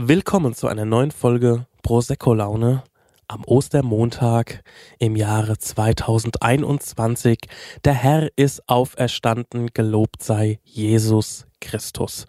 Willkommen 0.00 0.54
zu 0.54 0.68
einer 0.68 0.84
neuen 0.84 1.10
Folge 1.10 1.66
Prosecco 1.82 2.32
Laune 2.32 2.84
am 3.26 3.42
Ostermontag 3.44 4.62
im 5.00 5.16
Jahre 5.16 5.58
2021. 5.58 7.40
Der 7.84 7.94
Herr 7.94 8.28
ist 8.36 8.68
auferstanden, 8.68 9.70
gelobt 9.74 10.22
sei 10.22 10.60
Jesus 10.62 11.48
Christus. 11.60 12.28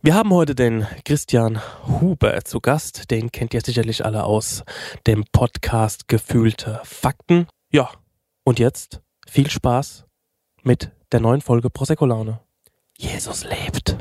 Wir 0.00 0.14
haben 0.14 0.32
heute 0.32 0.54
den 0.54 0.86
Christian 1.04 1.60
Huber 1.88 2.44
zu 2.44 2.60
Gast. 2.60 3.10
Den 3.10 3.32
kennt 3.32 3.52
ihr 3.52 3.60
sicherlich 3.60 4.04
alle 4.04 4.22
aus 4.22 4.62
dem 5.08 5.24
Podcast 5.32 6.06
Gefühlte 6.06 6.80
Fakten. 6.84 7.48
Ja, 7.72 7.90
und 8.44 8.60
jetzt 8.60 9.00
viel 9.26 9.50
Spaß 9.50 10.04
mit 10.62 10.92
der 11.10 11.18
neuen 11.18 11.40
Folge 11.40 11.68
Prosecco 11.68 12.06
Laune. 12.06 12.38
Jesus 12.96 13.42
lebt. 13.42 13.96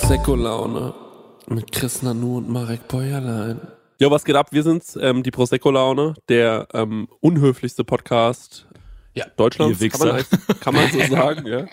Prosecco-Laune 0.00 0.94
mit 1.48 1.72
Chris 1.72 2.02
Nanu 2.02 2.38
und 2.38 2.48
Marek 2.48 2.86
Bäuerlein. 2.86 3.60
Ja, 3.98 4.10
was 4.10 4.24
geht 4.24 4.36
ab? 4.36 4.48
Wir 4.52 4.62
sind 4.62 4.84
ähm, 5.00 5.24
die 5.24 5.32
Prosecco-Laune, 5.32 6.14
der 6.28 6.68
ähm, 6.72 7.08
unhöflichste 7.20 7.82
Podcast 7.84 8.68
Ja, 9.14 9.26
Deutschlands. 9.36 9.80
Kann 9.80 10.08
man, 10.08 10.24
kann 10.60 10.74
man 10.74 10.90
so 10.92 11.00
sagen, 11.14 11.46
ja. 11.46 11.66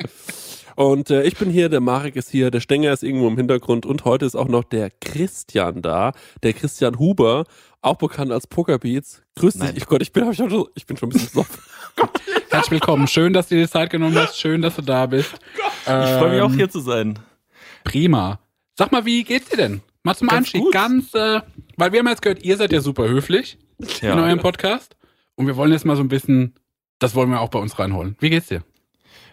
Und 0.75 1.11
äh, 1.11 1.23
ich 1.23 1.38
bin 1.38 1.49
hier, 1.51 1.70
der 1.70 1.81
Marek 1.81 2.15
ist 2.15 2.29
hier, 2.31 2.49
der 2.51 2.61
Stenger 2.61 2.91
ist 2.91 3.03
irgendwo 3.03 3.27
im 3.27 3.38
Hintergrund 3.38 3.85
und 3.85 4.03
heute 4.05 4.26
ist 4.26 4.35
auch 4.35 4.48
noch 4.48 4.63
der 4.63 4.89
Christian 4.89 5.81
da, 5.84 6.12
der 6.41 6.53
Christian 6.53 6.98
Huber, 6.98 7.45
auch 7.81 7.95
bekannt 7.98 8.31
als 8.31 8.48
Pokerbeats. 8.48 9.21
Grüß 9.35 9.53
dich, 9.53 9.63
Nein. 9.63 9.73
ich, 9.77 9.85
Gott, 9.85 10.01
ich 10.01 10.12
bin, 10.12 10.29
ich, 10.31 10.37
schon, 10.37 10.65
ich 10.73 10.85
bin 10.87 10.98
schon 10.98 11.09
ein 11.09 11.13
bisschen 11.13 11.29
besoffen. 11.29 11.59
Herzlich 12.49 12.71
willkommen. 12.71 13.07
Schön, 13.07 13.34
dass 13.34 13.48
du 13.49 13.55
dir 13.55 13.62
die 13.65 13.70
Zeit 13.70 13.91
genommen 13.91 14.18
hast. 14.18 14.37
Schön, 14.40 14.62
dass 14.63 14.76
du 14.76 14.81
da 14.81 15.05
bist. 15.05 15.31
Ich 15.84 15.91
freue 15.91 16.31
mich 16.31 16.41
auch 16.41 16.49
Ähm, 16.49 16.55
hier 16.55 16.70
zu 16.70 16.79
sein. 16.79 17.20
Prima. 17.85 18.39
Sag 18.77 18.91
mal, 18.91 19.05
wie 19.05 19.23
geht's 19.23 19.49
dir 19.49 19.57
denn? 19.57 19.81
Mal 20.03 20.15
zum 20.15 20.27
Ganz 20.27 20.39
Einstieg. 20.39 20.61
gut. 20.61 20.73
Ganz, 20.73 21.13
äh, 21.13 21.39
weil 21.77 21.91
wir 21.93 21.99
haben 21.99 22.07
jetzt 22.09 22.21
gehört, 22.21 22.43
ihr 22.43 22.57
seid 22.57 22.73
ja 22.73 22.81
super 22.81 23.07
höflich 23.07 23.57
in 24.01 24.09
eurem 24.11 24.39
Podcast. 24.39 24.97
Und 25.35 25.47
wir 25.47 25.55
wollen 25.55 25.71
jetzt 25.71 25.85
mal 25.85 25.95
so 25.95 26.03
ein 26.03 26.07
bisschen, 26.09 26.55
das 26.99 27.15
wollen 27.15 27.29
wir 27.29 27.39
auch 27.41 27.49
bei 27.49 27.59
uns 27.59 27.79
reinholen. 27.79 28.15
Wie 28.19 28.29
geht's 28.29 28.47
dir? 28.47 28.63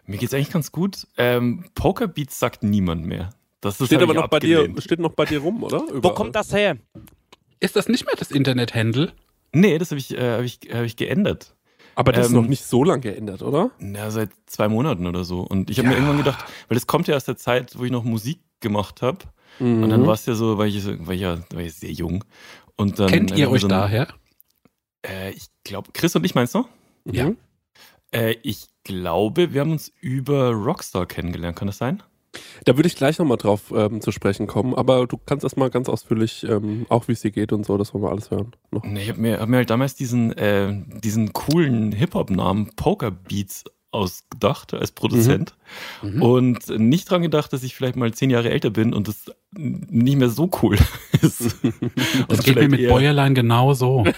Mir 0.06 0.19
geht's 0.19 0.34
eigentlich 0.34 0.50
ganz 0.50 0.73
gut. 0.73 1.06
Ähm, 1.17 1.64
Pokerbeats 1.75 2.39
sagt 2.39 2.62
niemand 2.62 3.05
mehr. 3.06 3.30
Das 3.61 3.80
ist 3.80 3.86
Steht 3.89 4.03
aber 4.03 4.14
noch 4.14 4.28
bei 4.28 4.39
dir, 4.41 4.58
abgelehnt. 4.61 4.83
steht 4.83 4.98
noch 4.98 5.12
bei 5.12 5.25
dir 5.25 5.39
rum, 5.41 5.62
oder? 5.62 5.80
Wo 5.89 5.92
Überall. 5.95 6.14
kommt 6.14 6.34
das 6.34 6.53
her? 6.53 6.77
Ist 7.61 7.77
das 7.77 7.89
nicht 7.89 8.05
mehr 8.06 8.14
das 8.19 8.30
Internet-Handle? 8.33 9.12
Nee, 9.53 9.78
das 9.78 9.91
habe 9.91 9.98
ich, 10.00 10.17
äh, 10.17 10.36
hab 10.39 10.42
ich, 10.42 10.58
hab 10.73 10.83
ich 10.84 10.97
geändert. 10.97 11.55
Aber 11.95 12.12
das 12.12 12.27
ist 12.27 12.33
Ähm, 12.33 12.41
noch 12.43 12.48
nicht 12.48 12.65
so 12.65 12.85
lang 12.85 13.01
geändert, 13.01 13.43
oder? 13.43 13.71
Ja, 13.81 14.11
seit 14.11 14.31
zwei 14.47 14.69
Monaten 14.69 15.07
oder 15.07 15.25
so. 15.25 15.41
Und 15.41 15.71
ich 15.71 15.79
habe 15.79 15.89
Ja. 15.89 15.93
mir 15.95 15.98
irgendwann 15.98 16.19
gedacht, 16.19 16.45
weil 16.69 16.77
das 16.77 16.87
kommt 16.87 17.09
ja 17.09 17.17
aus 17.17 17.25
der 17.25 17.37
Zeit, 17.37 17.79
wo 17.79 17.85
ich 17.85 17.91
noch 17.91 18.05
Musik 18.05 18.41
gemacht 18.61 19.03
habe. 19.03 19.19
Mhm. 19.59 19.83
Und 19.83 19.91
dann 19.91 20.07
war 20.07 20.15
es 20.15 20.25
ja 20.27 20.35
so, 20.35 20.57
weil 20.59 20.69
ich, 20.69 20.87
weil 20.87 21.17
ich 21.17 21.20
ja 21.23 21.39
war 21.53 21.61
ich 21.61 21.75
sehr 21.75 21.93
jung. 21.93 22.25
Und 22.77 22.98
dann, 22.98 23.09
Kennt 23.09 23.37
ihr 23.37 23.51
euch 23.51 23.61
so 23.61 23.67
ein- 23.67 23.70
daher? 23.70 24.09
Äh, 25.07 25.31
ich 25.33 25.47
glaube, 25.65 25.91
Chris 25.93 26.15
und 26.17 26.25
ich 26.25 26.35
meinst 26.35 26.55
du? 26.55 26.65
Ja. 27.05 27.27
Mhm. 27.31 27.37
Äh, 28.13 28.37
ich 28.43 28.67
glaube, 28.85 29.53
wir 29.53 29.61
haben 29.61 29.73
uns 29.73 29.93
über 30.01 30.51
Rockstar 30.53 31.07
kennengelernt. 31.07 31.57
Kann 31.57 31.67
das 31.67 31.79
sein? 31.79 32.03
Da 32.65 32.77
würde 32.77 32.87
ich 32.87 32.97
gleich 32.97 33.19
nochmal 33.19 33.37
drauf 33.37 33.73
ähm, 33.77 34.01
zu 34.01 34.11
sprechen 34.13 34.47
kommen, 34.47 34.75
aber 34.75 35.07
du 35.07 35.19
kannst 35.25 35.45
erstmal 35.45 35.69
ganz 35.71 35.89
ausführlich, 35.89 36.45
ähm, 36.49 36.87
auch 36.89 37.09
wie 37.09 37.13
es 37.13 37.21
dir 37.21 37.31
geht 37.31 37.53
und 37.53 37.67
so, 37.67 37.77
das 37.77 37.93
wollen 37.93 38.05
wir 38.05 38.11
alles 38.11 38.31
hören. 38.31 38.53
Noch. 38.71 38.85
Nee, 38.85 39.03
ich 39.03 39.09
habe 39.11 39.21
mir, 39.21 39.41
hab 39.41 39.49
mir 39.49 39.57
halt 39.59 39.71
damals 39.71 39.95
diesen, 39.97 40.33
äh, 40.39 40.73
diesen 41.03 41.33
coolen 41.33 41.93
Hip-Hop-Namen 41.93 42.71
Poker 42.77 43.11
Beats 43.11 43.65
ausgedacht 43.91 44.73
als 44.73 44.93
Produzent 44.93 45.55
Mhm. 46.03 46.23
und 46.23 46.69
nicht 46.79 47.11
dran 47.11 47.21
gedacht, 47.21 47.53
dass 47.53 47.63
ich 47.63 47.75
vielleicht 47.75 47.97
mal 47.97 48.13
zehn 48.15 48.31
Jahre 48.31 48.51
älter 48.51 48.71
bin 48.71 48.95
und 48.95 49.07
das 49.09 49.27
nicht 49.55 50.17
mehr 50.17 50.31
so 50.31 50.51
cool 50.63 50.79
ist. 51.21 51.57
Das 52.29 52.39
Und 52.39 52.45
geht 52.45 52.57
mir 52.57 52.69
mit 52.71 52.89
Bäuerlein 52.89 53.35
genauso. 53.35 54.05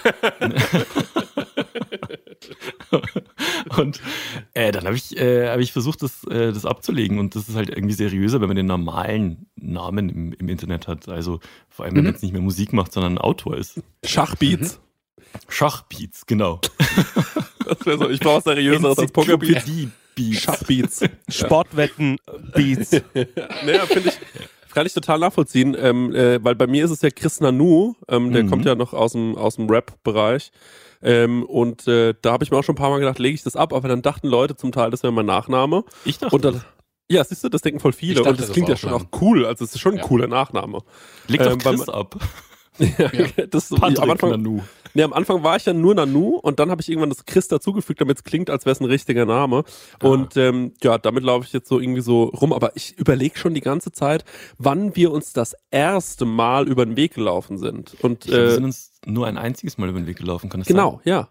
Und 3.77 4.01
äh, 4.53 4.71
dann 4.71 4.85
habe 4.85 4.95
ich, 4.95 5.17
äh, 5.17 5.49
hab 5.49 5.59
ich 5.59 5.71
versucht, 5.71 6.01
das, 6.01 6.23
äh, 6.25 6.51
das 6.53 6.65
abzulegen. 6.65 7.19
Und 7.19 7.35
das 7.35 7.49
ist 7.49 7.55
halt 7.55 7.69
irgendwie 7.69 7.93
seriöser, 7.95 8.41
wenn 8.41 8.47
man 8.47 8.55
den 8.57 8.65
normalen 8.67 9.47
Namen 9.55 10.09
im, 10.09 10.33
im 10.33 10.49
Internet 10.49 10.87
hat. 10.87 11.09
Also 11.09 11.39
vor 11.69 11.85
allem, 11.85 11.95
wenn 11.95 12.01
Mhm. 12.01 12.05
man 12.07 12.13
jetzt 12.13 12.23
nicht 12.23 12.31
mehr 12.33 12.41
Musik 12.41 12.73
macht, 12.73 12.91
sondern 12.93 13.17
Autor 13.17 13.57
ist. 13.57 13.81
Schachbeats. 14.03 14.79
Schachbeats, 15.49 16.25
genau. 16.25 16.61
So, 17.83 18.09
ich 18.09 18.19
brauche 18.19 18.41
seriöseres 18.41 18.97
als 18.99 19.11
Pokerbeats. 19.11 19.65
Schachbeats. 20.33 21.01
Sportwetten 21.29 22.17
Beats. 22.53 22.91
naja, 23.65 23.85
finde 23.87 24.09
ich, 24.09 24.15
kann 24.75 24.85
ich 24.85 24.93
total 24.93 25.17
nachvollziehen, 25.19 25.75
ähm, 25.79 26.13
äh, 26.13 26.43
weil 26.43 26.53
bei 26.55 26.67
mir 26.67 26.85
ist 26.85 26.91
es 26.91 27.01
ja 27.01 27.09
Chris 27.09 27.39
Nanu, 27.39 27.95
ähm, 28.07 28.31
der 28.31 28.43
Mhm. 28.43 28.49
kommt 28.49 28.65
ja 28.65 28.75
noch 28.75 28.93
aus 28.93 29.13
dem, 29.13 29.35
aus 29.37 29.55
dem 29.55 29.67
Rap-Bereich. 29.69 30.51
Ähm, 31.01 31.43
und 31.43 31.87
äh, 31.87 32.13
da 32.21 32.33
habe 32.33 32.43
ich 32.43 32.51
mir 32.51 32.57
auch 32.57 32.63
schon 32.63 32.73
ein 32.73 32.77
paar 32.77 32.89
Mal 32.89 32.99
gedacht, 32.99 33.17
lege 33.19 33.33
ich 33.35 33.43
das 33.43 33.55
ab, 33.55 33.73
aber 33.73 33.87
dann 33.87 34.01
dachten 34.01 34.27
Leute 34.27 34.55
zum 34.55 34.71
Teil, 34.71 34.91
das 34.91 35.01
wäre 35.03 35.13
mein 35.13 35.25
Nachname. 35.25 35.83
Ich 36.03 36.17
dachte, 36.19 36.35
Und 36.35 36.45
dann, 36.45 36.61
ja, 37.09 37.23
siehst 37.23 37.43
du, 37.43 37.49
das 37.49 37.61
denken 37.61 37.79
voll 37.79 37.93
viele. 37.93 38.15
dachte 38.15 38.29
Und 38.29 38.39
das 38.39 38.47
das 38.47 38.53
klingt 38.53 38.69
ja 38.69 38.75
schon 38.75 38.91
dann. 38.91 39.01
auch 39.01 39.21
cool. 39.21 39.45
Also 39.45 39.63
es 39.65 39.73
ist 39.73 39.79
schon 39.79 39.93
ein 39.93 39.97
Ja. 39.99 40.03
cooler 40.03 40.27
Nachname. 40.27 40.79
legt 41.27 41.45
ähm, 41.45 41.53
auf 41.53 41.63
Chris 41.63 41.87
ab. 41.89 42.17
Ja, 42.79 43.09
das 43.49 43.71
am 43.71 43.79
Patrick 43.79 44.09
Anfang, 44.09 44.29
Nanu. 44.31 44.61
Nee, 44.93 45.03
am 45.03 45.13
Anfang 45.13 45.43
war 45.43 45.57
ich 45.57 45.65
ja 45.65 45.73
nur 45.73 45.93
Nanu 45.93 46.37
und 46.41 46.59
dann 46.59 46.71
habe 46.71 46.81
ich 46.81 46.89
irgendwann 46.89 47.09
das 47.09 47.25
Chris 47.25 47.49
dazugefügt, 47.49 47.99
damit 47.99 48.17
es 48.17 48.23
klingt, 48.23 48.49
als 48.49 48.65
wäre 48.65 48.71
es 48.71 48.79
ein 48.79 48.85
richtiger 48.85 49.25
Name. 49.25 49.63
Ah. 49.99 50.07
Und 50.07 50.37
ähm, 50.37 50.73
ja, 50.81 50.97
damit 50.97 51.23
laufe 51.23 51.45
ich 51.45 51.53
jetzt 51.53 51.67
so 51.67 51.79
irgendwie 51.79 52.01
so 52.01 52.23
rum. 52.23 52.53
Aber 52.53 52.75
ich 52.75 52.97
überlege 52.97 53.37
schon 53.37 53.53
die 53.53 53.61
ganze 53.61 53.91
Zeit, 53.91 54.23
wann 54.57 54.95
wir 54.95 55.11
uns 55.11 55.33
das 55.33 55.55
erste 55.69 56.25
Mal 56.25 56.67
über 56.67 56.85
den 56.85 56.95
Weg 56.95 57.13
gelaufen 57.13 57.57
sind. 57.57 57.95
Und 58.01 58.25
Ich 58.25 58.31
glaub, 58.31 58.41
wir 58.41 58.47
äh, 58.47 58.53
sind 58.53 58.63
uns 58.63 58.91
nur 59.05 59.27
ein 59.27 59.37
einziges 59.37 59.77
Mal 59.77 59.89
über 59.89 59.99
den 59.99 60.07
Weg 60.07 60.17
gelaufen, 60.17 60.49
kann 60.49 60.61
das 60.61 60.67
genau, 60.67 61.01
sein? 61.03 61.13
ja. 61.13 61.27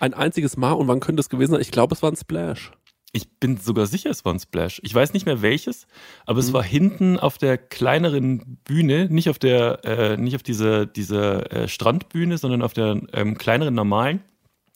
Ein 0.00 0.14
einziges 0.14 0.56
Mal. 0.56 0.72
Und 0.72 0.88
wann 0.88 1.00
könnte 1.00 1.20
es 1.20 1.28
gewesen 1.28 1.52
sein? 1.52 1.60
Ich 1.60 1.70
glaube, 1.70 1.94
es 1.94 2.02
war 2.02 2.10
ein 2.10 2.16
Splash. 2.16 2.72
Ich 3.16 3.30
bin 3.40 3.56
sogar 3.56 3.86
sicher, 3.86 4.10
es 4.10 4.24
war 4.26 4.34
ein 4.34 4.38
Splash. 4.40 4.78
Ich 4.84 4.94
weiß 4.94 5.14
nicht 5.14 5.24
mehr 5.24 5.40
welches, 5.40 5.86
aber 6.26 6.38
es 6.38 6.48
Mhm. 6.48 6.52
war 6.52 6.62
hinten 6.62 7.18
auf 7.18 7.38
der 7.38 7.56
kleineren 7.56 8.58
Bühne, 8.64 9.08
nicht 9.10 9.30
auf 9.30 9.38
der, 9.38 9.84
äh, 9.84 10.16
nicht 10.18 10.36
auf 10.36 10.42
dieser, 10.42 10.84
dieser 10.84 11.50
äh, 11.50 11.68
Strandbühne, 11.68 12.36
sondern 12.36 12.60
auf 12.62 12.74
der 12.74 13.00
ähm, 13.14 13.38
kleineren 13.38 13.74
normalen. 13.74 14.20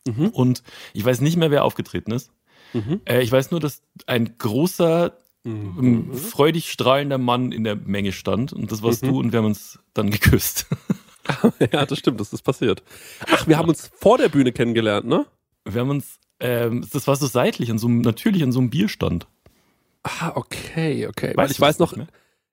Mhm. 0.07 0.29
Und 0.29 0.63
ich 0.95 1.05
weiß 1.05 1.21
nicht 1.21 1.37
mehr, 1.37 1.51
wer 1.51 1.65
aufgetreten 1.65 2.13
ist. 2.13 2.31
Mhm. 2.73 3.03
Äh, 3.05 3.21
ich 3.23 3.31
weiß 3.31 3.51
nur, 3.51 3.61
dass 3.61 3.83
ein 4.07 4.39
großer, 4.39 5.13
Mhm. 5.45 5.77
ähm, 5.81 6.15
freudig 6.15 6.71
strahlender 6.71 7.17
Mann 7.19 7.51
in 7.53 7.65
der 7.65 7.75
Menge 7.77 8.13
stand. 8.13 8.53
Und 8.53 8.71
das 8.73 8.83
warst 8.83 9.03
Mhm. 9.03 9.09
du 9.09 9.19
und 9.21 9.33
wir 9.33 9.39
haben 9.41 9.47
uns 9.47 9.79
dann 9.95 10.11
geküsst. 10.11 10.67
ja, 11.73 11.85
das 11.87 11.99
stimmt, 11.99 12.21
das 12.21 12.33
ist 12.33 12.43
passiert. 12.43 12.83
Ach, 13.31 13.47
wir 13.47 13.57
haben 13.59 13.69
uns 13.69 13.91
vor 14.01 14.17
der 14.19 14.29
Bühne 14.31 14.53
kennengelernt, 14.53 15.07
ne? 15.07 15.27
Wir 15.67 15.81
haben 15.83 15.91
uns, 15.91 16.19
ähm, 16.41 16.87
das 16.93 17.07
war 17.07 17.17
so 17.17 17.27
seitlich, 17.27 17.71
an 17.71 17.79
so 17.79 17.87
einem, 17.87 18.01
natürlich 18.01 18.43
an 18.43 18.53
so 18.53 18.61
einem 18.61 18.71
Bierstand. 18.71 19.27
Ah, 20.03 20.33
okay, 20.35 21.07
okay. 21.07 21.33
Weil 21.35 21.45
Weißt 21.45 21.53
ich 21.53 21.57
du 21.59 21.63
weiß 21.63 21.79
noch, 21.79 21.97
nicht 21.97 22.11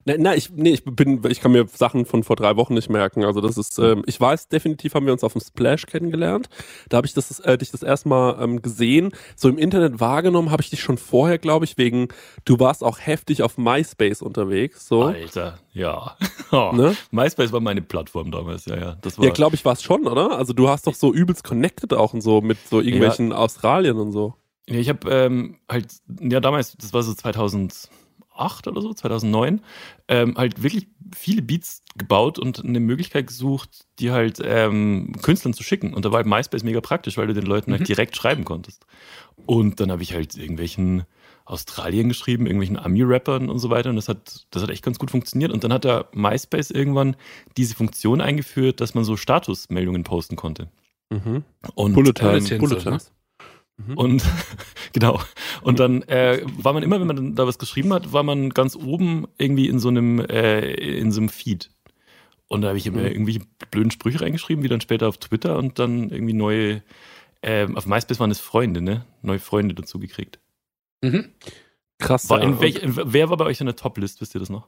Na, 0.08 0.14
na, 0.18 0.36
ich, 0.36 0.52
nee, 0.52 0.70
ich 0.70 0.86
bin, 0.86 1.22
ich 1.28 1.42
kann 1.42 1.52
mir 1.52 1.68
Sachen 1.68 2.06
von 2.06 2.24
vor 2.24 2.38
drei 2.38 2.56
Wochen 2.56 2.74
nicht 2.74 2.90
merken. 2.90 3.26
Also 3.26 3.42
das 3.42 3.58
ist, 3.58 3.78
ähm, 3.78 4.04
ich 4.06 4.20
weiß, 4.22 4.48
definitiv 4.48 4.94
haben 4.94 5.06
wir 5.06 5.12
uns 5.12 5.22
auf 5.22 5.34
dem 5.34 5.42
Splash 5.42 5.86
kennengelernt. 5.86 6.48
Da 6.88 6.96
habe 6.96 7.08
ich 7.08 7.14
das, 7.14 7.42
äh, 7.42 7.58
dich 7.58 7.72
das 7.72 7.84
erstmal 7.84 8.42
ähm, 8.42 8.62
gesehen. 8.62 9.12
So 9.36 9.50
im 9.50 9.58
Internet 9.58 10.00
wahrgenommen 10.00 10.50
habe 10.50 10.62
ich 10.62 10.70
dich 10.70 10.80
schon 10.80 10.98
vorher, 10.98 11.38
glaube 11.40 11.66
ich, 11.66 11.78
wegen, 11.78 12.08
du 12.46 12.58
warst 12.58 12.86
auch 12.86 13.00
heftig 13.00 13.44
auf 13.44 13.58
MySpace 13.58 14.22
unterwegs. 14.22 14.88
So. 14.88 15.04
Alter, 15.04 15.60
ja. 15.74 16.16
Oh, 16.50 16.72
Ne? 16.74 16.96
MySpace 17.12 17.52
war 17.52 17.60
meine 17.60 17.82
Plattform 17.82 18.32
damals, 18.32 18.66
ja, 18.68 18.78
ja. 18.78 18.98
Das 19.02 19.18
war, 19.18 19.26
Ja, 19.26 19.32
glaube 19.32 19.58
ich, 19.58 19.66
war 19.66 19.74
es 19.74 19.84
schon, 19.84 20.08
oder? 20.08 20.38
Also 20.38 20.54
du 20.54 20.70
hast 20.70 20.88
doch 20.88 20.94
so 20.94 21.14
übelst 21.14 21.44
connected 21.44 21.94
auch 21.94 22.14
und 22.14 22.22
so 22.22 22.40
mit 22.40 22.58
so 22.70 22.80
irgendwelchen 22.80 23.34
Australien 23.34 23.98
und 23.98 24.14
so. 24.14 24.36
Ja, 24.70 24.80
ich 24.80 24.88
habe 24.88 25.10
ähm, 25.10 25.58
halt, 25.70 25.88
ja, 26.22 26.40
damals, 26.40 26.78
das 26.78 26.94
war 26.94 27.04
so 27.04 27.14
2008 28.38 28.68
oder 28.68 28.82
so, 28.82 28.94
2009, 28.94 29.62
ähm, 30.08 30.36
halt 30.38 30.64
wirklich 30.64 30.88
viele 31.16 31.42
Beats 31.42 31.84
gebaut 31.98 32.40
und 32.40 32.64
eine 32.64 32.80
Möglichkeit 32.80 33.28
gesucht, 33.28 33.86
die 34.00 34.12
halt 34.12 34.40
ähm, 34.44 35.14
Künstlern 35.22 35.54
zu 35.54 35.64
schicken. 35.64 35.94
Und 35.94 36.06
da 36.06 36.12
war 36.12 36.18
halt 36.18 36.28
MySpace 36.28 36.64
mega 36.64 36.82
praktisch, 36.82 37.18
weil 37.18 37.28
du 37.28 37.34
den 37.34 37.46
Leuten 37.46 37.72
Mhm. 37.72 37.78
halt 37.78 37.88
direkt 37.88 38.16
schreiben 38.16 38.46
konntest. 38.46 38.86
Und 39.46 39.80
dann 39.80 39.92
habe 39.92 40.04
ich 40.04 40.14
halt 40.14 40.36
irgendwelchen 40.36 41.04
Australien 41.46 42.10
geschrieben, 42.10 42.46
irgendwelchen 42.46 42.78
Ami-Rappern 42.78 43.50
und 43.50 43.60
so 43.60 43.70
weiter. 43.70 43.90
Und 43.90 43.96
das 43.96 44.10
hat, 44.10 44.46
das 44.52 44.64
hat 44.64 44.70
echt 44.70 44.84
ganz 44.84 45.00
gut 45.00 45.12
funktioniert. 45.12 45.52
Und 45.52 45.64
dann 45.64 45.72
hat 45.72 45.86
da 45.86 46.06
MySpace 46.14 46.72
irgendwann 46.72 47.16
diese 47.56 47.74
Funktion 47.74 48.20
eingeführt, 48.20 48.82
dass 48.82 48.94
man 48.94 49.06
so 49.06 49.16
Statusmeldungen 49.16 50.04
posten 50.04 50.36
konnte. 50.36 50.70
Mhm. 51.10 51.44
Und, 51.74 51.94
Bulletins, 51.94 52.52
ähm, 52.52 53.17
Bulletins. 53.78 54.24
und 54.24 54.24
genau. 54.94 55.22
Und 55.62 55.80
dann 55.80 56.02
äh, 56.04 56.42
war 56.58 56.74
man 56.74 56.84
immer, 56.84 57.00
wenn 57.00 57.08
man 57.08 57.36
da 57.36 57.48
was 57.48 57.58
geschrieben 57.58 57.94
hat, 57.94 58.14
war 58.14 58.24
man 58.24 58.50
ganz 58.50 58.76
oben 58.76 59.28
irgendwie 59.38 59.68
in 59.68 59.80
so 59.80 59.90
einem, 59.90 60.20
äh, 60.20 60.74
in 60.74 61.12
so 61.12 61.22
einem 61.22 61.30
Feed. 61.30 61.70
Und 62.48 62.62
da 62.62 62.70
habe 62.70 62.78
ich 62.78 62.88
immer 62.88 63.02
mhm. 63.02 63.08
irgendwelche 63.08 63.42
blöden 63.72 63.92
Sprüche 63.92 64.22
reingeschrieben, 64.22 64.64
wie 64.64 64.70
dann 64.70 64.82
später 64.82 65.08
auf 65.08 65.18
Twitter 65.18 65.58
und 65.58 65.80
dann 65.80 66.10
irgendwie 66.10 66.34
neue, 66.34 66.82
ähm, 67.42 67.78
auf 67.78 67.86
MySpace 67.86 68.20
waren 68.20 68.32
es 68.32 68.40
Freunde, 68.40 68.82
ne? 68.82 69.06
Neue 69.22 69.40
Freunde 69.40 69.76
dazu 69.76 70.00
gekriegt. 70.00 70.40
Mhm. 71.02 71.30
Krass. 72.00 72.30
War 72.30 72.42
in 72.42 72.60
welch, 72.60 72.82
wer 72.84 73.30
war 73.30 73.38
bei 73.38 73.46
euch 73.46 73.60
in 73.60 73.66
der 73.66 73.76
Top-List? 73.76 74.22
Wisst 74.22 74.36
ihr 74.36 74.40
das 74.40 74.50
noch? 74.50 74.68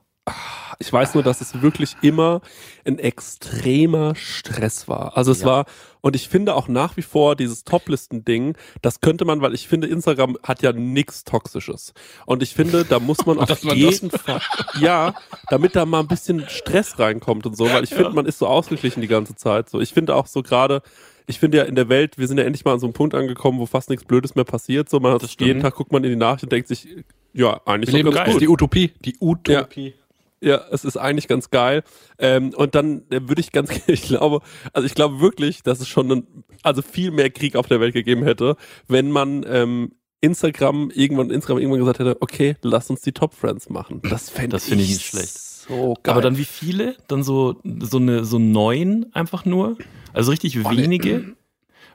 Ich 0.81 0.91
weiß 0.91 1.13
nur, 1.13 1.23
dass 1.23 1.41
es 1.41 1.61
wirklich 1.61 1.97
immer 2.01 2.39
ein 2.85 2.99
extremer 2.99 4.15
Stress 4.15 4.87
war. 4.87 5.17
Also 5.17 5.31
es 5.33 5.41
ja. 5.41 5.47
war, 5.47 5.65
und 6.01 6.15
ich 6.15 6.29
finde 6.29 6.55
auch 6.55 6.69
nach 6.69 6.95
wie 6.95 7.01
vor 7.01 7.35
dieses 7.35 7.65
Top-Listen-Ding, 7.65 8.55
das 8.81 9.01
könnte 9.01 9.25
man, 9.25 9.41
weil 9.41 9.53
ich 9.53 9.67
finde, 9.67 9.87
Instagram 9.87 10.37
hat 10.41 10.61
ja 10.61 10.71
nichts 10.71 11.25
Toxisches. 11.25 11.93
Und 12.25 12.41
ich 12.41 12.53
finde, 12.53 12.85
da 12.85 12.99
muss 12.99 13.25
man 13.25 13.39
auf 13.39 13.61
jeden 13.63 14.09
Fall, 14.09 14.41
ja, 14.79 15.15
damit 15.49 15.75
da 15.75 15.85
mal 15.85 15.99
ein 15.99 16.07
bisschen 16.07 16.47
Stress 16.47 16.97
reinkommt 16.97 17.45
und 17.45 17.57
so, 17.57 17.69
weil 17.69 17.83
ich 17.83 17.89
finde, 17.89 18.11
man 18.11 18.25
ist 18.25 18.39
so 18.39 18.47
ausgeglichen 18.47 19.01
die 19.01 19.07
ganze 19.07 19.35
Zeit. 19.35 19.69
So, 19.69 19.81
ich 19.81 19.93
finde 19.93 20.15
auch 20.15 20.27
so 20.27 20.41
gerade, 20.41 20.81
ich 21.27 21.39
finde 21.39 21.57
ja 21.57 21.63
in 21.65 21.75
der 21.75 21.89
Welt, 21.89 22.17
wir 22.17 22.27
sind 22.27 22.37
ja 22.37 22.45
endlich 22.45 22.63
mal 22.63 22.73
an 22.73 22.79
so 22.79 22.87
einem 22.87 22.93
Punkt 22.93 23.13
angekommen, 23.13 23.59
wo 23.59 23.65
fast 23.65 23.89
nichts 23.89 24.05
Blödes 24.05 24.35
mehr 24.35 24.45
passiert. 24.45 24.89
So, 24.89 24.99
man 25.01 25.13
hat 25.13 25.23
jeden 25.41 25.61
Tag 25.61 25.75
guckt 25.75 25.91
man 25.91 26.03
in 26.05 26.11
die 26.11 26.15
Nachricht 26.15 26.43
und 26.43 26.51
denkt 26.51 26.69
sich, 26.69 26.87
ja, 27.33 27.59
eigentlich 27.65 27.93
wir 27.93 28.03
leben 28.03 28.11
ganz 28.11 28.31
gut. 28.31 28.41
Die 28.41 28.47
Utopie, 28.47 28.91
die 29.03 29.15
Utopie. 29.19 29.87
Ja. 29.87 29.93
Ja, 30.41 30.61
es 30.71 30.85
ist 30.85 30.97
eigentlich 30.97 31.27
ganz 31.27 31.49
geil. 31.49 31.83
Ähm, 32.17 32.53
und 32.55 32.75
dann 32.75 33.03
äh, 33.09 33.21
würde 33.27 33.41
ich 33.41 33.51
ganz, 33.51 33.69
ich 33.87 34.03
glaube, 34.03 34.41
also 34.73 34.85
ich 34.85 34.95
glaube 34.95 35.19
wirklich, 35.19 35.63
dass 35.63 35.79
es 35.79 35.87
schon 35.87 36.11
ein, 36.11 36.27
also 36.63 36.81
viel 36.81 37.11
mehr 37.11 37.29
Krieg 37.29 37.55
auf 37.55 37.67
der 37.67 37.79
Welt 37.79 37.93
gegeben 37.93 38.23
hätte, 38.23 38.55
wenn 38.87 39.11
man 39.11 39.45
ähm, 39.47 39.91
Instagram 40.21 40.91
irgendwann 40.93 41.29
Instagram 41.29 41.59
irgendwann 41.59 41.79
gesagt 41.79 41.99
hätte, 41.99 42.17
okay, 42.21 42.55
lass 42.61 42.89
uns 42.89 43.01
die 43.01 43.13
Top 43.13 43.33
Friends 43.33 43.69
machen. 43.69 44.01
Das 44.09 44.29
fände 44.29 44.49
das 44.49 44.65
find 44.65 44.81
ich 44.81 44.89
nicht 44.89 45.05
schlecht. 45.05 45.29
So 45.29 45.95
geil. 46.03 46.13
Aber 46.13 46.21
dann 46.21 46.37
wie 46.37 46.45
viele? 46.45 46.95
Dann 47.07 47.23
so 47.23 47.61
so 47.79 47.97
eine 47.97 48.25
so 48.25 48.39
neun 48.39 49.07
einfach 49.13 49.45
nur, 49.45 49.77
also 50.13 50.31
richtig 50.31 50.59
oh, 50.65 50.69
wenige. 50.69 51.35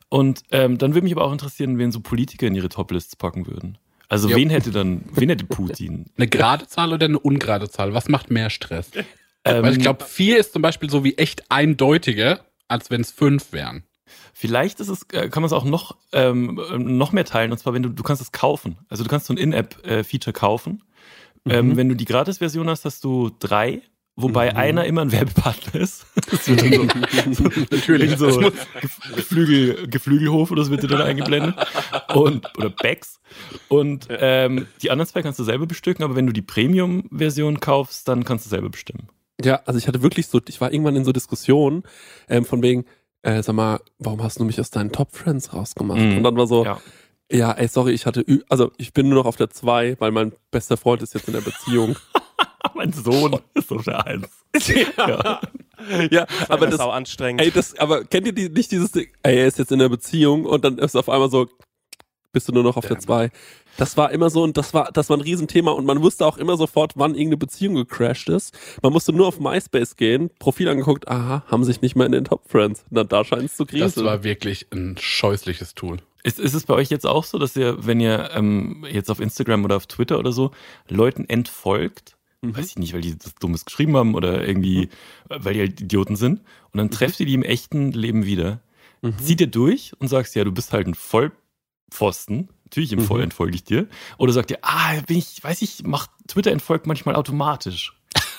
Und 0.08 0.42
ähm, 0.52 0.78
dann 0.78 0.94
würde 0.94 1.04
mich 1.04 1.12
aber 1.12 1.24
auch 1.24 1.32
interessieren, 1.32 1.78
wen 1.78 1.90
so 1.90 2.00
Politiker 2.00 2.46
in 2.46 2.54
ihre 2.54 2.68
Top-Lists 2.68 3.16
packen 3.16 3.46
würden. 3.46 3.78
Also 4.14 4.28
jo. 4.28 4.36
wen 4.36 4.48
hätte 4.48 4.70
dann, 4.70 5.04
wen 5.12 5.28
hätte 5.28 5.44
Putin? 5.44 6.06
Eine 6.16 6.28
gerade 6.28 6.68
Zahl 6.68 6.92
oder 6.92 7.06
eine 7.06 7.18
ungerade 7.18 7.68
Zahl? 7.68 7.94
Was 7.94 8.08
macht 8.08 8.30
mehr 8.30 8.48
Stress? 8.48 8.92
Ähm, 9.44 9.64
Weil 9.64 9.72
ich 9.72 9.80
glaube, 9.80 10.04
vier 10.04 10.38
ist 10.38 10.52
zum 10.52 10.62
Beispiel 10.62 10.88
so 10.88 11.02
wie 11.02 11.18
echt 11.18 11.50
eindeutiger, 11.50 12.44
als 12.68 12.92
wenn 12.92 13.00
es 13.00 13.10
fünf 13.10 13.52
wären. 13.52 13.82
Vielleicht 14.32 14.78
ist 14.78 14.88
es, 14.88 15.02
äh, 15.12 15.28
kann 15.30 15.42
man 15.42 15.46
es 15.46 15.52
auch 15.52 15.64
noch, 15.64 15.96
ähm, 16.12 16.60
noch 16.76 17.10
mehr 17.10 17.24
teilen, 17.24 17.50
und 17.50 17.58
zwar, 17.58 17.74
wenn 17.74 17.82
du, 17.82 17.88
du 17.88 18.02
kannst 18.04 18.22
es 18.22 18.30
kaufen. 18.30 18.78
Also 18.88 19.02
du 19.02 19.10
kannst 19.10 19.26
so 19.26 19.34
ein 19.34 19.36
In-App-Feature 19.36 20.32
kaufen. 20.32 20.84
Ähm, 21.44 21.66
mhm. 21.66 21.70
Ähm, 21.72 21.76
wenn 21.76 21.88
du 21.88 21.96
die 21.96 22.04
Gratis-Version 22.04 22.70
hast, 22.70 22.84
hast 22.84 23.02
du 23.02 23.32
drei 23.40 23.82
Wobei 24.16 24.52
mhm. 24.52 24.56
einer 24.56 24.84
immer 24.84 25.02
ein 25.02 25.12
Werbepartner 25.12 25.80
ist. 25.80 26.06
Das 26.30 26.48
wird 26.48 26.62
dann 26.62 27.34
so, 27.34 27.44
Natürlich. 27.70 28.16
so 28.16 28.52
Geflügel, 29.14 29.88
Geflügelhof 29.88 30.50
oder 30.50 30.62
das 30.62 30.70
wird 30.70 30.82
dir 30.82 30.88
dann 30.88 31.02
eingeblendet. 31.02 31.54
Und, 32.14 32.46
oder 32.56 32.70
Bags. 32.70 33.20
Und 33.68 34.06
ähm, 34.10 34.66
die 34.82 34.90
anderen 34.90 35.08
zwei 35.08 35.22
kannst 35.22 35.38
du 35.38 35.44
selber 35.44 35.66
bestücken, 35.66 36.04
aber 36.04 36.16
wenn 36.16 36.26
du 36.26 36.32
die 36.32 36.42
Premium-Version 36.42 37.60
kaufst, 37.60 38.08
dann 38.08 38.24
kannst 38.24 38.46
du 38.46 38.50
selber 38.50 38.70
bestimmen. 38.70 39.08
Ja, 39.42 39.60
also 39.66 39.78
ich 39.78 39.88
hatte 39.88 40.02
wirklich 40.02 40.28
so, 40.28 40.40
ich 40.48 40.60
war 40.60 40.72
irgendwann 40.72 40.96
in 40.96 41.04
so 41.04 41.12
Diskussionen 41.12 41.82
ähm, 42.28 42.44
von 42.44 42.62
wegen, 42.62 42.84
äh, 43.22 43.42
sag 43.42 43.54
mal, 43.54 43.80
warum 43.98 44.22
hast 44.22 44.38
du 44.38 44.44
mich 44.44 44.60
aus 44.60 44.70
deinen 44.70 44.92
Top 44.92 45.12
Friends 45.12 45.52
rausgemacht? 45.52 46.00
Mhm. 46.00 46.18
Und 46.18 46.22
dann 46.22 46.36
war 46.36 46.46
so, 46.46 46.64
ja. 46.64 46.80
ja, 47.30 47.52
ey, 47.52 47.68
sorry, 47.68 47.92
ich 47.92 48.06
hatte, 48.06 48.24
also 48.48 48.70
ich 48.76 48.92
bin 48.92 49.08
nur 49.08 49.18
noch 49.18 49.26
auf 49.26 49.36
der 49.36 49.50
zwei, 49.50 49.96
weil 49.98 50.12
mein 50.12 50.32
bester 50.50 50.76
Freund 50.76 51.02
ist 51.02 51.14
jetzt 51.14 51.26
in 51.26 51.34
der 51.34 51.40
Beziehung. 51.40 51.96
mein 52.74 52.92
Sohn 52.92 53.38
ist 53.54 53.72
auf 53.72 53.84
der 53.84 54.06
Eins. 54.06 54.28
Ja, 54.96 55.40
ja 56.10 56.26
aber 56.48 56.66
das, 56.66 56.74
ist 56.74 56.80
auch 56.80 56.94
anstrengend. 56.94 57.42
Ey, 57.42 57.50
das, 57.50 57.78
aber 57.78 58.04
kennt 58.04 58.26
ihr 58.26 58.32
die, 58.32 58.48
nicht 58.48 58.70
dieses 58.70 58.92
Ding? 58.92 59.08
Ey, 59.22 59.38
er 59.38 59.46
ist 59.46 59.58
jetzt 59.58 59.72
in 59.72 59.78
der 59.78 59.88
Beziehung 59.88 60.44
und 60.44 60.64
dann 60.64 60.78
ist 60.78 60.96
auf 60.96 61.08
einmal 61.08 61.30
so, 61.30 61.48
bist 62.32 62.48
du 62.48 62.52
nur 62.52 62.62
noch 62.62 62.76
auf 62.76 62.86
der 62.86 62.98
zwei. 62.98 63.30
Das 63.76 63.96
war 63.96 64.12
immer 64.12 64.30
so 64.30 64.42
und 64.42 64.56
das 64.56 64.74
war, 64.74 64.90
das 64.92 65.08
war 65.08 65.16
ein 65.16 65.20
Riesenthema 65.20 65.72
und 65.72 65.84
man 65.84 66.02
wusste 66.02 66.26
auch 66.26 66.36
immer 66.36 66.56
sofort, 66.56 66.92
wann 66.96 67.12
irgendeine 67.12 67.38
Beziehung 67.38 67.74
gecrashed 67.74 68.28
ist. 68.28 68.56
Man 68.82 68.92
musste 68.92 69.12
nur 69.12 69.26
auf 69.26 69.40
MySpace 69.40 69.96
gehen, 69.96 70.30
Profil 70.38 70.68
angeguckt, 70.68 71.08
aha, 71.08 71.44
haben 71.46 71.64
sich 71.64 71.80
nicht 71.80 71.96
mehr 71.96 72.06
in 72.06 72.12
den 72.12 72.24
Top 72.24 72.42
Friends. 72.48 72.84
Na, 72.90 73.02
da 73.04 73.24
scheint 73.24 73.44
es 73.44 73.56
zu 73.56 73.66
kriegen. 73.66 73.82
Das 73.82 73.96
war 73.96 74.22
wirklich 74.22 74.66
ein 74.72 74.96
scheußliches 74.98 75.74
Tool. 75.74 75.98
Ist, 76.22 76.38
ist 76.38 76.54
es 76.54 76.64
bei 76.64 76.74
euch 76.74 76.88
jetzt 76.88 77.06
auch 77.06 77.24
so, 77.24 77.38
dass 77.38 77.56
ihr, 77.56 77.84
wenn 77.86 78.00
ihr 78.00 78.30
ähm, 78.32 78.86
jetzt 78.90 79.10
auf 79.10 79.20
Instagram 79.20 79.64
oder 79.64 79.76
auf 79.76 79.86
Twitter 79.86 80.18
oder 80.18 80.32
so 80.32 80.52
Leuten 80.88 81.28
entfolgt, 81.28 82.16
Mhm. 82.48 82.56
Weiß 82.56 82.70
ich 82.70 82.78
nicht, 82.78 82.94
weil 82.94 83.00
die 83.00 83.16
das 83.18 83.34
Dummes 83.36 83.64
geschrieben 83.64 83.96
haben 83.96 84.14
oder 84.14 84.46
irgendwie, 84.46 84.88
mhm. 85.30 85.36
weil 85.44 85.54
die 85.54 85.60
halt 85.60 85.80
Idioten 85.80 86.16
sind. 86.16 86.40
Und 86.72 86.78
dann 86.78 86.86
mhm. 86.86 86.92
trefft 86.92 87.20
ihr 87.20 87.26
die 87.26 87.34
im 87.34 87.42
echten 87.42 87.92
Leben 87.92 88.24
wieder. 88.26 88.60
Mhm. 89.02 89.18
Zieht 89.18 89.40
ihr 89.40 89.46
durch 89.46 89.92
und 89.98 90.08
sagst, 90.08 90.34
ja, 90.34 90.44
du 90.44 90.52
bist 90.52 90.72
halt 90.72 90.86
ein 90.86 90.94
Vollpfosten. 90.94 92.48
Natürlich 92.64 92.92
im 92.92 93.00
Voll 93.00 93.18
mhm. 93.18 93.24
entfolge 93.24 93.54
ich 93.54 93.64
dir. 93.64 93.86
Oder 94.18 94.32
sagt 94.32 94.50
ihr, 94.50 94.58
ah, 94.62 95.00
bin 95.06 95.18
ich, 95.18 95.42
weiß 95.42 95.62
ich, 95.62 95.84
macht 95.84 96.10
Twitter 96.26 96.50
entfolgt 96.50 96.86
manchmal 96.86 97.14
automatisch. 97.14 97.92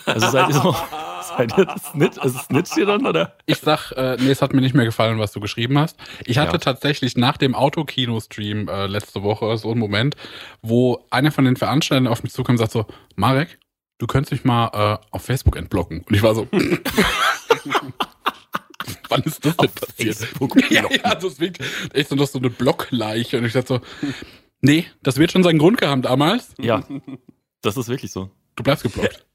Also 0.05 0.29
seid 0.29 0.49
ihr 0.49 0.55
so, 0.55 0.75
seid 1.37 1.57
ihr 1.57 1.65
das 1.65 1.93
nicht, 1.95 2.17
ist 2.17 2.35
es 2.35 2.49
nicht 2.49 2.73
hier 2.73 2.85
dann, 2.85 3.05
oder? 3.05 3.35
Ich 3.45 3.57
sag, 3.57 3.91
äh, 3.93 4.17
nee, 4.19 4.29
es 4.29 4.41
hat 4.41 4.53
mir 4.53 4.61
nicht 4.61 4.75
mehr 4.75 4.85
gefallen, 4.85 5.19
was 5.19 5.31
du 5.31 5.39
geschrieben 5.39 5.77
hast. 5.77 5.97
Ich 6.25 6.37
hatte 6.37 6.53
ja. 6.53 6.57
tatsächlich 6.59 7.17
nach 7.17 7.37
dem 7.37 7.55
Autokino-Stream 7.55 8.67
äh, 8.67 8.87
letzte 8.87 9.23
Woche 9.23 9.57
so 9.57 9.71
einen 9.71 9.79
Moment, 9.79 10.15
wo 10.61 11.05
einer 11.09 11.31
von 11.31 11.45
den 11.45 11.55
Veranstaltern 11.55 12.07
auf 12.07 12.23
mich 12.23 12.33
zukam 12.33 12.53
und 12.53 12.59
sagt 12.59 12.71
so, 12.71 12.85
Marek, 13.15 13.59
du 13.97 14.07
könntest 14.07 14.31
mich 14.31 14.43
mal 14.43 14.67
äh, 14.73 14.97
auf 15.11 15.23
Facebook 15.23 15.55
entblocken. 15.57 16.01
Und 16.01 16.15
ich 16.15 16.23
war 16.23 16.35
so, 16.35 16.47
wann 19.09 19.23
ist 19.23 19.45
das 19.45 19.57
denn 19.57 19.67
auf 19.67 19.75
passiert? 19.75 20.15
Facebook 20.15 20.55
ja, 20.71 20.89
ja, 20.89 21.15
das 21.15 21.39
ist 21.39 21.41
echt 21.93 22.09
so, 22.09 22.25
so 22.25 22.39
eine 22.39 22.49
Blockleiche. 22.49 23.37
Und 23.37 23.45
ich 23.45 23.53
dachte 23.53 23.67
so, 23.67 23.81
nee, 24.61 24.85
das 25.03 25.17
wird 25.17 25.31
schon 25.31 25.43
seinen 25.43 25.59
Grund 25.59 25.79
gehabt 25.79 26.05
damals. 26.05 26.53
Ja, 26.59 26.83
das 27.61 27.77
ist 27.77 27.87
wirklich 27.87 28.11
so. 28.11 28.29
Du 28.55 28.63
bleibst 28.63 28.83
geblockt. 28.83 29.25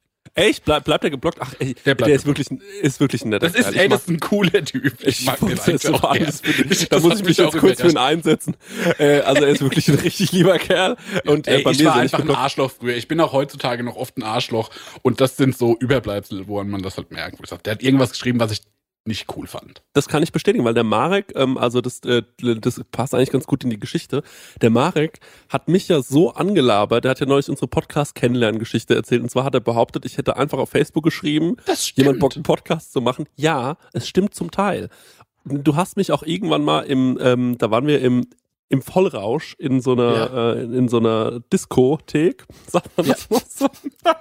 Echt? 0.41 0.65
Bleib, 0.65 0.85
bleibt 0.85 1.05
der 1.05 1.11
geblockt? 1.11 1.39
Ach, 1.41 1.55
ey, 1.59 1.75
der, 1.85 1.95
der 1.95 2.09
ist 2.09 2.27
wirklich, 2.27 2.51
ist 2.81 3.01
wirklich 3.01 3.25
ein 3.25 3.31
netter 3.31 3.49
Das 3.49 3.57
ist, 3.57 3.77
ey, 3.77 3.89
das 3.89 4.03
ist 4.03 4.09
ein 4.09 4.21
cooler 4.21 4.65
Typ. 4.65 4.95
Ich, 5.03 5.21
ich 5.21 5.27
mag 5.27 5.39
den 5.41 5.59
eigentlich 5.59 5.83
so 5.83 5.95
auch 5.95 6.05
alles 6.05 6.43
ich, 6.45 6.89
Da 6.89 7.01
muss 7.01 7.21
ich 7.21 7.25
mich 7.25 7.37
jetzt 7.37 7.59
kurz 7.59 7.81
für 7.81 7.89
ihn 7.89 7.97
einsetzen. 7.97 8.57
Äh, 8.99 9.21
also 9.21 9.45
er 9.45 9.51
ist 9.51 9.63
wirklich 9.63 9.89
ein 9.89 9.97
richtig 9.97 10.33
lieber 10.33 10.59
Kerl. 10.59 10.97
Und 11.27 11.47
äh, 11.47 11.57
ey, 11.57 11.63
bei 11.63 11.73
ich 11.73 11.79
mir 11.79 11.87
war 11.87 11.97
einfach 11.97 12.21
ein 12.21 12.31
Arschloch 12.31 12.71
früher. 12.71 12.97
Ich 12.97 13.09
bin 13.09 13.21
auch 13.21 13.33
heutzutage 13.33 13.83
noch 13.83 13.97
oft 13.97 14.17
ein 14.17 14.23
Arschloch. 14.23 14.71
Und 15.03 15.21
das 15.21 15.37
sind 15.37 15.57
so 15.57 15.77
Überbleibsel, 15.79 16.49
woran 16.49 16.71
man 16.71 16.83
das 16.83 16.97
halt 16.97 17.11
merkt. 17.11 17.39
Wo 17.39 17.45
ich 17.45 17.51
sag, 17.51 17.63
der 17.63 17.73
hat 17.75 17.83
irgendwas 17.83 18.11
geschrieben, 18.11 18.41
was 18.41 18.53
ich 18.53 18.61
nicht 19.05 19.35
cool 19.37 19.47
fand. 19.47 19.83
Das 19.93 20.09
kann 20.09 20.23
ich 20.23 20.33
bestätigen, 20.33 20.65
weil 20.65 20.75
der 20.75 20.85
Marek, 20.85 21.33
ähm, 21.35 21.57
also 21.57 21.81
das, 21.81 22.01
äh, 22.01 22.23
das 22.39 22.83
passt 22.93 23.15
eigentlich 23.15 23.31
ganz 23.31 23.47
gut 23.47 23.65
in 23.65 23.71
die 23.71 23.81
Geschichte. 23.81 24.23
Der 24.61 24.71
Marek 24.71 25.21
hat 25.49 25.69
mich 25.69 25.89
ja 25.89 26.03
so 26.03 26.35
angelabert, 26.35 27.05
der 27.05 27.13
hat 27.13 27.21
ja 27.21 27.27
neulich 27.27 27.49
unsere 27.49 27.69
Podcast-Kennenlernen-Geschichte 27.69 28.95
erzählt. 28.95 29.23
Und 29.23 29.31
zwar 29.31 29.45
hat 29.45 29.55
er 29.55 29.61
behauptet, 29.61 30.05
ich 30.05 30.19
hätte 30.19 30.37
einfach 30.37 30.59
auf 30.59 30.71
Facebook 30.71 31.05
geschrieben, 31.05 31.57
jemand 31.95 32.21
Bock, 32.21 32.35
einen 32.35 32.43
Podcast 32.43 32.93
zu 32.93 33.01
machen. 33.01 33.27
Ja, 33.37 33.77
es 33.93 34.07
stimmt 34.07 34.35
zum 34.35 34.51
Teil. 34.51 34.91
Du 35.45 35.77
hast 35.77 35.97
mich 35.97 36.13
auch 36.13 36.23
irgendwann 36.23 36.63
mal 36.63 36.83
im, 36.83 37.19
ähm, 37.21 37.57
da 37.57 37.71
waren 37.71 37.87
wir 37.87 38.01
im 38.03 38.27
im 38.71 38.83
Vollrausch 38.83 39.57
in 39.59 39.81
so 39.81 39.93
einer 39.93 40.15
ja. 40.15 40.53
äh, 40.53 40.63
in 40.63 40.89
so 40.89 40.99
einer 40.99 41.41
Diskothek, 41.53 42.47
sagt 42.69 42.97
man 42.97 43.09
das 43.09 43.27
ja. 43.29 43.37
noch 43.37 43.43
so? 43.49 43.69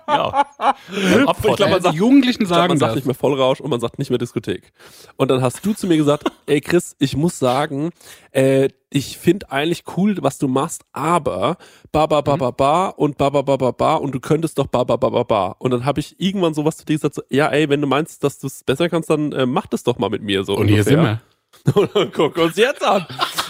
ja. 0.08 0.46
ich 0.90 1.56
glaube, 1.56 1.70
man 1.70 1.82
sagt, 1.82 1.94
die 1.94 2.00
Jugendlichen 2.00 2.48
sagen 2.48 2.62
glaub, 2.62 2.70
man 2.70 2.78
sagt 2.80 2.96
nicht 2.96 3.06
mehr 3.06 3.16
Vollrausch 3.16 3.62
und 3.62 3.70
man 3.70 3.80
sagt 3.80 4.00
nicht 4.00 4.10
mehr 4.10 4.18
Diskothek. 4.18 4.74
Und 5.18 5.30
dann 5.30 5.44
hast 5.44 5.64
du 5.64 5.74
zu 5.74 5.86
mir 5.86 5.98
gesagt, 5.98 6.32
ey 6.48 6.62
Chris, 6.62 6.96
ich 6.98 7.16
muss 7.16 7.38
sagen, 7.38 7.92
äh, 8.32 8.70
ich 8.90 9.20
finde 9.20 9.52
eigentlich 9.52 9.84
cool, 9.96 10.18
was 10.22 10.40
du 10.40 10.48
machst, 10.48 10.82
aber 10.94 11.58
ba 11.92 12.08
ba 12.08 12.22
ba 12.22 12.36
mhm. 12.36 12.40
ba 12.40 12.52
ba 12.52 12.88
und 12.88 13.20
ba 13.20 13.30
ba 13.30 13.44
ba 13.44 13.56
ba 13.56 13.72
ba 13.72 13.96
und 13.96 14.16
du 14.16 14.20
könntest 14.20 14.58
doch 14.58 14.66
ba 14.66 14.84
ba 14.84 14.98
ba 14.98 15.10
ba 15.10 15.24
ba. 15.24 15.56
Und 15.60 15.70
dann 15.70 15.86
habe 15.86 16.00
ich 16.00 16.20
irgendwann 16.20 16.56
sowas 16.56 16.78
zu 16.78 16.86
dir 16.86 16.96
gesagt, 16.96 17.14
so, 17.14 17.22
ja 17.30 17.50
ey, 17.50 17.70
wenn 17.70 17.82
du 17.82 17.88
meinst, 17.88 18.24
dass 18.24 18.40
du 18.40 18.48
es 18.48 18.64
besser 18.64 18.90
kannst, 18.90 19.12
dann 19.12 19.32
äh, 19.32 19.46
mach 19.46 19.68
das 19.68 19.84
doch 19.84 20.00
mal 20.00 20.10
mit 20.10 20.24
mir 20.24 20.44
so. 20.44 20.54
Und 20.54 20.62
ungefähr. 20.62 20.76
hier 20.76 20.84
sind 20.84 21.02
wir. 21.04 21.22
Guck 22.14 22.38
uns 22.38 22.56
jetzt 22.56 22.84
an. 22.84 23.06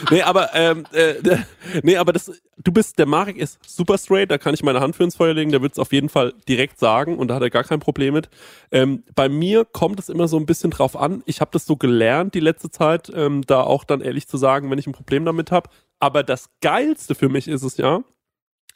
Nee, 0.10 0.22
aber, 0.22 0.54
ähm, 0.54 0.86
äh, 0.92 1.16
nee, 1.84 1.98
aber 1.98 2.14
das, 2.14 2.32
du 2.58 2.72
bist, 2.72 3.00
der 3.00 3.06
Marek 3.06 3.38
ist 3.38 3.60
super 3.66 3.98
straight, 3.98 4.32
da 4.32 4.38
kann 4.38 4.54
ich 4.54 4.64
meine 4.64 4.80
Hand 4.80 4.96
für 4.96 5.04
ins 5.04 5.16
Feuer 5.16 5.34
legen, 5.34 5.52
der 5.52 5.62
wird 5.62 5.74
es 5.74 5.80
auf 5.80 5.94
jeden 5.94 6.10
Fall 6.10 6.34
direkt 6.48 6.80
sagen 6.80 7.18
und 7.18 7.28
da 7.28 7.36
hat 7.36 7.42
er 7.42 7.50
gar 7.50 7.64
kein 7.64 7.80
Problem 7.80 8.14
mit. 8.14 8.30
Ähm, 8.72 9.04
bei 9.16 9.30
mir 9.30 9.66
kommt 9.66 10.00
es 10.00 10.10
immer 10.10 10.28
so 10.28 10.38
ein 10.38 10.46
bisschen 10.46 10.72
drauf 10.72 10.96
an. 10.96 11.24
Ich 11.26 11.42
habe 11.42 11.52
das 11.52 11.66
so 11.66 11.76
gelernt 11.76 12.34
die 12.34 12.40
letzte 12.40 12.70
Zeit, 12.70 13.12
ähm, 13.14 13.44
da 13.46 13.62
auch 13.62 13.84
dann 13.84 14.02
ehrlich 14.02 14.28
zu 14.28 14.38
sagen, 14.38 14.70
wenn 14.72 14.80
ich 14.80 14.88
ein 14.88 14.94
Problem 14.94 15.26
damit 15.26 15.52
habe. 15.52 15.70
Aber 16.00 16.24
das 16.24 16.50
Geilste 16.62 17.16
für 17.16 17.30
mich 17.30 17.48
ist 17.48 17.64
es 17.64 17.78
ja, 17.78 18.04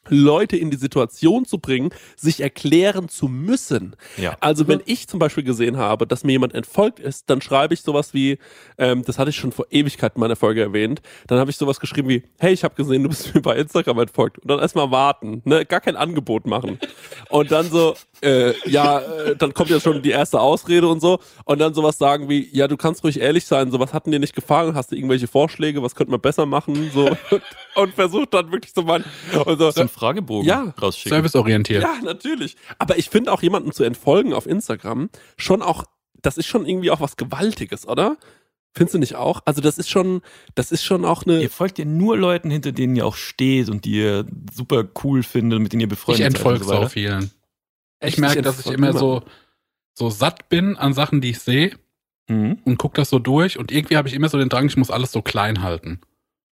Leute 0.10 0.58
in 0.58 0.70
die 0.70 0.78
Situation 0.78 1.46
zu 1.46 1.60
bringen, 1.60 1.92
sich 2.16 2.42
erklären 2.42 3.10
zu 3.10 3.28
müssen. 3.28 3.96
Ja. 4.18 4.36
Also 4.40 4.68
wenn 4.68 4.82
ich 4.86 5.08
zum 5.08 5.20
Beispiel 5.20 5.44
gesehen 5.44 5.78
habe, 5.78 6.08
dass 6.08 6.24
mir 6.24 6.34
jemand 6.34 6.54
entfolgt 6.54 7.00
ist, 7.00 7.30
dann 7.30 7.42
schreibe 7.42 7.74
ich 7.74 7.82
sowas 7.82 8.14
wie, 8.14 8.38
ähm, 8.78 9.04
das 9.06 9.20
hatte 9.20 9.30
ich 9.30 9.36
schon 9.36 9.52
vor 9.52 9.66
Ewigkeiten 9.70 10.18
in 10.18 10.22
meiner 10.22 10.36
Folge 10.36 10.62
erwähnt, 10.62 11.02
dann 11.28 11.40
habe 11.40 11.52
ich 11.52 11.58
sowas 11.58 11.80
geschrieben 11.80 12.10
wie, 12.10 12.24
hey, 12.40 12.54
ich 12.54 12.64
habe 12.64 12.76
gesehen, 12.76 13.04
du 13.04 13.10
bist 13.10 13.34
mir 13.36 13.42
bei 13.42 13.56
Instagram 13.56 14.00
entfolgt. 14.00 14.40
Und 14.40 14.50
dann 14.50 14.60
erstmal 14.60 14.92
warten, 14.92 15.42
ne? 15.46 15.66
gar 15.66 15.82
kein 15.82 15.96
Angebot 15.96 16.46
machen. 16.46 16.80
Und 17.30 17.52
dann 17.52 17.70
so, 17.70 17.96
äh, 18.24 18.54
ja, 18.70 19.00
äh, 19.00 19.36
dann 19.36 19.54
kommt 19.54 19.70
ja 19.70 19.80
schon 19.80 20.02
die 20.02 20.10
erste 20.12 20.40
Ausrede 20.40 20.88
und 20.88 21.00
so. 21.02 21.20
Und 21.46 21.60
dann 21.60 21.74
sowas 21.74 21.98
sagen 21.98 22.30
wie, 22.30 22.50
ja, 22.52 22.68
du 22.68 22.78
kannst 22.78 23.04
ruhig 23.04 23.20
ehrlich 23.20 23.46
sein, 23.46 23.70
so 23.72 23.80
was 23.80 23.94
hat 23.94 24.06
dir 24.08 24.20
nicht 24.20 24.34
gefallen, 24.36 24.76
hast 24.76 24.92
du 24.92 24.96
irgendwelche 24.96 25.28
Vorschläge, 25.28 25.84
was 25.84 25.94
könnte 25.96 26.12
man 26.12 26.22
besser 26.22 26.46
machen? 26.46 26.90
So 26.94 27.06
und, 27.32 27.42
und 27.76 27.94
versucht 27.94 28.34
dann 28.34 28.52
wirklich 28.52 28.74
so 28.74 28.82
mal 28.84 29.04
und 29.46 29.60
so, 29.60 29.72
So 29.72 29.80
einen 29.82 29.90
Fragebogen 29.90 30.48
Ja. 30.48 30.74
rausschicken. 30.82 31.10
Serviceorientiert. 31.18 31.84
Ja, 31.84 31.96
natürlich. 32.04 32.56
Aber 32.80 32.98
ich 32.98 33.10
finde 33.10 33.32
auch 33.32 33.42
jemanden 33.44 33.72
zu 33.72 33.84
entfolgen 33.84 34.34
auf 34.34 34.46
Instagram 34.48 35.10
schon 35.38 35.62
auch, 35.62 35.84
das 36.22 36.38
ist 36.38 36.48
schon 36.48 36.66
irgendwie 36.66 36.90
auch 36.92 37.02
was 37.02 37.18
Gewaltiges, 37.18 37.88
oder? 37.88 38.18
Findest 38.76 38.96
du 38.96 39.00
nicht 39.00 39.16
auch? 39.16 39.42
Also 39.46 39.62
das 39.62 39.78
ist 39.78 39.88
schon, 39.90 40.22
das 40.56 40.72
ist 40.72 40.84
schon 40.84 41.06
auch 41.06 41.24
eine. 41.28 41.42
Ihr 41.44 41.50
folgt 41.52 41.78
ja 41.78 41.86
nur 41.86 42.18
Leuten, 42.18 42.50
hinter 42.50 42.72
denen 42.72 42.96
ihr 42.96 43.06
auch 43.06 43.16
steht 43.16 43.70
und 43.70 43.86
die 43.86 43.98
ihr 44.00 44.26
super 44.52 44.84
cool 45.04 45.22
findet, 45.22 45.60
mit 45.60 45.74
denen 45.74 45.82
ihr 45.82 45.86
Ich 45.86 45.90
befreundet 45.92 46.26
entfolge 46.26 46.60
seid. 46.64 46.68
so 46.68 46.74
und 46.74 46.80
weiter. 46.82 46.90
vielen. 46.90 47.32
Ich 48.04 48.18
merke, 48.18 48.42
dass 48.42 48.60
ich 48.66 48.72
immer 48.72 48.94
so, 48.94 49.22
so 49.94 50.10
satt 50.10 50.50
bin 50.50 50.76
an 50.78 50.94
Sachen, 50.94 51.22
die 51.22 51.32
ich 51.32 51.40
sehe 51.40 51.72
Mhm. 52.30 52.60
und 52.64 52.78
gucke 52.78 52.96
das 52.96 53.10
so 53.10 53.20
durch 53.20 53.60
und 53.60 53.70
irgendwie 53.72 53.98
habe 53.98 54.08
ich 54.08 54.14
immer 54.14 54.30
so 54.30 54.38
den 54.38 54.48
Drang, 54.48 54.66
ich 54.68 54.78
muss 54.78 54.90
alles 54.90 55.12
so 55.12 55.22
klein 55.22 55.62
halten. 55.62 56.00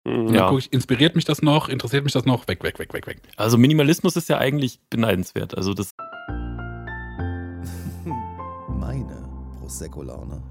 Mhm. 0.03 0.27
Und 0.27 0.33
Ja. 0.33 0.51
ich, 0.57 0.71
inspiriert 0.73 1.15
mich 1.15 1.23
das 1.25 1.41
noch, 1.41 1.69
interessiert 1.69 2.03
mich 2.03 2.11
das 2.13 2.25
noch, 2.25 2.47
weg, 2.49 2.61
weg, 2.63 2.77
weg, 2.77 2.93
weg, 2.93 3.07
weg. 3.07 3.21
Also 3.37 3.57
Minimalismus 3.57 4.15
ist 4.17 4.27
ja 4.29 4.37
eigentlich 4.37 4.79
beneidenswert. 4.89 5.55
Also 5.55 5.73
das 5.73 5.93
Meine 8.67 9.27
Prosecco-Laune. 9.59 10.43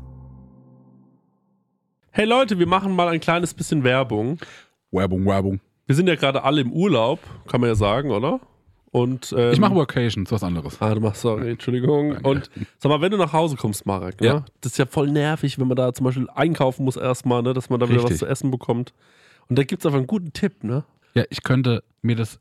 Hey 2.13 2.25
Leute, 2.25 2.59
wir 2.59 2.67
machen 2.67 2.97
mal 2.97 3.09
ein 3.09 3.21
kleines 3.21 3.55
bisschen 3.55 3.85
Werbung. 3.85 4.39
Werbung, 4.91 5.25
Werbung. 5.27 5.61
Wir 5.87 5.95
sind 5.95 6.09
ja 6.09 6.15
gerade 6.17 6.45
alle 6.45 6.61
im 6.61 6.73
Urlaub, 6.73 7.21
kann 7.47 7.61
man 7.61 7.69
ja 7.69 7.75
sagen, 7.75 8.11
oder? 8.11 8.41
Und 8.93 9.33
ähm, 9.37 9.53
Ich 9.53 9.61
mache 9.61 9.75
Workations, 9.75 10.33
was 10.33 10.43
anderes. 10.43 10.81
Ah, 10.81 10.95
du 10.95 11.01
machst, 11.01 11.21
sorry, 11.21 11.51
Entschuldigung. 11.51 12.15
Danke. 12.15 12.29
Und 12.29 12.51
sag 12.79 12.89
mal, 12.89 13.01
wenn 13.01 13.13
du 13.13 13.19
nach 13.19 13.33
Hause 13.33 13.57
kommst, 13.57 13.87
Marek, 13.87 14.21
ne? 14.21 14.27
Ja. 14.27 14.45
das 14.61 14.73
ist 14.73 14.79
ja 14.79 14.87
voll 14.87 15.11
nervig, 15.11 15.59
wenn 15.59 15.69
man 15.69 15.77
da 15.77 15.93
zum 15.93 16.05
Beispiel 16.05 16.29
einkaufen 16.35 16.85
muss 16.85 16.97
erstmal, 16.97 17.43
ne? 17.43 17.55
dass 17.55 17.71
man 17.71 17.79
da 17.79 17.89
wieder 17.89 17.99
was 17.99 18.05
Richtig. 18.11 18.19
zu 18.19 18.27
essen 18.27 18.51
bekommt. 18.51 18.93
Und 19.49 19.59
da 19.59 19.63
gibt 19.63 19.83
es 19.83 19.87
einfach 19.87 19.99
einen 19.99 20.07
guten 20.09 20.33
Tipp, 20.33 20.65
ne? 20.65 20.85
Ja, 21.15 21.25
ich 21.31 21.43
könnte 21.43 21.83
mir 22.03 22.17
das 22.17 22.41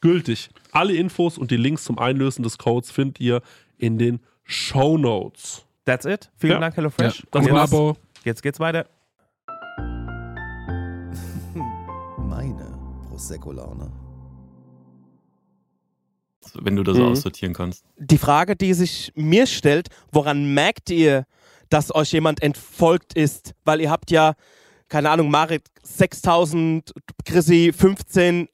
gültig. 0.00 0.50
Alle 0.72 0.94
Infos 0.94 1.38
und 1.38 1.50
die 1.50 1.56
Links 1.56 1.84
zum 1.84 1.98
Einlösen 1.98 2.42
des 2.42 2.58
Codes 2.58 2.90
findet 2.90 3.20
ihr 3.20 3.42
in 3.78 3.98
den 3.98 4.20
Show 4.44 4.98
Notes. 4.98 5.64
That's 5.84 6.04
it. 6.04 6.30
Vielen 6.36 6.54
Ja. 6.54 6.60
Dank, 6.60 6.76
HelloFresh. 6.76 7.26
Das 7.30 7.46
Und 7.46 7.52
war's. 7.52 7.70
jetzt, 7.70 7.74
Abo. 7.74 7.96
jetzt 8.24 8.42
geht's 8.42 8.60
weiter. 8.60 8.86
Meine 12.18 12.78
Prosecco-Laune. 13.08 13.92
wenn 16.54 16.74
du 16.74 16.82
das 16.82 16.96
so 16.96 17.04
Mhm. 17.04 17.12
aussortieren 17.12 17.54
kannst. 17.54 17.84
Die 17.96 18.18
Frage, 18.18 18.56
die 18.56 18.74
sich 18.74 19.12
mir 19.14 19.46
stellt, 19.46 19.88
woran 20.10 20.52
merkt 20.52 20.90
ihr, 20.90 21.24
dass 21.68 21.94
euch 21.94 22.10
jemand 22.12 22.42
entfolgt 22.42 23.14
ist? 23.14 23.54
Weil 23.64 23.80
ihr 23.80 23.88
habt 23.90 24.10
ja, 24.10 24.34
keine 24.88 25.10
Ahnung, 25.10 25.30
Marit 25.30 25.62
6000, 25.84 26.92
Chrissy 27.24 27.72
15, 27.72 28.48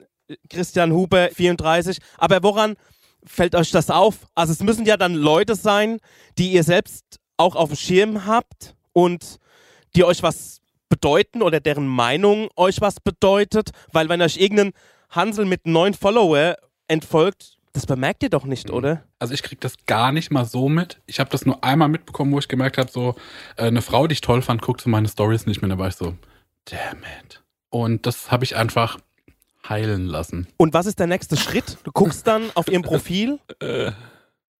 Christian 0.50 0.92
Huber 0.92 1.28
34. 1.32 1.98
Aber 2.18 2.42
woran 2.42 2.74
fällt 3.24 3.54
euch 3.54 3.70
das 3.70 3.90
auf? 3.90 4.26
Also 4.34 4.52
es 4.52 4.60
müssen 4.62 4.86
ja 4.86 4.96
dann 4.96 5.14
Leute 5.14 5.54
sein, 5.54 5.98
die 6.38 6.52
ihr 6.52 6.62
selbst 6.64 7.04
auch 7.36 7.54
auf 7.56 7.70
dem 7.70 7.76
Schirm 7.76 8.26
habt 8.26 8.74
und 8.92 9.38
die 9.94 10.04
euch 10.04 10.22
was 10.22 10.60
bedeuten 10.88 11.42
oder 11.42 11.60
deren 11.60 11.86
Meinung 11.86 12.48
euch 12.56 12.80
was 12.80 13.00
bedeutet. 13.00 13.70
Weil 13.92 14.08
wenn 14.08 14.22
euch 14.22 14.36
irgendein 14.36 14.72
Hansel 15.10 15.44
mit 15.44 15.66
neun 15.66 15.94
Follower 15.94 16.56
entfolgt, 16.88 17.52
Das 17.72 17.84
bemerkt 17.84 18.22
ihr 18.22 18.30
doch 18.30 18.44
nicht, 18.44 18.68
Mhm. 18.70 18.74
oder? 18.74 19.02
Also 19.18 19.34
ich 19.34 19.42
krieg 19.42 19.60
das 19.60 19.74
gar 19.84 20.10
nicht 20.10 20.30
mal 20.30 20.46
so 20.46 20.66
mit. 20.70 21.02
Ich 21.04 21.20
habe 21.20 21.28
das 21.28 21.44
nur 21.44 21.62
einmal 21.62 21.88
mitbekommen, 21.90 22.32
wo 22.32 22.38
ich 22.38 22.48
gemerkt 22.48 22.78
habe, 22.78 22.90
so 22.90 23.16
äh, 23.58 23.64
eine 23.66 23.82
Frau, 23.82 24.06
die 24.06 24.14
ich 24.14 24.22
toll 24.22 24.40
fand, 24.40 24.62
guckt 24.62 24.80
so 24.80 24.88
meine 24.88 25.08
Stories 25.08 25.44
nicht 25.44 25.60
mehr. 25.60 25.68
Da 25.68 25.76
war 25.76 25.88
ich 25.88 25.94
so, 25.96 26.14
damn 26.64 27.02
it. 27.20 27.42
Und 27.68 28.06
das 28.06 28.30
habe 28.30 28.44
ich 28.44 28.56
einfach 28.56 28.98
heilen 29.68 30.06
lassen. 30.06 30.46
Und 30.56 30.74
was 30.74 30.86
ist 30.86 30.98
der 30.98 31.06
nächste 31.06 31.36
Schritt? 31.36 31.78
Du 31.84 31.92
guckst 31.92 32.26
dann 32.26 32.50
auf 32.54 32.68
ihrem 32.68 32.82
Profil. 32.82 33.38
Äh, 33.60 33.92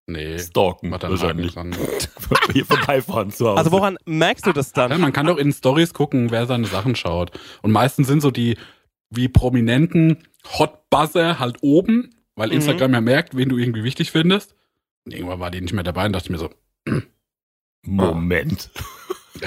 Nee, 0.09 0.39
Stalken 0.39 0.91
macht 0.91 1.03
dann 1.03 1.11
wahrscheinlich. 1.11 1.53
Hier 2.53 2.65
vorbeifahren 2.65 3.33
zu 3.33 3.49
Hause. 3.49 3.59
Also 3.59 3.73
woran 3.73 3.99
merkst 4.05 4.47
du 4.47 4.53
das 4.53 4.73
Ja, 4.77 4.87
dann? 4.87 5.01
man 5.01 5.13
kann 5.13 5.27
doch 5.27 5.37
in 5.37 5.53
Stories 5.53 5.93
gucken, 5.95 6.31
wer 6.31 6.47
seine 6.47 6.69
Sachen 6.69 6.95
schaut. 6.95 7.33
Und 7.63 7.73
meistens 7.73 8.07
sind 8.07 8.21
so 8.21 8.31
die 8.31 8.57
wie 9.11 9.27
prominenten 9.27 10.19
Hot 10.61 10.89
Buzzer 10.91 11.41
halt 11.41 11.57
oben, 11.63 12.15
weil 12.37 12.51
Mhm. 12.51 12.55
Instagram 12.55 12.93
ja 12.95 13.01
merkt, 13.01 13.37
wen 13.37 13.49
du 13.49 13.57
irgendwie 13.57 13.83
wichtig 13.83 14.13
findest. 14.13 14.55
Und 15.07 15.13
irgendwann 15.13 15.41
war 15.41 15.51
die 15.51 15.61
nicht 15.61 15.73
mehr 15.75 15.83
dabei 15.83 16.07
und 16.07 16.13
dachte 16.13 16.27
ich 16.27 16.31
mir 16.31 16.39
so, 16.39 16.51
Moment. 17.85 18.71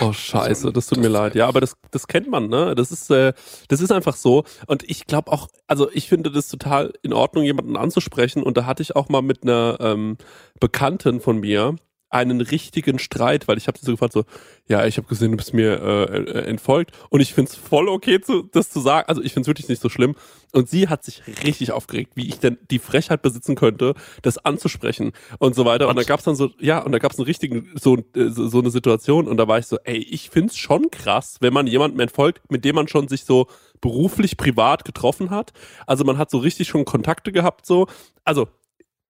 Oh 0.01 0.13
Scheiße, 0.13 0.71
das 0.71 0.87
tut 0.87 0.99
mir 0.99 1.07
leid. 1.07 1.35
Ja, 1.35 1.47
aber 1.47 1.61
das, 1.61 1.75
das 1.91 2.07
kennt 2.07 2.29
man, 2.29 2.47
ne? 2.49 2.75
Das 2.75 2.91
ist, 2.91 3.09
äh, 3.09 3.33
das 3.67 3.81
ist 3.81 3.91
einfach 3.91 4.15
so. 4.15 4.43
Und 4.67 4.83
ich 4.89 5.05
glaube 5.05 5.31
auch, 5.31 5.47
also 5.67 5.89
ich 5.91 6.07
finde 6.09 6.31
das 6.31 6.47
total 6.47 6.93
in 7.01 7.13
Ordnung, 7.13 7.43
jemanden 7.43 7.77
anzusprechen. 7.77 8.43
Und 8.43 8.57
da 8.57 8.65
hatte 8.65 8.83
ich 8.83 8.95
auch 8.95 9.09
mal 9.09 9.21
mit 9.21 9.43
einer 9.43 9.77
ähm, 9.79 10.17
Bekannten 10.59 11.21
von 11.21 11.39
mir 11.39 11.75
einen 12.09 12.41
richtigen 12.41 12.99
Streit, 12.99 13.47
weil 13.47 13.57
ich 13.57 13.67
habe 13.67 13.77
sie 13.77 13.85
so 13.85 13.91
gefragt, 13.91 14.13
so, 14.13 14.25
ja, 14.67 14.85
ich 14.85 14.97
habe 14.97 15.07
gesehen, 15.07 15.31
du 15.31 15.37
bist 15.37 15.53
mir 15.53 15.81
äh, 15.81 16.17
äh, 16.17 16.45
entfolgt 16.45 16.91
und 17.09 17.21
ich 17.21 17.33
find's 17.33 17.55
voll 17.55 17.87
okay, 17.87 18.19
zu, 18.19 18.43
das 18.43 18.69
zu 18.69 18.79
sagen. 18.79 19.07
Also 19.07 19.21
ich 19.21 19.33
find's 19.33 19.47
wirklich 19.47 19.69
nicht 19.69 19.81
so 19.81 19.89
schlimm. 19.89 20.15
Und 20.51 20.67
sie 20.67 20.87
hat 20.87 21.03
sich 21.03 21.21
richtig 21.43 21.71
aufgeregt, 21.71 22.13
wie 22.15 22.27
ich 22.27 22.39
denn 22.39 22.57
die 22.71 22.79
Frechheit 22.79 23.21
besitzen 23.21 23.53
könnte, 23.55 23.93
das 24.23 24.39
anzusprechen 24.39 25.11
und 25.37 25.53
so 25.53 25.65
weiter. 25.65 25.87
Und 25.87 25.97
da 25.97 26.03
gab's 26.03 26.23
dann 26.23 26.35
so, 26.35 26.49
ja, 26.59 26.79
und 26.79 26.91
da 26.91 26.97
gab's 26.97 27.19
einen 27.19 27.25
richtigen, 27.25 27.69
so, 27.79 27.97
äh, 27.97 28.29
so, 28.29 28.47
so 28.47 28.59
eine 28.59 28.71
Situation 28.71 29.27
und 29.27 29.37
da 29.37 29.47
war 29.47 29.59
ich 29.59 29.67
so, 29.67 29.77
ey, 29.83 29.97
ich 29.97 30.31
find's 30.31 30.57
schon 30.57 30.89
krass, 30.89 31.37
wenn 31.41 31.53
man 31.53 31.67
jemandem 31.67 31.99
entfolgt, 31.99 32.41
mit 32.49 32.65
dem 32.65 32.75
man 32.75 32.87
schon 32.87 33.07
sich 33.07 33.25
so 33.25 33.47
beruflich, 33.81 34.37
privat 34.37 34.83
getroffen 34.85 35.29
hat. 35.29 35.53
Also 35.85 36.03
man 36.03 36.17
hat 36.17 36.31
so 36.31 36.39
richtig 36.39 36.67
schon 36.67 36.85
Kontakte 36.85 37.31
gehabt, 37.31 37.65
so. 37.65 37.87
Also, 38.25 38.47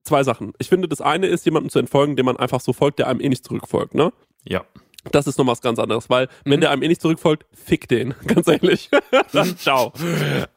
zwei 0.10 0.24
Sachen. 0.24 0.54
Ich 0.60 0.70
finde, 0.70 0.88
das 0.88 1.02
eine 1.02 1.28
ist, 1.28 1.46
jemandem 1.46 1.70
zu 1.70 1.80
entfolgen, 1.80 2.16
dem 2.16 2.26
man 2.26 2.38
einfach 2.38 2.62
so 2.62 2.74
folgt, 2.74 3.00
der 3.00 3.08
einem 3.08 3.22
eh 3.22 3.30
nicht 3.30 3.46
zurückfolgt, 3.46 3.94
ne? 3.96 4.12
Ja. 4.46 4.64
Das 5.12 5.28
ist 5.28 5.38
noch 5.38 5.48
was 5.48 5.62
ganz 5.62 5.80
anderes, 5.80 6.10
weil 6.10 6.28
wenn 6.44 6.58
Mhm. 6.58 6.62
der 6.62 6.72
einem 6.72 6.84
eh 6.84 6.88
nicht 6.90 7.02
zurückfolgt, 7.02 7.46
fick 7.54 7.88
den, 7.88 8.14
ganz 8.28 8.48
ehrlich. 8.48 8.90
Dann 9.32 9.58
ciao. 9.58 9.94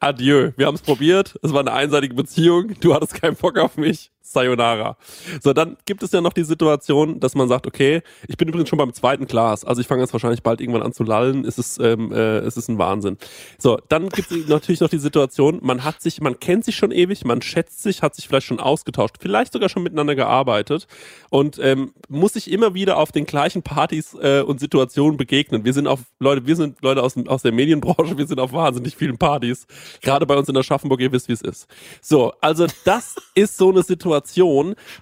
Adieu. 0.00 0.50
Wir 0.56 0.66
haben 0.66 0.74
es 0.74 0.82
probiert. 0.82 1.38
Es 1.42 1.52
war 1.52 1.60
eine 1.60 1.72
einseitige 1.72 2.14
Beziehung. 2.14 2.74
Du 2.80 2.94
hattest 2.94 3.14
keinen 3.20 3.36
Bock 3.36 3.58
auf 3.58 3.76
mich. 3.76 4.10
Sayonara. 4.22 4.96
So, 5.42 5.52
dann 5.52 5.76
gibt 5.84 6.02
es 6.02 6.12
ja 6.12 6.20
noch 6.20 6.32
die 6.32 6.44
Situation, 6.44 7.20
dass 7.20 7.34
man 7.34 7.48
sagt, 7.48 7.66
okay, 7.66 8.02
ich 8.28 8.36
bin 8.36 8.48
übrigens 8.48 8.68
schon 8.68 8.78
beim 8.78 8.92
zweiten 8.92 9.26
Glas, 9.26 9.64
also 9.64 9.80
ich 9.80 9.86
fange 9.86 10.02
jetzt 10.02 10.12
wahrscheinlich 10.12 10.42
bald 10.42 10.60
irgendwann 10.60 10.82
an 10.82 10.92
zu 10.92 11.04
lallen, 11.04 11.44
es 11.44 11.58
ist, 11.58 11.78
ähm, 11.80 12.12
äh, 12.12 12.38
es 12.38 12.56
ist 12.56 12.68
ein 12.68 12.78
Wahnsinn. 12.78 13.18
So, 13.58 13.78
dann 13.88 14.08
gibt 14.08 14.30
es 14.30 14.48
natürlich 14.48 14.80
noch 14.80 14.88
die 14.88 14.98
Situation, 14.98 15.58
man 15.62 15.84
hat 15.84 16.00
sich, 16.00 16.20
man 16.20 16.38
kennt 16.38 16.64
sich 16.64 16.76
schon 16.76 16.92
ewig, 16.92 17.24
man 17.24 17.42
schätzt 17.42 17.82
sich, 17.82 18.02
hat 18.02 18.14
sich 18.14 18.28
vielleicht 18.28 18.46
schon 18.46 18.60
ausgetauscht, 18.60 19.16
vielleicht 19.20 19.52
sogar 19.52 19.68
schon 19.68 19.82
miteinander 19.82 20.14
gearbeitet 20.14 20.86
und 21.30 21.58
ähm, 21.60 21.92
muss 22.08 22.34
sich 22.34 22.50
immer 22.50 22.74
wieder 22.74 22.98
auf 22.98 23.12
den 23.12 23.26
gleichen 23.26 23.62
Partys 23.62 24.14
äh, 24.14 24.42
und 24.42 24.60
Situationen 24.60 25.16
begegnen. 25.16 25.64
Wir 25.64 25.72
sind 25.72 25.86
auf, 25.88 26.00
Leute, 26.20 26.46
wir 26.46 26.56
sind 26.56 26.80
Leute 26.82 27.02
aus, 27.02 27.16
aus 27.26 27.42
der 27.42 27.52
Medienbranche, 27.52 28.16
wir 28.16 28.26
sind 28.26 28.38
auf 28.38 28.52
wahnsinnig 28.52 28.96
vielen 28.96 29.18
Partys, 29.18 29.66
gerade 30.00 30.26
bei 30.26 30.36
uns 30.36 30.48
in 30.48 30.54
der 30.54 30.62
Schaffenburg, 30.62 31.00
ihr 31.00 31.12
wisst, 31.12 31.28
wie 31.28 31.32
es 31.32 31.42
ist. 31.42 31.66
So, 32.00 32.32
also 32.40 32.66
das 32.84 33.16
ist 33.34 33.56
so 33.56 33.70
eine 33.70 33.82
Situation, 33.82 34.11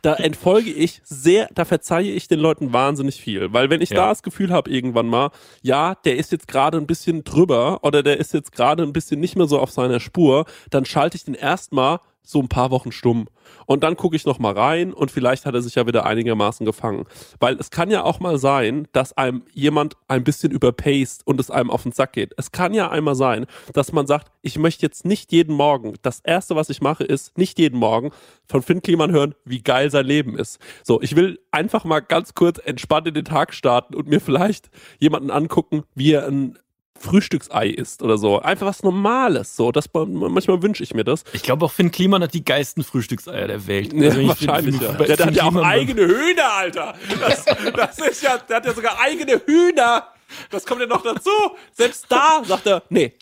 da 0.02 0.14
entfolge 0.14 0.70
ich 0.70 1.00
sehr, 1.04 1.48
da 1.54 1.64
verzeihe 1.64 2.12
ich 2.12 2.28
den 2.28 2.40
Leuten 2.40 2.72
wahnsinnig 2.72 3.20
viel. 3.20 3.52
Weil 3.52 3.70
wenn 3.70 3.80
ich 3.80 3.90
Ja. 3.90 3.96
da 3.96 4.08
das 4.10 4.22
Gefühl 4.22 4.52
habe 4.52 4.70
irgendwann 4.70 5.06
mal, 5.06 5.30
ja, 5.62 5.94
der 6.04 6.16
ist 6.16 6.32
jetzt 6.32 6.48
gerade 6.48 6.78
ein 6.78 6.86
bisschen 6.86 7.24
drüber 7.24 7.80
oder 7.82 8.02
der 8.02 8.18
ist 8.18 8.32
jetzt 8.34 8.52
gerade 8.52 8.82
ein 8.82 8.92
bisschen 8.92 9.20
nicht 9.20 9.36
mehr 9.36 9.46
so 9.46 9.58
auf 9.58 9.70
seiner 9.70 10.00
Spur, 10.00 10.44
dann 10.70 10.84
schalte 10.84 11.16
ich 11.16 11.24
den 11.24 11.34
erstmal 11.34 12.00
so 12.22 12.40
ein 12.40 12.48
paar 12.48 12.70
Wochen 12.70 12.92
stumm. 12.92 13.28
Und 13.66 13.82
dann 13.82 13.96
gucke 13.96 14.16
ich 14.16 14.24
noch 14.24 14.38
mal 14.38 14.56
rein 14.56 14.92
und 14.92 15.10
vielleicht 15.10 15.46
hat 15.46 15.54
er 15.54 15.62
sich 15.62 15.74
ja 15.74 15.86
wieder 15.86 16.06
einigermaßen 16.06 16.64
gefangen. 16.64 17.06
Weil 17.38 17.56
es 17.56 17.70
kann 17.70 17.90
ja 17.90 18.04
auch 18.04 18.20
mal 18.20 18.38
sein, 18.38 18.86
dass 18.92 19.16
einem 19.16 19.42
jemand 19.52 19.96
ein 20.08 20.24
bisschen 20.24 20.52
überpaced 20.52 21.26
und 21.26 21.40
es 21.40 21.50
einem 21.50 21.70
auf 21.70 21.82
den 21.82 21.92
Sack 21.92 22.12
geht. 22.12 22.32
Es 22.36 22.52
kann 22.52 22.74
ja 22.74 22.90
einmal 22.90 23.14
sein, 23.14 23.46
dass 23.72 23.92
man 23.92 24.06
sagt, 24.06 24.30
ich 24.42 24.58
möchte 24.58 24.86
jetzt 24.86 25.04
nicht 25.04 25.32
jeden 25.32 25.54
Morgen, 25.54 25.94
das 26.02 26.20
erste, 26.20 26.56
was 26.56 26.70
ich 26.70 26.80
mache, 26.80 27.04
ist 27.04 27.36
nicht 27.36 27.58
jeden 27.58 27.78
Morgen 27.78 28.10
von 28.46 28.62
Finn 28.62 28.82
Kliman 28.82 29.10
hören, 29.10 29.34
wie 29.44 29.62
geil 29.62 29.90
sein 29.90 30.06
Leben 30.06 30.36
ist. 30.38 30.58
So, 30.84 31.00
ich 31.02 31.16
will 31.16 31.40
einfach 31.50 31.84
mal 31.84 32.00
ganz 32.00 32.34
kurz 32.34 32.58
entspannt 32.64 33.08
in 33.08 33.14
den 33.14 33.24
Tag 33.24 33.54
starten 33.54 33.94
und 33.94 34.08
mir 34.08 34.20
vielleicht 34.20 34.70
jemanden 34.98 35.30
angucken, 35.30 35.84
wie 35.94 36.12
er 36.12 36.26
ein 36.26 36.58
Frühstücksei 37.00 37.66
isst 37.68 38.02
oder 38.02 38.18
so. 38.18 38.40
Einfach 38.40 38.66
was 38.66 38.82
Normales. 38.82 39.56
So, 39.56 39.72
das 39.72 39.86
manchmal 39.92 40.62
wünsche 40.62 40.82
ich 40.82 40.94
mir 40.94 41.02
das. 41.04 41.24
Ich 41.32 41.42
glaube 41.42 41.64
auch 41.64 41.72
Finn 41.72 41.90
Kliman 41.90 42.22
hat 42.22 42.34
die 42.34 42.44
geilsten 42.44 42.84
Frühstückseier 42.84 43.48
der 43.48 43.66
Welt. 43.66 43.92
Ja, 43.92 44.10
Also 44.10 44.28
wahrscheinlich, 44.28 44.76
Finn- 44.76 44.86
ja. 44.86 44.92
Der, 44.92 45.16
der 45.16 45.26
hat 45.26 45.34
ja 45.36 45.44
auch 45.44 45.56
eigene 45.56 46.02
Hühner, 46.06 46.52
Alter. 46.52 46.94
Das, 47.20 47.44
das 47.74 47.98
ist 47.98 48.22
ja, 48.22 48.38
der 48.38 48.56
hat 48.56 48.66
ja 48.66 48.74
sogar 48.74 49.00
eigene 49.00 49.40
Hühner. 49.46 50.08
Das 50.50 50.64
kommt 50.66 50.80
ja 50.80 50.86
noch 50.86 51.02
dazu. 51.02 51.30
Selbst 51.72 52.06
da 52.08 52.42
sagt 52.44 52.66
er, 52.66 52.82
nee. 52.90 53.14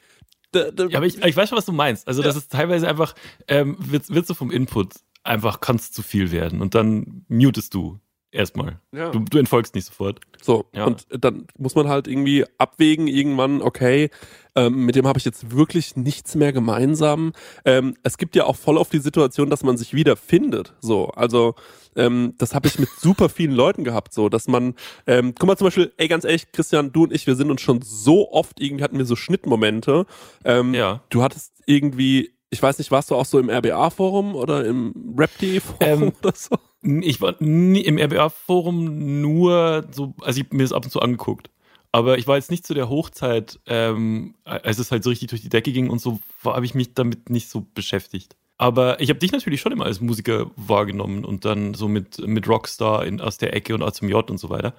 D- 0.55 0.71
d- 0.73 0.87
Ja, 0.91 0.99
aber 0.99 1.07
ich, 1.07 1.23
ich 1.23 1.37
weiß 1.37 1.49
schon, 1.49 1.59
was 1.59 1.65
du 1.67 1.73
meinst. 1.73 2.09
Also, 2.09 2.23
das 2.23 2.35
ist 2.37 2.51
teilweise 2.51 2.89
einfach, 2.89 3.15
ähm, 3.49 3.77
wird, 3.79 4.09
wird 4.11 4.27
so 4.27 4.35
vom 4.35 4.51
Input 4.51 4.95
einfach, 5.23 5.61
kann 5.61 5.77
es 5.77 5.93
zu 5.93 6.03
viel 6.03 6.33
werden. 6.33 6.61
Und 6.63 6.75
dann 6.75 7.25
mutest 7.29 7.75
du 7.75 8.01
erstmal. 8.31 8.81
Ja. 8.93 9.11
Du, 9.11 9.21
du 9.21 9.39
entfolgst 9.39 9.75
nicht 9.75 9.87
sofort. 9.87 10.21
So, 10.43 10.67
Ja. 10.75 10.85
und 10.87 11.07
dann 11.11 11.47
muss 11.59 11.75
man 11.75 11.89
halt 11.89 12.07
irgendwie 12.09 12.45
abwägen, 12.59 13.07
irgendwann, 13.09 13.63
okay, 13.63 14.11
ähm, 14.55 14.85
mit 14.87 14.97
dem 14.97 15.07
habe 15.07 15.19
ich 15.19 15.25
jetzt 15.25 15.51
wirklich 15.55 15.97
nichts 15.97 16.35
mehr 16.35 16.53
gemeinsam. 16.53 17.33
Ähm, 17.65 17.95
es 18.03 18.19
gibt 18.19 18.35
ja 18.37 18.45
auch 18.45 18.57
voll 18.57 18.77
auf 18.79 18.89
die 18.91 18.99
Situation, 18.99 19.51
dass 19.51 19.63
man 19.63 19.77
sich 19.77 19.95
wieder 19.95 20.17
findet. 20.17 20.75
So, 20.81 21.09
also 21.11 21.55
ähm, 21.97 22.35
das 22.39 22.55
habe 22.55 22.67
ich 22.69 22.79
mit 22.79 22.89
super 22.99 23.29
vielen 23.29 23.53
Leuten 23.53 23.85
gehabt, 23.85 24.13
so, 24.13 24.29
dass 24.29 24.47
man, 24.49 24.75
ähm, 25.07 25.35
guck 25.39 25.47
mal 25.47 25.57
zum 25.57 25.67
Beispiel, 25.67 25.93
ey, 25.97 26.09
ganz 26.09 26.25
ehrlich, 26.25 26.51
Christian, 26.53 26.93
du 26.93 27.05
und 27.05 27.13
ich, 27.13 27.27
wir 27.27 27.37
sind 27.37 27.51
uns 27.51 27.61
schon 27.61 27.83
so 27.83 28.31
oft, 28.33 28.61
irgendwie 28.61 28.85
hatten 28.85 28.99
wir 28.99 29.05
so 29.07 29.17
Schnittmomente. 29.17 30.07
Ähm, 30.45 30.75
Ja. 30.75 31.03
Du 31.11 31.23
hattest 31.23 31.53
irgendwie, 31.67 32.35
ich 32.51 32.63
weiß 32.63 32.79
nicht, 32.79 32.91
warst 32.91 33.11
du 33.11 33.15
auch 33.15 33.27
so 33.27 33.39
im 33.39 33.51
RBA-Forum 33.51 34.35
oder 34.35 34.65
im 34.65 35.15
Rap.de-Forum 35.17 36.03
Ähm, 36.03 36.13
oder 36.23 36.33
so? 36.35 36.57
Ich 36.83 37.21
war 37.21 37.35
nie 37.41 37.81
im 37.81 37.99
RBA-Forum 37.99 39.21
nur 39.21 39.87
so, 39.91 40.15
also 40.21 40.41
ich 40.41 40.53
mir 40.53 40.63
das 40.63 40.73
ab 40.73 40.85
und 40.85 40.91
zu 40.91 41.01
angeguckt. 41.01 41.51
Aber 41.91 42.19
ich 42.19 42.27
war 42.27 42.37
jetzt 42.37 42.51
nicht 42.51 42.67
zu 42.67 42.75
der 42.75 42.89
Hochzeit, 42.89 43.59
ähm, 43.67 44.35
als 44.45 44.79
es 44.79 44.91
halt 44.91 45.03
so 45.03 45.11
richtig 45.11 45.29
durch 45.29 45.41
die 45.41 45.49
Decke 45.49 45.73
ging 45.73 45.91
und 45.91 46.01
so, 46.01 46.21
habe 46.45 46.67
ich 46.67 46.75
mich 46.75 46.95
damit 46.95 47.31
nicht 47.31 47.49
so 47.49 47.67
beschäftigt. 47.75 48.37
Aber 48.59 49.01
ich 49.01 49.09
habe 49.09 49.21
dich 49.21 49.33
natürlich 49.33 49.61
schon 49.61 49.73
immer 49.73 49.87
als 49.87 50.01
Musiker 50.01 50.51
wahrgenommen 50.57 51.25
und 51.25 51.45
dann 51.45 51.75
so 51.75 51.89
mit, 51.89 52.19
mit 52.27 52.49
Rockstar 52.49 53.07
in, 53.07 53.21
aus 53.21 53.39
der 53.39 53.55
Ecke 53.55 53.75
und 53.75 53.83
A 53.83 53.93
zum 53.93 54.09
J 54.09 54.29
und 54.31 54.39
so 54.39 54.51
weiter. 54.51 54.75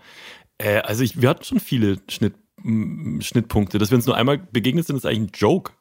Äh, 0.57 0.79
also 0.79 1.03
ich, 1.03 1.21
wir 1.21 1.29
hatten 1.29 1.43
schon 1.43 1.59
viele 1.59 1.97
Schnitt, 2.09 2.35
Schnittpunkte. 2.61 3.77
Dass 3.77 3.89
wir 3.89 3.95
uns 3.95 4.05
nur 4.05 4.17
einmal 4.17 4.37
begegnet 4.37 4.85
sind, 4.85 4.97
ist 4.97 5.05
eigentlich 5.05 5.31
ein 5.31 5.31
Joke. 5.33 5.71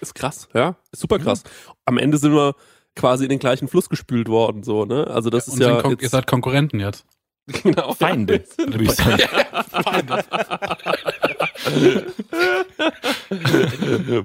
Ist 0.00 0.14
krass, 0.14 0.48
ja. 0.52 0.76
Ist 0.92 1.00
super 1.00 1.18
krass. 1.18 1.44
Am 1.84 1.96
Ende 1.96 2.18
sind 2.18 2.34
wir 2.34 2.56
quasi 2.96 3.24
in 3.24 3.30
den 3.30 3.38
gleichen 3.38 3.68
Fluss 3.68 3.88
gespült 3.88 4.28
worden, 4.28 4.62
so, 4.62 4.84
ne? 4.84 5.06
Also 5.08 5.30
das 5.30 5.48
und 5.48 5.60
ist 5.60 5.66
ja. 5.66 5.82
Kon 5.82 5.96
ihr 6.00 6.08
seid 6.08 6.26
Konkurrenten 6.26 6.80
jetzt. 6.80 7.04
genau, 7.46 7.94
Feinde, 7.94 8.44
würde 8.56 8.84
ich 8.84 8.92
sagen. 8.92 9.22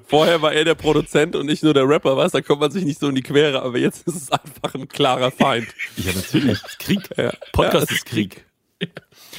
Vorher 0.07 0.41
war 0.41 0.53
er 0.53 0.65
der 0.65 0.75
Produzent 0.75 1.35
und 1.35 1.45
nicht 1.45 1.63
nur 1.63 1.73
der 1.73 1.87
Rapper, 1.87 2.17
was? 2.17 2.31
Da 2.31 2.41
kommt 2.41 2.61
man 2.61 2.71
sich 2.71 2.85
nicht 2.85 2.99
so 2.99 3.09
in 3.09 3.15
die 3.15 3.21
Quere, 3.21 3.61
aber 3.61 3.77
jetzt 3.77 4.07
ist 4.07 4.15
es 4.15 4.31
einfach 4.31 4.73
ein 4.75 4.87
klarer 4.87 5.31
Feind. 5.31 5.67
Ja, 5.97 6.11
natürlich. 6.13 6.59
Krieg. 6.79 7.01
Ja. 7.17 7.31
Podcast 7.51 7.89
Ja, 7.89 7.95
ist 7.95 8.05
Krieg. 8.05 8.45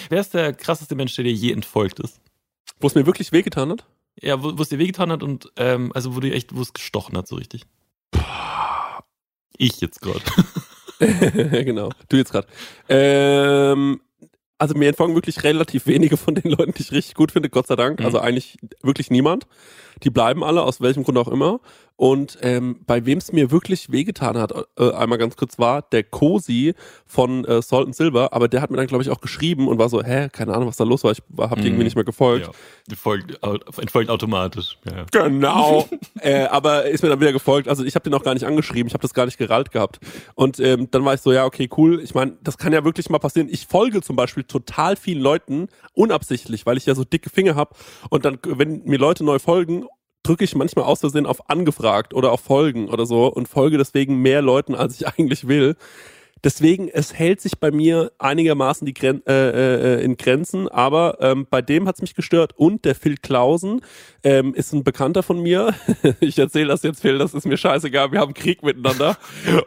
Wer 0.09 0.21
ist 0.21 0.35
der 0.35 0.53
krasseste 0.53 0.95
Mensch, 0.95 1.15
der 1.17 1.25
dir 1.25 1.33
je 1.33 1.53
entfolgt 1.53 2.01
ist? 2.01 2.21
Wo 2.81 2.87
es 2.87 2.95
mir 2.95 3.07
wirklich 3.07 3.33
wehgetan 3.33 3.71
hat? 3.71 3.87
Ja, 4.21 4.43
wo 4.43 4.59
wo 4.59 4.63
es 4.63 4.69
dir 4.69 4.79
wehgetan 4.79 5.11
hat 5.13 5.23
und 5.23 5.51
ähm, 5.57 5.93
also 5.95 6.15
wo 6.15 6.21
dir 6.21 6.35
echt, 6.35 6.55
wo 6.55 6.61
es 6.61 6.73
gestochen 6.73 7.17
hat, 7.17 7.29
so 7.29 7.37
richtig. 7.37 7.63
Ich 9.61 9.81
jetzt 9.83 10.01
gerade. 10.01 10.23
genau, 11.65 11.91
du 12.09 12.17
jetzt 12.17 12.33
gerade. 12.33 12.49
Ähm, 12.89 14.01
also 14.57 14.75
mir 14.75 14.89
entfolgen 14.89 15.15
wirklich 15.15 15.45
relativ 15.45 15.87
wenige 15.87 16.17
von 16.17 16.35
den 16.35 16.51
Leuten, 16.51 16.73
die 16.73 16.83
ich 16.83 16.93
richtig 16.93 17.15
gut 17.15 17.31
finde, 17.31 17.51
Gott 17.51 17.67
sei 17.67 17.77
Dank. 17.77 18.01
Mhm. 18.01 18.07
Also 18.07 18.21
eigentlich 18.21 18.57
wirklich 18.83 19.11
niemand. 19.11 19.47
Die 20.03 20.11
bleiben 20.11 20.43
alle, 20.45 20.63
aus 20.63 20.81
welchem 20.81 21.05
Grund 21.05 21.19
auch 21.19 21.29
immer. 21.29 21.61
Und 21.97 22.39
ähm, 22.41 22.81
bei 22.87 23.05
wem 23.05 23.19
es 23.19 23.31
mir 23.31 23.51
wirklich 23.51 23.93
wehgetan 23.93 24.39
hat, 24.39 24.55
äh, 24.79 24.91
einmal 24.93 25.19
ganz 25.19 25.37
kurz 25.37 25.59
war, 25.59 25.83
der 25.83 26.03
Cosi 26.03 26.73
von 27.05 27.45
äh, 27.45 27.61
Salt 27.61 27.85
and 27.85 27.95
Silver, 27.95 28.33
aber 28.33 28.49
der 28.49 28.63
hat 28.63 28.71
mir 28.71 28.79
dann, 28.79 28.87
glaube 28.87 29.05
ich, 29.05 29.11
auch 29.11 29.21
geschrieben 29.21 29.69
und 29.69 29.79
war 29.79 29.91
so, 29.91 30.03
hä, 30.03 30.31
keine 30.33 30.55
Ahnung, 30.55 30.67
was 30.67 30.79
da 30.79 30.85
los 30.85 31.05
war, 31.05 31.13
ich 31.13 31.21
habe 31.39 31.61
Mhm. 31.61 31.67
irgendwie 31.67 31.85
nicht 31.85 31.97
mehr 31.97 32.05
gefolgt. 32.07 32.47
Ja, 32.47 32.53
die 32.91 32.97
folgt, 32.97 33.39
entfolgt 33.79 34.09
automatisch. 34.09 34.79
Ja. 34.91 35.05
Genau. 35.13 35.87
äh, 36.23 36.45
aber 36.45 36.87
ist 36.87 37.03
mir 37.03 37.11
dann 37.11 37.21
wieder 37.21 37.35
gefolgt. 37.35 37.69
Also 37.69 37.85
ich 37.85 37.95
habe 37.97 38.05
den 38.05 38.15
auch 38.15 38.23
gar 38.23 38.33
nicht 38.33 38.47
angeschrieben, 38.47 38.87
ich 38.87 38.95
habe 38.95 39.03
das 39.03 39.13
gar 39.13 39.27
nicht 39.27 39.37
gerallt 39.37 39.71
gehabt. 39.71 40.01
Und 40.35 40.59
ähm, 40.59 40.89
dann 40.91 41.05
war 41.05 41.13
ich 41.13 41.21
so, 41.21 41.33
ja, 41.33 41.45
okay, 41.45 41.69
cool. 41.77 42.01
Ich 42.01 42.15
meine, 42.15 42.33
das 42.43 42.57
kann 42.57 42.73
ja 42.73 42.83
wirklich 42.83 43.11
mal 43.11 43.19
passieren. 43.19 43.49
Ich 43.51 43.67
folge 43.67 44.01
zum 44.01 44.17
Beispiel 44.17 44.45
total 44.45 44.97
vielen 44.97 45.21
Leuten 45.21 45.69
unabsichtlich, 45.93 46.65
weil 46.65 46.79
ich 46.79 46.87
ja 46.87 46.95
so 46.95 47.05
dicke 47.05 47.29
Finger 47.29 47.57
habe. 47.57 47.75
Und 48.09 48.25
dann, 48.25 48.39
wenn 48.47 48.83
mir 48.87 48.99
Leute 48.99 49.23
neu 49.23 49.39
folgen, 49.39 49.85
drücke 50.23 50.45
ich 50.45 50.55
manchmal 50.55 50.85
aus 50.85 51.01
Versehen 51.01 51.27
auf 51.27 51.49
angefragt 51.49 52.15
oder 52.15 52.33
auf 52.33 52.41
Folgen 52.41 52.89
oder 52.89 53.07
so 53.07 53.27
und 53.27 53.49
folge 53.49 53.79
deswegen 53.79 54.17
mehr 54.17 54.43
Leuten, 54.43 54.75
als 54.75 55.01
ich 55.01 55.07
eigentlich 55.19 55.49
will. 55.49 55.77
Deswegen, 56.43 56.89
es 56.89 57.15
hält 57.15 57.41
sich 57.41 57.59
bei 57.59 57.71
mir 57.71 58.13
einigermaßen 58.19 58.87
die 58.87 58.95
Gren 58.95 59.25
äh, 59.27 59.99
äh, 59.99 60.05
in 60.05 60.17
Grenzen, 60.17 60.69
aber 60.69 61.19
ähm, 61.21 61.47
bei 61.49 61.61
dem 61.61 61.87
hat's 61.87 62.01
mich 62.01 62.15
gestört. 62.15 62.53
Und 62.57 62.85
der 62.85 62.95
Phil 62.95 63.17
Klausen 63.17 63.83
ähm, 64.25 64.55
ist 64.55 64.73
ein 64.73 64.85
Bekannter 64.85 65.23
von 65.23 65.41
mir. 65.43 65.75
ich 66.21 66.39
erzähle 66.39 66.69
das 66.69 66.83
jetzt, 66.83 67.01
Phil, 67.01 67.19
das 67.19 67.35
ist 67.35 67.47
mir 67.47 67.57
scheißegal. 67.57 68.13
Wir 68.13 68.21
haben 68.21 68.35
Krieg 68.35 68.63
miteinander. 68.63 69.17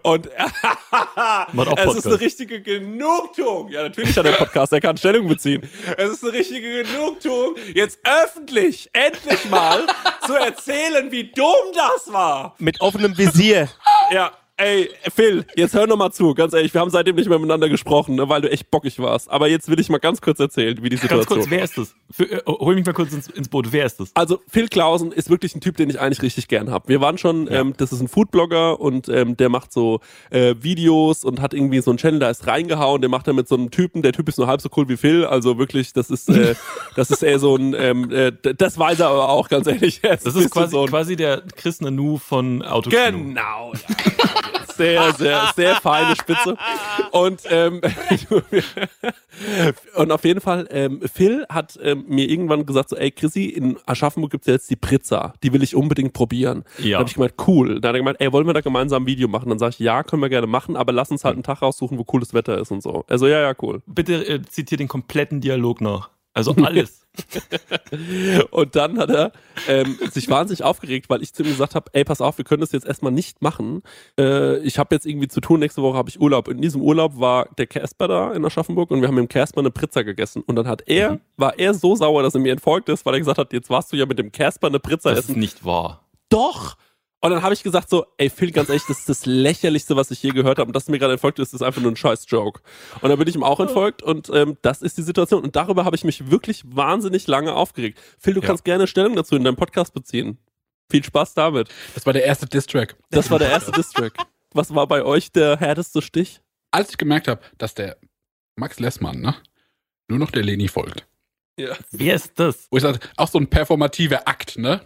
Und 0.02 0.30
es 1.78 1.96
ist 1.96 2.08
eine 2.08 2.20
richtige 2.20 2.62
Genugtuung. 2.62 3.70
Ja, 3.70 3.84
natürlich 3.84 4.18
hat 4.18 4.26
er 4.26 4.34
Podcast, 4.34 4.74
er 4.74 4.82
kann 4.82 4.98
Stellung 4.98 5.28
beziehen. 5.28 5.62
Es 5.98 6.12
ist 6.12 6.24
eine 6.24 6.34
richtige 6.34 6.84
Genugtuung, 6.84 7.56
jetzt 7.74 8.00
öffentlich, 8.04 8.90
endlich 8.94 9.50
mal 9.50 9.86
zu 10.26 10.34
erzählen, 10.34 11.12
wie 11.12 11.32
dumm 11.32 11.46
das 11.74 12.12
war. 12.12 12.56
Mit 12.60 12.82
offenem 12.82 13.18
Visier. 13.18 13.70
Ja, 14.12 14.32
ey, 14.58 14.90
Phil, 15.14 15.46
jetzt 15.56 15.74
hör 15.74 15.88
noch 15.88 15.98
mal 15.98 16.12
zu, 16.12 16.34
ganz 16.34 16.54
ehrlich, 16.54 16.74
wir 16.74 16.82
haben 16.82 16.90
seitdem 16.90 17.16
nicht 17.16 17.28
mehr 17.28 17.40
miteinander 17.40 17.70
gesprochen, 17.70 18.16
ne, 18.16 18.30
weil 18.30 18.42
du 18.42 18.52
echt 18.52 18.70
bockig 18.70 19.00
warst. 19.00 19.30
Aber 19.30 19.48
jetzt 19.48 19.70
will 19.70 19.80
ich 19.80 19.90
mal 19.90 19.98
ganz 19.98 20.22
kurz 20.22 20.40
erzählen, 20.40 20.78
wie 20.82 20.90
die 20.90 20.98
Ganz 20.98 21.02
Situation 21.02 21.40
kurz, 21.40 21.50
wer 21.50 21.64
ist 21.64 21.78
das? 21.78 21.96
Für, 22.12 22.32
äh, 22.32 22.42
hol 22.46 22.76
mich 22.76 22.86
mal 22.86 22.94
kurz 22.94 23.14
ins, 23.14 23.28
ins 23.30 23.50
Boot. 23.50 23.72
Wer 23.72 23.86
ist 23.86 24.00
das? 24.00 24.12
Also 24.14 24.40
Phil 24.48 24.68
Klausen 24.68 25.12
ist 25.12 25.30
wirklich 25.30 25.56
ein 25.56 25.62
Typ, 25.62 25.78
den 25.78 25.90
ich 25.90 26.00
eigentlich 26.00 26.22
richtig 26.22 26.48
gern 26.48 26.72
hab. 26.72 26.88
Wir 26.88 27.02
waren 27.02 27.18
schon, 27.18 27.48
ähm, 27.52 27.74
das 27.78 27.92
ist 27.92 28.02
ein 28.02 28.08
Foodblogger 28.08 28.80
und 28.80 29.10
ähm, 29.10 29.36
der 29.38 29.50
macht 29.50 29.74
so 29.74 30.00
äh, 30.30 30.56
Videos 30.60 31.24
und 31.24 31.42
hat 31.42 31.54
irgendwie 31.54 31.82
so 31.82 31.92
einen 31.92 31.98
Channel, 31.98 32.20
da 32.20 32.30
ist 32.30 32.48
reingehauen, 32.48 33.02
der 33.02 33.10
macht 33.10 33.28
er 33.28 33.34
mit 33.34 33.48
so 33.48 33.56
einem 33.56 33.72
Typen, 33.72 34.02
der 34.02 34.14
Typ 34.14 34.30
ist 34.30 34.38
nur 34.38 34.48
halb 34.48 34.62
so 34.62 34.70
cool 34.78 34.88
wie 34.88 34.98
Phil, 34.98 35.26
also 35.26 35.58
wirklich, 35.58 35.94
das 35.94 36.10
ist, 36.10 36.30
äh, 36.30 36.56
das 36.96 37.10
ist 37.10 37.24
eher 37.24 37.40
so 37.40 37.56
ein, 37.56 37.76
ähm, 37.78 38.12
äh, 38.12 38.32
das 38.56 38.78
weiß 38.78 39.00
er 39.00 39.08
aber 39.08 39.30
auch, 39.30 39.50
ganz 39.50 39.68
ehrlich. 39.68 40.02
Das 40.24 40.36
ist 40.36 40.52
quasi, 40.52 40.72
so 40.72 40.86
quasi 40.86 41.16
der 41.16 41.42
Chris 41.56 41.82
Nanu 41.82 42.18
von 42.18 42.62
Autokino. 42.62 43.02
Genau. 43.12 43.74
Ja. 43.74 44.44
Sehr, 44.76 45.14
sehr, 45.14 45.52
sehr 45.56 45.76
feine 45.76 46.16
Spitze. 46.16 46.58
Und, 47.12 47.42
ähm, 47.50 47.82
und 49.96 50.12
auf 50.12 50.24
jeden 50.26 50.42
Fall, 50.42 50.68
ähm, 50.72 51.02
Phil 51.12 51.46
hat 51.50 51.78
ähm, 51.82 52.06
mir 52.08 52.30
irgendwann 52.30 52.66
gesagt, 52.66 52.90
so, 52.90 52.96
ey 52.96 53.12
Chrissy, 53.12 53.46
in 53.46 53.78
Aschaffenburg 53.86 54.32
gibt's 54.32 54.48
jetzt 54.48 54.70
die 54.70 54.76
Prizza. 54.76 55.34
Die 55.44 55.54
will 55.54 55.64
ich 55.64 55.76
unbedingt 55.76 56.14
probieren. 56.14 56.64
Ja. 56.80 56.92
Dann 56.92 57.00
habe 57.00 57.10
ich 57.10 57.16
gemeint, 57.16 57.34
cool. 57.48 57.80
Dann 57.80 57.90
hat 57.90 57.96
er 57.96 58.00
gemeint, 58.00 58.18
ey, 58.20 58.32
wollen 58.32 58.48
wir 58.48 58.54
da 58.54 58.62
gemeinsam 58.62 59.04
ein 59.04 59.06
Video 59.08 59.28
machen? 59.28 59.50
Dann 59.50 59.60
sage 59.60 59.72
ich, 59.72 59.80
ja, 59.80 60.04
können 60.04 60.22
wir 60.22 60.30
gerne 60.30 60.48
machen, 60.48 60.76
aber 60.76 60.92
lass 60.92 61.12
uns 61.12 61.24
halt 61.24 61.34
einen 61.34 61.44
Tag 61.44 61.62
raussuchen, 61.62 61.98
wo 61.98 62.04
cooles 62.04 62.34
Wetter 62.34 62.58
ist 62.58 62.72
und 62.72 62.82
so. 62.82 63.06
Also 63.08 63.28
ja, 63.28 63.40
ja, 63.40 63.54
cool. 63.62 63.82
Bitte 63.86 64.28
äh, 64.28 64.42
zitiert 64.42 64.80
den 64.80 64.88
kompletten 64.88 65.42
Dialog 65.42 65.82
nach. 65.82 66.10
Also 66.34 66.56
alles. 66.64 67.03
Und 68.52 68.76
dann 68.76 68.98
hat 68.98 69.10
er 69.10 69.32
ähm, 69.68 69.98
sich 70.12 70.30
wahnsinnig 70.30 70.64
aufgeregt, 70.64 71.10
weil 71.10 71.22
ich 71.22 71.34
zu 71.34 71.44
ihm 71.44 71.50
gesagt 71.50 71.76
habe, 71.76 71.90
ey, 71.94 72.04
pass 72.04 72.22
auf, 72.22 72.38
wir 72.38 72.46
können 72.46 72.62
das 72.62 72.72
jetzt 72.72 72.86
erstmal 72.86 73.12
nicht 73.12 73.42
machen. 73.42 73.84
Äh, 74.20 74.58
ich 74.60 74.80
habe 74.80 74.96
jetzt 74.96 75.06
irgendwie 75.06 75.28
zu 75.28 75.42
tun, 75.42 75.60
nächste 75.60 75.82
Woche 75.82 75.98
habe 75.98 76.10
ich 76.10 76.20
Urlaub. 76.20 76.48
In 76.48 76.62
diesem 76.62 76.82
Urlaub 76.82 77.20
war 77.20 77.48
der 77.58 77.68
Casper 77.68 78.08
da 78.08 78.32
in 78.34 78.44
Aschaffenburg 78.46 78.92
und 78.92 79.02
wir 79.02 79.08
haben 79.08 79.16
mit 79.16 79.24
dem 79.26 79.30
Casper 79.30 79.60
eine 79.60 79.72
Pizza 79.72 80.04
gegessen. 80.04 80.44
Und 80.46 80.56
dann 80.56 80.68
hat 80.68 80.84
er, 80.88 81.20
war 81.38 81.58
er 81.60 81.74
so 81.74 81.96
sauer, 81.96 82.24
dass 82.24 82.34
er 82.34 82.42
mir 82.42 82.52
entfolgt 82.52 82.90
ist, 82.90 83.06
weil 83.06 83.16
er 83.16 83.20
gesagt 83.20 83.38
hat, 83.38 83.54
jetzt 83.54 83.70
warst 83.70 83.92
du 83.92 83.96
ja 83.96 84.06
mit 84.06 84.20
dem 84.20 84.32
Casper 84.32 84.68
eine 84.68 84.80
Pizza 84.80 85.12
Das 85.12 85.26
ist 85.26 85.30
essen. 85.32 85.40
nicht 85.40 85.64
wahr. 85.66 86.04
Doch! 86.30 86.76
Und 87.24 87.30
dann 87.32 87.42
habe 87.42 87.54
ich 87.54 87.64
gesagt 87.64 87.90
so, 87.90 88.06
ey 88.18 88.30
Phil, 88.30 88.52
ganz 88.52 88.68
ehrlich, 88.68 88.84
das 88.86 89.00
ist 89.00 89.08
das 89.08 89.26
lächerlichste, 89.26 89.96
was 89.96 90.12
ich 90.12 90.22
je 90.22 90.32
gehört 90.32 90.60
habe. 90.60 90.68
Und 90.68 90.76
dass 90.76 90.86
du 90.86 90.92
mir 90.92 91.00
gerade 91.00 91.14
entfolgt 91.14 91.40
ist, 91.40 91.54
ist 91.54 91.62
einfach 91.62 91.82
nur 91.82 91.90
ein 91.90 91.96
scheiß 91.96 92.26
Joke. 92.28 92.60
Und 93.00 93.10
dann 93.10 93.18
bin 93.18 93.28
ich 93.30 93.36
ihm 93.36 93.44
auch 93.44 93.62
entfolgt 93.62 94.04
und 94.04 94.30
ähm, 94.34 94.58
das 94.62 94.82
ist 94.82 94.98
die 94.98 95.04
Situation. 95.04 95.42
Und 95.42 95.56
darüber 95.56 95.86
habe 95.86 95.96
ich 95.96 96.04
mich 96.04 96.30
wirklich 96.30 96.64
wahnsinnig 96.66 97.26
lange 97.28 97.54
aufgeregt. 97.56 97.98
Phil, 98.20 98.34
du 98.34 98.42
Ja. 98.42 98.48
kannst 98.48 98.66
gerne 98.66 98.88
Stellung 98.88 99.16
dazu 99.16 99.38
in 99.38 99.44
deinem 99.46 99.56
Podcast 99.56 99.94
beziehen. 99.94 100.38
Viel 100.92 101.02
Spaß 101.04 101.34
damit. 101.34 101.70
Das 101.96 102.06
war 102.06 102.12
der 102.12 102.26
erste 102.26 102.46
Distrack. 102.46 102.98
Das 103.10 103.32
war 103.32 103.40
der 103.40 103.50
erste 103.52 103.72
Distrack. 103.78 104.14
Was 104.52 104.76
war 104.76 104.86
bei 104.88 105.04
euch 105.04 105.32
der 105.32 105.58
härteste 105.58 106.02
Stich? 106.02 106.42
Als 106.72 106.90
ich 106.90 106.98
gemerkt 106.98 107.30
habe, 107.30 107.40
dass 107.58 107.74
der 107.74 107.96
Max 108.58 108.82
Lessmann, 108.82 109.22
ne, 109.22 109.34
nur 110.10 110.20
noch 110.20 110.30
der 110.32 110.44
Leni 110.44 110.68
folgt. 110.68 111.08
Ja. 111.58 111.78
Wer 111.92 112.16
ist 112.16 112.34
das? 112.38 112.68
Wo 112.70 112.76
ich 112.78 112.84
sage, 112.84 113.00
auch 113.16 113.30
so 113.30 113.38
ein 113.40 113.48
performativer 113.48 114.28
Akt, 114.28 114.58
ne? 114.58 114.82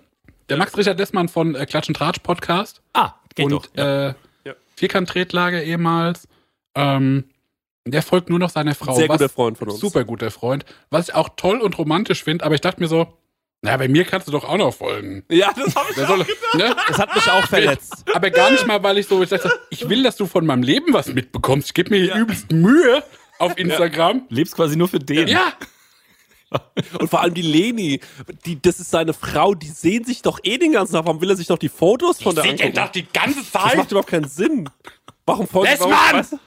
Der 0.49 0.57
Max 0.57 0.77
Richard 0.77 0.97
Lessmann 0.97 1.27
von 1.27 1.55
äh, 1.55 1.65
Klatsch 1.65 1.87
und 1.89 1.95
Tratsch 1.97 2.19
Podcast 2.19 2.81
Ah, 2.93 3.13
geht 3.35 3.45
und 3.45 3.51
doch. 3.51 3.65
Ja. 3.75 4.09
äh, 4.09 4.13
Ja. 4.45 4.53
Vierkant-Tretlager 4.75 5.61
ehemals. 5.63 6.27
Ähm, 6.75 7.25
der 7.85 8.01
folgt 8.01 8.29
nur 8.29 8.39
noch 8.39 8.49
seiner 8.49 8.75
Frau. 8.75 8.95
Sehr 8.95 9.09
was 9.09 9.17
guter 9.19 9.29
Freund 9.29 9.57
von 9.57 9.69
uns. 9.69 9.79
Super 9.79 10.03
guter 10.03 10.31
Freund. 10.31 10.65
Was 10.89 11.09
ich 11.09 11.15
auch 11.15 11.29
toll 11.37 11.59
und 11.59 11.77
romantisch 11.77 12.23
finde, 12.23 12.45
aber 12.45 12.55
ich 12.55 12.61
dachte 12.61 12.79
mir 12.81 12.87
so, 12.87 13.07
na, 13.61 13.75
bei 13.75 13.87
mir 13.87 14.05
kannst 14.05 14.27
du 14.27 14.31
doch 14.31 14.43
auch 14.43 14.57
noch 14.57 14.73
folgen. 14.73 15.23
Ja, 15.29 15.51
das 15.53 15.75
habe 15.75 15.87
ich 15.89 15.95
Der 15.95 16.05
auch 16.05 16.09
soll, 16.17 16.25
ne? 16.55 16.75
Das 16.87 16.97
hat 16.99 17.15
mich 17.15 17.27
auch 17.29 17.45
verletzt. 17.47 18.05
Aber 18.13 18.29
gar 18.29 18.51
nicht 18.51 18.67
mal, 18.67 18.83
weil 18.83 18.99
ich 18.99 19.07
so, 19.07 19.21
ich 19.23 19.29
dachte, 19.29 19.51
ich 19.71 19.89
will, 19.89 20.03
dass 20.03 20.15
du 20.15 20.27
von 20.27 20.45
meinem 20.45 20.61
Leben 20.63 20.93
was 20.93 21.07
mitbekommst. 21.07 21.69
Ich 21.69 21.73
gebe 21.73 21.89
mir 21.89 21.97
hier 21.97 22.09
Ja. 22.09 22.17
übelst 22.19 22.51
Mühe 22.51 23.03
auf 23.39 23.57
Instagram. 23.57 24.23
Lebst 24.29 24.55
quasi 24.55 24.75
nur 24.75 24.87
für 24.87 24.99
den. 24.99 25.27
Ja. 25.27 25.53
Und 26.99 27.09
vor 27.09 27.21
allem 27.21 27.33
die 27.33 27.41
Leni, 27.41 27.99
die, 28.45 28.61
das 28.61 28.79
ist 28.79 28.91
seine 28.91 29.13
Frau, 29.13 29.53
die 29.53 29.67
sehen 29.67 30.05
sich 30.05 30.21
doch 30.21 30.39
eh 30.43 30.57
den 30.57 30.71
ganzen 30.71 30.93
Tag. 30.93 31.05
Warum 31.05 31.21
will 31.21 31.29
er 31.29 31.35
sich 31.35 31.47
doch 31.47 31.57
die 31.57 31.69
Fotos 31.69 32.21
von 32.21 32.35
der 32.35 32.43
Seht 32.43 32.59
ihr 32.59 32.65
angucken? 32.67 32.85
doch 32.85 32.91
die 32.91 33.07
ganze 33.11 33.39
Das 33.39 33.53
macht 33.53 33.75
Zeit. 33.75 33.91
überhaupt 33.91 34.09
keinen 34.09 34.27
Sinn. 34.27 34.69
Warum 35.25 35.47
folgt 35.47 35.79
weißt 35.79 36.33
du? 36.33 36.39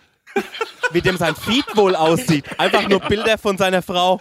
Wie 0.92 1.00
dem 1.00 1.16
sein 1.16 1.34
Feed 1.36 1.64
wohl 1.76 1.94
aussieht. 1.94 2.44
Einfach 2.58 2.88
nur 2.88 3.00
Bilder 3.00 3.36
von 3.36 3.58
seiner 3.58 3.82
Frau. 3.82 4.20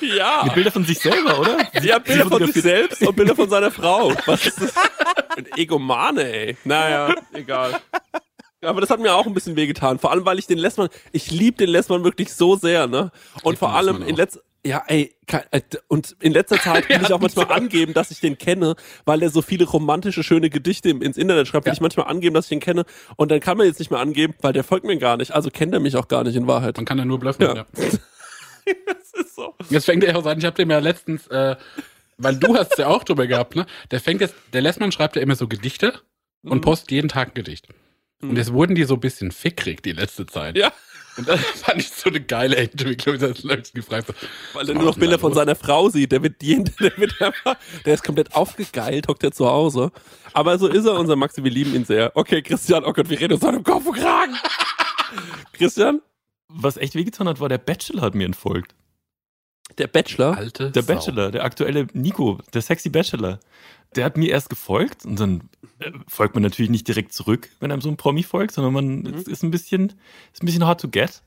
Ja. 0.00 0.42
Mit 0.44 0.54
Bilder 0.54 0.70
von 0.70 0.84
sich 0.84 0.98
selber, 0.98 1.38
oder? 1.40 1.58
Ja, 1.82 1.98
Bilder 1.98 2.26
von 2.26 2.46
sich 2.52 2.62
selbst 2.62 3.02
und 3.02 3.16
Bilder 3.16 3.34
von 3.34 3.48
seiner 3.48 3.70
Frau. 3.70 4.12
Was 4.26 4.46
ist 4.46 4.60
das? 4.60 4.74
Ein 5.36 5.46
Egomane, 5.56 6.24
ey. 6.24 6.56
Naja, 6.64 7.14
egal. 7.32 7.80
Aber 8.62 8.80
das 8.80 8.90
hat 8.90 9.00
mir 9.00 9.14
auch 9.14 9.26
ein 9.26 9.34
bisschen 9.34 9.54
wehgetan. 9.56 9.98
Vor 9.98 10.10
allem, 10.10 10.24
weil 10.24 10.38
ich 10.38 10.46
den 10.46 10.58
Lessmann, 10.58 10.88
ich 11.12 11.30
liebe 11.30 11.56
den 11.58 11.68
Lessmann 11.68 12.04
wirklich 12.04 12.34
so 12.34 12.56
sehr, 12.56 12.86
ne? 12.86 13.12
Und 13.42 13.52
lieb 13.52 13.58
vor 13.58 13.74
allem 13.74 14.02
in 14.02 14.14
auch. 14.14 14.38
Ja, 14.66 14.82
ey, 14.88 15.14
äh, 15.50 15.60
und 15.88 16.16
in 16.20 16.32
letzter 16.32 16.58
Zeit 16.58 16.86
will 16.88 17.00
ich 17.02 17.12
auch 17.12 17.20
manchmal 17.20 17.50
angeben, 17.52 17.94
dass 17.94 18.10
ich 18.10 18.20
den 18.20 18.36
kenne, 18.38 18.76
weil 19.04 19.22
er 19.22 19.30
so 19.30 19.42
viele 19.42 19.64
romantische, 19.64 20.22
schöne 20.22 20.50
Gedichte 20.50 20.90
ins 20.90 21.16
Internet 21.16 21.48
schreibt, 21.48 21.64
will 21.66 21.70
Ja. 21.70 21.74
ich 21.74 21.80
manchmal 21.80 22.06
angeben, 22.08 22.34
dass 22.34 22.46
ich 22.46 22.52
ihn 22.52 22.60
kenne. 22.60 22.84
Und 23.16 23.30
dann 23.30 23.40
kann 23.40 23.56
man 23.56 23.66
jetzt 23.66 23.78
nicht 23.78 23.90
mehr 23.90 24.00
angeben, 24.00 24.34
weil 24.40 24.52
der 24.52 24.64
folgt 24.64 24.84
mir 24.86 24.96
gar 24.98 25.16
nicht. 25.16 25.32
Also 25.32 25.50
kennt 25.50 25.72
er 25.74 25.80
mich 25.80 25.96
auch 25.96 26.08
gar 26.08 26.24
nicht 26.24 26.36
in 26.36 26.46
Wahrheit. 26.46 26.76
Man 26.76 26.84
kann 26.86 26.98
ja 26.98 27.04
nur 27.04 27.18
bluffen. 27.18 27.42
Ja. 27.42 27.54
Ja. 27.54 27.66
Das 28.86 29.12
ist 29.24 29.36
so. 29.36 29.54
Jetzt 29.70 29.84
fängt 29.86 30.02
er 30.02 30.18
auch 30.18 30.26
an, 30.26 30.38
ich 30.38 30.44
habe 30.44 30.56
dem 30.56 30.70
ja 30.70 30.80
letztens, 30.80 31.28
äh, 31.28 31.54
weil 32.18 32.36
du 32.36 32.56
hast 32.56 32.76
ja 32.78 32.88
auch 32.88 33.04
drüber 33.04 33.26
gehabt, 33.28 33.54
ne? 33.54 33.64
Der 33.92 34.00
fängt 34.00 34.20
jetzt, 34.20 34.34
der 34.52 34.60
Lessmann 34.60 34.90
schreibt 34.90 35.14
ja 35.16 35.22
immer 35.22 35.36
so 35.36 35.46
Gedichte 35.46 36.00
Mhm. 36.42 36.50
und 36.50 36.60
postet 36.62 36.90
jeden 36.90 37.08
Tag 37.08 37.28
ein 37.28 37.34
Gedicht. 37.34 37.68
Und 38.22 38.36
jetzt 38.36 38.52
wurden 38.52 38.74
die 38.74 38.84
so 38.84 38.94
ein 38.94 39.00
bisschen 39.00 39.30
fickrig 39.30 39.82
die 39.82 39.92
letzte 39.92 40.26
Zeit. 40.26 40.56
Ja. 40.56 40.72
Und 41.16 41.28
das 41.28 41.40
fand 41.62 41.80
ich 41.80 41.90
so 41.90 42.10
eine 42.10 42.20
geile 42.20 42.56
Entwicklung, 42.56 43.18
dass 43.18 43.42
Leute 43.42 43.72
gefragt. 43.72 44.12
Weil 44.52 44.68
er 44.68 44.74
nur 44.74 44.84
noch 44.84 44.98
Bilder 44.98 45.18
von 45.18 45.32
seiner 45.34 45.54
Frau 45.54 45.88
sieht. 45.88 46.12
Der 46.12 46.22
wird 46.22 46.42
jeden, 46.42 46.70
der 46.80 46.96
wird 46.96 47.20
einfach, 47.20 47.56
der 47.84 47.94
ist 47.94 48.04
komplett 48.04 48.34
aufgegeilt, 48.34 49.08
hockt 49.08 49.24
er 49.24 49.32
zu 49.32 49.46
Hause. 49.46 49.92
Aber 50.32 50.58
so 50.58 50.66
ist 50.66 50.84
er, 50.84 50.98
unser 50.98 51.16
Maxi, 51.16 51.42
wir 51.42 51.50
lieben 51.50 51.74
ihn 51.74 51.84
sehr. 51.84 52.12
Okay, 52.14 52.42
Christian, 52.42 52.84
oh 52.84 52.92
Gott, 52.92 53.08
wir 53.08 53.18
reden 53.18 53.34
uns 53.34 53.42
heute 53.42 53.56
im 53.56 53.64
Kopf 53.64 53.86
und 53.86 53.94
Kragen. 53.96 54.34
Christian, 55.52 56.00
Was 56.48 56.76
echt 56.76 56.94
wehgetan 56.94 57.28
hat, 57.28 57.40
war 57.40 57.48
der 57.48 57.58
Bachelor 57.58 58.02
hat 58.02 58.14
mir 58.14 58.24
entfolgt. 58.26 58.74
Der 59.78 59.86
Bachelor. 59.88 60.36
Alte 60.36 60.70
Der 60.70 60.82
Sau. 60.82 60.94
Bachelor, 60.94 61.30
der 61.30 61.44
aktuelle 61.44 61.86
Nico, 61.92 62.38
der 62.54 62.62
sexy 62.62 62.88
Bachelor. 62.88 63.38
Der 63.94 64.04
hat 64.04 64.16
mir 64.16 64.30
erst 64.30 64.50
gefolgt 64.50 65.04
und 65.06 65.18
dann 65.20 65.48
äh, 65.78 65.90
folgt 66.08 66.34
man 66.34 66.42
natürlich 66.42 66.70
nicht 66.70 66.86
direkt 66.88 67.12
zurück, 67.12 67.48
wenn 67.60 67.70
einem 67.72 67.80
so 67.80 67.88
ein 67.88 67.96
Promi 67.96 68.22
folgt, 68.22 68.52
sondern 68.54 68.72
man 68.74 68.98
Mhm. 69.02 69.24
ist 69.26 69.42
ein 69.42 69.50
bisschen, 69.50 69.92
ist 70.32 70.42
ein 70.42 70.46
bisschen 70.46 70.66
hard 70.66 70.80
to 70.80 70.88
get. 70.88 71.22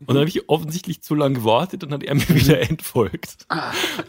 Und 0.00 0.10
dann 0.10 0.18
habe 0.18 0.28
ich 0.28 0.46
offensichtlich 0.50 1.00
zu 1.02 1.14
lange 1.14 1.36
gewartet 1.36 1.82
und 1.82 1.90
dann 1.90 2.00
hat 2.00 2.06
er 2.06 2.14
mir 2.14 2.28
wieder 2.28 2.60
entfolgt. 2.60 3.46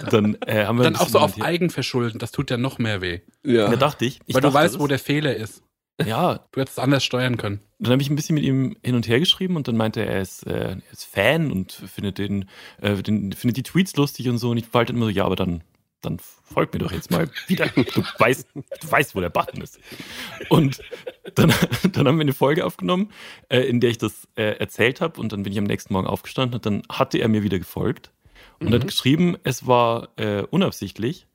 Und 0.03 0.13
dann 0.13 0.37
äh, 0.45 0.65
haben 0.65 0.77
wir 0.77 0.83
Dann 0.83 0.97
auch 0.97 1.07
so 1.07 1.19
auf 1.19 1.41
Eigenverschulden, 1.41 2.19
das 2.19 2.31
tut 2.33 2.51
ja 2.51 2.57
noch 2.57 2.77
mehr 2.77 3.01
weh. 3.01 3.21
Ja. 3.43 3.69
Da 3.69 3.77
dachte 3.77 4.03
ich. 4.05 4.19
ich 4.25 4.35
Weil 4.35 4.41
du 4.41 4.47
dachte, 4.47 4.53
weißt, 4.63 4.73
das- 4.75 4.81
wo 4.81 4.87
der 4.87 4.99
Fehler 4.99 5.35
ist. 5.35 5.63
Ja, 6.05 6.45
Du 6.51 6.61
hättest 6.61 6.77
es 6.77 6.83
anders 6.83 7.03
steuern 7.03 7.37
können. 7.37 7.59
dann 7.79 7.91
habe 7.93 8.01
ich 8.01 8.09
ein 8.09 8.15
bisschen 8.15 8.35
mit 8.35 8.43
ihm 8.43 8.77
hin 8.83 8.95
und 8.95 9.07
her 9.07 9.19
geschrieben 9.19 9.55
und 9.55 9.67
dann 9.67 9.77
meinte 9.77 10.01
er, 10.01 10.07
er 10.15 10.21
ist, 10.21 10.45
äh, 10.45 10.71
er 10.73 10.81
ist 10.91 11.05
Fan 11.05 11.51
und 11.51 11.71
findet 11.71 12.17
den, 12.19 12.47
äh, 12.81 13.01
den, 13.01 13.33
findet 13.33 13.57
die 13.57 13.63
Tweets 13.63 13.95
lustig 13.95 14.29
und 14.29 14.37
so. 14.37 14.51
Und 14.51 14.57
ich 14.57 14.71
war 14.73 14.79
halt 14.79 14.89
immer 14.91 15.05
so, 15.05 15.09
ja, 15.11 15.25
aber 15.25 15.35
dann 15.35 15.63
dann 16.01 16.19
folg 16.19 16.71
mir 16.73 16.79
doch 16.79 16.91
jetzt 16.91 17.09
mal 17.09 17.27
wieder. 17.47 17.65
Du 17.69 18.03
weißt, 18.19 18.47
du 18.53 18.91
weißt, 18.91 19.15
wo 19.15 19.19
der 19.19 19.31
Button 19.31 19.61
ist. 19.61 19.79
Und 20.47 20.79
dann, 21.33 21.51
dann 21.91 22.07
haben 22.07 22.17
wir 22.17 22.21
eine 22.21 22.33
Folge 22.33 22.63
aufgenommen, 22.67 23.09
äh, 23.49 23.61
in 23.61 23.79
der 23.79 23.89
ich 23.89 23.97
das 23.97 24.27
äh, 24.35 24.57
erzählt 24.59 25.01
habe 25.01 25.19
und 25.19 25.31
dann 25.33 25.41
bin 25.41 25.51
ich 25.51 25.57
am 25.57 25.65
nächsten 25.65 25.91
Morgen 25.93 26.05
aufgestanden 26.05 26.53
und 26.57 26.65
dann 26.67 26.83
hatte 26.87 27.17
er 27.17 27.27
mir 27.29 27.41
wieder 27.41 27.57
gefolgt 27.57 28.11
und 28.59 28.69
Mhm. 28.69 28.73
hat 28.75 28.85
geschrieben, 28.85 29.37
es 29.43 29.65
war 29.65 30.09
äh, 30.17 30.43
unabsichtlich 30.43 31.25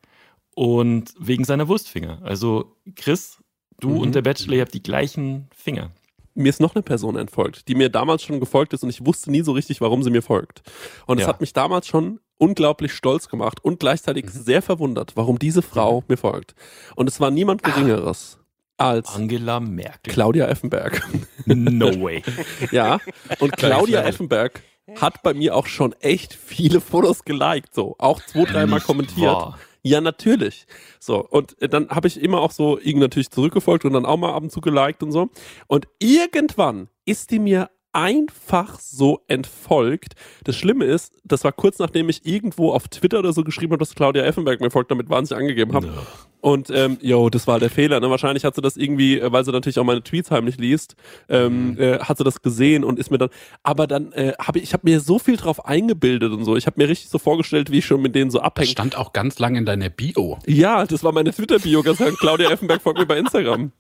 und 0.55 1.13
wegen 1.19 1.43
seiner 1.45 1.67
Wurstfinger. 1.67 2.21
Also 2.23 2.77
Chris, 2.95 3.42
du 3.83 3.91
Mhm. 3.91 3.99
und 3.99 4.15
der 4.15 4.23
Bachelor, 4.23 4.55
ihr 4.57 4.61
habt 4.63 4.75
die 4.75 4.83
gleichen 4.83 5.49
Finger. 5.55 5.91
mir 6.35 6.49
ist 6.49 6.61
noch 6.63 6.75
eine 6.75 6.83
Person 6.83 7.17
entfolgt, 7.17 7.69
die 7.69 7.75
mir 7.75 7.91
damals 7.91 8.23
schon 8.23 8.41
gefolgt 8.41 8.73
ist 8.73 8.83
und 8.83 8.89
ich 8.89 9.05
wusste 9.05 9.31
nie 9.31 9.43
so 9.43 9.53
richtig, 9.53 9.83
warum 9.83 10.03
sie 10.03 10.09
mir 10.11 10.23
folgt. 10.23 10.63
Und 11.07 11.19
es 11.19 11.25
Ja. 11.25 11.29
hat 11.29 11.43
mich 11.43 11.53
damals 11.53 11.87
schon 11.87 12.21
unglaublich 12.39 12.95
stolz 12.95 13.29
gemacht 13.29 13.63
und 13.63 13.79
gleichzeitig 13.81 14.31
sehr 14.31 14.63
verwundert, 14.63 15.13
warum 15.15 15.39
diese 15.39 15.61
Frau 15.61 16.03
mir 16.09 16.17
folgt. 16.17 16.55
Und 16.97 17.07
es 17.09 17.21
war 17.21 17.31
niemand 17.31 17.63
Geringeres 17.63 18.39
als 18.79 19.15
Angela 19.15 19.61
Merkel. 19.61 20.11
Claudia 20.13 20.47
Effenberg. 20.49 21.07
No 21.45 21.87
way. 22.03 22.23
ja, 22.71 22.99
und 23.39 23.55
Claudia. 23.59 24.03
Effenberg 24.03 24.63
hat 24.97 25.23
bei 25.23 25.35
mir 25.35 25.55
auch 25.55 25.67
schon 25.67 25.93
echt 26.01 26.33
viele 26.35 26.81
Fotos 26.81 27.25
geliked, 27.25 27.75
so. 27.75 27.95
Auch 27.99 28.21
zwei, 28.25 28.45
dreimal 28.45 28.81
kommentiert. 28.81 29.27
wahr. 29.31 29.59
Ja, 29.85 30.01
natürlich. 30.01 30.67
So, 31.01 31.27
und 31.29 31.61
äh, 31.61 31.69
dann 31.69 31.89
habe 31.89 32.07
ich 32.07 32.21
immer 32.21 32.41
auch 32.41 32.53
so 32.53 32.79
irgendwie 32.79 33.01
natürlich 33.01 33.31
zurückgefolgt 33.31 33.85
und 33.85 33.95
dann 33.95 34.07
auch 34.07 34.17
mal 34.17 34.33
ab 34.33 34.43
und 34.43 34.51
zu 34.53 34.61
geliked 34.61 35.03
und 35.03 35.11
so. 35.11 35.29
Und 35.67 35.89
irgendwann 35.99 36.89
ist 37.05 37.31
die 37.33 37.41
mir 37.41 37.69
einfach 37.93 38.79
so 38.79 39.21
entfolgt. 39.29 40.15
Das 40.45 40.57
Schlimme 40.57 40.85
ist, 40.85 41.15
das 41.25 41.45
war 41.45 41.53
kurz 41.53 41.79
nachdem 41.79 42.09
ich 42.09 42.27
irgendwo 42.27 42.73
auf 42.73 42.89
Twitter 42.89 43.19
oder 43.19 43.33
so 43.33 43.45
geschrieben 43.45 43.73
habe, 43.73 43.81
dass 43.81 43.95
Claudia 43.95 44.25
Effenberg 44.25 44.61
mir 44.61 44.71
folgt, 44.71 44.91
damit 44.91 45.11
wahnsinnig 45.11 45.41
angegeben 45.41 45.75
habe. 45.75 45.93
Und 46.41 46.71
ähm, 46.71 46.99
jo, 47.01 47.31
das 47.31 47.47
war 47.47 47.61
der 47.61 47.71
Fehler. 47.71 48.01
Ne? 48.01 48.11
Wahrscheinlich 48.11 48.45
hat 48.45 48.57
sie 48.57 48.61
das 48.61 48.77
irgendwie, 48.77 49.21
äh, 49.21 49.31
weil 49.31 49.45
sie 49.45 49.53
natürlich 49.53 49.79
auch 49.79 49.85
meine 49.85 50.03
Tweets 50.03 50.31
heimlich 50.31 50.59
liest, 50.59 50.97
ähm, 51.29 51.79
äh, 51.79 52.01
hat 52.01 52.19
sie 52.19 52.25
das 52.25 52.43
gesehen 52.43 52.83
und 52.83 52.99
ist 52.99 53.11
mir 53.11 53.19
dann. 53.19 53.31
Aber 53.63 53.87
dann 53.87 54.13
äh, 54.13 54.33
habe 54.41 54.59
ich, 54.59 54.65
ich 54.65 54.73
habe 54.73 54.83
mir 54.85 55.01
so 55.01 55.21
viel 55.21 55.37
drauf 55.37 55.65
eingebildet 55.65 56.33
und 56.33 56.45
so. 56.45 56.57
Ich 56.57 56.67
habe 56.67 56.81
mir 56.81 56.89
richtig 56.89 57.11
so 57.11 57.19
vorgestellt, 57.19 57.71
wie 57.71 57.79
ich 57.79 57.87
schon 57.87 58.03
mit 58.03 58.17
denen 58.17 58.31
so 58.31 58.41
abhänge. 58.41 58.71
stand 58.71 58.97
auch 58.97 59.13
ganz 59.13 59.39
lang 59.39 59.55
in 59.55 59.65
deiner 59.65 59.89
Bio. 59.89 60.39
Ja, 60.47 60.85
das 60.85 61.05
war 61.05 61.13
meine 61.13 61.33
Twitter-Bio. 61.33 61.83
Ganz 61.83 62.01
lang. 62.01 62.17
Claudia 62.17 62.51
Effenberg 62.51 62.83
folgt 62.83 62.99
mir 62.99 63.07
bei 63.07 63.19
Instagram. 63.19 63.71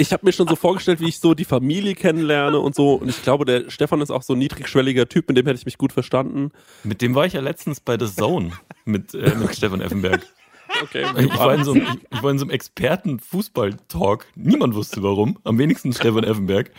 Ich 0.00 0.14
habe 0.14 0.24
mir 0.24 0.32
schon 0.32 0.48
so 0.48 0.56
vorgestellt, 0.56 1.00
wie 1.00 1.08
ich 1.08 1.20
so 1.20 1.34
die 1.34 1.44
Familie 1.44 1.94
kennenlerne 1.94 2.58
und 2.58 2.74
so. 2.74 2.94
Und 2.94 3.10
ich 3.10 3.22
glaube, 3.22 3.44
der 3.44 3.68
Stefan 3.68 4.00
ist 4.00 4.10
auch 4.10 4.22
so 4.22 4.32
ein 4.32 4.38
niedrigschwelliger 4.38 5.06
Typ, 5.06 5.28
mit 5.28 5.36
dem 5.36 5.44
hätte 5.44 5.58
ich 5.58 5.66
mich 5.66 5.76
gut 5.76 5.92
verstanden. 5.92 6.52
Mit 6.84 7.02
dem 7.02 7.14
war 7.14 7.26
ich 7.26 7.34
ja 7.34 7.42
letztens 7.42 7.80
bei 7.80 7.98
The 7.98 8.06
Zone 8.06 8.52
mit, 8.86 9.12
äh, 9.12 9.34
mit 9.34 9.54
Stefan 9.54 9.82
Effenberg. 9.82 10.26
Okay. 10.82 11.04
Ich 11.18 11.36
war 11.36 11.54
in 11.54 11.64
so 11.64 11.72
einem, 11.72 11.82
ich, 11.82 12.16
ich 12.16 12.22
war 12.22 12.30
in 12.30 12.38
so 12.38 12.46
einem 12.46 12.50
Experten-Fußball-Talk. 12.50 14.24
Niemand 14.36 14.74
wusste 14.74 15.02
warum. 15.02 15.38
Am 15.44 15.58
wenigsten 15.58 15.92
Stefan 15.92 16.24
Effenberg. 16.24 16.70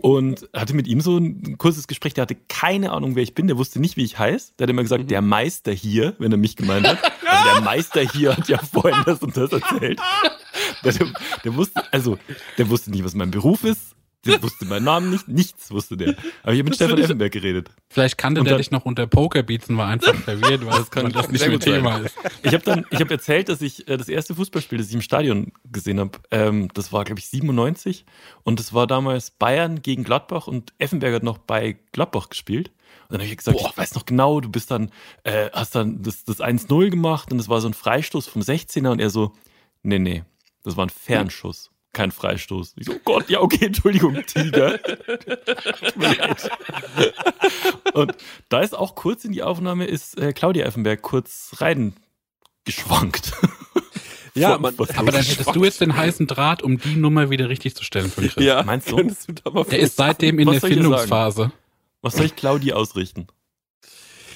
Und 0.00 0.48
hatte 0.54 0.72
mit 0.72 0.86
ihm 0.86 1.02
so 1.02 1.18
ein 1.18 1.58
kurzes 1.58 1.86
Gespräch. 1.86 2.14
Der 2.14 2.22
hatte 2.22 2.36
keine 2.48 2.92
Ahnung, 2.92 3.14
wer 3.14 3.22
ich 3.22 3.34
bin. 3.34 3.46
Der 3.46 3.58
wusste 3.58 3.78
nicht, 3.78 3.98
wie 3.98 4.04
ich 4.04 4.18
heiße. 4.18 4.52
Der 4.58 4.64
hat 4.64 4.70
immer 4.70 4.82
gesagt, 4.82 5.10
der 5.10 5.20
Meister 5.20 5.72
hier, 5.72 6.14
wenn 6.18 6.32
er 6.32 6.38
mich 6.38 6.56
gemeint 6.56 6.88
hat. 6.88 6.98
Also 7.26 7.54
der 7.54 7.60
Meister 7.60 8.00
hier 8.00 8.36
hat 8.36 8.48
ja 8.48 8.58
vorhin 8.58 9.02
das 9.04 9.20
und 9.20 9.36
das 9.36 9.52
erzählt. 9.52 10.00
Der, 10.84 10.92
der, 10.92 11.06
der 11.44 11.54
wusste, 11.56 11.82
also, 11.92 12.18
der 12.58 12.68
wusste 12.70 12.90
nicht, 12.90 13.04
was 13.04 13.14
mein 13.14 13.30
Beruf 13.30 13.64
ist. 13.64 13.94
Der 14.26 14.42
wusste 14.42 14.64
meinen 14.64 14.84
Namen 14.84 15.10
nicht. 15.10 15.28
Nichts 15.28 15.70
wusste 15.70 15.98
der. 15.98 16.14
Aber 16.42 16.52
ich 16.54 16.58
habe 16.60 16.62
mit 16.62 16.68
Das 16.70 16.76
Stefan 16.76 16.98
Effenberg 16.98 17.30
geredet. 17.30 17.68
Vielleicht 17.90 18.16
kannte 18.16 18.40
Und 18.40 18.46
der 18.46 18.52
dann- 18.54 18.58
dich 18.58 18.70
noch 18.70 18.86
unter 18.86 19.06
Pokerbeats 19.06 19.68
und 19.68 19.76
war 19.76 19.88
einfach 19.88 20.14
verwirrt, 20.14 20.64
weil 20.64 20.78
Das 20.78 20.90
kann- 20.90 21.12
das 21.12 21.28
nicht 21.30 21.46
mehr. 21.46 21.60
Thema 21.60 21.98
ist. 21.98 22.16
Ich 22.42 22.54
habe 22.54 22.64
dann, 22.64 22.86
ich 22.90 23.00
habe 23.00 23.10
erzählt, 23.12 23.50
dass 23.50 23.60
ich 23.60 23.86
äh, 23.86 23.98
das 23.98 24.08
erste 24.08 24.34
Fußballspiel, 24.34 24.78
das 24.78 24.88
ich 24.88 24.94
im 24.94 25.02
Stadion 25.02 25.52
gesehen 25.70 26.00
habe, 26.00 26.18
ähm, 26.30 26.68
das 26.72 26.90
war 26.90 27.04
glaube 27.04 27.18
ich 27.20 27.26
97 27.28 28.06
und 28.44 28.60
das 28.60 28.72
war 28.72 28.86
damals 28.86 29.30
Bayern 29.30 29.82
gegen 29.82 30.04
Gladbach 30.04 30.46
und 30.46 30.72
Effenberg 30.78 31.16
hat 31.16 31.22
noch 31.22 31.36
bei 31.36 31.76
Gladbach 31.92 32.30
gespielt. 32.30 32.68
Und 33.08 33.10
dann 33.12 33.20
habe 33.20 33.28
ich 33.30 33.36
gesagt, 33.36 33.60
ich 33.60 33.76
weiß 33.76 33.94
noch 33.94 34.06
genau, 34.06 34.40
du 34.40 34.48
bist 34.48 34.70
dann, 34.70 34.90
äh, 35.24 35.50
hast 35.52 35.74
dann 35.74 36.02
das, 36.02 36.24
das 36.24 36.40
1-0 36.40 36.88
gemacht 36.88 37.30
und 37.30 37.36
das 37.36 37.50
war 37.50 37.60
so 37.60 37.68
ein 37.68 37.74
Freistoß 37.74 38.26
vom 38.26 38.40
16er 38.40 38.88
und 38.90 39.00
er 39.00 39.10
so, 39.10 39.32
nee, 39.82 39.98
nee, 39.98 40.24
das 40.64 40.76
war 40.76 40.86
ein 40.86 40.90
Fernschuss. 40.90 41.70
Kein 41.92 42.10
Freistoß. 42.10 42.74
Ich 42.76 42.86
so, 42.86 42.94
oh 42.94 42.98
Gott, 43.04 43.30
ja, 43.30 43.40
okay, 43.40 43.66
Entschuldigung, 43.66 44.20
Tiger. 44.26 44.78
Tut 44.82 45.96
mir 45.96 46.14
leid. 46.16 46.50
Und 47.92 48.14
da 48.48 48.60
ist 48.60 48.74
auch 48.74 48.96
kurz 48.96 49.24
in 49.24 49.30
die 49.30 49.44
Aufnahme, 49.44 49.84
ist 49.86 50.18
äh, 50.18 50.32
Claudia 50.32 50.64
Effenberg 50.66 51.02
kurz 51.02 51.52
rein 51.58 51.94
geschwankt. 52.64 53.32
Ja, 54.36 54.58
man- 54.58 54.74
Aber 54.96 55.12
dann 55.12 55.22
hättest 55.22 55.54
du 55.54 55.62
jetzt 55.62 55.80
den 55.80 55.96
heißen 55.96 56.26
Draht, 56.26 56.60
um 56.60 56.76
die 56.78 56.96
Nummer 56.96 57.30
wieder 57.30 57.48
richtig 57.48 57.76
zu 57.76 57.84
stellen 57.84 58.10
von 58.10 58.28
Chris. 58.28 58.44
Ja, 58.44 58.64
Meinst 58.64 58.90
du? 58.90 58.96
mal 58.96 59.62
Der 59.70 59.78
ist 59.78 59.94
seitdem 59.94 60.40
in 60.40 60.48
Was 60.48 60.58
der 60.58 60.70
Findungsphase. 60.70 61.52
Was 62.02 62.16
soll 62.16 62.26
ich 62.26 62.34
Claudi 62.34 62.72
ausrichten? 62.72 63.28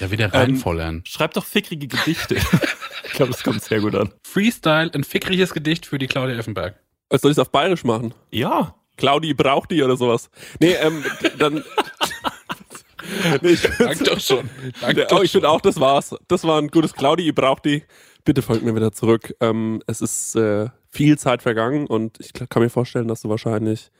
Ja, 0.01 0.11
wieder 0.11 0.33
reinvollern. 0.33 1.03
Schreib 1.05 1.35
doch 1.35 1.45
fickrige 1.45 1.89
Gedichte. 1.89 2.37
ich 3.05 3.13
glaube, 3.13 3.33
das 3.33 3.43
kommt 3.43 3.63
sehr 3.63 3.81
gut 3.81 3.95
an. 3.95 4.13
Freestyle, 4.25 4.91
ein 4.95 5.05
fickriges 5.05 5.53
Gedicht 5.53 5.87
für 5.87 5.99
die 5.99 6.07
Claudia 6.07 6.37
Effenberg. 6.37 6.79
Was 7.11 7.23
soll 7.23 7.33
ich 7.33 7.39
auf 7.39 7.51
Bayerisch 7.51 7.85
machen? 7.85 8.15
Ja. 8.31 8.75
Claudi 8.97 9.33
braucht 9.33 9.71
die 9.71 9.83
oder 9.83 9.97
sowas. 9.97 10.31
Nee, 10.61 10.73
ähm, 10.73 11.05
dann. 11.39 11.55
nee, 13.43 13.51
ich 13.51 13.63
Dank 13.63 14.05
doch 14.05 14.21
schon. 14.21 14.51
Dank 14.81 14.99
Ja, 14.99 15.05
doch 15.07 15.21
oh, 15.21 15.23
ich 15.23 15.33
finde 15.33 15.49
auch, 15.49 15.61
das 15.61 15.81
war's. 15.81 16.15
Das 16.27 16.45
war 16.45 16.61
ein 16.61 16.69
gutes 16.69 16.93
Claudi, 16.93 17.25
ihr 17.25 17.35
braucht 17.35 17.65
die. 17.65 17.85
Bitte 18.25 18.43
folgt 18.43 18.65
mir 18.65 18.75
wieder 18.75 18.93
zurück. 18.93 19.35
Ähm, 19.41 19.83
es 19.87 20.01
ist 20.01 20.35
äh, 20.35 20.69
viel 20.89 21.19
Zeit 21.19 21.43
vergangen 21.43 21.87
und 21.87 22.19
ich 22.21 22.33
kann 22.33 22.63
mir 22.63 22.71
vorstellen, 22.71 23.09
dass 23.09 23.23
du 23.23 23.29
wahrscheinlich 23.29 23.91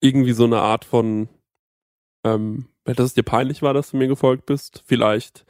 irgendwie 0.00 0.32
so 0.32 0.44
eine 0.44 0.58
Art 0.58 0.84
von, 0.84 1.28
ähm, 2.24 2.66
dass 2.94 3.06
es 3.06 3.14
dir 3.14 3.22
peinlich 3.22 3.62
war, 3.62 3.74
dass 3.74 3.90
du 3.90 3.96
mir 3.96 4.08
gefolgt 4.08 4.46
bist. 4.46 4.82
Vielleicht 4.86 5.44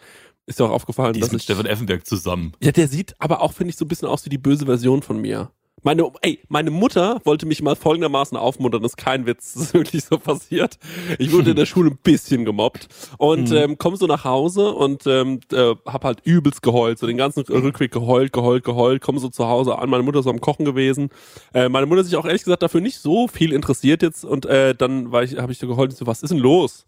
ist 0.47 0.61
dir 0.61 0.65
auch 0.65 0.71
aufgefallen, 0.71 1.15
Die 1.15 1.21
dass 1.21 1.29
ist 1.29 1.33
mit 1.33 1.41
ich, 1.41 1.45
Stefan 1.45 1.67
Effenberg 1.67 2.07
zusammen. 2.07 2.53
ja, 2.63 2.73
der 2.73 2.89
sieht 2.89 3.15
aber 3.19 3.41
auch, 3.43 3.53
finde 3.53 3.71
ich, 3.71 3.77
so 3.77 3.85
ein 3.85 3.89
bisschen 3.89 4.09
aus 4.09 4.25
wie 4.25 4.31
die 4.31 4.39
böse 4.39 4.65
Version 4.67 5.03
von 5.03 5.21
mir. 5.21 5.51
Meine, 5.87 6.11
ey, 6.23 6.41
meine 6.49 6.73
Mutter 6.73 7.21
wollte 7.23 7.47
mich 7.47 7.63
mal 7.63 7.77
folgendermaßen 7.77 8.37
aufmuntern, 8.37 8.83
das 8.83 8.93
ist 8.93 8.97
kein 8.97 9.25
Witz, 9.25 9.53
das 9.55 9.63
ist 9.63 9.75
wirklich 9.75 10.03
so 10.05 10.19
passiert. 10.19 10.81
Ich 11.21 11.31
wurde 11.31 11.51
in 11.51 11.57
der 11.57 11.65
Schule 11.73 11.93
ein 11.93 11.99
bisschen 12.03 12.45
gemobbt 12.45 12.89
und 13.19 13.51
Mhm. 13.51 13.57
ähm, 13.57 13.79
komm 13.79 13.95
so 13.95 14.07
nach 14.09 14.25
Hause 14.25 14.73
und 14.73 15.07
ähm, 15.07 15.39
äh, 15.53 15.77
hab 15.87 16.03
halt 16.05 16.23
übelst 16.25 16.61
geheult, 16.63 16.99
so 16.99 17.07
den 17.07 17.17
ganzen 17.17 17.45
Rückweg 17.45 17.93
geheult, 17.93 18.33
geheult, 18.33 18.65
geheult, 18.65 19.01
komm 19.01 19.19
so 19.21 19.29
zu 19.29 19.47
Hause 19.47 19.79
an, 19.79 19.89
meine 19.89 20.03
Mutter 20.03 20.19
ist 20.19 20.25
so 20.25 20.31
am 20.31 20.41
Kochen 20.41 20.65
gewesen. 20.65 21.09
Äh, 21.55 21.69
meine 21.69 21.87
Mutter 21.87 22.01
hat 22.01 22.07
sich 22.07 22.17
auch 22.17 22.25
ehrlich 22.27 22.43
gesagt 22.43 22.65
dafür 22.65 22.81
nicht 22.81 22.99
so 22.99 23.29
viel 23.29 23.53
interessiert 23.53 24.03
jetzt 24.03 24.25
und 24.25 24.45
äh, 24.45 24.75
dann 24.75 25.13
war 25.13 25.23
ich, 25.23 25.37
habe 25.39 25.53
ich 25.53 25.59
so 25.59 25.69
geheult 25.69 25.91
und 25.91 25.97
so, 25.97 26.07
was 26.09 26.25
ist 26.25 26.31
denn 26.31 26.39
los? 26.39 26.85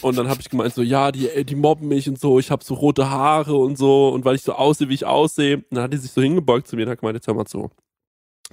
Und 0.00 0.18
dann 0.18 0.28
habe 0.28 0.40
ich 0.40 0.50
gemeint 0.50 0.74
so, 0.74 0.82
ja, 0.82 1.12
die, 1.12 1.28
äh, 1.28 1.44
die 1.44 1.54
mobben 1.54 1.86
mich 1.86 2.08
und 2.08 2.18
so, 2.18 2.40
ich 2.40 2.50
habe 2.50 2.64
so 2.64 2.74
rote 2.74 3.08
Haare 3.08 3.54
und 3.54 3.78
so 3.78 4.08
und 4.08 4.24
weil 4.24 4.34
ich 4.34 4.42
so 4.42 4.54
aussehe, 4.54 4.88
wie 4.88 4.94
ich 4.94 5.06
aussehe. 5.06 5.58
Und 5.58 5.66
dann 5.70 5.84
hat 5.84 5.92
die 5.92 5.98
sich 5.98 6.10
so 6.10 6.20
hingebeugt 6.20 6.66
zu 6.66 6.74
mir 6.74 6.86
und 6.86 6.90
hat 6.90 6.98
gemeint, 6.98 7.14
jetzt 7.14 7.28
hör 7.28 7.34
mal 7.34 7.46
zu. 7.46 7.70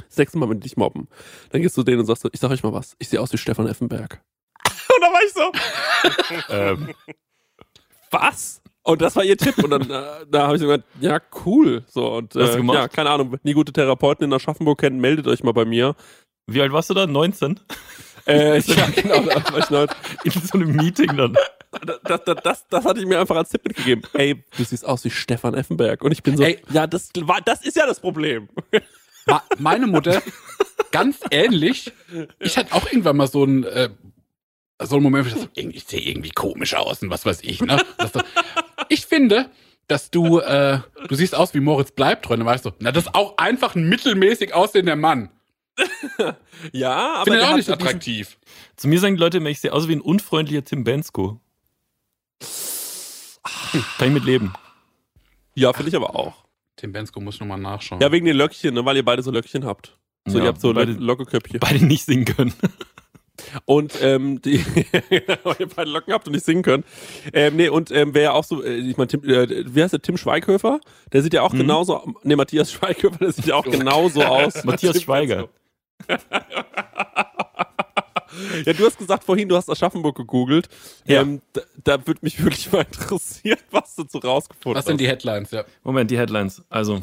Das 0.07 0.17
nächste 0.17 0.37
Mal, 0.37 0.49
wenn 0.49 0.59
die 0.59 0.67
dich 0.67 0.77
mobben, 0.77 1.07
dann 1.51 1.61
gehst 1.61 1.75
du 1.77 1.83
denen 1.83 1.99
und 1.99 2.05
sagst 2.05 2.23
so, 2.23 2.29
ich 2.31 2.39
sag 2.39 2.49
euch 2.51 2.63
mal 2.63 2.73
was, 2.73 2.95
ich 2.99 3.09
sehe 3.09 3.19
aus 3.21 3.31
wie 3.33 3.37
Stefan 3.37 3.67
Effenberg. 3.67 4.21
und 4.65 5.01
da 5.01 5.07
war 5.07 5.21
ich 5.25 5.33
so, 5.33 5.51
Ähm, 6.55 6.93
was? 8.11 8.61
Und 8.83 9.01
das 9.01 9.15
war 9.15 9.23
ihr 9.23 9.37
Tipp. 9.37 9.57
Und 9.63 9.69
dann 9.71 9.83
äh, 9.89 10.25
da 10.29 10.43
habe 10.47 10.55
ich 10.55 10.61
so 10.61 10.67
gesagt, 10.67 10.85
ja, 10.99 11.19
cool. 11.45 11.83
So, 11.87 12.13
und 12.15 12.35
äh, 12.35 12.45
du 12.45 12.55
gemacht? 12.57 12.77
ja, 12.77 12.87
keine 12.87 13.09
Ahnung, 13.11 13.31
wenn 13.31 13.39
ihr 13.43 13.53
gute 13.53 13.73
Therapeuten 13.73 14.25
in 14.25 14.33
Aschaffenburg 14.33 14.79
kennt, 14.79 14.99
meldet 14.99 15.27
euch 15.27 15.43
mal 15.43 15.51
bei 15.53 15.65
mir. 15.65 15.95
wie 16.47 16.61
alt 16.61 16.71
warst 16.71 16.89
du 16.89 16.93
da? 16.93 17.05
19? 17.05 17.59
Äh, 18.25 18.59
ja, 18.61 18.87
genau, 18.87 19.21
da 19.21 19.53
war 19.53 19.59
ich 19.59 19.69
noch, 19.69 19.87
In 20.23 20.31
so 20.31 20.57
einem 20.57 20.75
Meeting 20.75 21.15
dann. 21.15 21.35
das, 22.03 22.21
das, 22.25 22.35
das, 22.43 22.67
das 22.67 22.85
hatte 22.85 22.99
ich 22.99 23.05
mir 23.05 23.19
einfach 23.19 23.35
als 23.35 23.49
Tipp 23.49 23.63
mitgegeben. 23.65 24.03
Ey, 24.13 24.43
du 24.57 24.63
siehst 24.63 24.85
aus 24.85 25.03
wie 25.05 25.09
Stefan 25.11 25.53
Effenberg. 25.53 26.01
Und 26.03 26.11
ich 26.11 26.23
bin 26.23 26.35
so, 26.37 26.43
Ey. 26.43 26.59
ja, 26.71 26.87
das, 26.87 27.09
war, 27.21 27.41
das 27.41 27.63
ist 27.63 27.75
ja 27.75 27.85
das 27.85 27.99
Problem. 27.99 28.49
Ma- 29.29 29.43
Meine 29.57 29.87
Mutter, 29.87 30.21
ganz 30.91 31.19
ähnlich. 31.31 31.91
Ich 32.39 32.57
hatte 32.57 32.73
auch 32.73 32.85
irgendwann 32.87 33.17
mal 33.17 33.27
so 33.27 33.43
einen, 33.43 33.63
äh, 33.63 33.89
so 34.81 34.95
einen 34.95 35.03
Moment, 35.03 35.25
wo 35.25 35.29
ich 35.29 35.35
dachte, 35.35 35.49
irgendwie- 35.55 35.77
ich 35.77 35.83
sehe 35.85 36.01
irgendwie 36.01 36.31
komisch 36.31 36.73
aus 36.75 37.01
und 37.03 37.09
was 37.09 37.25
weiß 37.25 37.41
ich. 37.43 37.61
Ne? 37.61 37.81
Das 37.97 38.13
so, 38.13 38.21
ich 38.89 39.05
finde, 39.05 39.49
dass 39.87 40.11
du, 40.11 40.39
äh, 40.39 40.79
du 41.07 41.15
siehst 41.15 41.35
aus 41.35 41.53
wie 41.53 41.59
Moritz 41.59 41.91
Bleibtreu. 41.91 42.37
Dann 42.37 42.45
weißt 42.45 42.65
du, 42.65 42.71
na, 42.79 42.91
das 42.91 43.05
ist 43.05 43.15
auch 43.15 43.37
einfach 43.37 43.75
ein 43.75 43.87
mittelmäßig 43.89 44.53
aussehender 44.53 44.95
Mann. 44.95 45.29
Ja, 46.73 47.13
aber 47.15 47.23
Finde 47.25 47.39
ich 47.39 47.45
auch 47.45 47.55
nicht 47.55 47.65
so 47.67 47.75
diesen- 47.75 47.87
attraktiv. 47.87 48.37
Zu 48.75 48.89
mir 48.89 48.99
sagen 48.99 49.15
die 49.15 49.21
Leute 49.21 49.37
immer, 49.37 49.49
ich 49.49 49.61
sehe 49.61 49.71
aus 49.71 49.87
wie 49.87 49.93
ein 49.95 50.01
unfreundlicher 50.01 50.63
Tim 50.65 50.83
Bensko. 50.83 51.39
Kann 53.97 54.07
ich 54.07 54.13
mit 54.13 54.25
leben. 54.25 54.53
Ja, 55.55 55.71
finde 55.73 55.89
ich 55.89 55.95
aber 55.95 56.15
auch. 56.15 56.43
Tim 56.79 56.91
Bensko 56.93 57.19
muss 57.19 57.39
nochmal 57.39 57.59
nachschauen. 57.59 58.01
Ja, 58.01 58.11
wegen 58.11 58.25
den 58.25 58.37
Löckchen, 58.37 58.73
ne, 58.73 58.85
weil 58.85 58.95
ihr 58.95 59.03
beide 59.05 59.21
so 59.21 59.31
Löckchen 59.31 59.65
habt. 59.65 59.97
So, 60.27 60.37
Ja, 60.37 60.45
ihr 60.45 60.47
habt 60.49 60.61
so 60.61 60.73
beide- 60.73 60.93
Lo- 60.93 60.99
Lockeköpfchen. 61.07 61.59
Beide 61.59 61.85
nicht 61.85 62.05
singen 62.05 62.25
können. 62.25 62.53
Und 63.65 63.93
ähm, 64.01 64.41
die 64.41 64.55
ihr 65.09 65.69
beide 65.75 65.89
Locken 65.89 66.13
habt 66.13 66.27
und 66.27 66.33
nicht 66.33 66.43
singen 66.45 66.61
könnt. 66.61 66.85
Ähm, 67.31 67.55
nee, 67.55 67.69
und 67.69 67.89
ähm, 67.89 68.13
wer 68.13 68.21
ja 68.23 68.31
auch 68.33 68.43
so, 68.43 68.61
äh, 68.61 68.75
ich 68.75 68.97
meine, 68.97 69.07
Tim, 69.07 69.23
äh, 69.23 69.63
wie 69.73 69.81
heißt 69.81 69.93
der, 69.93 70.01
Tim 70.01 70.17
Schweighöfer? 70.17 70.81
Der 71.13 71.21
sieht 71.21 71.33
ja 71.33 71.41
auch 71.41 71.53
Mhm. 71.53 71.59
genauso, 71.59 72.05
nee, 72.23 72.35
Matthias 72.35 72.69
Schweighöfer, 72.73 73.17
der 73.17 73.31
sieht 73.31 73.45
ja 73.45 73.55
auch 73.55 73.63
genauso 73.71 74.23
aus. 74.23 74.65
Matthias 74.65 75.01
Schweiger. 75.01 75.47
Ja, 78.65 78.73
du 78.73 78.85
hast 78.85 78.97
gesagt 78.97 79.23
vorhin, 79.23 79.47
du 79.49 79.55
hast 79.55 79.69
Aschaffenburg 79.69 80.15
gegoogelt. 80.17 80.67
Ja. 81.05 81.21
Ähm, 81.21 81.41
da, 81.53 81.61
da 81.83 82.07
würde 82.07 82.19
mich 82.23 82.43
wirklich 82.43 82.71
mal 82.71 82.81
interessieren, 82.91 83.59
was 83.71 83.95
du 83.95 84.03
so 84.07 84.19
rausgefunden 84.19 84.77
Was 84.77 84.85
sind 84.85 84.93
hast. 84.93 84.99
die 85.01 85.07
Headlines? 85.07 85.51
Ja. 85.51 85.63
Moment, 85.83 86.11
die 86.11 86.17
Headlines. 86.17 86.61
Also, 86.69 86.99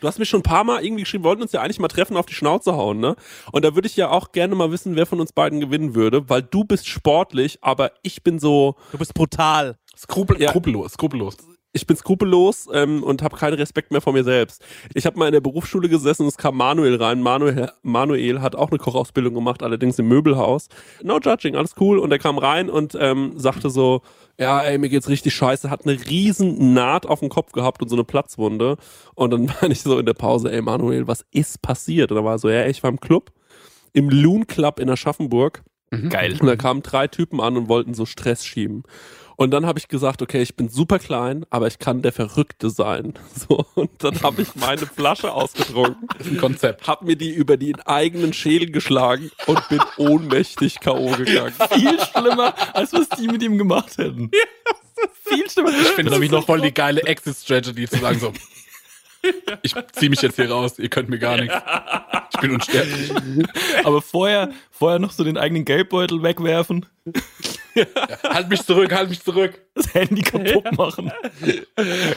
Du 0.00 0.08
hast 0.08 0.18
mir 0.18 0.24
schon 0.24 0.40
ein 0.40 0.44
paar 0.44 0.64
Mal 0.64 0.82
irgendwie 0.82 1.02
geschrieben, 1.02 1.24
wir 1.24 1.28
wollten 1.28 1.42
uns 1.42 1.52
ja 1.52 1.60
eigentlich 1.60 1.78
mal 1.78 1.88
treffen, 1.88 2.16
auf 2.16 2.24
die 2.24 2.32
Schnauze 2.32 2.72
hauen, 2.74 3.00
ne? 3.00 3.16
Und 3.52 3.66
da 3.66 3.74
würde 3.74 3.86
ich 3.86 3.96
ja 3.96 4.08
auch 4.08 4.32
gerne 4.32 4.54
mal 4.54 4.70
wissen, 4.72 4.96
wer 4.96 5.04
von 5.04 5.20
uns 5.20 5.32
beiden 5.32 5.60
gewinnen 5.60 5.94
würde, 5.94 6.26
weil 6.30 6.40
du 6.40 6.64
bist 6.64 6.88
sportlich, 6.88 7.58
aber 7.60 7.92
ich 8.02 8.22
bin 8.22 8.38
so, 8.38 8.76
Du 8.92 8.96
bist 8.98 9.12
brutal. 9.12 9.76
Skrupel, 9.94 10.40
Ja. 10.40 10.48
Skrupellos, 10.48 10.94
skrupellos. 10.94 11.36
Ich 11.72 11.86
bin 11.86 11.96
skrupellos 11.96 12.68
ähm, 12.72 13.02
und 13.02 13.22
habe 13.22 13.36
keinen 13.36 13.54
Respekt 13.54 13.92
mehr 13.92 14.00
vor 14.00 14.12
mir 14.12 14.24
selbst. 14.24 14.64
Ich 14.94 15.06
habe 15.06 15.18
mal 15.18 15.26
in 15.26 15.32
der 15.32 15.40
Berufsschule 15.40 15.88
gesessen 15.88 16.22
und 16.22 16.28
es 16.28 16.36
kam 16.36 16.56
Manuel 16.56 16.96
rein. 16.96 17.22
Manuel, 17.22 17.70
Manuel 17.82 18.40
hat 18.40 18.56
auch 18.56 18.70
eine 18.70 18.78
Kochausbildung 18.78 19.34
gemacht, 19.34 19.62
allerdings 19.62 19.98
im 19.98 20.08
Möbelhaus. 20.08 20.68
No 21.02 21.18
judging, 21.20 21.54
alles 21.54 21.74
cool. 21.78 21.98
Und 21.98 22.10
er 22.10 22.18
kam 22.18 22.38
rein 22.38 22.68
und 22.68 22.96
ähm, 22.98 23.34
sagte 23.36 23.70
so, 23.70 24.02
ja, 24.38 24.60
ey, 24.62 24.78
mir 24.78 24.88
geht's 24.88 25.08
richtig 25.08 25.34
scheiße, 25.34 25.70
hat 25.70 25.86
eine 25.86 25.98
riesen 26.06 26.74
Naht 26.74 27.06
auf 27.06 27.20
dem 27.20 27.28
Kopf 27.28 27.52
gehabt 27.52 27.82
und 27.82 27.88
so 27.88 27.96
eine 27.96 28.04
Platzwunde. 28.04 28.76
Und 29.14 29.30
dann 29.32 29.48
war 29.60 29.70
ich 29.70 29.82
so 29.82 29.98
in 29.98 30.06
der 30.06 30.14
Pause, 30.14 30.50
ey 30.50 30.62
Manuel, 30.62 31.06
was 31.06 31.24
ist 31.30 31.62
passiert? 31.62 32.10
Und 32.10 32.18
er 32.18 32.24
war 32.24 32.38
so, 32.38 32.48
ja, 32.48 32.66
ich 32.66 32.82
war 32.82 32.90
im 32.90 33.00
Club, 33.00 33.30
im 33.92 34.08
Loon 34.08 34.46
Club 34.48 34.80
in 34.80 34.90
Aschaffenburg. 34.90 35.62
geil. 36.08 36.36
Und 36.40 36.46
da 36.46 36.56
kamen 36.56 36.82
drei 36.82 37.06
Typen 37.06 37.40
an 37.40 37.56
und 37.56 37.68
wollten 37.68 37.94
so 37.94 38.06
Stress 38.06 38.44
schieben. 38.44 38.84
Und 39.40 39.52
dann 39.52 39.64
habe 39.64 39.78
ich 39.78 39.88
gesagt, 39.88 40.20
okay, 40.20 40.42
ich 40.42 40.54
bin 40.54 40.68
super 40.68 40.98
klein, 40.98 41.46
aber 41.48 41.66
ich 41.66 41.78
kann 41.78 42.02
der 42.02 42.12
Verrückte 42.12 42.68
sein. 42.68 43.14
So, 43.48 43.64
und 43.74 43.90
dann 44.04 44.20
habe 44.22 44.42
ich 44.42 44.54
meine 44.54 44.84
Flasche 44.84 45.32
ausgetrunken, 45.32 46.08
Das 46.18 46.26
ist 46.26 46.32
ein 46.34 46.38
Konzept. 46.38 46.86
habe 46.86 47.06
mir 47.06 47.16
die 47.16 47.30
über 47.30 47.56
den 47.56 47.80
eigenen 47.80 48.34
Schädel 48.34 48.70
geschlagen 48.70 49.30
und 49.46 49.66
bin 49.70 49.80
ohnmächtig 49.96 50.80
K.O. 50.80 51.12
gegangen. 51.12 51.54
Viel 51.72 51.98
schlimmer, 52.00 52.54
als 52.74 52.92
was 52.92 53.08
die 53.18 53.28
mit 53.28 53.42
ihm 53.42 53.56
gemacht 53.56 53.96
hätten. 53.96 54.30
Viel 55.24 55.48
schlimmer. 55.48 55.70
Ich 55.70 55.88
finde 55.88 56.12
nämlich 56.12 56.30
noch 56.30 56.44
voll 56.44 56.60
die 56.60 56.74
geile 56.74 57.02
Exit-Strategy 57.04 57.88
zu 57.88 57.96
sagen 57.96 58.20
so, 58.20 58.34
ich 59.62 59.74
ziehe 59.92 60.10
mich 60.10 60.20
jetzt 60.20 60.36
hier 60.36 60.50
raus, 60.50 60.78
ihr 60.78 60.90
könnt 60.90 61.08
mir 61.08 61.18
gar 61.18 61.38
nichts. 61.38 61.54
Ich 62.34 62.40
bin 62.40 62.50
unsterblich. 62.50 63.10
Aber 63.84 64.02
vorher, 64.02 64.50
vorher 64.70 64.98
noch 64.98 65.12
so 65.12 65.24
den 65.24 65.38
eigenen 65.38 65.64
Geldbeutel 65.64 66.22
wegwerfen, 66.22 66.84
Halt 68.22 68.48
mich 68.48 68.62
zurück, 68.62 68.92
halt 68.92 69.10
mich 69.10 69.22
zurück. 69.22 69.60
das 69.74 69.94
Handy 69.94 70.22
kaputt 70.22 70.76
machen. 70.76 71.10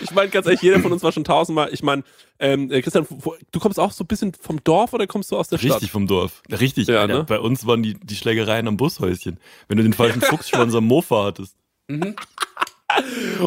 Ich 0.01 0.11
meine, 0.11 0.29
ganz 0.29 0.45
ehrlich, 0.45 0.61
jeder 0.61 0.79
von 0.79 0.91
uns 0.91 1.03
war 1.03 1.11
schon 1.11 1.23
tausendmal. 1.23 1.69
Ich 1.71 1.83
meine, 1.83 2.03
ähm, 2.39 2.71
äh, 2.71 2.81
Christian, 2.81 3.07
du 3.51 3.59
kommst 3.59 3.79
auch 3.79 3.91
so 3.91 4.03
ein 4.03 4.07
bisschen 4.07 4.33
vom 4.33 4.63
Dorf 4.63 4.93
oder 4.93 5.07
kommst 5.07 5.31
du 5.31 5.37
aus 5.37 5.47
der 5.47 5.57
Stadt? 5.57 5.75
Richtig 5.75 5.91
vom 5.91 6.07
Dorf. 6.07 6.41
Richtig. 6.51 6.87
Ja, 6.87 7.07
ne? 7.07 7.23
Bei 7.23 7.39
uns 7.39 7.65
waren 7.65 7.83
die, 7.83 7.93
die 7.95 8.15
Schlägereien 8.15 8.67
am 8.67 8.77
Bushäuschen. 8.77 9.39
Wenn 9.67 9.77
du 9.77 9.83
den 9.83 9.93
falschen 9.93 10.21
Fuchsschwanz 10.21 10.73
am 10.75 10.85
Mofa 10.85 11.25
hattest. 11.25 11.55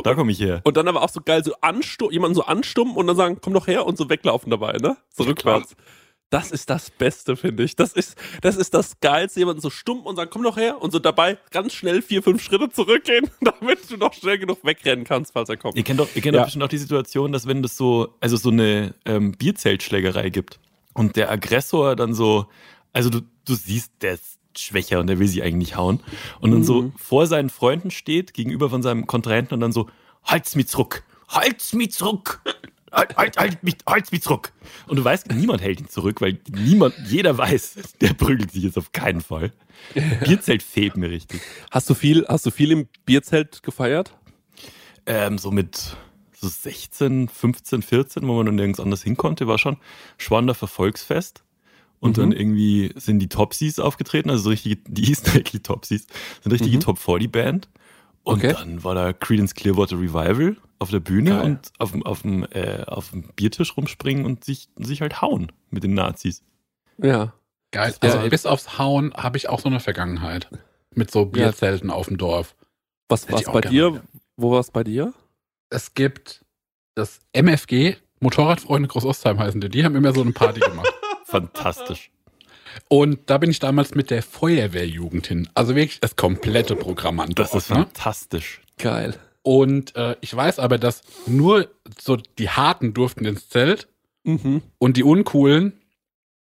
Da 0.03 0.15
komme 0.15 0.33
ich 0.33 0.41
her. 0.41 0.61
Und 0.65 0.77
dann 0.77 0.89
aber 0.89 1.03
auch 1.03 1.09
so 1.09 1.21
geil, 1.21 1.45
so 1.45 1.55
anstum 1.61 2.11
jemanden 2.11 2.35
so 2.35 2.45
anstummen 2.45 2.97
und 2.97 3.07
dann 3.07 3.17
sagen, 3.17 3.39
komm 3.41 3.53
doch 3.53 3.67
her 3.67 3.87
und 3.87 3.97
so 3.97 4.09
weglaufen 4.09 4.51
dabei, 4.51 4.73
ne? 4.75 4.97
So 5.11 5.25
rückwärts. 5.25 5.77
Das 6.31 6.51
ist 6.51 6.71
das 6.71 6.91
Beste, 6.91 7.37
finde 7.37 7.63
ich. 7.63 7.77
Das 7.77 7.93
ist, 7.93 8.17
das 8.43 8.57
ist 8.57 8.75
das 8.75 8.99
Geilste, 9.01 9.39
jemanden 9.41 9.61
so 9.63 9.71
stumm 9.71 10.01
und 10.01 10.17
sagen, 10.17 10.29
komm 10.33 10.43
doch 10.43 10.57
her 10.57 10.83
und 10.83 10.91
so 10.91 10.99
dabei 10.99 11.39
ganz 11.53 11.73
schnell 11.73 12.03
vier, 12.03 12.21
fünf 12.23 12.43
Schritte 12.43 12.69
zurückgehen, 12.69 13.31
damit 13.41 13.89
du 13.91 13.97
noch 13.97 14.13
schnell 14.13 14.39
genug 14.39 14.65
wegrennen 14.65 15.05
kannst, 15.05 15.33
falls 15.35 15.49
er 15.49 15.57
kommt. 15.57 15.77
Ihr 15.77 15.85
kennt 15.85 16.01
doch, 16.01 16.09
ihr 16.15 16.23
kennt 16.23 16.35
Ja. 16.35 16.41
doch 16.41 16.47
bestimmt 16.47 16.65
auch 16.65 16.69
die 16.69 16.79
Situation, 16.79 17.31
dass 17.31 17.47
wenn 17.47 17.63
das 17.63 17.77
so, 17.77 18.15
also 18.21 18.37
so 18.37 18.51
eine 18.51 18.95
ähm, 19.05 19.33
Bierzeltschlägerei 19.33 20.31
gibt 20.31 20.59
und 20.95 21.15
der 21.15 21.31
Aggressor 21.31 21.95
dann 21.95 22.13
so, 22.13 22.47
also 22.93 23.09
du, 23.09 23.21
du 23.45 23.55
siehst, 23.55 23.93
der 24.01 24.15
ist 24.15 24.39
schwächer 24.59 24.99
und 24.99 25.07
der 25.07 25.19
will 25.21 25.29
sie 25.29 25.43
eigentlich 25.43 25.55
nicht 25.69 25.77
hauen 25.77 26.03
und 26.41 26.51
dann 26.51 26.65
so 26.65 26.91
vor 26.97 27.27
seinen 27.27 27.51
Freunden 27.51 27.91
steht, 27.93 28.35
gegenüber 28.35 28.69
von 28.71 28.83
seinem 28.83 29.07
Kontrahenten 29.07 29.55
und 29.55 29.61
dann 29.61 29.71
so, 29.73 29.89
halt's 30.25 30.57
mich 30.57 30.67
zurück, 30.67 31.05
halt's 31.29 31.73
mich 31.75 31.93
zurück. 31.93 32.41
Halt, 32.97 33.17
halt, 33.17 33.37
halt, 33.37 33.63
mich, 33.63 33.75
halt's 33.87 34.11
mich 34.11 34.23
zurück. 34.23 34.53
Und 34.87 34.97
du 34.97 35.05
weißt, 35.05 35.31
niemand 35.33 35.61
hält 35.61 35.81
ihn 35.81 35.89
zurück, 35.89 36.21
weil 36.23 36.39
niemand, 36.51 36.95
jeder 37.07 37.37
weiß, 37.37 37.77
der 38.01 38.15
prügelt 38.15 38.51
sich 38.53 38.63
jetzt 38.65 38.79
auf 38.79 38.91
keinen 38.93 39.21
Fall. 39.21 39.53
Bierzelt 40.25 40.63
fehlt 40.63 40.97
mir 40.97 41.11
richtig. 41.11 41.43
Hast 41.71 41.91
du 41.91 41.95
viel, 41.95 42.25
hast 42.27 42.47
du 42.47 42.51
viel 42.51 42.73
im 42.73 42.89
Bierzelt 43.05 43.63
gefeiert? 43.63 44.13
ähm, 45.09 45.39
so 45.39 45.51
mit 45.53 45.97
so 46.33 46.49
16, 46.49 47.29
15, 47.29 47.83
14, 47.83 48.27
wo 48.27 48.35
man 48.37 48.47
dann 48.47 48.55
nirgends 48.57 48.81
anders 48.81 49.03
hin 49.03 49.17
konnte, 49.17 49.47
war 49.47 49.59
schon 49.59 49.77
Schwandorfer 50.19 50.67
Volksfest. 50.67 51.45
Und 52.01 52.17
Mhm. 52.17 52.21
dann 52.23 52.33
irgendwie 52.33 52.93
sind 52.97 53.21
die 53.21 53.29
Topsies 53.29 53.79
aufgetreten, 53.79 54.31
also 54.31 54.45
so 54.45 54.51
richtige, 54.51 54.77
die 54.89 55.05
hießen 55.05 55.29
eigentlich 55.35 55.63
Topsies, 55.63 56.07
sind 56.43 56.53
richtige 56.53 56.77
Mhm. 56.77 56.81
Top 56.81 56.99
40 56.99 57.31
Band. 57.31 57.69
Und 58.27 58.39
Okay. 58.45 58.55
dann 58.59 58.83
war 58.83 58.95
da 58.97 59.13
Creedence 59.13 59.55
Clearwater 59.55 59.97
Revival 60.01 60.57
auf 60.81 60.91
der 60.91 60.99
Bühne 60.99 61.31
Geil. 61.31 61.43
und 61.43 61.71
auf 61.79 61.93
dem, 61.93 62.03
auf, 62.05 62.23
dem, 62.23 62.43
äh, 62.51 62.83
auf 62.87 63.11
dem 63.11 63.23
Biertisch 63.37 63.77
rumspringen 63.77 64.25
und 64.27 64.45
sich, 64.45 64.69
sich 64.77 65.01
halt 65.01 65.23
hauen 65.23 65.53
mit 65.71 65.85
den 65.85 65.95
Nazis. 65.95 66.43
Ja. 66.99 67.35
Geil. 67.71 67.95
Ja, 68.03 68.09
Also 68.09 68.19
ey. 68.19 68.29
bis 68.29 68.45
aufs 68.45 68.79
Hauen 68.79 69.15
habe 69.15 69.37
ich 69.37 69.49
auch 69.49 69.61
so 69.61 69.69
eine 69.69 69.79
Vergangenheit. 69.79 70.49
Mit 70.93 71.11
so 71.13 71.25
Bierzelten 71.27 71.89
auf 71.91 72.09
dem 72.09 72.17
Dorf. 72.17 72.57
Was 73.09 73.29
auch 73.33 73.53
bei 73.53 73.61
dir? 73.61 73.93
wieder. 73.93 74.03
Wo 74.37 74.51
war's 74.51 74.73
bei 74.73 74.83
dir? 74.83 75.13
Es 75.71 75.95
gibt 75.95 76.45
das 76.97 77.21
MFG, 77.33 77.97
Motorradfreunde 78.21 78.89
Groß-Ostheim 78.89 79.39
heißen 79.39 79.61
die. 79.61 79.69
Die 79.69 79.85
haben 79.85 79.95
immer 79.95 80.13
so 80.13 80.23
eine 80.23 80.33
Party 80.33 80.59
gemacht. 80.61 80.93
Fantastisch. 81.27 82.11
Und 82.89 83.19
da 83.27 83.39
bin 83.39 83.51
ich 83.51 83.59
damals 83.59 83.95
mit 83.95 84.11
der 84.11 84.23
Feuerwehrjugend 84.23 85.27
hin. 85.27 85.49
Also 85.55 85.75
wirklich 85.75 86.01
das 86.01 86.17
komplette 86.17 86.77
Programm 86.77 87.21
an 87.21 87.31
Das 87.35 87.55
ist 87.55 87.71
ne? 87.71 87.77
fantastisch. 87.77 88.61
Geil. 88.79 89.15
Und 89.43 89.95
äh, 89.97 90.17
ich 90.21 90.35
weiß 90.35 90.59
aber, 90.59 90.77
dass 90.79 91.03
nur 91.27 91.69
so 92.01 92.17
die 92.17 92.51
Harten 92.51 92.95
durften 92.95 93.25
ins 93.25 93.49
Zelt 93.49 93.89
Mhm. 94.25 94.63
und 94.79 94.97
die 94.97 95.05
Uncoolen 95.05 95.75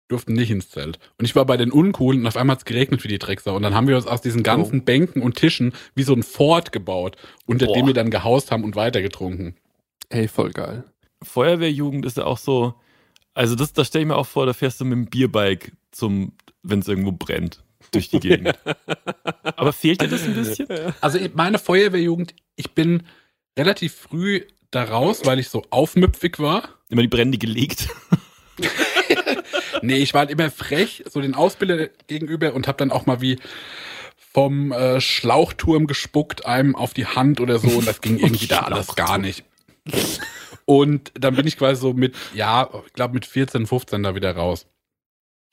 durften 0.07 0.33
nicht 0.33 0.49
ins 0.49 0.69
Zelt. 0.71 0.97
Und 1.19 1.25
ich 1.25 1.35
war 1.35 1.45
bei 1.45 1.57
den 1.57 1.71
Uncoolen 1.71 2.21
und 2.21 2.27
auf 2.27 2.35
einmal 2.37 2.53
hat 2.55 2.59
es 2.61 2.65
geregnet 2.65 3.03
wie 3.03 3.07
die 3.07 3.19
Drecksau. 3.19 3.55
Und 3.55 3.61
dann 3.61 3.75
haben 3.75 3.87
wir 3.87 3.95
uns 3.97 4.07
aus 4.07 4.21
diesen 4.21 4.41
ganzen 4.41 4.83
Bänken 4.83 5.21
und 5.21 5.35
Tischen 5.35 5.73
wie 5.93 6.01
so 6.01 6.13
ein 6.13 6.23
Fort 6.23 6.71
gebaut, 6.71 7.17
unter 7.45 7.67
Boah. 7.67 7.75
dem 7.75 7.85
wir 7.87 7.93
dann 7.93 8.09
gehaust 8.09 8.49
haben 8.51 8.63
und 8.63 8.75
weitergetrunken. 8.75 9.55
Ey, 10.09 10.27
voll 10.27 10.51
geil. 10.53 10.85
Feuerwehrjugend 11.21 12.03
ist 12.05 12.17
ja 12.17 12.25
auch 12.25 12.37
so, 12.39 12.73
also 13.37 13.55
das, 13.55 13.73
da 13.73 13.85
stelle 13.85 14.03
ich 14.03 14.07
mir 14.07 14.15
auch 14.15 14.27
vor, 14.27 14.45
da 14.45 14.53
fährst 14.53 14.81
du 14.81 14.85
mit 14.85 14.93
dem 14.93 15.05
Bierbike 15.05 15.71
zum, 15.91 16.33
wenn 16.63 16.79
es 16.79 16.87
irgendwo 16.87 17.11
brennt, 17.11 17.63
durch 17.91 18.09
die 18.09 18.19
Gegend. 18.19 18.57
Aber 19.43 19.73
fehlt 19.73 20.01
dir 20.01 20.07
das 20.07 20.23
ein 20.23 20.33
bisschen? 20.33 20.67
Also 21.01 21.19
meine 21.33 21.59
Feuerwehrjugend, 21.59 22.33
ich 22.55 22.71
bin 22.71 23.03
relativ 23.57 23.93
früh 23.93 24.41
da 24.71 24.83
raus, 24.83 25.21
weil 25.23 25.39
ich 25.39 25.49
so 25.49 25.63
aufmüpfig 25.69 26.39
war. 26.39 26.69
Immer 26.89 27.03
die 27.03 27.07
Brände 27.07 27.37
gelegt. 27.37 27.89
Nee, 29.81 29.97
ich 29.97 30.13
war 30.13 30.21
halt 30.21 30.31
immer 30.31 30.49
frech, 30.49 31.03
so 31.09 31.21
den 31.21 31.35
Ausbilder 31.35 31.87
gegenüber 32.07 32.53
und 32.53 32.67
hab 32.67 32.77
dann 32.77 32.91
auch 32.91 33.05
mal 33.05 33.21
wie 33.21 33.37
vom 34.33 34.71
äh, 34.71 35.01
Schlauchturm 35.01 35.87
gespuckt, 35.87 36.45
einem 36.45 36.75
auf 36.75 36.93
die 36.93 37.05
Hand 37.05 37.39
oder 37.39 37.59
so 37.59 37.69
und 37.69 37.87
das 37.87 38.01
ging 38.01 38.17
irgendwie 38.19 38.47
da 38.47 38.59
alles 38.61 38.95
gar 38.95 39.17
nicht. 39.17 39.43
Und 40.69 41.13
dann 41.15 41.33
bin 41.35 41.47
ich 41.47 41.57
quasi 41.57 41.79
so 41.79 41.93
mit, 41.93 42.13
ja, 42.33 42.69
ich 42.85 42.93
glaube 42.93 43.13
mit 43.13 43.25
14, 43.25 43.65
15 43.67 44.03
da 44.03 44.15
wieder 44.15 44.35
raus. 44.35 44.67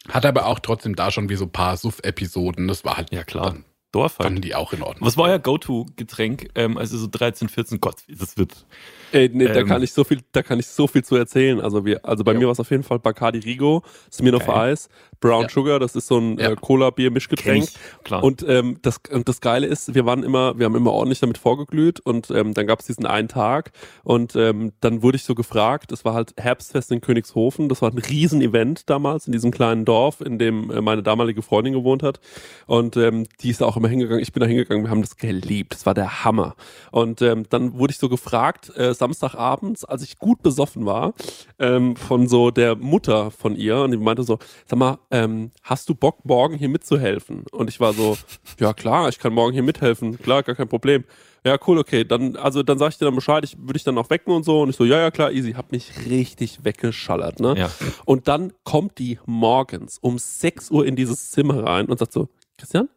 Hat 0.08 0.26
aber 0.26 0.46
auch 0.46 0.58
trotzdem 0.58 0.96
da 0.96 1.10
schon 1.12 1.28
wie 1.28 1.36
so 1.36 1.44
ein 1.44 1.52
paar 1.52 1.76
Suff-Episoden. 1.76 2.66
Das 2.66 2.84
war 2.84 2.96
halt, 2.96 3.12
Ja, 3.12 3.22
klar. 3.22 3.46
dann 3.52 3.64
Dorf 3.92 4.18
halt. 4.18 4.26
fanden 4.26 4.42
die 4.42 4.56
auch 4.56 4.72
in 4.72 4.82
Ordnung. 4.82 5.06
Was 5.06 5.16
war 5.16 5.26
euer 5.28 5.38
Go-To-Getränk, 5.38 6.50
ähm, 6.56 6.76
also 6.76 6.98
so 6.98 7.06
13, 7.08 7.48
14? 7.48 7.80
Gott, 7.80 8.02
das 8.08 8.36
wird. 8.36 8.66
Ey, 9.14 9.30
nee, 9.32 9.46
da 9.46 9.60
Ähm. 9.60 9.68
kann 9.68 9.82
ich 9.82 9.92
so 9.92 10.02
viel, 10.02 10.20
da 10.32 10.42
kann 10.42 10.58
ich 10.58 10.66
so 10.66 10.88
viel 10.88 11.04
zu 11.04 11.14
erzählen. 11.14 11.60
Also 11.60 11.84
wir, 11.84 12.04
also 12.04 12.24
bei 12.24 12.32
Jo. 12.32 12.40
mir 12.40 12.44
war 12.46 12.52
es 12.52 12.58
auf 12.60 12.70
jeden 12.70 12.82
Fall 12.82 12.98
Bacardi 12.98 13.38
Rigo, 13.38 13.82
Smirnoff. 14.12 14.48
Ice, 14.48 14.88
Brown 15.20 15.42
Ja. 15.42 15.48
Sugar, 15.48 15.78
das 15.78 15.94
ist 15.94 16.08
so 16.08 16.18
ein 16.18 16.36
Ja. 16.38 16.50
äh, 16.50 16.56
Cola-Bier-Mischgetränk. 16.56 17.68
Klar. 18.02 18.24
Und 18.24 18.44
ähm, 18.48 18.78
das, 18.82 19.00
und 19.12 19.28
das 19.28 19.40
Geile 19.40 19.68
ist, 19.68 19.94
wir 19.94 20.04
waren 20.04 20.24
immer, 20.24 20.58
wir 20.58 20.66
haben 20.66 20.74
immer 20.74 20.92
ordentlich 20.92 21.20
damit 21.20 21.38
vorgeglüht 21.38 22.00
und 22.00 22.30
ähm, 22.32 22.54
dann 22.54 22.66
gab 22.66 22.80
es 22.80 22.86
diesen 22.86 23.06
einen 23.06 23.28
Tag 23.28 23.70
und 24.02 24.34
ähm, 24.36 24.72
dann 24.80 25.02
wurde 25.02 25.16
ich 25.16 25.22
so 25.24 25.34
gefragt, 25.36 25.92
es 25.92 26.04
war 26.04 26.14
halt 26.14 26.34
Herbstfest 26.36 26.90
in 26.90 27.00
Königshofen, 27.00 27.68
das 27.68 27.82
war 27.82 27.90
ein 27.92 27.98
Riesen-Event 27.98 28.90
damals 28.90 29.26
in 29.28 29.32
diesem 29.32 29.52
kleinen 29.52 29.84
Dorf, 29.84 30.20
in 30.20 30.38
dem 30.40 30.70
äh, 30.72 30.80
meine 30.80 31.04
damalige 31.04 31.42
Freundin 31.42 31.72
gewohnt 31.72 32.02
hat 32.02 32.18
und 32.66 32.96
ähm, 32.96 33.26
die 33.40 33.50
ist 33.50 33.62
auch 33.62 33.76
immer 33.76 33.88
hingegangen, 33.88 34.22
ich 34.22 34.32
bin 34.32 34.40
da 34.40 34.46
hingegangen, 34.46 34.82
wir 34.84 34.90
haben 34.90 35.02
das 35.02 35.16
geliebt, 35.16 35.74
das 35.74 35.86
war 35.86 35.94
der 35.94 36.24
Hammer. 36.24 36.56
Und 36.90 37.22
ähm, 37.22 37.44
dann 37.48 37.78
wurde 37.78 37.92
ich 37.92 37.98
so 37.98 38.08
gefragt, 38.08 38.72
äh, 38.76 38.92
Samstagabends, 39.04 39.84
als 39.84 40.02
ich 40.02 40.18
gut 40.18 40.42
besoffen 40.42 40.86
war, 40.86 41.12
ähm, 41.58 41.94
von 41.96 42.26
so 42.28 42.50
der 42.50 42.74
Mutter 42.76 43.30
von 43.30 43.54
ihr 43.56 43.78
und 43.82 43.90
die 43.90 43.96
meinte 43.98 44.22
so, 44.22 44.38
sag 44.66 44.78
mal, 44.78 44.98
ähm, 45.10 45.50
hast 45.62 45.88
du 45.88 45.94
Bock, 45.94 46.24
morgen 46.24 46.56
hier 46.56 46.68
mitzuhelfen? 46.70 47.44
Und 47.52 47.68
ich 47.68 47.80
war 47.80 47.92
so, 47.92 48.16
ja 48.58 48.72
klar, 48.72 49.08
ich 49.08 49.18
kann 49.18 49.32
morgen 49.34 49.52
hier 49.52 49.62
mithelfen, 49.62 50.18
klar, 50.18 50.42
gar 50.42 50.54
kein 50.54 50.68
Problem. 50.68 51.04
Ja, 51.46 51.58
cool, 51.66 51.76
okay, 51.78 52.04
dann, 52.04 52.36
also 52.36 52.62
dann 52.62 52.78
sag 52.78 52.88
ich 52.92 52.98
dir 52.98 53.04
dann 53.04 53.14
Bescheid, 53.14 53.44
ich 53.44 53.58
würde 53.58 53.76
ich 53.76 53.84
dann 53.84 53.98
auch 53.98 54.08
wecken 54.08 54.32
und 54.32 54.44
so. 54.44 54.62
Und 54.62 54.70
ich 54.70 54.76
so, 54.76 54.84
ja, 54.86 54.98
ja, 54.98 55.10
klar, 55.10 55.30
easy, 55.30 55.52
hab 55.52 55.72
mich 55.72 55.92
richtig 56.08 56.64
weggeschallert, 56.64 57.38
ne? 57.38 57.54
Ja. 57.58 57.70
Und 58.06 58.28
dann 58.28 58.54
kommt 58.64 58.98
die 58.98 59.18
morgens 59.26 59.98
um 59.98 60.16
6 60.18 60.70
Uhr 60.70 60.86
in 60.86 60.96
dieses 60.96 61.30
Zimmer 61.32 61.62
rein 61.62 61.84
und 61.86 61.98
sagt 61.98 62.14
so, 62.14 62.30
Christian? 62.56 62.88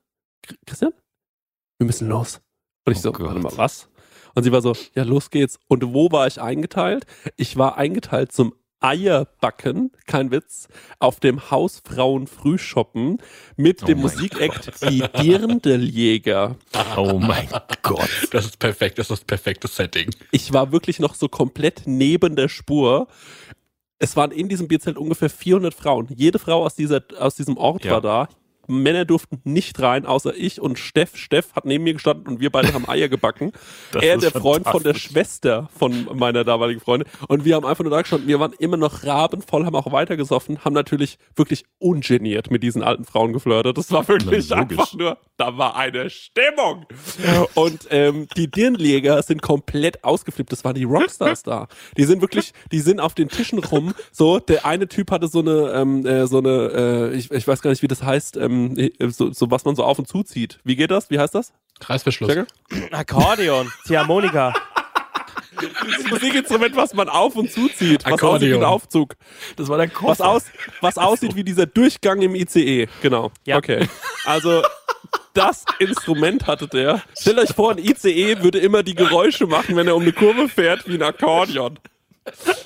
Chr- 0.47 0.55
Christian? 0.65 0.93
Wir 1.77 1.87
müssen 1.87 2.07
los. 2.07 2.39
Und 2.85 2.93
ich 2.93 2.99
Oh 2.99 3.01
so, 3.01 3.11
Gott. 3.11 3.27
warte 3.27 3.39
mal, 3.41 3.51
was? 3.57 3.89
Und 4.37 4.43
sie 4.43 4.51
war 4.51 4.61
so, 4.61 4.73
ja, 4.93 5.01
los 5.01 5.31
geht's. 5.31 5.57
Und 5.67 5.95
wo 5.95 6.11
war 6.11 6.27
ich 6.27 6.39
eingeteilt? 6.39 7.07
Ich 7.37 7.57
war 7.57 7.75
eingeteilt 7.79 8.31
zum 8.31 8.53
Eierbacken, 8.79 9.89
kein 10.05 10.29
Witz, 10.29 10.67
auf 10.99 11.19
dem 11.19 11.49
Hausfrauen 11.49 12.27
Frühshoppen 12.27 13.17
mit 13.55 13.81
Oh 13.81 13.87
dem 13.87 13.97
Musikakt 14.01 14.73
Die 14.87 15.03
Dirndeljäger. 15.19 16.55
Oh 16.95 17.17
mein 17.17 17.49
Gott. 17.81 18.11
Das 18.29 18.45
ist 18.45 18.59
perfekt, 18.59 18.99
das 18.99 19.05
ist 19.05 19.21
das 19.21 19.25
perfekte 19.25 19.67
Setting. 19.67 20.11
Ich 20.29 20.53
war 20.53 20.71
wirklich 20.71 20.99
noch 20.99 21.15
so 21.15 21.27
komplett 21.27 21.87
neben 21.87 22.35
der 22.35 22.47
Spur. 22.47 23.07
Es 23.97 24.15
waren 24.15 24.29
in 24.29 24.49
diesem 24.49 24.67
Bierzelt 24.67 24.99
ungefähr 24.99 25.31
400 25.31 25.73
Frauen. 25.73 26.09
Jede 26.15 26.37
Frau 26.37 26.63
aus, 26.63 26.75
dieser, 26.75 27.01
aus 27.17 27.33
diesem 27.33 27.57
Ort 27.57 27.85
Ja. 27.85 27.93
war 27.93 28.01
da. 28.01 28.29
Männer 28.67 29.05
durften 29.05 29.41
nicht 29.43 29.79
rein, 29.81 30.05
außer 30.05 30.35
ich 30.35 30.61
und 30.61 30.77
Steff. 30.77 31.15
Steff 31.15 31.53
hat 31.53 31.65
neben 31.65 31.83
mir 31.83 31.93
gestanden 31.93 32.27
und 32.27 32.39
wir 32.39 32.51
beide 32.51 32.73
haben 32.73 32.87
Eier 32.87 33.07
gebacken. 33.07 33.51
Das 33.91 34.03
er 34.03 34.17
der 34.17 34.31
Freund 34.31 34.67
von 34.67 34.83
der. 34.83 34.93
Schwester 34.97 35.69
von 35.77 36.09
meiner 36.13 36.43
damaligen 36.43 36.81
Freundin. 36.81 37.07
Und 37.27 37.45
wir 37.45 37.55
haben 37.55 37.65
einfach 37.65 37.83
nur 37.83 37.91
da 37.91 38.01
gestanden. 38.01 38.27
Wir 38.27 38.39
waren 38.39 38.53
immer 38.59 38.77
noch 38.77 39.03
rabenvoll, 39.03 39.65
haben 39.65 39.75
auch 39.75 39.91
weitergesoffen, 39.91 40.63
haben 40.65 40.73
natürlich 40.73 41.17
wirklich 41.35 41.65
ungeniert 41.79 42.51
mit 42.51 42.63
diesen 42.63 42.83
alten 42.83 43.05
Frauen 43.05 43.33
geflirtet. 43.33 43.77
Das 43.77 43.91
war 43.91 44.07
wirklich 44.07 44.47
Na, 44.49 44.57
einfach 44.57 44.93
nur, 44.93 45.17
da 45.37 45.57
war 45.57 45.75
eine 45.75 46.09
Stimmung. 46.09 46.85
Und 47.53 47.87
ähm, 47.91 48.27
die 48.35 48.49
Dirnleger 48.49 49.21
sind 49.23 49.41
komplett 49.41 50.03
ausgeflippt. 50.03 50.51
Das 50.51 50.63
waren 50.63 50.75
die 50.75 50.83
Rockstars 50.83 51.43
da. 51.43 51.67
Die 51.95 52.03
sind 52.03 52.21
wirklich, 52.21 52.53
die 52.71 52.79
sind 52.79 52.99
auf 52.99 53.13
den 53.13 53.29
Tischen 53.29 53.59
rum. 53.59 53.93
So, 54.11 54.39
der 54.39 54.65
eine 54.65 54.87
Typ 54.87 55.11
hatte 55.11 55.27
so 55.27 55.39
eine, 55.39 55.71
ähm, 55.73 56.05
äh, 56.05 56.27
so 56.27 56.39
eine, 56.39 57.11
äh, 57.13 57.15
ich, 57.15 57.31
ich 57.31 57.47
weiß 57.47 57.61
gar 57.61 57.69
nicht, 57.69 57.83
wie 57.83 57.87
das 57.87 58.03
heißt, 58.03 58.37
ähm, 58.37 58.56
äh, 58.77 58.91
so, 59.09 59.31
so 59.31 59.51
was 59.51 59.65
man 59.65 59.75
so 59.75 59.83
auf 59.83 59.99
und 59.99 60.07
zuzieht. 60.07 60.59
Wie 60.63 60.75
geht 60.75 60.91
das? 60.91 61.09
Wie 61.09 61.19
heißt 61.19 61.35
das? 61.35 61.53
Reißverschluss. 61.81 62.29
Jacke? 62.33 62.47
Akkordeon, 62.91 63.71
Ziehharmonika. 63.85 64.53
Das 65.59 66.11
Musikinstrument, 66.11 66.75
was 66.75 66.93
man 66.93 67.09
auf 67.09 67.35
und 67.35 67.51
zuzieht. 67.51 68.05
Was 68.05 68.13
Akkordeon. 68.13 68.35
aussieht 68.35 68.49
wie 68.51 68.55
ein 68.57 68.63
Aufzug. 68.63 69.15
Das 69.55 69.69
war 69.69 69.77
der 69.77 69.87
Koffer. 69.87 70.09
Was, 70.11 70.21
aus, 70.21 70.43
was 70.81 70.97
aussieht 70.99 71.35
wie 71.35 71.43
dieser 71.43 71.65
Durchgang 71.65 72.21
im 72.21 72.35
ICE. 72.35 72.87
Genau. 73.01 73.31
Ja. 73.43 73.57
Okay. 73.57 73.87
Also, 74.25 74.61
das 75.33 75.65
Instrument 75.79 76.45
hatte 76.45 76.67
der. 76.67 77.01
Stellt 77.19 77.39
euch 77.39 77.55
vor, 77.55 77.71
ein 77.71 77.79
ICE 77.79 78.43
würde 78.43 78.59
immer 78.59 78.83
die 78.83 78.93
Geräusche 78.93 79.47
machen, 79.47 79.75
wenn 79.75 79.87
er 79.87 79.95
um 79.95 80.03
eine 80.03 80.13
Kurve 80.13 80.47
fährt, 80.47 80.87
wie 80.87 80.95
ein 80.95 81.03
Akkordeon. 81.03 81.79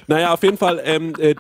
Naja, 0.08 0.34
auf 0.34 0.44
jeden 0.44 0.58
Fall, 0.58 0.82
ähm, 0.84 1.14
äh, 1.18 1.36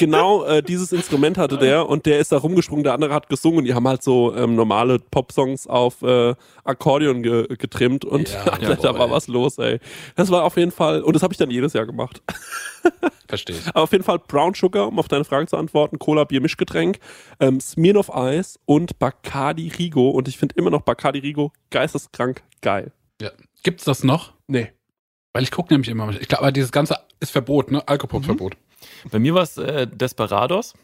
genau 0.00 0.44
äh, 0.44 0.62
dieses 0.62 0.90
Instrument 0.92 1.38
hatte 1.38 1.56
der 1.58 1.88
und 1.88 2.06
der 2.06 2.18
ist 2.18 2.32
da 2.32 2.38
rumgesprungen, 2.38 2.82
der 2.82 2.94
andere 2.94 3.14
hat 3.14 3.28
gesungen. 3.28 3.64
Die 3.64 3.74
haben 3.74 3.86
halt 3.86 4.02
so 4.02 4.34
ähm, 4.34 4.56
normale 4.56 4.98
Popsongs 4.98 5.66
auf 5.68 6.02
äh, 6.02 6.34
Akkordeon 6.64 7.22
ge 7.22 7.46
getrimmt 7.56 8.04
und 8.04 8.32
Ja, 8.32 8.40
Alter, 8.44 8.76
da 8.76 8.82
jawohl. 8.88 8.98
war 8.98 9.10
was 9.10 9.28
los, 9.28 9.58
ey. 9.58 9.78
Das 10.16 10.30
war 10.30 10.44
auf 10.44 10.56
jeden 10.56 10.72
Fall, 10.72 11.02
und 11.02 11.14
das 11.14 11.22
habe 11.22 11.32
ich 11.32 11.38
dann 11.38 11.50
jedes 11.50 11.72
Jahr 11.72 11.86
gemacht. 11.86 12.22
Verstehe. 13.28 13.56
Aber 13.68 13.82
auf 13.84 13.92
jeden 13.92 14.02
Fall 14.04 14.18
Brown 14.18 14.54
Sugar, 14.54 14.88
um 14.88 14.98
auf 14.98 15.06
deine 15.06 15.24
Frage 15.24 15.46
zu 15.46 15.56
antworten, 15.56 15.98
Cola, 15.98 16.24
Bier, 16.24 16.40
Mischgetränk, 16.40 16.98
ähm, 17.38 17.60
Smirnoff 17.60 18.12
Eis 18.12 18.58
und 18.64 18.98
Bacardi 18.98 19.68
Rigo. 19.78 20.10
Und 20.10 20.26
ich 20.26 20.36
finde 20.36 20.56
immer 20.56 20.70
noch 20.70 20.82
Bacardi 20.82 21.20
Rigo 21.20 21.52
geisteskrank 21.70 22.42
geil. 22.60 22.92
Ja. 23.20 23.30
Gibt's 23.62 23.84
das 23.84 24.02
noch? 24.02 24.32
Nee. 24.48 24.72
Weil 25.32 25.44
ich 25.44 25.50
gucke 25.52 25.72
nämlich 25.72 25.88
immer. 25.88 26.10
Ich 26.20 26.26
glaube, 26.26 26.52
dieses 26.52 26.72
ganze 26.72 26.96
ist 27.20 27.30
Verbot, 27.30 27.70
ne? 27.70 27.86
Alkopop-Verbot. 27.86 28.56
Bei 29.10 29.18
mir 29.18 29.34
war 29.34 29.42
es 29.42 29.56
äh, 29.56 29.86
Desperados. 29.86 30.74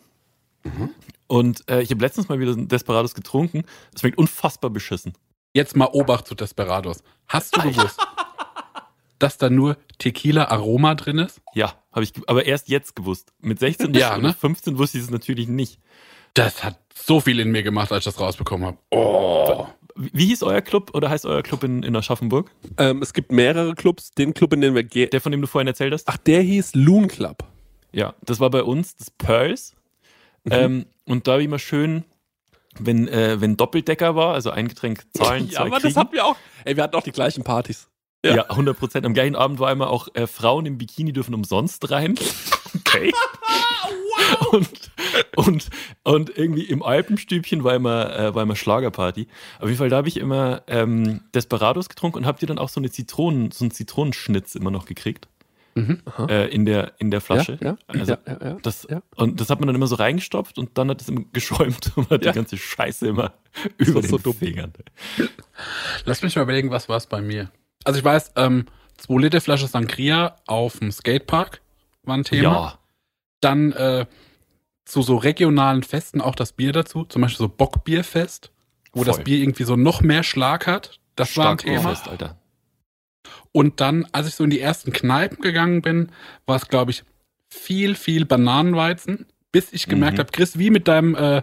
Und 1.27 1.69
äh, 1.71 1.83
ich 1.83 1.91
habe 1.91 2.01
letztens 2.01 2.29
mal 2.29 2.39
wieder 2.39 2.55
Desperados 2.57 3.15
getrunken. 3.15 3.65
Es 3.95 4.01
schmeckt 4.01 4.19
unfassbar 4.19 4.71
beschissen. 4.71 5.15
Jetzt 5.53 5.77
mal 5.77 5.89
Obacht 5.93 6.27
zu 6.27 6.35
Desperados. 6.35 7.03
Hast 7.29 7.57
du 7.57 7.63
gewusst, 7.63 7.99
dass 9.19 9.39
da 9.39 9.49
nur 9.51 9.77
Tequila-Aroma 9.99 10.95
drin 10.95 11.19
ist? 11.19 11.41
Ja, 11.55 11.75
habe 11.93 12.05
ich 12.05 12.13
aber 12.27 12.45
erst 12.45 12.69
jetzt 12.69 12.95
gewusst. 12.95 13.33
Mit 13.41 13.59
16 13.59 13.95
Ja, 13.95 14.15
oder 14.15 14.29
ne? 14.29 14.35
15 14.35 14.79
wusste 14.79 14.99
ich 14.99 15.05
es 15.05 15.11
natürlich 15.11 15.49
nicht. 15.49 15.81
Das 16.35 16.63
hat 16.63 16.79
so 16.95 17.21
viel 17.21 17.41
in 17.41 17.51
mir 17.51 17.63
gemacht, 17.63 17.91
als 17.93 18.07
ich 18.07 18.13
das 18.13 18.21
rausbekommen 18.21 18.67
habe. 18.67 18.79
Oh. 18.91 19.67
Wie, 19.97 20.11
wie 20.13 20.27
hieß 20.27 20.43
euer 20.43 20.61
Club 20.61 20.91
oder 20.95 21.09
heißt 21.09 21.25
euer 21.25 21.43
Club 21.43 21.65
in, 21.65 21.83
in 21.83 21.97
Aschaffenburg? 21.97 22.51
Ähm, 22.77 23.01
es 23.01 23.15
gibt 23.15 23.33
mehrere 23.33 23.75
Clubs. 23.75 24.11
Den 24.11 24.35
Club, 24.35 24.53
in 24.53 24.61
den 24.61 24.75
wir 24.75 24.85
gehen. 24.85 25.09
Der, 25.11 25.23
von 25.23 25.33
dem 25.33 25.41
du 25.41 25.47
vorhin 25.47 25.69
erzählt 25.69 25.95
hast? 25.95 26.07
Ach, 26.09 26.19
der 26.19 26.43
hieß 26.43 26.75
Loon 26.75 27.09
Club. 27.09 27.39
Ja, 27.93 28.15
das 28.23 28.41
war 28.41 28.51
bei 28.51 28.63
uns 28.63 28.97
das 28.97 29.11
Pearls. 29.11 29.75
Mhm. 30.45 30.53
Ähm, 30.53 30.87
und 31.07 31.27
da 31.27 31.33
habe 31.33 31.43
ich 31.43 31.47
immer 31.49 31.59
schön, 31.59 32.05
wenn, 32.79 33.09
äh, 33.09 33.41
wenn 33.41 33.57
Doppeldecker 33.57 34.15
war, 34.17 34.35
also 34.35 34.51
ein 34.51 34.69
Getränk 34.69 35.03
zahlen, 35.15 35.47
Ja, 35.47 35.53
zwei 35.53 35.61
aber 35.63 35.71
das 35.77 35.83
kriegen. 35.83 35.97
hatten 35.97 36.13
wir 36.13 36.27
auch. 36.27 36.37
Ey, 36.65 36.77
wir 36.77 36.83
hatten 36.83 36.95
auch 36.97 37.03
die 37.03 37.13
gleichen 37.13 37.43
Partys. 37.45 37.89
ja. 38.25 38.37
Ja, 38.37 38.43
100 38.51 38.79
Prozent. 38.79 39.07
Am 39.07 39.15
gleichen 39.15 39.37
Abend 39.37 39.59
war 39.61 39.71
immer 39.73 39.89
auch, 39.89 40.09
äh, 40.15 40.27
Frauen 40.27 40.67
im 40.67 40.79
Bikini 40.79 41.13
dürfen 41.13 41.35
umsonst 41.35 41.91
rein. 41.91 42.17
Okay. 42.85 43.11
und, 44.51 44.69
und, 45.37 45.69
und 46.03 46.37
irgendwie 46.37 46.65
im 46.65 46.83
Alpenstübchen 46.83 47.65
war 47.65 47.75
immer, 47.75 48.15
äh, 48.15 48.35
war 48.35 48.43
immer 48.43 48.57
Schlagerparty. 48.57 49.29
Auf 49.61 49.67
jeden 49.67 49.79
Fall, 49.79 49.89
da 49.89 49.97
habe 49.97 50.09
ich 50.09 50.19
immer 50.19 50.63
ähm, 50.67 51.21
Desperados 51.35 51.89
getrunken 51.89 52.19
und 52.19 52.27
habt 52.27 52.43
ihr 52.43 52.49
dann 52.49 52.59
auch 52.59 52.69
so 52.69 52.79
eine 52.81 52.91
Zitronen, 52.91 53.51
so 53.51 53.65
einen 53.65 53.71
Zitronenschnitz 53.71 54.55
immer 54.57 54.71
noch 54.71 54.85
gekriegt. 54.85 55.29
Mhm. 55.77 56.01
Äh, 56.29 56.47
in, 56.49 56.65
der, 56.65 56.93
in 56.99 57.11
der 57.11 57.21
Flasche. 57.21 57.59
Ja, 57.61 57.73
ja, 57.73 57.77
Also, 57.87 58.13
ja. 58.27 58.57
Das, 58.63 58.87
Ja. 58.91 59.03
Und 59.15 59.41
das 59.41 59.51
hat 59.51 59.61
man 59.61 59.67
dann 59.67 59.77
immer 59.77 59.87
so 59.87 59.97
reingestopft 59.97 60.59
und 60.59 60.77
dann 60.79 60.89
hat 60.91 61.03
es 61.03 61.09
immer 61.09 61.23
geschäumt 61.33 61.93
und 61.97 62.11
man 62.11 62.19
hat 62.19 62.25
Ja. 62.25 62.33
die 62.33 62.37
ganze 62.37 62.57
Scheiße 62.57 63.07
immer 63.09 63.35
über 63.77 64.01
den 64.01 64.09
so 64.11 64.19
dumm. 64.19 64.35
Fingern. 64.35 64.73
Lass 66.05 66.23
mich 66.23 66.35
mal 66.37 66.43
überlegen, 66.43 66.71
was 66.71 66.89
war 66.89 66.97
es 66.97 67.07
bei 67.07 67.21
mir? 67.21 67.51
Also 67.85 67.99
ich 67.99 68.05
weiß, 68.05 68.33
ähm, 68.37 68.67
2 68.97 69.21
Liter 69.21 69.41
Flasche 69.41 69.67
Sangria 69.67 70.37
auf 70.47 70.79
dem 70.79 70.91
Skatepark 70.91 71.61
war 72.05 72.17
ein 72.17 72.25
Thema. 72.25 72.43
Ja. 72.43 72.79
Dann 73.41 73.73
äh, 73.73 74.07
zu 74.87 75.03
so 75.03 75.17
regionalen 75.17 75.83
Festen 75.83 76.21
auch 76.21 76.35
das 76.35 76.53
Bier 76.53 76.73
dazu, 76.73 77.05
zum 77.05 77.23
Beispiel 77.23 77.39
so 77.39 77.49
Bockbierfest, 77.49 78.51
wo 78.93 79.01
Voll. 79.03 79.07
das 79.13 79.25
Bier 79.25 79.39
irgendwie 79.39 79.65
so 79.65 79.77
noch 79.77 80.01
mehr 80.01 80.23
Schlag 80.23 80.67
hat. 80.67 80.99
Das 81.17 81.37
war 81.37 81.51
ein 81.51 81.59
Stark 81.59 81.77
Thema. 81.77 81.91
fest, 81.91 82.09
Alter. 82.09 82.39
Und 83.57 83.81
dann, 83.81 84.07
als 84.13 84.29
ich 84.29 84.35
so 84.35 84.45
in 84.45 84.51
die 84.51 84.61
ersten 84.61 84.93
Kneipen 84.93 85.41
gegangen 85.41 85.81
bin, 85.81 86.13
war 86.45 86.57
es, 86.57 86.69
glaube 86.69 86.91
ich, 86.91 87.05
viel, 87.49 87.95
viel 87.95 88.27
Bananenweizen, 88.27 89.25
bis 89.51 89.73
ich 89.73 89.87
gemerkt 89.87 90.19
Mhm. 90.19 90.21
habe, 90.21 90.33
Chris, 90.33 90.59
wie 90.59 90.69
mit 90.69 90.89
deinem 90.89 91.15
äh, 91.15 91.41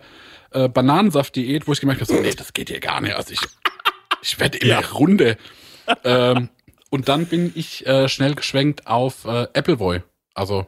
äh, 0.52 0.68
Bananensaft-Diät, 0.70 1.66
wo 1.68 1.72
ich 1.74 1.80
gemerkt 1.80 2.02
habe, 2.02 2.14
so, 2.14 2.22
nee, 2.22 2.36
das 2.36 2.54
geht 2.54 2.70
hier 2.70 2.80
gar 2.80 3.02
nicht. 3.02 3.16
Also 3.16 3.34
ich, 3.34 3.40
ich 4.22 4.40
werde 4.40 4.60
immer 4.60 4.86
runde. 4.92 5.38
ähm, 6.04 6.50
und 6.92 7.10
dann 7.10 7.26
bin 7.26 7.52
ich 7.56 7.84
äh, 7.88 8.08
schnell 8.08 8.36
geschwenkt 8.36 8.86
auf 8.86 9.26
äh, 9.26 9.48
Appleboy. 9.56 10.04
Also 10.36 10.68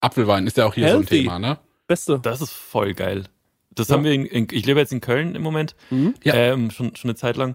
Apfelwein 0.00 0.46
ist 0.46 0.56
ja 0.56 0.64
auch 0.64 0.72
hier 0.72 0.84
so 0.88 0.94
ein 0.94 1.00
Healthy. 1.02 1.22
Thema, 1.24 1.38
ne? 1.38 1.58
Beste. 1.86 2.20
Das 2.22 2.40
ist 2.40 2.52
voll 2.52 2.94
geil. 2.94 3.24
Das 3.70 3.88
Ja. 3.88 3.96
haben 3.96 4.04
wir 4.04 4.12
in, 4.12 4.24
in, 4.24 4.48
ich 4.50 4.64
lebe 4.64 4.80
jetzt 4.80 4.92
in 4.94 5.02
Köln 5.02 5.34
im 5.34 5.42
Moment, 5.42 5.76
Mhm. 5.90 6.14
Ja. 6.24 6.32
ähm, 6.34 6.70
schon, 6.70 6.96
schon 6.96 7.10
eine 7.10 7.16
Zeit 7.16 7.36
lang. 7.36 7.54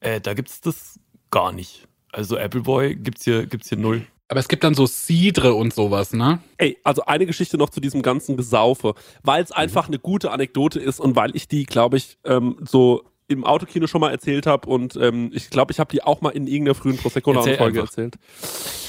Äh, 0.00 0.20
da 0.20 0.34
gibt's 0.34 0.60
das 0.60 1.00
gar 1.30 1.52
nicht. 1.52 1.88
Also 2.12 2.36
Appleboy 2.36 2.94
gibt's 2.94 3.24
hier, 3.24 3.46
gibt's 3.46 3.68
hier 3.70 3.78
null. 3.78 4.06
Aber 4.28 4.40
es 4.40 4.48
gibt 4.48 4.64
dann 4.64 4.74
so 4.74 4.86
Cidre 4.86 5.52
und 5.54 5.74
sowas, 5.74 6.12
ne? 6.14 6.38
Ey, 6.56 6.78
also 6.84 7.04
eine 7.04 7.26
Geschichte 7.26 7.58
noch 7.58 7.68
zu 7.70 7.80
diesem 7.80 8.00
ganzen 8.02 8.36
Gesaufe, 8.36 8.94
weil 9.22 9.40
Mhm. 9.40 9.44
es 9.44 9.52
einfach 9.52 9.88
eine 9.88 9.98
gute 9.98 10.30
Anekdote 10.30 10.78
ist 10.80 11.00
und 11.00 11.16
weil 11.16 11.34
ich 11.36 11.48
die, 11.48 11.64
glaube 11.64 11.96
ich, 11.98 12.16
ähm, 12.24 12.56
so 12.66 13.02
im 13.28 13.44
Autokino 13.44 13.86
schon 13.86 14.00
mal 14.00 14.10
erzählt 14.10 14.46
habe 14.46 14.68
und 14.68 14.96
ähm, 14.96 15.30
ich 15.34 15.48
glaube, 15.50 15.72
ich 15.72 15.80
habe 15.80 15.90
die 15.90 16.02
auch 16.02 16.20
mal 16.22 16.30
in 16.30 16.46
irgendeiner 16.46 16.74
frühen 16.74 16.96
prosecco 16.98 17.32
Erzähl 17.32 17.56
folge 17.56 17.80
einfach. 17.80 17.92
erzählt. 17.92 18.14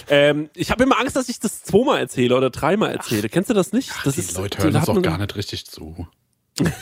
Ähm, 0.10 0.50
ich 0.56 0.70
habe 0.72 0.84
immer 0.84 1.00
Angst, 1.00 1.16
dass 1.16 1.30
ich 1.30 1.40
das 1.40 1.64
zweimal 1.64 2.00
erzähle 2.00 2.36
oder 2.36 2.50
dreimal 2.50 2.92
erzähle. 2.92 3.30
Kennst 3.30 3.50
du 3.50 3.54
das 3.54 3.72
nicht? 3.74 3.90
das 4.04 4.16
die 4.16 4.34
Leute 4.36 4.58
hören 4.60 4.74
da 4.74 4.80
uns 4.80 4.82
hat 4.82 4.88
doch 4.90 4.94
man- 4.96 5.04
gar 5.04 5.18
nicht 5.18 5.36
richtig 5.36 5.66
zu. 5.66 6.08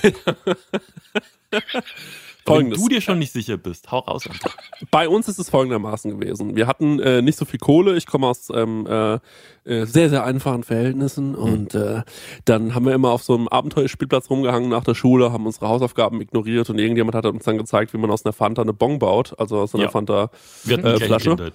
Wenn 2.45 2.53
Folgendes. 2.55 2.81
du 2.81 2.89
dir 2.89 3.01
schon 3.01 3.19
nicht 3.19 3.31
sicher 3.31 3.57
bist, 3.57 3.91
hau 3.91 3.99
raus. 3.99 4.25
einfach. 4.27 4.55
Bei 4.89 5.07
uns 5.07 5.27
ist 5.27 5.37
es 5.37 5.49
folgendermaßen 5.49 6.19
gewesen. 6.19 6.55
Wir 6.55 6.65
hatten 6.65 6.99
äh, 6.99 7.21
nicht 7.21 7.37
so 7.37 7.45
viel 7.45 7.59
Kohle. 7.59 7.95
Ich 7.97 8.07
komme 8.07 8.25
aus 8.27 8.49
ähm, 8.53 8.87
äh, 8.87 9.19
äh, 9.63 9.85
sehr, 9.85 10.09
sehr 10.09 10.23
einfachen 10.23 10.63
Verhältnissen. 10.63 11.35
Und 11.35 11.75
äh, 11.75 12.01
dann 12.45 12.73
haben 12.73 12.85
wir 12.85 12.93
immer 12.93 13.11
auf 13.11 13.21
so 13.23 13.35
einem 13.35 13.47
Abenteuerspielplatz 13.47 14.29
rumgehangen 14.31 14.69
nach 14.69 14.83
der 14.83 14.95
Schule, 14.95 15.31
haben 15.31 15.45
unsere 15.45 15.67
Hausaufgaben 15.67 16.19
ignoriert 16.19 16.69
und 16.71 16.79
irgendjemand 16.79 17.13
hat 17.15 17.25
uns 17.27 17.43
dann 17.45 17.57
gezeigt, 17.59 17.93
wie 17.93 17.97
man 17.97 18.09
aus 18.09 18.25
einer 18.25 18.33
Fanta 18.33 18.63
eine 18.63 18.73
Bon 18.73 18.97
baut. 18.97 19.35
Also 19.39 19.59
aus 19.59 19.75
einer 19.75 19.83
Ja. 19.85 19.89
Fanta 19.91 20.31
Wir 20.63 20.77
hatten 20.77 20.87
Äh, 20.87 21.51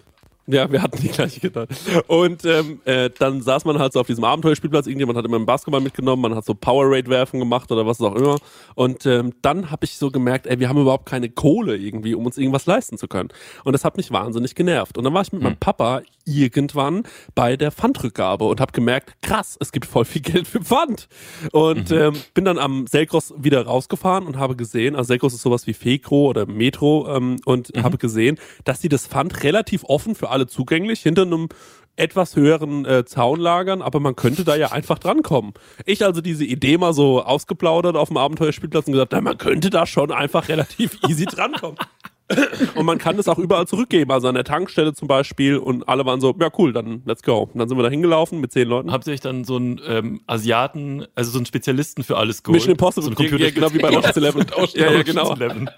Ja, 0.49 0.71
wir 0.71 0.81
hatten 0.81 1.01
die 1.01 1.09
gleiche 1.09 1.41
Gitarre. 1.41 1.67
Und 2.07 2.45
ähm, 2.45 2.81
äh, 2.85 3.11
dann 3.19 3.43
saß 3.43 3.65
man 3.65 3.79
halt 3.79 3.93
so 3.93 4.01
auf 4.01 4.07
diesem 4.07 4.23
Abenteuerspielplatz. 4.23 4.87
Irgendjemand 4.87 5.19
hat 5.19 5.25
immer 5.25 5.37
einen 5.37 5.47
Basketball 5.47 5.81
mitgenommen, 5.81 6.23
man 6.23 6.35
hat 6.37 6.45
so 6.45 6.55
Powerade-Werfen 6.55 7.41
gemacht 7.41 7.73
oder 7.73 7.85
was 7.85 8.01
auch 8.01 8.15
immer. 8.15 8.39
Und 8.77 9.07
ähm, 9.07 9.33
dann 9.43 9.71
habe 9.73 9.85
ich 9.85 9.97
so 9.97 10.11
gemerkt, 10.11 10.47
ey, 10.47 10.61
wir 10.61 10.69
haben 10.69 10.81
überhaupt 10.81 11.07
keine 11.07 11.29
Kohle 11.29 11.77
irgendwie, 11.77 12.15
um 12.15 12.27
uns 12.27 12.39
irgendwas 12.39 12.67
leisten 12.67 12.97
zu 12.97 13.09
können. 13.09 13.31
Und 13.65 13.73
das 13.73 13.85
hat 13.85 13.97
mich 13.97 14.13
wahnsinnig 14.13 14.55
genervt. 14.55 14.97
Und 14.97 15.05
dann 15.05 15.15
war 15.15 15.23
ich 15.23 15.33
mit 15.33 15.43
meinem 15.43 15.57
Papa 15.57 16.03
irgendwann 16.25 17.05
bei 17.35 17.57
der 17.57 17.73
Pfandrückgabe 17.73 18.45
und 18.45 18.61
habe 18.61 18.73
gemerkt, 18.73 19.21
krass, 19.23 19.57
es 19.61 19.73
gibt 19.73 19.87
voll 19.87 20.05
viel 20.05 20.23
Geld 20.23 20.47
für 20.47 20.61
Pfand. 20.61 21.09
Und 21.53 21.91
ähm, 21.91 22.15
bin 22.35 22.45
dann 22.45 22.59
am 22.59 22.87
Selkros 22.87 23.35
wieder 23.37 23.65
rausgefahren 23.65 24.27
und 24.27 24.37
habe 24.37 24.55
gesehen, 24.55 24.95
also 24.95 25.09
Selkros 25.09 25.35
ist 25.35 25.43
sowas 25.43 25.67
wie 25.67 25.73
Fekro 25.73 26.27
oder 26.27 26.47
Metro 26.47 27.09
ähm, 27.09 27.37
und 27.45 27.73
habe 27.77 27.99
gesehen, 27.99 28.39
dass 28.65 28.81
die 28.81 28.89
das 28.89 29.07
Pfand 29.07 29.43
relativ 29.43 29.85
offen 29.85 30.15
für 30.15 30.31
alle 30.31 30.36
zugänglich 30.45 31.01
hinter 31.01 31.23
einem 31.23 31.49
etwas 31.97 32.37
höheren 32.37 32.85
äh, 32.85 33.05
Zaun 33.05 33.41
lagern, 33.41 33.83
aber 33.83 34.01
man 34.01 34.17
könnte 34.17 34.45
da 34.45 34.55
ja 34.55 34.73
einfach 34.73 34.99
drankommen. 34.99 35.55
Ich 35.87 36.05
also 36.05 36.21
diese 36.21 36.45
Idee 36.45 36.77
mal 36.77 36.93
so 36.93 37.23
ausgeplaudert 37.23 37.97
auf 37.97 38.09
dem 38.09 38.19
Abenteuerspielplatz 38.19 38.87
und 38.87 38.93
gesagt, 38.93 39.13
na, 39.13 39.21
man 39.23 39.39
könnte 39.39 39.71
da 39.71 39.87
schon 39.87 40.13
einfach 40.13 40.49
relativ 40.49 40.99
easy 41.09 41.25
drankommen. 41.25 41.79
Und 42.75 42.87
man 42.87 42.99
kann 42.99 43.19
es 43.19 43.29
auch 43.29 43.39
überall 43.39 43.67
zurückgeben, 43.67 44.11
also 44.11 44.29
an 44.29 44.35
der 44.35 44.45
Tankstelle 44.45 44.95
zum 44.95 45.07
Beispiel. 45.07 45.57
Und 45.59 45.89
alle 45.89 46.05
waren 46.05 46.21
so, 46.21 46.35
ja 46.41 46.49
cool, 46.59 46.73
dann 46.73 47.03
let's 47.05 47.23
go. 47.23 47.49
Und 47.53 47.59
dann 47.59 47.69
sind 47.69 47.79
wir 47.79 47.83
da 47.83 47.89
hingelaufen 47.89 48.41
mit 48.41 48.53
zehn 48.53 48.69
Leuten. 48.69 48.91
Habt 48.91 49.07
ihr 49.07 49.13
euch 49.13 49.21
dann 49.21 49.45
so 49.45 49.57
einen 49.57 49.81
ähm, 49.87 50.21
Asiaten, 50.27 51.07
also 51.15 51.31
so 51.31 51.39
einen 51.39 51.47
Spezialisten 51.47 52.03
für 52.03 52.17
alles 52.17 52.43
geholt? 52.43 52.57
Mission 52.57 52.73
Impossible, 52.73 53.15
so 53.17 53.23
einen 53.23 53.39
ja, 53.39 53.51
genau 53.51 53.73
wie 53.73 53.79
bei 53.79 53.91
Ocean's 53.97 54.17
Eleven. 54.17 54.45
ja, 54.75 54.91
ja, 54.91 55.03
genau. 55.03 55.35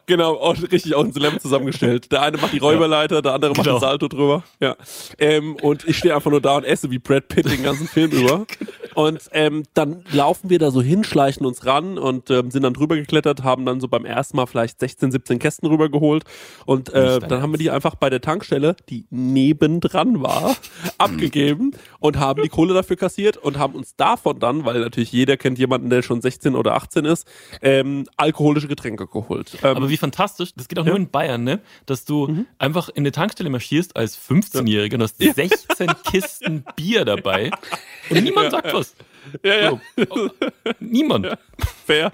Genau, 0.06 0.34
auch 0.34 0.56
richtig 0.60 0.96
Ocean's 0.96 1.16
Eleven 1.16 1.40
zusammengestellt. 1.40 2.10
Der 2.10 2.22
eine 2.22 2.38
macht 2.38 2.52
die 2.52 2.58
Räuberleiter, 2.58 3.22
der 3.22 3.34
andere 3.34 3.52
macht 3.52 3.64
Genau. 3.64 3.76
den 3.76 3.80
Salto 3.80 4.08
drüber. 4.08 4.44
Ja. 4.60 4.76
Ähm, 5.18 5.56
und 5.56 5.86
ich 5.86 5.98
stehe 5.98 6.14
einfach 6.14 6.30
nur 6.30 6.40
da 6.40 6.56
und 6.56 6.64
esse 6.64 6.90
wie 6.90 6.98
Brad 6.98 7.28
Pitt 7.28 7.50
den 7.50 7.62
ganzen 7.62 7.86
Film 7.86 8.10
über. 8.10 8.46
Und 8.94 9.20
ähm, 9.30 9.62
dann 9.74 10.02
laufen 10.10 10.50
wir 10.50 10.58
da 10.58 10.72
so 10.72 10.82
hin, 10.82 11.04
schleichen 11.04 11.46
uns 11.46 11.64
ran 11.64 11.98
und 11.98 12.30
ähm, 12.30 12.50
sind 12.50 12.64
dann 12.64 12.74
drüber 12.74 12.96
geklettert, 12.96 13.44
haben 13.44 13.64
dann 13.64 13.80
so 13.80 13.86
beim 13.86 14.04
ersten 14.04 14.36
Mal 14.36 14.46
vielleicht 14.46 14.80
16, 14.80 15.12
17 15.12 15.38
Kästen 15.38 15.68
rübergeholt. 15.68 16.24
Und 16.66 16.90
äh, 16.92 17.18
dann 17.20 17.40
haben 17.42 17.52
wir 17.52 17.58
die 17.58 17.70
einfach 17.70 17.94
bei 17.94 18.10
der 18.10 18.20
Tankstelle, 18.20 18.76
die 18.88 19.06
nebendran 19.10 20.22
war, 20.22 20.56
abgegeben 20.98 21.72
und 21.98 22.18
haben 22.18 22.42
die 22.42 22.48
Kohle 22.48 22.74
dafür 22.74 22.96
kassiert 22.96 23.36
und 23.36 23.58
haben 23.58 23.74
uns 23.74 23.96
davon 23.96 24.38
dann, 24.38 24.64
weil 24.64 24.80
natürlich 24.80 25.12
jeder 25.12 25.36
kennt 25.36 25.58
jemanden, 25.58 25.88
der 25.90 26.02
schon 26.02 26.20
16 26.20 26.54
oder 26.54 26.74
18 26.74 27.04
ist, 27.04 27.26
ähm, 27.62 28.06
alkoholische 28.16 28.68
Getränke 28.68 29.06
geholt. 29.06 29.58
Ähm, 29.62 29.76
Aber 29.76 29.88
wie 29.88 29.96
fantastisch, 29.96 30.50
das 30.54 30.68
geht 30.68 30.78
auch 30.78 30.84
nur 30.84 30.96
in 30.96 31.10
Bayern, 31.10 31.44
ne? 31.44 31.60
Dass 31.86 32.04
du 32.04 32.26
Mhm. 32.28 32.46
einfach 32.58 32.88
in 32.90 32.98
eine 32.98 33.12
Tankstelle 33.12 33.48
marschierst 33.50 33.96
als 33.96 34.18
15-Jähriger 34.18 34.94
und 34.96 35.02
hast 35.02 35.18
16 35.18 35.90
Kisten 36.10 36.64
Bier 36.76 37.04
dabei 37.04 37.50
und 38.10 38.22
niemand 38.22 38.50
sagt 38.50 38.72
was. 38.74 38.94
ja, 39.42 39.54
ja. 39.54 39.80
So. 39.96 40.30
Niemand. 40.80 41.28
Fair. 41.88 42.12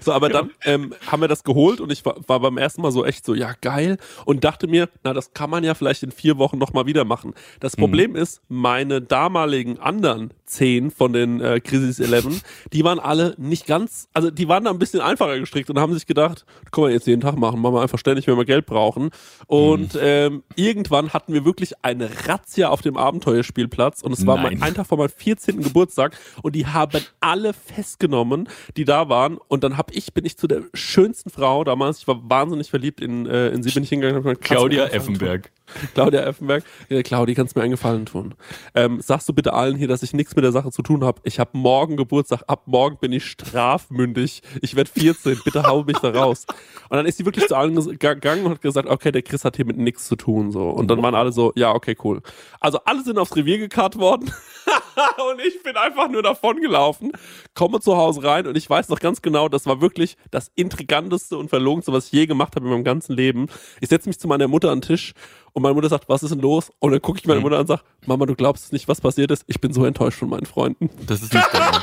So, 0.00 0.12
aber 0.12 0.28
dann 0.28 0.50
ähm, 0.64 0.94
haben 1.06 1.20
wir 1.20 1.28
das 1.28 1.42
geholt 1.44 1.80
und 1.80 1.90
ich 1.90 2.04
war, 2.04 2.16
war 2.26 2.40
beim 2.40 2.56
ersten 2.56 2.82
Mal 2.82 2.92
so 2.92 3.04
echt 3.04 3.24
so, 3.24 3.34
ja, 3.34 3.52
geil. 3.60 3.98
Und 4.24 4.44
dachte 4.44 4.68
mir, 4.68 4.88
na, 5.02 5.12
das 5.12 5.34
kann 5.34 5.50
man 5.50 5.64
ja 5.64 5.74
vielleicht 5.74 6.02
in 6.02 6.12
vier 6.12 6.38
Wochen 6.38 6.58
nochmal 6.58 6.86
wieder 6.86 7.04
machen. 7.04 7.34
Das 7.60 7.76
Problem 7.76 8.14
ist, 8.16 8.40
meine 8.48 9.02
damaligen 9.02 9.78
anderen 9.78 10.32
zehn 10.46 10.90
von 10.90 11.12
den 11.12 11.40
äh, 11.40 11.60
Crisis 11.60 12.00
11, 12.00 12.42
die 12.72 12.84
waren 12.84 12.98
alle 12.98 13.34
nicht 13.38 13.66
ganz, 13.66 14.08
also 14.14 14.30
die 14.30 14.48
waren 14.48 14.64
da 14.64 14.70
ein 14.70 14.78
bisschen 14.78 15.00
einfacher 15.00 15.38
gestrickt 15.38 15.68
und 15.70 15.78
haben 15.78 15.92
sich 15.94 16.06
gedacht, 16.06 16.46
können 16.70 16.88
wir 16.88 16.94
jetzt 16.94 17.06
jeden 17.06 17.20
Tag 17.20 17.36
machen, 17.36 17.60
machen 17.60 17.74
wir 17.74 17.82
einfach 17.82 17.98
ständig, 17.98 18.26
wenn 18.26 18.36
wir 18.36 18.44
Geld 18.44 18.66
brauchen. 18.66 19.10
Und 19.46 19.98
ähm, 20.00 20.42
irgendwann 20.56 21.12
hatten 21.12 21.32
wir 21.34 21.44
wirklich 21.44 21.84
eine 21.84 22.08
Razzia 22.26 22.68
auf 22.68 22.80
dem 22.80 22.96
Abenteuerspielplatz 22.96 24.02
und 24.02 24.12
es 24.12 24.26
war 24.26 24.36
mein, 24.36 24.54
Nein. 24.54 24.62
ein 24.62 24.74
Tag 24.74 24.86
vor 24.86 24.98
meinem 24.98 25.10
14. 25.14 25.62
Geburtstag 25.62 26.16
und 26.42 26.54
die 26.54 26.66
haben 26.66 27.02
alle 27.20 27.52
festgenommen, 27.52 28.48
die 28.76 28.84
da 29.08 29.14
waren. 29.14 29.38
Und 29.48 29.64
dann 29.64 29.76
hab 29.76 29.94
ich, 29.94 30.12
bin 30.12 30.24
ich 30.24 30.36
zu 30.36 30.46
der 30.46 30.62
schönsten 30.74 31.30
Frau 31.30 31.64
damals, 31.64 31.98
ich 31.98 32.08
war 32.08 32.28
wahnsinnig 32.28 32.70
verliebt 32.70 33.00
in, 33.00 33.26
äh, 33.26 33.48
in 33.48 33.62
sie, 33.62 33.70
bin 33.70 33.82
ich 33.82 33.88
hingegangen 33.88 34.22
und 34.22 34.28
hab 34.28 34.40
gesagt, 34.40 34.44
Claudia 34.44 34.86
Effenberg. 34.86 35.50
Claudia 35.94 36.20
Effenberg. 36.20 36.64
Ja, 36.88 37.02
Claudia, 37.02 37.34
kannst 37.34 37.54
du 37.54 37.58
mir 37.58 37.64
einen 37.64 37.72
Gefallen 37.72 38.06
tun? 38.06 38.34
Ähm, 38.74 39.00
sagst 39.00 39.28
du 39.28 39.32
bitte 39.32 39.52
allen 39.52 39.76
hier, 39.76 39.88
dass 39.88 40.02
ich 40.02 40.12
nichts 40.12 40.34
mit 40.36 40.44
der 40.44 40.52
Sache 40.52 40.70
zu 40.70 40.82
tun 40.82 41.04
habe. 41.04 41.20
Ich 41.24 41.38
habe 41.38 41.50
morgen 41.52 41.96
Geburtstag, 41.96 42.42
ab 42.46 42.62
morgen 42.66 42.96
bin 42.98 43.12
ich 43.12 43.24
strafmündig. 43.24 44.42
Ich 44.62 44.76
werde 44.76 44.90
14, 44.90 45.40
bitte 45.44 45.62
hau 45.64 45.84
mich 45.84 45.98
da 45.98 46.10
raus. 46.10 46.46
Und 46.88 46.96
dann 46.96 47.06
ist 47.06 47.18
sie 47.18 47.24
wirklich 47.24 47.46
zu 47.46 47.56
allen 47.56 47.74
gegangen 47.98 48.44
und 48.44 48.52
hat 48.52 48.62
gesagt, 48.62 48.88
okay, 48.88 49.12
der 49.12 49.22
Chris 49.22 49.44
hat 49.44 49.56
hier 49.56 49.66
mit 49.66 49.76
nichts 49.76 50.06
zu 50.06 50.16
tun. 50.16 50.50
so. 50.52 50.70
Und 50.70 50.88
dann 50.88 51.02
waren 51.02 51.14
alle 51.14 51.32
so, 51.32 51.52
ja, 51.54 51.74
okay, 51.74 51.96
cool. 52.04 52.22
Also 52.60 52.78
alle 52.84 53.02
sind 53.02 53.18
aufs 53.18 53.36
Revier 53.36 53.58
gekarrt 53.58 53.98
worden. 53.98 54.32
und 55.30 55.40
ich 55.40 55.62
bin 55.62 55.76
einfach 55.76 56.08
nur 56.08 56.22
davon 56.22 56.60
gelaufen, 56.60 57.12
komme 57.54 57.80
zu 57.80 57.96
Hause 57.96 58.24
rein 58.24 58.46
und 58.46 58.56
ich 58.56 58.68
weiß 58.68 58.88
noch 58.88 59.00
ganz 59.00 59.22
genau, 59.22 59.48
das 59.48 59.66
war 59.66 59.80
wirklich 59.80 60.16
das 60.30 60.50
intriganteste 60.54 61.36
und 61.36 61.48
verlogenste, 61.48 61.92
was 61.92 62.06
ich 62.06 62.12
je 62.12 62.26
gemacht 62.26 62.56
habe 62.56 62.66
in 62.66 62.72
meinem 62.72 62.84
ganzen 62.84 63.14
Leben. 63.14 63.46
Ich 63.80 63.88
setze 63.88 64.08
mich 64.08 64.18
zu 64.18 64.28
meiner 64.28 64.48
Mutter 64.48 64.70
an 64.70 64.80
den 64.80 64.88
Tisch 64.88 65.14
und 65.58 65.62
meine 65.62 65.74
Mutter 65.74 65.88
sagt, 65.88 66.08
was 66.08 66.22
ist 66.22 66.30
denn 66.30 66.40
los? 66.40 66.70
Und 66.78 66.92
dann 66.92 67.02
gucke 67.02 67.18
ich 67.18 67.26
meine 67.26 67.40
Mutter 67.40 67.56
an 67.56 67.62
und 67.62 67.66
sage, 67.66 67.82
Mama, 68.06 68.26
du 68.26 68.34
glaubst 68.34 68.72
nicht, 68.72 68.86
was 68.88 69.00
passiert 69.00 69.30
ist. 69.30 69.44
Ich 69.48 69.60
bin 69.60 69.72
so 69.72 69.84
enttäuscht 69.84 70.18
von 70.18 70.28
meinen 70.28 70.46
Freunden. 70.46 70.88
Das 71.06 71.20
ist 71.20 71.34
nicht 71.34 71.46
dein. 71.52 71.82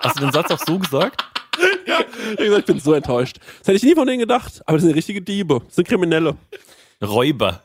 Hast 0.00 0.16
du 0.16 0.20
den 0.20 0.32
Satz 0.32 0.50
auch 0.50 0.58
so 0.58 0.78
gesagt? 0.78 1.22
Ich 1.86 1.92
hab 1.92 2.38
gesagt, 2.38 2.60
ich 2.60 2.66
bin 2.66 2.80
so 2.80 2.94
enttäuscht. 2.94 3.38
Das 3.58 3.68
hätte 3.68 3.76
ich 3.76 3.82
nie 3.82 3.94
von 3.94 4.06
denen 4.06 4.20
gedacht, 4.20 4.62
aber 4.66 4.78
das 4.78 4.84
sind 4.84 4.94
richtige 4.94 5.20
Diebe, 5.20 5.60
das 5.66 5.76
sind 5.76 5.86
Kriminelle. 5.86 6.36
Räuber. 7.02 7.62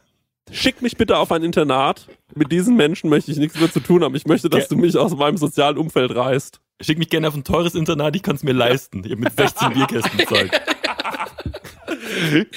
Schick 0.51 0.81
mich 0.81 0.97
bitte 0.97 1.17
auf 1.17 1.31
ein 1.31 1.43
Internat. 1.43 2.07
Mit 2.35 2.51
diesen 2.51 2.75
Menschen 2.75 3.09
möchte 3.09 3.31
ich 3.31 3.37
nichts 3.37 3.59
mehr 3.59 3.71
zu 3.71 3.79
tun 3.79 4.03
haben. 4.03 4.15
Ich 4.15 4.25
möchte, 4.25 4.49
dass 4.49 4.67
du 4.67 4.75
mich 4.75 4.97
aus 4.97 5.15
meinem 5.15 5.37
sozialen 5.37 5.77
Umfeld 5.77 6.13
reißt. 6.15 6.59
Schick 6.81 6.97
mich 6.97 7.09
gerne 7.09 7.27
auf 7.27 7.35
ein 7.35 7.43
teures 7.43 7.75
Internat, 7.75 8.15
ich 8.15 8.23
kann 8.23 8.35
es 8.35 8.43
mir 8.43 8.53
leisten. 8.53 9.03
Ich 9.05 9.11
habe 9.11 9.21
mit 9.21 9.35
16 9.35 9.69
Bierkästen 9.73 10.17
bezahlt. 10.17 10.51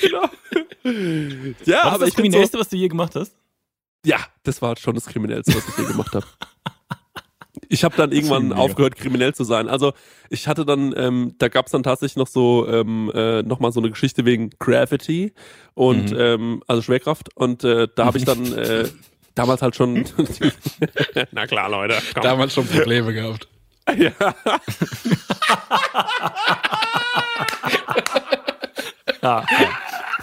Genau. 0.00 0.28
Ja, 1.64 1.84
Was 1.84 1.94
aber 1.94 1.94
ist 1.94 2.00
das 2.00 2.08
ich 2.08 2.14
bin 2.16 2.24
so, 2.24 2.30
Kriminellste, 2.30 2.58
was 2.58 2.68
du 2.68 2.76
je 2.76 2.88
gemacht 2.88 3.14
hast? 3.14 3.34
Ja, 4.04 4.18
das 4.42 4.60
war 4.62 4.76
schon 4.76 4.94
das 4.94 5.06
Kriminellste, 5.06 5.54
was 5.54 5.68
ich 5.68 5.78
je 5.78 5.84
gemacht 5.86 6.14
habe. 6.14 6.26
Ich 7.68 7.84
habe 7.84 7.96
dann 7.96 8.12
irgendwann 8.12 8.52
aufgehört, 8.52 8.96
kriminell 8.96 9.34
zu 9.34 9.44
sein. 9.44 9.68
Also 9.68 9.92
ich 10.28 10.48
hatte 10.48 10.64
dann, 10.66 10.92
ähm, 10.96 11.34
da 11.38 11.48
gab 11.48 11.66
es 11.66 11.72
dann 11.72 11.82
tatsächlich 11.82 12.16
noch 12.16 12.26
so 12.26 12.66
ähm, 12.68 13.10
äh, 13.14 13.42
nochmal 13.42 13.72
so 13.72 13.80
eine 13.80 13.90
Geschichte 13.90 14.24
wegen 14.24 14.50
Gravity 14.58 15.32
und 15.74 16.10
Mhm. 16.10 16.18
ähm, 16.18 16.62
also 16.66 16.82
Schwerkraft. 16.82 17.28
Und 17.36 17.62
äh, 17.64 17.88
da 17.94 18.06
habe 18.06 18.18
ich 18.18 18.24
dann 18.24 18.52
äh, 18.58 18.88
damals 19.34 19.62
halt 19.62 19.76
schon. 19.76 20.04
Na 21.32 21.46
klar, 21.46 21.70
Leute. 21.70 21.96
Komm. 22.14 22.22
Damals 22.22 22.52
schon 22.54 22.66
Probleme 22.66 23.12
gehabt. 23.14 23.48
Ja. 23.96 24.12
Ja. 29.22 29.44
ja. 29.50 29.78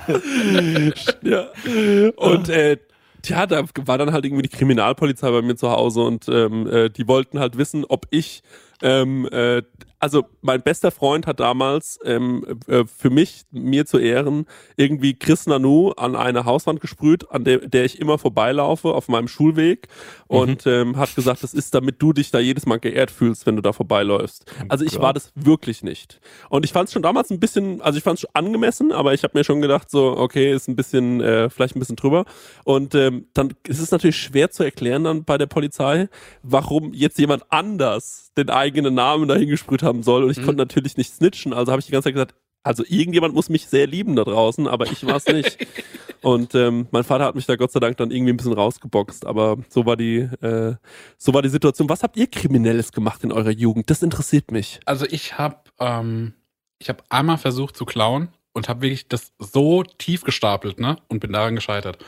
Und 2.15 2.49
äh, 2.49 2.77
tja, 3.21 3.45
da 3.45 3.63
war 3.85 3.97
dann 3.97 4.13
halt 4.13 4.25
irgendwie 4.25 4.43
die 4.43 4.49
Kriminalpolizei 4.49 5.29
bei 5.31 5.41
mir 5.41 5.55
zu 5.55 5.71
Hause 5.71 6.01
und 6.01 6.27
ähm, 6.29 6.67
äh, 6.67 6.89
die 6.89 7.07
wollten 7.07 7.39
halt 7.39 7.57
wissen, 7.57 7.85
ob 7.85 8.07
ich 8.09 8.43
ähm, 8.81 9.27
äh, 9.31 9.61
also 9.99 10.25
mein 10.41 10.61
bester 10.61 10.91
Freund 10.91 11.27
hat 11.27 11.39
damals 11.39 11.99
ähm, 12.05 12.45
äh, 12.67 12.85
für 12.85 13.09
mich, 13.09 13.43
mir 13.51 13.85
zu 13.85 13.97
Ehren, 13.97 14.45
irgendwie 14.77 15.13
Chris 15.13 15.45
Nanu 15.45 15.91
an 15.91 16.15
eine 16.15 16.45
Hauswand 16.45 16.79
gesprüht, 16.79 17.29
an 17.31 17.43
der, 17.43 17.59
der 17.59 17.85
ich 17.85 17.99
immer 17.99 18.17
vorbeilaufe 18.17 18.89
auf 18.89 19.07
meinem 19.09 19.27
Schulweg 19.27 19.87
und 20.27 20.65
ähm, 20.67 20.97
hat 20.97 21.15
gesagt, 21.15 21.43
das 21.43 21.53
ist, 21.53 21.75
damit 21.75 22.01
du 22.01 22.13
dich 22.13 22.31
da 22.31 22.39
jedes 22.39 22.65
Mal 22.65 22.79
geehrt 22.79 23.11
fühlst, 23.11 23.45
wenn 23.45 23.55
du 23.55 23.61
da 23.61 23.73
vorbeiläufst. 23.73 24.45
Also 24.69 24.85
ich 24.85 24.99
war 24.99 25.13
das 25.13 25.31
wirklich 25.35 25.83
nicht. 25.83 26.19
Und 26.49 26.65
ich 26.65 26.71
fand 26.71 26.87
es 26.87 26.93
schon 26.93 27.01
damals 27.01 27.29
ein 27.29 27.39
bisschen, 27.39 27.81
also 27.81 27.97
ich 27.97 28.03
fand 28.03 28.15
es 28.15 28.21
schon 28.21 28.31
angemessen, 28.33 28.91
aber 28.91 29.13
ich 29.13 29.23
habe 29.23 29.37
mir 29.37 29.43
schon 29.43 29.61
gedacht, 29.61 29.91
so, 29.91 30.17
okay, 30.17 30.53
ist 30.53 30.67
ein 30.67 30.75
bisschen, 30.75 31.21
äh, 31.21 31.49
vielleicht 31.49 31.75
ein 31.75 31.79
bisschen 31.79 31.95
drüber. 31.95 32.25
Und 32.63 32.95
ähm, 32.95 33.27
dann 33.33 33.53
ist 33.67 33.79
es 33.79 33.91
natürlich 33.91 34.17
schwer 34.17 34.49
zu 34.49 34.63
erklären 34.63 35.03
dann 35.03 35.23
bei 35.25 35.37
der 35.37 35.47
Polizei, 35.47 36.07
warum 36.43 36.93
jetzt 36.93 37.19
jemand 37.19 37.43
anders 37.51 38.31
den 38.37 38.49
eigenen 38.49 38.93
Namen 38.93 39.27
dahin 39.27 39.49
gesprüht 39.49 39.83
haben 39.89 40.03
soll. 40.03 40.23
Und 40.23 40.31
ich 40.31 40.37
konnte 40.37 40.57
natürlich 40.57 40.97
nicht 40.97 41.13
snitchen, 41.13 41.53
also 41.53 41.71
habe 41.71 41.79
ich 41.79 41.85
die 41.85 41.91
ganze 41.91 42.05
Zeit 42.05 42.13
gesagt, 42.13 42.35
also 42.63 42.83
irgendjemand 42.87 43.33
muss 43.33 43.49
mich 43.49 43.67
sehr 43.67 43.87
lieben 43.87 44.15
da 44.15 44.23
draußen, 44.23 44.67
aber 44.67 44.85
ich 44.85 45.05
war 45.05 45.15
es 45.15 45.25
nicht. 45.27 45.57
Und 46.21 46.53
ähm, 46.55 46.87
mein 46.91 47.05
Vater 47.05 47.23
hat 47.23 47.35
mich 47.35 47.45
da 47.45 47.55
Gott 47.55 47.71
sei 47.71 47.79
Dank 47.79 47.95
dann 47.95 48.11
irgendwie 48.11 48.33
ein 48.33 48.37
bisschen 48.37 48.51
rausgeboxt, 48.51 49.25
aber 49.25 49.57
so 49.69 49.85
war 49.85 49.95
die, 49.95 50.17
äh, 50.17 50.75
so 51.17 51.33
war 51.33 51.41
die 51.41 51.49
Situation. 51.49 51.87
Was 51.87 52.03
habt 52.03 52.17
ihr 52.17 52.27
Kriminelles 52.27 52.91
gemacht 52.91 53.23
in 53.23 53.31
eurer 53.31 53.51
Jugend? 53.51 53.89
Das 53.89 54.03
interessiert 54.03 54.51
mich. 54.51 54.81
Also 54.85 55.05
ich 55.09 55.37
habe 55.37 55.61
ähm, 55.79 56.33
ich 56.79 56.89
habe 56.89 57.03
einmal 57.09 57.37
versucht 57.37 57.77
zu 57.77 57.85
klauen 57.85 58.29
und 58.53 58.69
habe 58.69 58.81
wirklich 58.81 59.07
das 59.07 59.33
so 59.37 59.83
tief 59.83 60.23
gestapelt, 60.23 60.79
ne? 60.79 60.97
Und 61.07 61.19
bin 61.19 61.33
daran 61.33 61.55
gescheitert. 61.55 62.03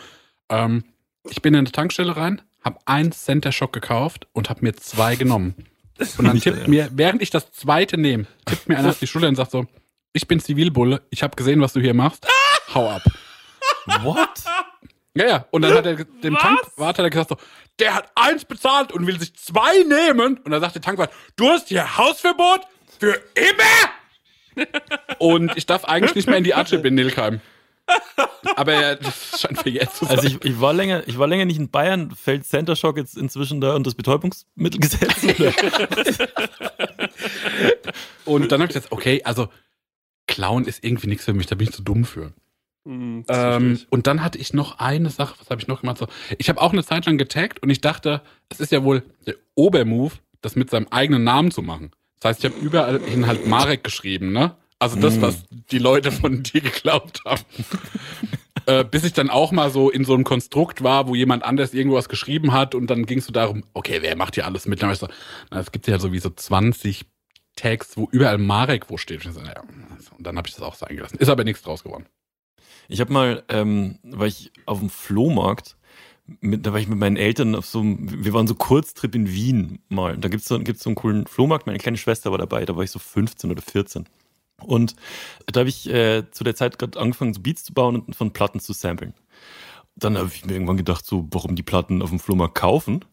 Ähm, 0.49 0.83
ich 1.29 1.41
bin 1.41 1.53
in 1.53 1.59
eine 1.59 1.71
Tankstelle 1.71 2.15
rein, 2.15 2.41
habe 2.63 2.79
einen 2.85 3.11
Center 3.11 3.51
Schock 3.51 3.73
gekauft 3.73 4.27
und 4.33 4.49
habe 4.49 4.61
mir 4.63 4.73
zwei 4.73 5.15
genommen. 5.15 5.55
Und 6.17 6.25
dann 6.25 6.39
tippt 6.39 6.67
mir, 6.67 6.89
während 6.93 7.21
ich 7.21 7.29
das 7.29 7.51
zweite 7.51 7.97
nehme, 7.97 8.25
tippt 8.45 8.67
mir 8.67 8.77
einer 8.77 8.89
auf 8.89 8.99
die 8.99 9.07
Schulter 9.07 9.27
und 9.27 9.35
sagt 9.35 9.51
so, 9.51 9.65
ich 10.13 10.27
bin 10.27 10.39
Zivilbulle, 10.39 11.01
ich 11.09 11.23
habe 11.23 11.35
gesehen, 11.35 11.61
was 11.61 11.73
du 11.73 11.79
hier 11.79 11.93
machst, 11.93 12.27
hau 12.73 12.89
ab. 12.89 13.03
What? 14.03 14.29
Ja, 15.13 15.27
ja. 15.27 15.45
Und 15.51 15.63
dann 15.63 15.73
hat 15.73 15.85
er 15.85 15.95
dem 15.95 16.35
Tankwart 16.35 16.97
hat 16.97 16.99
er 16.99 17.09
gesagt 17.09 17.29
so, 17.29 17.37
der 17.79 17.95
hat 17.95 18.11
eins 18.15 18.45
bezahlt 18.45 18.91
und 18.91 19.07
will 19.07 19.19
sich 19.19 19.35
zwei 19.35 19.83
nehmen. 19.83 20.37
Und 20.37 20.51
dann 20.51 20.61
sagt 20.61 20.75
der 20.75 20.81
Tankwart, 20.81 21.11
du 21.35 21.49
hast 21.49 21.67
hier 21.67 21.97
Hausverbot 21.97 22.61
für 22.99 23.21
immer. 23.35 24.67
und 25.19 25.55
ich 25.57 25.65
darf 25.65 25.85
eigentlich 25.85 26.15
nicht 26.15 26.27
mehr 26.27 26.37
in 26.37 26.43
die 26.43 26.53
Atschip 26.53 26.85
in 26.85 26.95
Nilkheim. 26.95 27.41
Aber 28.55 28.73
ja, 28.73 28.95
das 28.95 29.39
scheint 29.39 29.63
mir 29.65 29.71
jetzt 29.71 29.97
zu 29.97 30.05
sein. 30.05 30.17
Also 30.17 30.27
ich, 30.27 30.43
ich, 30.43 30.59
war 30.59 30.73
länger, 30.73 31.03
ich 31.07 31.17
war 31.17 31.27
länger 31.27 31.45
nicht 31.45 31.57
in 31.57 31.69
Bayern. 31.69 32.11
Fällt 32.11 32.45
Center 32.45 32.75
Shock 32.75 32.97
jetzt 32.97 33.17
inzwischen 33.17 33.61
da 33.61 33.75
unter 33.75 33.89
das 33.89 33.95
Betäubungsmittelgesetz? 33.95 35.23
und 38.25 38.51
dann 38.51 38.61
habe 38.61 38.69
ich 38.69 38.75
gesagt, 38.75 38.91
okay, 38.91 39.21
also 39.23 39.47
Clown 40.27 40.65
ist 40.65 40.83
irgendwie 40.83 41.07
nichts 41.07 41.25
für 41.25 41.33
mich, 41.33 41.47
da 41.47 41.55
bin 41.55 41.67
ich 41.67 41.73
zu 41.73 41.81
dumm 41.81 42.05
für. 42.05 42.33
Hm, 42.85 43.25
Ähm, 43.27 43.79
und 43.89 44.07
dann 44.07 44.23
hatte 44.23 44.37
ich 44.37 44.53
noch 44.53 44.79
eine 44.79 45.09
Sache, 45.09 45.35
was 45.39 45.49
habe 45.49 45.61
ich 45.61 45.67
noch 45.67 45.81
gemacht? 45.81 45.97
So, 45.97 46.07
ich 46.37 46.49
habe 46.49 46.61
auch 46.61 46.73
eine 46.73 46.83
Zeit 46.83 47.05
lang 47.05 47.17
getaggt 47.17 47.61
und 47.61 47.69
ich 47.69 47.81
dachte, 47.81 48.21
es 48.49 48.59
ist 48.59 48.71
ja 48.71 48.83
wohl 48.83 49.03
der 49.27 49.35
Obermove, 49.55 50.13
das 50.41 50.55
mit 50.55 50.69
seinem 50.69 50.87
eigenen 50.89 51.23
Namen 51.23 51.51
zu 51.51 51.61
machen. 51.61 51.91
Das 52.19 52.29
heißt, 52.29 52.43
ich 52.43 52.51
habe 52.51 52.59
überall 52.63 52.99
hin 53.01 53.27
halt 53.27 53.47
Marek 53.47 53.83
geschrieben, 53.83 54.31
ne? 54.31 54.55
Also 54.81 54.99
das, 54.99 55.21
was 55.21 55.43
die 55.69 55.77
Leute 55.77 56.11
von 56.11 56.41
dir 56.41 56.59
geglaubt 56.59 57.21
haben. 57.23 57.43
äh, 58.65 58.83
bis 58.83 59.03
ich 59.03 59.13
dann 59.13 59.29
auch 59.29 59.51
mal 59.51 59.69
so 59.69 59.91
in 59.91 60.05
so 60.05 60.15
einem 60.15 60.23
Konstrukt 60.23 60.83
war, 60.83 61.07
wo 61.07 61.13
jemand 61.13 61.43
anders 61.43 61.75
irgendwas 61.75 62.09
geschrieben 62.09 62.51
hat 62.51 62.73
und 62.73 62.87
dann 62.87 63.05
ging 63.05 63.19
es 63.19 63.27
so 63.27 63.31
darum, 63.31 63.63
okay, 63.75 63.99
wer 64.01 64.15
macht 64.15 64.33
hier 64.33 64.45
alles 64.47 64.65
mit? 64.65 64.81
Dann 64.81 64.91
ich 64.91 64.97
so, 64.97 65.07
na, 65.51 65.59
es 65.59 65.71
gibt 65.71 65.85
ja 65.85 65.99
sowieso 65.99 66.31
20 66.31 67.05
Tags, 67.55 67.95
wo 67.95 68.09
überall 68.11 68.39
Marek 68.39 68.89
wo 68.89 68.97
steht. 68.97 69.23
Und, 69.23 69.33
so, 69.33 69.41
und 70.17 70.25
dann 70.25 70.35
habe 70.35 70.47
ich 70.47 70.55
das 70.55 70.63
auch 70.63 70.73
sein 70.73 70.95
gelassen. 70.95 71.17
Ist 71.19 71.29
aber 71.29 71.43
nichts 71.43 71.61
draus 71.61 71.83
geworden. 71.83 72.07
Ich 72.87 73.01
habe 73.01 73.13
mal, 73.13 73.43
ähm, 73.49 73.99
war 74.01 74.25
ich 74.25 74.51
auf 74.65 74.79
dem 74.79 74.89
Flohmarkt, 74.89 75.77
mit, 76.39 76.65
da 76.65 76.73
war 76.73 76.79
ich 76.79 76.87
mit 76.87 76.97
meinen 76.97 77.17
Eltern 77.17 77.53
auf 77.53 77.67
so 77.67 77.81
einem, 77.81 78.25
wir 78.25 78.33
waren 78.33 78.47
so 78.47 78.55
Kurztrip 78.55 79.13
in 79.13 79.31
Wien 79.31 79.77
mal. 79.89 80.17
Da 80.17 80.27
gibt's 80.27 80.47
so, 80.47 80.57
gibt's 80.57 80.81
so 80.81 80.89
einen 80.89 80.95
coolen 80.95 81.27
Flohmarkt, 81.27 81.67
meine 81.67 81.77
kleine 81.77 81.97
Schwester 81.97 82.31
war 82.31 82.39
dabei, 82.39 82.65
da 82.65 82.75
war 82.75 82.83
ich 82.83 82.89
so 82.89 82.97
15 82.97 83.51
oder 83.51 83.61
14. 83.61 84.05
Und 84.63 84.95
da 85.47 85.61
habe 85.61 85.69
ich 85.69 85.89
äh, 85.89 86.29
zu 86.31 86.43
der 86.43 86.55
Zeit 86.55 86.79
gerade 86.79 86.99
angefangen, 86.99 87.33
so 87.33 87.41
Beats 87.41 87.63
zu 87.63 87.73
bauen 87.73 87.99
und 87.99 88.15
von 88.15 88.31
Platten 88.31 88.59
zu 88.59 88.73
samplen. 88.73 89.13
Dann 89.95 90.17
habe 90.17 90.29
ich 90.33 90.45
mir 90.45 90.53
irgendwann 90.53 90.77
gedacht, 90.77 91.05
so, 91.05 91.27
warum 91.31 91.55
die 91.55 91.63
Platten 91.63 92.01
auf 92.01 92.09
dem 92.09 92.19
Flohmarkt 92.19 92.55
kaufen? 92.55 93.05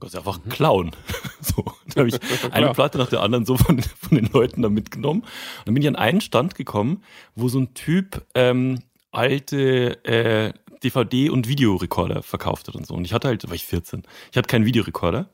Kannst 0.00 0.14
du 0.14 0.18
einfach 0.18 0.40
klauen. 0.48 0.92
So, 1.40 1.64
dann 1.86 2.06
habe 2.06 2.08
ich 2.08 2.18
eine 2.52 2.72
Platte 2.72 2.98
nach 2.98 3.08
der 3.08 3.22
anderen 3.22 3.46
so 3.46 3.56
von, 3.56 3.80
von 3.80 4.16
den 4.16 4.28
Leuten 4.32 4.60
da 4.60 4.68
mitgenommen. 4.68 5.20
Und 5.20 5.66
dann 5.66 5.74
bin 5.74 5.82
ich 5.82 5.88
an 5.88 5.94
einen 5.94 6.20
Stand 6.20 6.56
gekommen, 6.56 7.04
wo 7.36 7.48
so 7.48 7.60
ein 7.60 7.74
Typ 7.74 8.26
ähm, 8.34 8.80
alte 9.12 10.04
äh, 10.04 10.52
DVD- 10.82 11.30
und 11.30 11.48
Videorekorder 11.48 12.22
verkauft 12.22 12.68
hat 12.68 12.74
und 12.74 12.86
so. 12.86 12.94
Und 12.94 13.04
ich 13.04 13.12
hatte 13.12 13.28
halt, 13.28 13.44
da 13.44 13.48
war 13.48 13.54
ich 13.54 13.64
14, 13.64 14.02
ich 14.32 14.36
hatte 14.36 14.48
keinen 14.48 14.64
Videorekorder. 14.64 15.30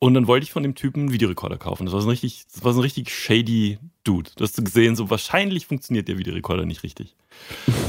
Und 0.00 0.14
dann 0.14 0.26
wollte 0.26 0.44
ich 0.44 0.52
von 0.52 0.62
dem 0.62 0.74
Typen 0.74 1.00
einen 1.04 1.12
Videorekorder 1.12 1.56
kaufen. 1.56 1.86
Das 1.86 1.94
war 1.94 2.00
so 2.02 2.08
ein 2.08 2.10
richtig, 2.10 2.44
das 2.52 2.62
war 2.64 2.72
so 2.72 2.80
ein 2.80 2.82
richtig 2.82 3.10
shady 3.10 3.78
Dude. 4.02 4.30
Du 4.36 4.44
hast 4.44 4.62
gesehen, 4.62 4.96
so 4.96 5.08
wahrscheinlich 5.08 5.66
funktioniert 5.66 6.08
der 6.08 6.18
Videorekorder 6.18 6.66
nicht 6.66 6.82
richtig. 6.82 7.16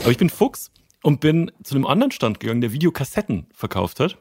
Aber 0.02 0.12
ich 0.12 0.18
bin 0.18 0.30
Fuchs 0.30 0.72
und 1.04 1.20
bin 1.20 1.52
zu 1.64 1.76
einem 1.76 1.86
anderen 1.86 2.12
Stand 2.12 2.40
gegangen, 2.40 2.62
der 2.62 2.72
Videokassetten 2.72 3.48
verkauft 3.54 4.00
hat. 4.00 4.18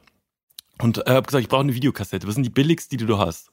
Und 0.81 0.97
äh, 1.07 1.11
habe 1.11 1.25
gesagt, 1.25 1.43
ich 1.43 1.47
brauche 1.47 1.61
eine 1.61 1.73
Videokassette. 1.73 2.27
Was 2.27 2.33
sind 2.35 2.43
die 2.43 2.49
billigsten, 2.49 2.97
die 2.97 3.05
du 3.05 3.17
hast? 3.17 3.49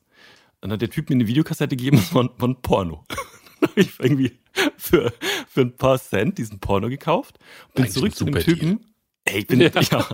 Dann 0.61 0.73
hat 0.73 0.81
der 0.83 0.91
Typ 0.91 1.09
mir 1.09 1.15
eine 1.15 1.27
Videokassette 1.29 1.77
gegeben, 1.77 1.99
das 1.99 2.13
war, 2.15 2.25
ein- 2.25 2.31
war 2.39 2.49
ein 2.49 2.61
Porno. 2.63 3.05
Dann 3.61 3.71
habe 3.71 3.81
ich 3.81 4.01
irgendwie 4.01 4.33
für, 4.77 5.13
für 5.49 5.61
ein 5.61 5.77
paar 5.77 5.97
Cent 6.01 6.39
diesen 6.39 6.59
Porno 6.59 6.89
gekauft. 6.89 7.39
Bin 7.75 7.85
Eigentlich 7.85 7.95
zurück 7.95 8.15
zu 8.17 8.25
dem 8.25 8.35
Typen. 8.41 8.92
Ey, 9.25 9.41
ich 9.41 9.47
bin, 9.47 9.61
ja. 9.61 9.71
ja. 9.91 10.07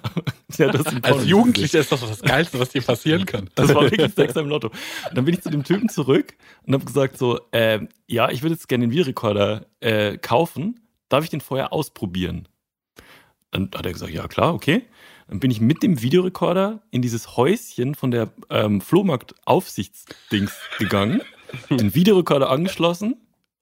ja 0.58 0.68
Als. 1.02 1.26
Jugendlicher 1.26 1.80
ist 1.80 1.90
das 1.90 2.00
doch 2.00 2.08
das 2.08 2.20
Geilste, 2.20 2.58
was 2.58 2.70
dir 2.70 2.82
passieren 2.82 3.24
kann. 3.24 3.48
Das 3.54 3.74
war 3.74 3.82
wirklich 3.82 4.12
Sex 4.14 4.36
im 4.36 4.48
Lotto. 4.48 4.68
Und 4.68 5.16
dann 5.16 5.24
bin 5.24 5.34
ich 5.34 5.42
zu 5.42 5.50
dem 5.50 5.64
Typen 5.64 5.88
zurück 5.88 6.34
und 6.66 6.74
habe 6.74 6.84
gesagt 6.84 7.16
so, 7.16 7.40
ähm, 7.52 7.88
ja, 8.06 8.30
ich 8.30 8.42
würde 8.42 8.54
jetzt 8.54 8.68
gerne 8.68 8.86
den 8.86 8.90
Videorekorder 8.90 9.66
äh, 9.80 10.18
kaufen. 10.18 10.80
Darf 11.08 11.24
ich 11.24 11.30
den 11.30 11.40
vorher 11.40 11.72
ausprobieren? 11.72 12.48
Dann 13.50 13.70
hat 13.74 13.86
er 13.86 13.92
gesagt, 13.92 14.12
ja 14.12 14.28
klar, 14.28 14.52
okay. 14.52 14.82
Dann 15.28 15.40
bin 15.40 15.50
ich 15.50 15.60
mit 15.60 15.82
dem 15.82 16.02
Videorekorder 16.02 16.82
in 16.90 17.00
dieses 17.00 17.36
Häuschen 17.36 17.94
von 17.94 18.10
der 18.10 18.30
ähm, 18.50 18.80
Flohmarkt-Aufsichtsdings 18.80 20.52
gegangen, 20.78 21.22
den 21.70 21.94
Videorekorder 21.94 22.50
angeschlossen 22.50 23.16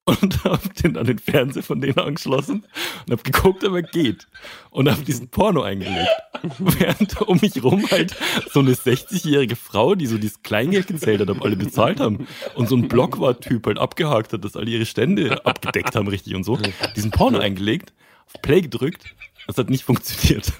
und 0.06 0.44
habe 0.44 0.68
den 0.82 0.96
an 0.96 1.06
den 1.06 1.18
Fernseher 1.18 1.62
von 1.62 1.80
denen 1.80 1.98
angeschlossen 1.98 2.64
und 3.06 3.12
habe 3.12 3.22
geguckt, 3.22 3.64
ob 3.64 3.74
er 3.74 3.82
geht. 3.82 4.26
Und 4.70 4.90
habe 4.90 5.02
diesen 5.02 5.28
Porno 5.28 5.62
eingelegt. 5.62 6.08
Während 6.58 7.20
um 7.22 7.38
mich 7.40 7.62
rum 7.62 7.84
halt 7.90 8.14
so 8.52 8.60
eine 8.60 8.72
60-jährige 8.72 9.56
Frau, 9.56 9.94
die 9.94 10.06
so 10.06 10.16
dieses 10.16 10.42
Kleingeld 10.42 10.86
gezählt 10.86 11.20
hat, 11.20 11.30
ob 11.30 11.42
alle 11.44 11.56
bezahlt 11.56 12.00
haben. 12.00 12.26
Und 12.54 12.68
so 12.68 12.76
ein 12.76 12.88
Blockwart-Typ 12.88 13.66
halt 13.66 13.78
abgehakt 13.78 14.32
hat, 14.32 14.44
dass 14.44 14.56
alle 14.56 14.70
ihre 14.70 14.86
Stände 14.86 15.44
abgedeckt 15.44 15.96
haben, 15.96 16.08
richtig 16.08 16.34
und 16.34 16.44
so. 16.44 16.58
Diesen 16.94 17.10
Porno 17.10 17.38
eingelegt, 17.38 17.92
auf 18.26 18.40
Play 18.42 18.60
gedrückt. 18.60 19.04
Das 19.46 19.58
hat 19.58 19.70
nicht 19.70 19.84
funktioniert. 19.84 20.52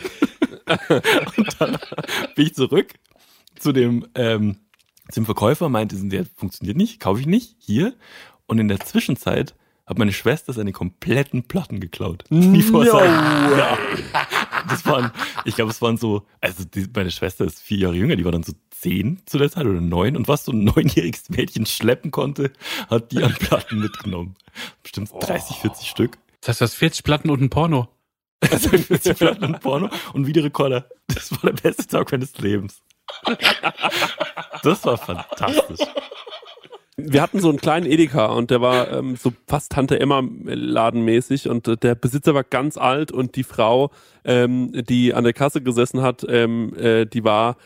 und 1.36 1.61
dann 1.61 1.78
bin 2.34 2.47
ich 2.47 2.55
zurück 2.55 2.94
zu 3.59 3.72
dem, 3.72 4.07
ähm, 4.14 4.57
zum 5.11 5.24
Verkäufer, 5.24 5.68
meinte, 5.68 5.97
der 5.97 6.26
funktioniert 6.26 6.76
nicht, 6.76 6.99
kaufe 6.99 7.20
ich 7.20 7.26
nicht, 7.26 7.57
hier. 7.59 7.94
Und 8.47 8.59
in 8.59 8.68
der 8.68 8.80
Zwischenzeit 8.80 9.55
hat 9.86 9.99
meine 9.99 10.12
Schwester 10.12 10.53
seine 10.53 10.72
kompletten 10.72 11.44
Platten 11.47 11.78
geklaut. 11.80 12.24
Nie 12.30 12.62
vor 12.62 12.84
seinem- 12.84 13.59
ja. 13.59 13.78
Das 14.68 14.84
waren, 14.86 15.12
ich 15.44 15.55
glaube, 15.55 15.70
es 15.70 15.80
waren 15.80 15.97
so, 15.97 16.26
also 16.40 16.64
die, 16.64 16.88
meine 16.94 17.11
Schwester 17.12 17.44
ist 17.44 17.61
vier 17.62 17.78
Jahre 17.78 17.94
jünger, 17.94 18.16
die 18.16 18.24
war 18.24 18.32
dann 18.32 18.42
so 18.42 18.53
zehn 18.70 19.22
zu 19.26 19.38
der 19.38 19.49
Zeit 19.51 19.64
oder 19.64 19.80
neun. 19.80 20.16
Und 20.16 20.26
was 20.26 20.44
so 20.44 20.51
ein 20.53 20.64
neunjähriges 20.64 21.30
Mädchen 21.30 21.66
schleppen 21.66 22.11
konnte, 22.11 22.53
hat 22.90 23.12
die 23.12 23.22
an 23.22 23.32
Platten 23.34 23.78
mitgenommen. 23.78 24.34
Bestimmt 24.82 25.11
30, 25.20 25.57
40 25.59 25.88
Stück. 25.88 26.18
Das 26.40 26.49
heißt, 26.49 26.61
du 26.61 26.64
hast 26.64 26.74
40 26.74 27.05
Platten 27.05 27.30
und 27.30 27.40
ein 27.40 27.51
Porno. 27.51 27.88
Also 28.51 28.68
40 28.70 29.16
Platten 29.16 29.44
und 29.44 29.61
Porno 29.61 29.88
und 30.12 30.26
Videorekorder. 30.26 30.88
Das 31.09 31.30
war 31.32 31.38
der 31.53 31.53
beste 31.62 31.86
Tag 31.86 32.11
meines 32.12 32.36
Lebens. 32.38 32.82
Das 34.62 34.84
war 34.84 34.99
fantastisch. 34.99 35.78
Wir 37.09 37.23
hatten 37.23 37.41
so 37.41 37.49
einen 37.49 37.59
kleinen 37.59 37.87
Edeka 37.87 38.27
und 38.27 38.51
der 38.51 38.61
war 38.61 38.93
ähm, 38.93 39.17
so 39.17 39.33
fast 39.47 39.73
Tante 39.73 40.01
Emma 40.01 40.23
ladenmäßig 40.45 41.49
und 41.49 41.69
äh, 41.69 41.77
der 41.77 41.95
Besitzer 41.95 42.35
war 42.35 42.45
ganz 42.45 42.77
alt 42.77 43.13
und 43.13 43.37
die 43.37 43.45
Frau, 43.45 43.91
ähm, 44.25 44.73
die 44.89 45.15
an 45.15 45.25
der 45.25 45.33
Kasse 45.33 45.61
gesessen 45.61 46.03
hat, 46.03 46.27
ähm, 46.29 46.75
äh, 46.77 47.07
die 47.07 47.25
war 47.25 47.57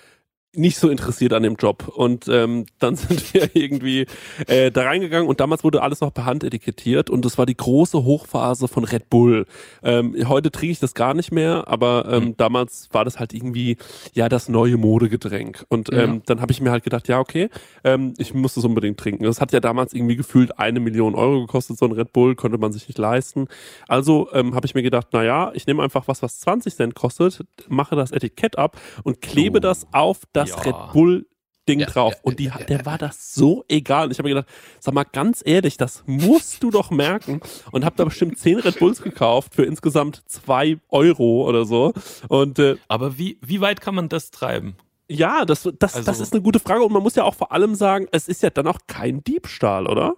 nicht 0.55 0.79
so 0.79 0.89
interessiert 0.89 1.33
an 1.33 1.43
dem 1.45 1.55
Job 1.57 1.87
und 1.89 2.27
ähm, 2.29 2.67
dann 2.79 2.97
sind 2.97 3.33
wir 3.35 3.55
irgendwie 3.55 4.07
äh, 4.47 4.71
da 4.71 4.83
reingegangen 4.83 5.29
und 5.29 5.41
damals 5.41 5.63
wurde 5.65 5.83
alles 5.83 6.01
noch 6.01 6.13
per 6.13 6.25
Hand 6.27 6.43
etikettiert 6.45 7.09
und 7.11 7.25
das 7.25 7.39
war 7.39 7.47
die 7.47 7.57
große 7.57 8.03
Hochphase 8.05 8.67
von 8.67 8.85
Red 8.85 9.09
Bull. 9.11 9.47
Ähm, 9.83 10.17
heute 10.29 10.51
trinke 10.51 10.73
ich 10.73 10.81
das 10.81 10.95
gar 10.95 11.15
nicht 11.15 11.31
mehr, 11.33 11.69
aber 11.69 12.07
ähm, 12.11 12.25
Mhm. 12.25 12.37
damals 12.37 12.89
war 12.93 13.05
das 13.05 13.19
halt 13.21 13.33
irgendwie 13.33 13.77
ja 14.13 14.29
das 14.29 14.49
neue 14.49 14.77
Modegetränk 14.77 15.65
und 15.69 15.93
ähm, 15.93 16.23
dann 16.27 16.41
habe 16.41 16.51
ich 16.53 16.61
mir 16.61 16.71
halt 16.71 16.83
gedacht, 16.85 17.07
ja 17.09 17.21
okay, 17.21 17.49
ähm, 17.85 18.15
ich 18.19 18.35
muss 18.35 18.55
das 18.55 18.65
unbedingt 18.65 18.99
trinken. 18.99 19.25
Das 19.25 19.41
hat 19.41 19.53
ja 19.53 19.61
damals 19.61 19.93
irgendwie 19.93 20.17
gefühlt 20.17 20.59
eine 20.59 20.81
Million 20.81 21.15
Euro 21.15 21.43
gekostet, 21.43 21.79
so 21.79 21.87
ein 21.87 21.93
Red 21.93 22.13
Bull, 22.13 22.35
konnte 22.35 22.59
man 22.59 22.73
sich 22.73 22.89
nicht 22.89 22.99
leisten. 22.99 23.47
Also 23.89 24.29
ähm, 24.33 24.55
habe 24.55 24.67
ich 24.67 24.75
mir 24.75 24.83
gedacht, 24.83 25.09
na 25.13 25.23
ja, 25.23 25.53
ich 25.55 25.67
nehme 25.67 25.83
einfach 25.83 26.09
was, 26.09 26.23
was 26.23 26.41
20 26.41 26.75
Cent 26.75 26.95
kostet, 26.95 27.41
mache 27.69 27.95
das 27.95 28.11
Etikett 28.11 28.59
ab 28.59 28.77
und 29.05 29.21
klebe 29.21 29.59
Oh, 29.59 29.61
das 29.61 29.87
auf 29.93 30.21
das 30.33 30.40
ja. 30.49 30.57
Red 30.57 30.93
Bull 30.93 31.27
Ding 31.69 31.79
Ja, 31.81 31.87
drauf. 31.87 32.15
ja, 32.15 32.19
und 32.23 32.39
die, 32.41 32.51
der 32.69 32.85
war 32.87 32.97
das 32.99 33.35
so 33.35 33.65
egal. 33.69 34.07
Und 34.07 34.13
ich 34.13 34.19
habe 34.19 34.29
mir 34.29 34.35
gedacht, 34.35 34.49
sag 34.81 34.95
mal 34.95 35.05
ganz 35.05 35.43
ehrlich, 35.45 35.77
das 35.77 36.03
musst 36.07 36.63
du 36.63 36.71
doch 36.71 36.91
merken. 36.91 37.41
Und 37.71 37.85
habe 37.85 37.95
da 37.97 38.05
bestimmt 38.05 38.39
10 38.39 38.61
Red 38.61 38.79
Bulls 38.81 39.03
gekauft 39.03 39.55
für 39.55 39.65
insgesamt 39.65 40.23
2 40.27 40.79
Euro 40.89 41.47
oder 41.47 41.65
so. 41.67 41.93
Und 42.29 42.59
äh, 42.59 42.77
Aber 42.89 43.19
wie, 43.19 43.39
wie 43.43 43.61
weit 43.61 43.81
kann 43.81 43.95
man 43.95 44.09
das 44.09 44.31
treiben? 44.31 44.77
ja, 45.07 45.45
das, 45.45 45.69
das, 45.79 45.95
Also- 45.97 46.07
das 46.07 46.21
ist 46.21 46.33
eine 46.33 46.41
gute 46.43 46.61
Frage. 46.61 46.83
Und 46.83 46.93
man 46.93 47.03
muss 47.03 47.15
ja 47.15 47.25
auch 47.25 47.35
vor 47.35 47.53
allem 47.53 47.75
sagen, 47.75 48.07
es 48.11 48.27
ist 48.27 48.43
ja 48.43 48.51
dann 48.51 48.67
auch 48.67 48.79
kein 48.87 49.23
Diebstahl, 49.23 49.87
oder? 49.87 50.15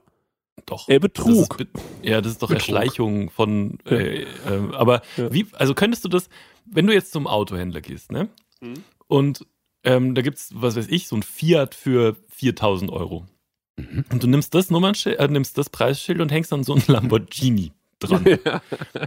Doch. 0.67 0.89
Äh, 0.89 1.01
Das 1.01 1.03
Betrug. 1.03 1.61
ist, 1.61 1.73
Be- 1.73 1.81
ja, 2.03 2.21
das 2.21 2.33
ist 2.33 2.43
doch 2.43 2.49
Betrug. 2.49 2.61
Erschleichung 2.61 3.31
von. 3.31 3.79
Äh, 3.87 4.23
äh, 4.23 4.27
aber 4.75 5.03
Ja. 5.17 5.33
wie, 5.33 5.47
also 5.55 5.75
könntest 5.75 6.05
du 6.05 6.09
das, 6.09 6.29
wenn 6.67 6.87
du 6.87 6.93
jetzt 6.95 7.11
zum 7.13 7.27
Autohändler 7.27 7.81
gehst, 7.81 8.13
ne? 8.13 8.29
Mhm. 8.61 8.75
Und 9.09 9.47
ähm, 9.85 10.15
da 10.15 10.23
gibt's, 10.23 10.51
was 10.55 10.77
weiß 10.77 10.89
ich, 10.89 11.09
so 11.09 11.17
ein 11.17 11.23
Fiat 11.23 11.75
für 11.75 12.17
4000 12.29 12.91
Euro. 12.91 13.27
Mhm. 13.77 14.05
Und 14.11 14.23
du 14.23 14.27
nimmst 14.27 14.55
das 14.55 14.71
Nummernschild, 14.71 15.19
äh, 15.19 15.29
nimmst 15.29 15.57
das 15.59 15.71
Preisschild 15.71 16.21
und 16.21 16.31
hängst 16.31 16.53
dann 16.53 16.65
so 16.65 16.75
ein 16.75 16.83
Lamborghini 16.87 17.73
dran. 17.99 18.25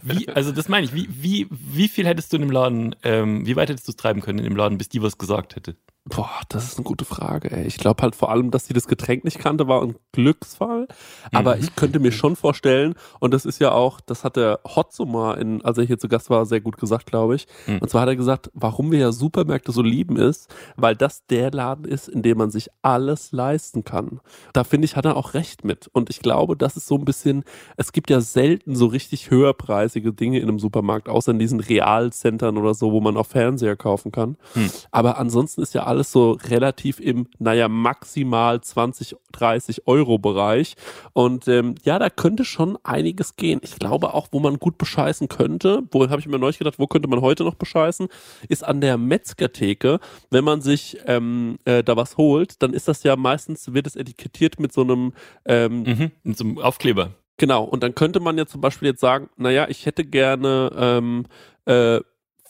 Wie, 0.03 0.29
also 0.29 0.51
das 0.51 0.69
meine 0.69 0.85
ich, 0.85 0.93
wie, 0.93 1.07
wie, 1.09 1.47
wie 1.49 1.87
viel 1.87 2.05
hättest 2.07 2.31
du 2.31 2.37
in 2.37 2.43
dem 2.43 2.51
Laden, 2.51 2.95
ähm, 3.03 3.45
wie 3.45 3.55
weit 3.55 3.69
hättest 3.69 3.87
du 3.87 3.91
es 3.91 3.97
treiben 3.97 4.21
können 4.21 4.39
in 4.39 4.45
dem 4.45 4.55
Laden, 4.55 4.77
bis 4.77 4.89
die 4.89 5.01
was 5.01 5.17
gesagt 5.17 5.55
hätte? 5.55 5.75
Boah, 6.07 6.29
das 6.49 6.65
ist 6.65 6.77
eine 6.77 6.83
gute 6.83 7.03
Frage. 7.03 7.49
Ey. 7.49 7.65
Ich 7.65 7.77
glaube 7.77 8.03
halt 8.03 8.15
vor 8.15 8.29
allem, 8.29 8.51
dass 8.51 8.67
sie 8.67 8.73
das 8.75 8.87
Getränk 8.87 9.23
nicht 9.23 9.39
kannte, 9.39 9.67
war 9.67 9.81
ein 9.81 9.95
Glücksfall. 10.11 10.87
Aber 11.33 11.55
Mhm. 11.55 11.63
ich 11.63 11.75
könnte 11.75 11.99
mir 11.99 12.11
schon 12.11 12.35
vorstellen, 12.35 12.93
und 13.19 13.33
das 13.33 13.43
ist 13.43 13.57
ja 13.59 13.71
auch, 13.71 13.99
das 14.01 14.23
hat 14.23 14.35
der 14.35 14.59
Hotzo 14.63 15.05
mal, 15.05 15.33
in, 15.39 15.65
als 15.65 15.79
er 15.79 15.83
hier 15.85 15.97
zu 15.97 16.07
Gast 16.07 16.29
war, 16.29 16.45
sehr 16.45 16.61
gut 16.61 16.77
gesagt, 16.77 17.07
glaube 17.07 17.33
ich. 17.35 17.47
Mhm. 17.65 17.79
Und 17.79 17.89
zwar 17.89 18.01
hat 18.03 18.09
er 18.09 18.15
gesagt, 18.15 18.51
warum 18.53 18.91
wir 18.91 18.99
ja 18.99 19.11
Supermärkte 19.11 19.71
so 19.71 19.81
lieben 19.81 20.15
ist, 20.17 20.53
weil 20.75 20.95
das 20.95 21.25
der 21.25 21.49
Laden 21.49 21.85
ist, 21.85 22.07
in 22.07 22.21
dem 22.21 22.37
man 22.37 22.51
sich 22.51 22.69
alles 22.83 23.31
leisten 23.31 23.83
kann. 23.83 24.19
Da 24.53 24.63
finde 24.63 24.85
ich, 24.85 24.95
hat 24.95 25.05
er 25.05 25.17
auch 25.17 25.33
recht 25.33 25.63
mit. 25.63 25.87
Und 25.91 26.11
ich 26.11 26.19
glaube, 26.19 26.55
das 26.55 26.77
ist 26.77 26.85
so 26.85 26.95
ein 26.99 27.05
bisschen, 27.05 27.43
es 27.77 27.91
gibt 27.93 28.11
ja 28.11 28.21
selten 28.21 28.75
so 28.75 28.85
richtig 28.85 29.31
höherpreisige 29.31 30.13
Dinge 30.13 30.37
in 30.37 30.49
einem 30.49 30.59
Supermarkt, 30.59 31.09
außer 31.09 31.31
in 31.31 31.39
diesen 31.39 31.61
Realcentern 31.61 32.59
oder 32.59 32.75
so, 32.75 32.91
wo 32.91 33.01
man 33.01 33.17
auch 33.17 33.25
Fernseher 33.25 33.75
kaufen 33.75 34.11
kann. 34.11 34.37
Hm. 34.53 34.69
Aber 34.91 35.17
ansonsten 35.17 35.63
ist 35.63 35.73
ja 35.73 35.83
alles 35.83 35.94
so 36.03 36.31
relativ 36.49 36.99
im, 36.99 37.27
naja, 37.39 37.67
maximal 37.67 38.61
20, 38.61 39.15
30 39.31 39.87
Euro 39.87 40.17
Bereich. 40.17 40.75
Und 41.13 41.47
ähm, 41.47 41.75
ja, 41.83 41.99
da 41.99 42.09
könnte 42.09 42.45
schon 42.45 42.77
einiges 42.83 43.35
gehen. 43.35 43.61
Ich 43.63 43.77
glaube 43.77 44.13
auch, 44.13 44.27
wo 44.31 44.39
man 44.39 44.57
gut 44.57 44.77
bescheißen 44.77 45.27
könnte, 45.27 45.83
wo 45.91 46.09
habe 46.09 46.19
ich 46.19 46.27
mir 46.27 46.39
neulich 46.39 46.57
gedacht, 46.57 46.79
wo 46.79 46.87
könnte 46.87 47.07
man 47.07 47.21
heute 47.21 47.43
noch 47.43 47.55
bescheißen, 47.55 48.07
ist 48.49 48.63
an 48.63 48.81
der 48.81 48.97
Metzgertheke. 48.97 49.99
Wenn 50.29 50.43
man 50.43 50.61
sich 50.61 50.97
ähm, 51.05 51.57
äh, 51.65 51.83
da 51.83 51.95
was 51.95 52.17
holt, 52.17 52.61
dann 52.61 52.73
ist 52.73 52.87
das 52.87 53.03
ja 53.03 53.15
meistens, 53.15 53.73
wird 53.73 53.87
es 53.87 53.95
etikettiert 53.95 54.59
mit 54.59 54.73
so 54.73 54.81
einem 54.81 55.13
ähm, 55.45 55.85
Mhm. 55.85 56.11
Mit 56.23 56.37
so 56.37 56.43
einem 56.43 56.57
Aufkleber. 56.57 57.11
Genau, 57.37 57.63
und 57.63 57.83
dann 57.83 57.95
könnte 57.95 58.19
man 58.19 58.37
ja 58.37 58.45
zum 58.45 58.61
Beispiel 58.61 58.89
jetzt 58.89 59.01
sagen, 59.01 59.29
naja, 59.37 59.67
ich 59.69 59.85
hätte 59.85 60.05
gerne 60.05 60.71
ähm, 60.75 61.25
äh, 61.65 61.99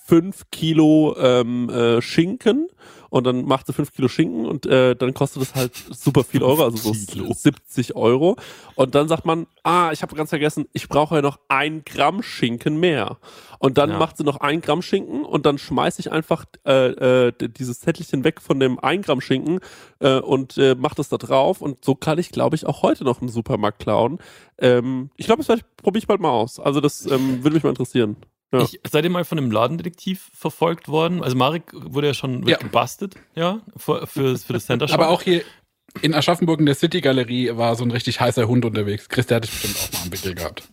fünf 0.06 0.50
Kilo 0.52 1.16
ähm, 1.18 1.70
äh, 1.70 2.02
Schinken 2.02 2.68
und 3.16 3.24
dann 3.24 3.46
macht 3.46 3.66
sie 3.66 3.72
fünf 3.72 3.94
Kilo 3.94 4.10
Schinken 4.10 4.46
und 4.46 4.66
äh, 4.66 4.94
dann 4.94 5.14
kostet 5.14 5.42
es 5.42 5.56
halt 5.56 5.72
super 5.92 6.26
viel 6.26 6.44
Euro, 6.44 6.64
also 6.66 6.76
so 6.76 6.92
Kilo. 6.92 7.32
70 7.34 7.96
Euro. 7.96 8.36
Und 8.76 8.94
dann 8.94 9.08
sagt 9.08 9.24
man, 9.26 9.48
ah, 9.64 9.92
ich 9.94 10.02
habe 10.02 10.18
ganz 10.18 10.32
vergessen, 10.32 10.66
ich 10.74 10.90
brauche 10.90 11.16
ja 11.16 11.22
noch 11.22 11.40
ein 11.48 11.84
Gramm 11.86 12.22
Schinken 12.22 12.78
mehr. 12.78 13.18
Und 13.60 13.78
dann 13.78 13.92
Ja. 13.92 14.00
macht 14.00 14.18
sie 14.18 14.26
noch 14.26 14.42
ein 14.42 14.60
Gramm 14.60 14.82
Schinken 14.82 15.24
und 15.24 15.46
dann 15.46 15.58
schmeiße 15.58 16.02
ich 16.02 16.12
einfach 16.12 16.44
äh, 16.68 17.28
äh, 17.28 17.32
dieses 17.48 17.80
Zettelchen 17.80 18.26
weg 18.26 18.42
von 18.42 18.60
dem 18.60 18.80
ein 18.80 19.02
Gramm 19.02 19.22
Schinken 19.22 19.60
äh, 20.00 20.20
und 20.20 20.58
äh, 20.58 20.76
mache 20.76 20.96
das 20.96 21.08
da 21.08 21.16
drauf. 21.18 21.62
Und 21.62 21.86
so 21.86 21.96
kann 21.96 22.18
ich, 22.20 22.32
glaube 22.32 22.58
ich, 22.58 22.66
auch 22.66 22.82
heute 22.84 23.06
noch 23.06 23.22
im 23.22 23.30
Supermarkt 23.30 23.80
klauen. 23.80 24.20
Ähm, 24.58 25.10
ich 25.16 25.26
glaube, 25.28 25.42
das 25.42 25.60
probiere 25.78 26.00
ich 26.00 26.08
bald 26.08 26.20
mal 26.20 26.32
aus. 26.32 26.60
Also 26.60 26.82
das 26.82 27.06
ähm, 27.10 27.46
würde 27.46 27.54
mich 27.56 27.64
mal 27.64 27.70
interessieren. 27.70 28.18
Ja. 28.54 28.62
Ich, 28.62 28.80
seid 28.90 29.04
ihr 29.04 29.10
mal 29.10 29.26
von 29.26 29.38
einem 29.38 29.52
Ladendetektiv 29.52 30.30
verfolgt 30.34 30.88
worden? 30.88 31.24
Also 31.24 31.36
Marek 31.36 31.72
wurde 31.74 32.08
ja 32.08 32.14
schon 32.14 32.48
Ja. 32.48 32.58
gebastelt, 32.58 33.16
ja, 33.36 33.62
für, 33.76 34.06
für, 34.08 34.38
für 34.38 34.54
das 34.54 34.66
Center 34.66 34.88
Shop. 34.88 34.96
Aber 35.00 35.10
auch 35.10 35.22
hier 35.24 35.44
in 36.02 36.14
Aschaffenburg 36.14 36.60
in 36.60 36.66
der 36.66 36.76
City 36.76 37.02
Galerie 37.02 37.52
war 37.56 37.76
so 37.76 37.84
ein 37.84 37.92
richtig 37.92 38.20
heißer 38.20 38.48
Hund 38.48 38.66
unterwegs. 38.66 39.10
Chris, 39.10 39.28
der 39.28 39.38
hatte 39.38 39.48
bestimmt 39.48 39.76
auch 39.78 39.92
mal 39.94 40.02
einen 40.04 40.12
Wickel 40.14 40.36
gehabt. 40.36 40.64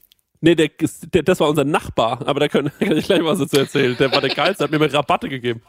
Nee, 0.41 0.55
der, 0.57 0.71
der, 1.15 1.23
das 1.23 1.39
war 1.41 1.49
unser 1.49 1.65
Nachbar, 1.65 2.27
aber 2.27 2.41
da 2.41 2.49
kann, 2.49 2.71
kann 2.81 2.97
ich 2.97 3.07
gleich 3.07 3.23
was 3.25 3.39
dazu 3.39 3.57
erzählen. 3.59 3.97
Der 3.99 4.11
war 4.13 4.21
der 4.21 4.35
Geilste, 4.35 4.65
hat 4.65 4.71
mir 4.71 4.79
mal 4.79 4.89
Rabatte 4.89 5.29
gegeben. 5.29 5.63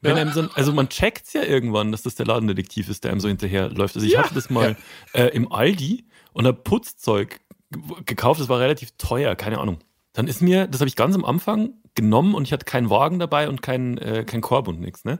Wenn 0.00 0.16
Ja. 0.16 0.22
einem 0.22 0.32
so 0.32 0.40
ein, 0.42 0.50
also 0.54 0.72
man 0.72 0.88
checkt's 0.88 1.32
ja 1.32 1.42
irgendwann, 1.42 1.92
dass 1.92 2.02
das 2.02 2.14
der 2.16 2.26
Ladendetektiv 2.26 2.88
ist, 2.88 3.04
der 3.04 3.10
einem 3.12 3.20
so 3.20 3.28
hinterherläuft. 3.28 3.94
Also 3.94 4.06
ich 4.06 4.16
hatte 4.16 4.34
das 4.34 4.50
mal 4.50 4.76
äh, 5.12 5.26
im 5.26 5.52
Aldi 5.52 6.06
und 6.32 6.46
hab 6.46 6.64
Putzzeug 6.64 7.40
ge- 7.70 7.82
gekauft, 8.06 8.40
das 8.40 8.48
war 8.48 8.58
relativ 8.60 8.92
teuer, 8.98 9.34
keine 9.36 9.58
Ahnung. 9.58 9.78
Dann 10.12 10.26
ist 10.26 10.42
mir, 10.42 10.66
das 10.66 10.80
habe 10.80 10.88
ich 10.88 10.96
ganz 10.96 11.14
am 11.14 11.24
Anfang 11.24 11.70
genommen 11.94 12.34
und 12.34 12.44
ich 12.44 12.52
hatte 12.52 12.64
keinen 12.64 12.90
Wagen 12.90 13.18
dabei 13.18 13.48
und 13.48 13.62
keinen 13.62 13.98
äh, 13.98 14.24
kein 14.26 14.40
Korb 14.40 14.68
und 14.68 14.80
nichts, 14.80 15.04
ne? 15.04 15.18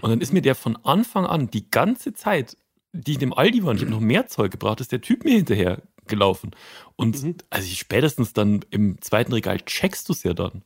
Und 0.00 0.10
dann 0.10 0.20
ist 0.20 0.32
mir 0.32 0.42
der 0.42 0.54
von 0.54 0.76
Anfang 0.84 1.26
an 1.26 1.50
die 1.50 1.70
ganze 1.70 2.12
Zeit, 2.12 2.56
die 2.92 3.12
ich 3.12 3.22
im 3.22 3.32
Aldi 3.32 3.62
war 3.62 3.70
und 3.70 3.76
ich 3.76 3.82
habe 3.82 3.90
noch 3.92 4.00
mehr 4.00 4.26
Zeug 4.26 4.50
gebraucht, 4.52 4.80
ist 4.80 4.92
der 4.92 5.00
Typ 5.00 5.24
mir 5.24 5.34
hinterher 5.36 5.82
gelaufen. 6.08 6.50
Und 6.96 7.22
Mhm. 7.22 7.36
also 7.50 7.66
ich 7.66 7.78
spätestens 7.78 8.32
dann 8.32 8.64
im 8.70 9.00
zweiten 9.00 9.32
Regal 9.32 9.58
checkst 9.60 10.08
du 10.08 10.12
es 10.12 10.22
ja 10.24 10.34
dann. 10.34 10.62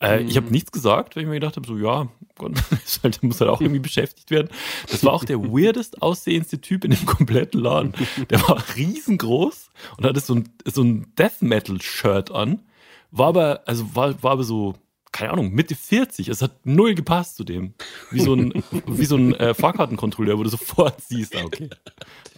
Äh, 0.00 0.22
Ich 0.22 0.34
Mhm. 0.34 0.36
habe 0.36 0.50
nichts 0.52 0.72
gesagt, 0.72 1.16
weil 1.16 1.22
ich 1.24 1.28
mir 1.28 1.34
gedacht 1.34 1.56
habe, 1.56 1.66
so 1.66 1.76
ja, 1.76 2.08
Gott, 2.38 2.52
halt, 3.02 3.22
muss 3.22 3.40
halt 3.40 3.50
auch 3.50 3.60
irgendwie 3.60 3.80
beschäftigt 3.80 4.30
werden. 4.30 4.48
Das 4.90 5.04
war 5.04 5.12
auch 5.12 5.24
der 5.24 5.42
weirdest 5.42 6.02
aussehendste 6.02 6.60
Typ 6.60 6.84
in 6.84 6.92
dem 6.92 7.04
kompletten 7.06 7.60
Laden. 7.60 7.92
Der 8.30 8.40
war 8.48 8.62
riesengroß 8.76 9.70
und 9.98 10.04
hatte 10.06 10.20
so 10.20 10.34
ein, 10.34 10.48
so 10.64 10.82
ein 10.82 11.12
Death 11.18 11.42
Metal 11.42 11.80
Shirt 11.82 12.30
an. 12.30 12.62
War 13.10 13.28
aber, 13.28 13.62
also 13.66 13.94
war, 13.94 14.22
war 14.22 14.32
aber 14.32 14.44
so, 14.44 14.74
keine 15.12 15.32
Ahnung, 15.32 15.52
Mitte 15.52 15.74
40. 15.74 16.28
Es 16.28 16.42
hat 16.42 16.64
null 16.64 16.94
gepasst 16.94 17.36
zu 17.36 17.44
dem. 17.44 17.74
Wie 18.10 18.20
so 18.20 18.34
ein, 18.34 18.52
wie 18.86 19.06
so 19.06 19.16
ein 19.16 19.34
äh, 19.34 19.54
Fahrkartenkontrolleur, 19.54 20.38
wo 20.38 20.42
du 20.42 20.50
sofort 20.50 21.00
siehst, 21.00 21.36
ah, 21.36 21.44
okay, 21.44 21.70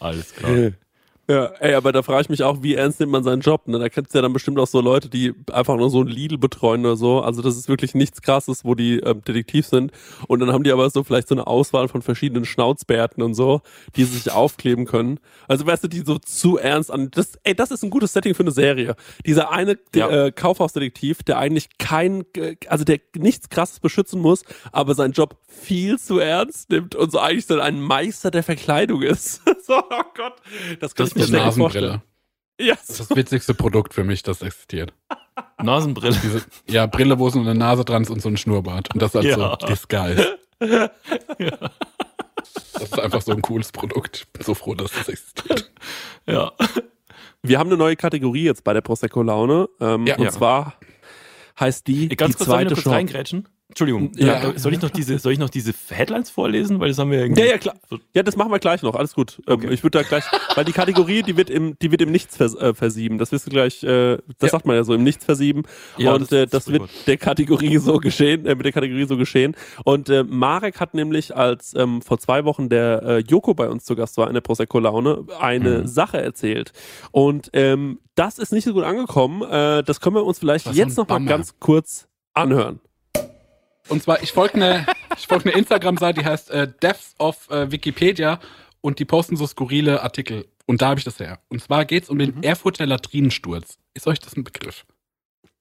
alles 0.01 0.35
klar. 0.35 0.73
Ja, 1.31 1.45
ey, 1.61 1.75
aber 1.75 1.93
da 1.93 2.03
frage 2.03 2.23
ich 2.23 2.29
mich 2.31 2.43
auch, 2.43 2.63
wie 2.63 2.75
ernst 2.75 3.01
nimmt 3.01 3.13
man 3.13 3.23
seinen 3.23 3.43
Job? 3.43 3.69
Ne? 3.69 3.79
Da 3.79 3.89
gibt 3.89 4.09
es 4.09 4.15
ja 4.15 4.23
dann 4.23 4.33
bestimmt 4.33 4.59
auch 4.59 4.67
so 4.67 4.81
Leute, 4.81 5.11
die 5.11 5.35
einfach 5.53 5.77
nur 5.77 5.91
so 5.91 6.01
ein 6.01 6.07
Lidl 6.07 6.39
betreuen 6.39 6.87
oder 6.87 6.97
so. 6.97 7.21
Also 7.21 7.43
das 7.43 7.59
ist 7.59 7.69
wirklich 7.69 7.95
nichts 7.95 8.23
krasses, 8.23 8.65
wo 8.65 8.75
die 8.75 9.01
ähm, 9.01 9.23
Detektiv 9.23 9.67
sind. 9.67 9.93
Und 10.27 10.41
dann 10.41 10.53
haben 10.55 10.65
die 10.65 10.73
aber 10.73 10.89
so 10.89 11.05
vielleicht 11.05 11.29
so 11.29 11.35
eine 11.35 11.47
Auswahl 11.47 11.89
von 11.89 12.01
verschiedenen 12.01 12.47
Schnauzbärten 12.47 13.23
und 13.23 13.35
so, 13.35 13.61
die 13.95 14.05
sie 14.05 14.17
sich 14.17 14.33
aufkleben 14.33 14.87
können. 14.87 15.21
Also 15.49 15.67
weißt 15.67 15.85
du, 15.85 15.89
die 15.89 16.01
so 16.01 16.19
zu 16.19 16.57
ernst 16.57 16.91
an. 16.91 17.11
Das, 17.11 17.33
ey, 17.45 17.55
das 17.55 17.73
ist 17.73 17.83
ein 17.83 17.91
gutes 17.91 18.15
Setting 18.15 18.35
für 18.35 18.45
eine 18.45 18.51
Serie. 18.53 18.97
Dieser 19.27 19.51
eine 19.51 19.77
Ja. 19.95 20.09
äh, 20.09 20.33
Kaufhausdetektiv, 20.33 21.23
der 21.25 21.37
eigentlich 21.37 21.77
kein, 21.77 22.25
äh, 22.39 22.57
also 22.69 22.85
der 22.85 23.01
nichts 23.15 23.51
krasses 23.51 23.81
beschützen 23.81 24.23
muss, 24.23 24.45
aber 24.73 24.95
seinen 24.95 25.13
Job 25.13 25.37
viel 25.47 25.99
zu 25.99 26.21
ernst 26.21 26.71
nimmt 26.71 26.95
und 26.95 27.13
so 27.13 27.19
eigentlich 27.19 27.45
so 27.45 27.61
ein 27.61 27.83
Meister 27.83 28.31
der 28.31 28.43
Verkleidung 28.43 29.03
ist. 29.03 29.43
so, 29.67 29.77
oh 29.77 30.03
Gott. 30.17 30.37
Das 30.81 30.95
Das 30.95 31.18
ich 31.27 31.33
gut 31.33 31.41
vorstellen. 31.55 31.85
Nasenbrille. 31.87 32.03
Ja, 32.61 32.75
Das 32.75 32.91
ist 32.91 33.01
das 33.11 33.17
witzigste 33.17 33.55
Produkt 33.55 33.95
für 33.95 34.05
mich, 34.05 34.23
das 34.23 34.43
existiert. 34.43 34.93
Nasenbrille. 35.63 36.17
Diese, 36.23 36.43
ja, 36.69 36.87
Brille, 36.87 37.19
wo 37.19 37.31
so 37.31 37.39
eine 37.41 37.55
Nase 37.55 37.85
dran 37.85 38.03
ist 38.03 38.11
und 38.11 38.21
so 38.21 38.29
ein 38.29 38.37
Schnurrbart. 38.37 38.93
Und 38.93 39.01
das 39.03 39.15
als 39.15 39.27
Ja. 39.27 39.57
so 39.61 39.67
Disguise. 39.67 40.39
Das 42.75 42.83
ist 42.85 42.99
einfach 43.01 43.23
so 43.23 43.33
ein 43.33 43.43
cooles 43.43 43.73
Produkt. 43.73 44.19
Ich 44.19 44.33
bin 44.33 44.43
so 44.45 44.55
froh, 44.55 44.75
dass 44.75 44.93
das 44.93 45.09
existiert. 45.09 45.71
Ja. 46.27 46.53
wir 47.43 47.59
haben 47.59 47.69
eine 47.69 47.77
neue 47.77 47.97
Kategorie 47.97 48.45
jetzt 48.45 48.63
bei 48.65 48.73
der 48.73 48.81
Prosecco 48.81 49.23
Laune. 49.23 49.69
Ähm, 49.81 50.07
Ja. 50.07 50.17
und 50.17 50.25
Ja. 50.25 50.31
zwar 50.31 50.75
heißt 51.59 51.87
die 51.89 52.09
Ganz 52.11 52.37
die 52.37 52.43
ich 52.43 52.47
zweite 52.49 52.87
reingrätschen? 52.91 53.49
Entschuldigung, 53.71 54.13
Ja. 54.17 54.59
soll, 54.59 54.73
ich 54.73 54.81
noch 54.81 54.89
diese, 54.89 55.19
soll 55.19 55.33
ich 55.33 55.39
noch 55.39 55.51
diese 55.51 55.73
Headlines 55.91 56.31
vorlesen? 56.31 56.81
Weil 56.81 56.89
das 56.89 56.99
haben 56.99 57.11
wir 57.11 57.21
irgendwie. 57.21 57.43
Ja, 57.43 57.49
ja, 57.49 57.59
klar. 57.59 57.75
Ja, 58.15 58.23
das 58.23 58.35
machen 58.35 58.51
wir 58.51 58.59
gleich 58.59 58.83
noch. 58.83 58.95
Alles 58.95 59.13
gut. 59.15 59.43
Ähm, 59.47 59.55
Okay. 59.59 59.69
ich 59.75 59.83
würde 59.83 59.99
da 59.99 60.05
gleich, 60.09 60.25
weil 60.55 60.65
die 60.65 60.73
Kategorie, 60.73 61.23
die 61.23 61.37
wird 61.37 61.51
im, 61.51 61.79
die 61.81 61.91
wird 61.91 62.01
im 62.01 62.11
Nichts 62.11 62.35
vers 62.39 62.55
äh, 62.55 62.73
versieben. 62.73 63.19
Das 63.19 63.31
wirst 63.31 63.47
du 63.47 63.51
gleich, 63.51 63.85
äh, 63.85 64.17
das 64.17 64.23
Ja. 64.41 64.49
sagt 64.49 64.65
man 64.67 64.75
ja 64.75 64.85
so, 64.85 64.95
im 64.95 65.05
Nichts 65.05 65.23
versieben. 65.27 65.65
Ja, 65.99 66.15
und 66.15 66.23
das- 66.23 66.33
äh, 66.33 66.47
das 66.47 66.73
wird 66.73 66.89
der 67.07 67.19
Kategorie 67.19 67.77
so 67.77 67.99
geschehen, 67.99 68.47
äh, 68.47 68.55
mit 68.55 68.65
der 68.65 68.73
Kategorie 68.73 69.05
so 69.05 69.19
geschehen. 69.19 69.55
Und 69.85 70.09
äh, 70.09 70.25
Marek 70.25 70.81
hat 70.81 70.95
nämlich, 70.95 71.37
als 71.37 71.75
ähm, 71.77 72.01
vor 72.01 72.19
zwei 72.19 72.47
Wochen 72.47 72.71
der 72.71 73.03
äh, 73.03 73.19
Joko 73.19 73.53
bei 73.53 73.69
uns 73.69 73.85
zu 73.85 73.95
Gast 73.97 74.17
war 74.17 74.29
in 74.29 74.35
der 74.35 74.41
Prosecco 74.41 74.79
Laune, 74.79 75.27
eine 75.41 75.81
Mhm. 75.81 75.87
Sache 75.87 76.23
erzählt. 76.23 76.73
Und 77.13 77.51
ähm, 77.53 78.01
das 78.15 78.39
ist 78.39 78.51
nicht 78.53 78.65
so 78.65 78.73
gut 78.73 78.85
angekommen. 78.85 79.43
Äh, 79.43 79.83
das 79.85 80.01
können 80.01 80.17
wir 80.17 80.25
uns 80.25 80.39
vielleicht 80.39 80.65
so 80.65 80.71
jetzt 80.71 80.97
noch 80.97 81.07
mal 81.07 81.23
ganz 81.27 81.59
kurz 81.61 82.09
anhören. 82.33 82.81
Und 83.89 84.03
zwar, 84.03 84.23
ich 84.23 84.33
folge 84.33 84.55
eine 84.55 84.87
ich 85.19 85.27
folg 85.27 85.45
eine 85.45 85.55
Instagram-Seite, 85.55 86.21
die 86.21 86.27
heißt 86.27 86.51
äh, 86.51 86.69
Deaths 86.81 87.15
of 87.19 87.51
äh, 87.51 87.71
Wikipedia 87.71 88.41
und 88.81 88.99
die 88.99 89.05
posten 89.05 89.37
so 89.37 89.47
skurrile 89.47 90.03
Artikel. 90.03 90.47
Und 90.67 90.83
da 90.83 90.89
habe 90.89 91.01
ich 91.01 91.05
das 91.05 91.19
her. 91.19 91.41
Und 91.49 91.63
zwar 91.63 91.85
geht 91.85 92.05
es 92.05 92.09
um 92.09 92.19
den 92.19 92.43
Erfurter 92.43 92.87
Latrinensturz. 92.87 93.79
Ist 93.95 94.07
euch 94.07 94.21
das 94.21 94.37
ein 94.37 94.45
Begriff? 94.45 94.87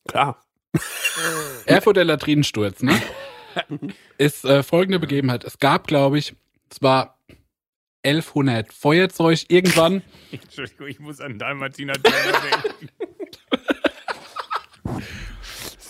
Klar. 0.07 0.45
Erfurter 1.65 2.03
Latrinensturz, 2.03 2.83
ne? 2.83 3.01
Ist 4.17 4.45
äh, 4.45 4.61
folgende 4.61 4.99
Begebenheit. 4.99 5.43
Es 5.43 5.57
gab, 5.57 5.87
glaube 5.87 6.19
ich, 6.19 6.35
es 6.69 6.81
war 6.81 7.17
1100 8.03 8.71
Feuerzeug 8.71 9.45
irgendwann. 9.47 10.03
Entschuldigung, 10.31 10.87
ich 10.87 10.99
muss 10.99 11.19
an 11.19 11.39
Dalmatiner 11.39 11.93
denken. 11.93 12.89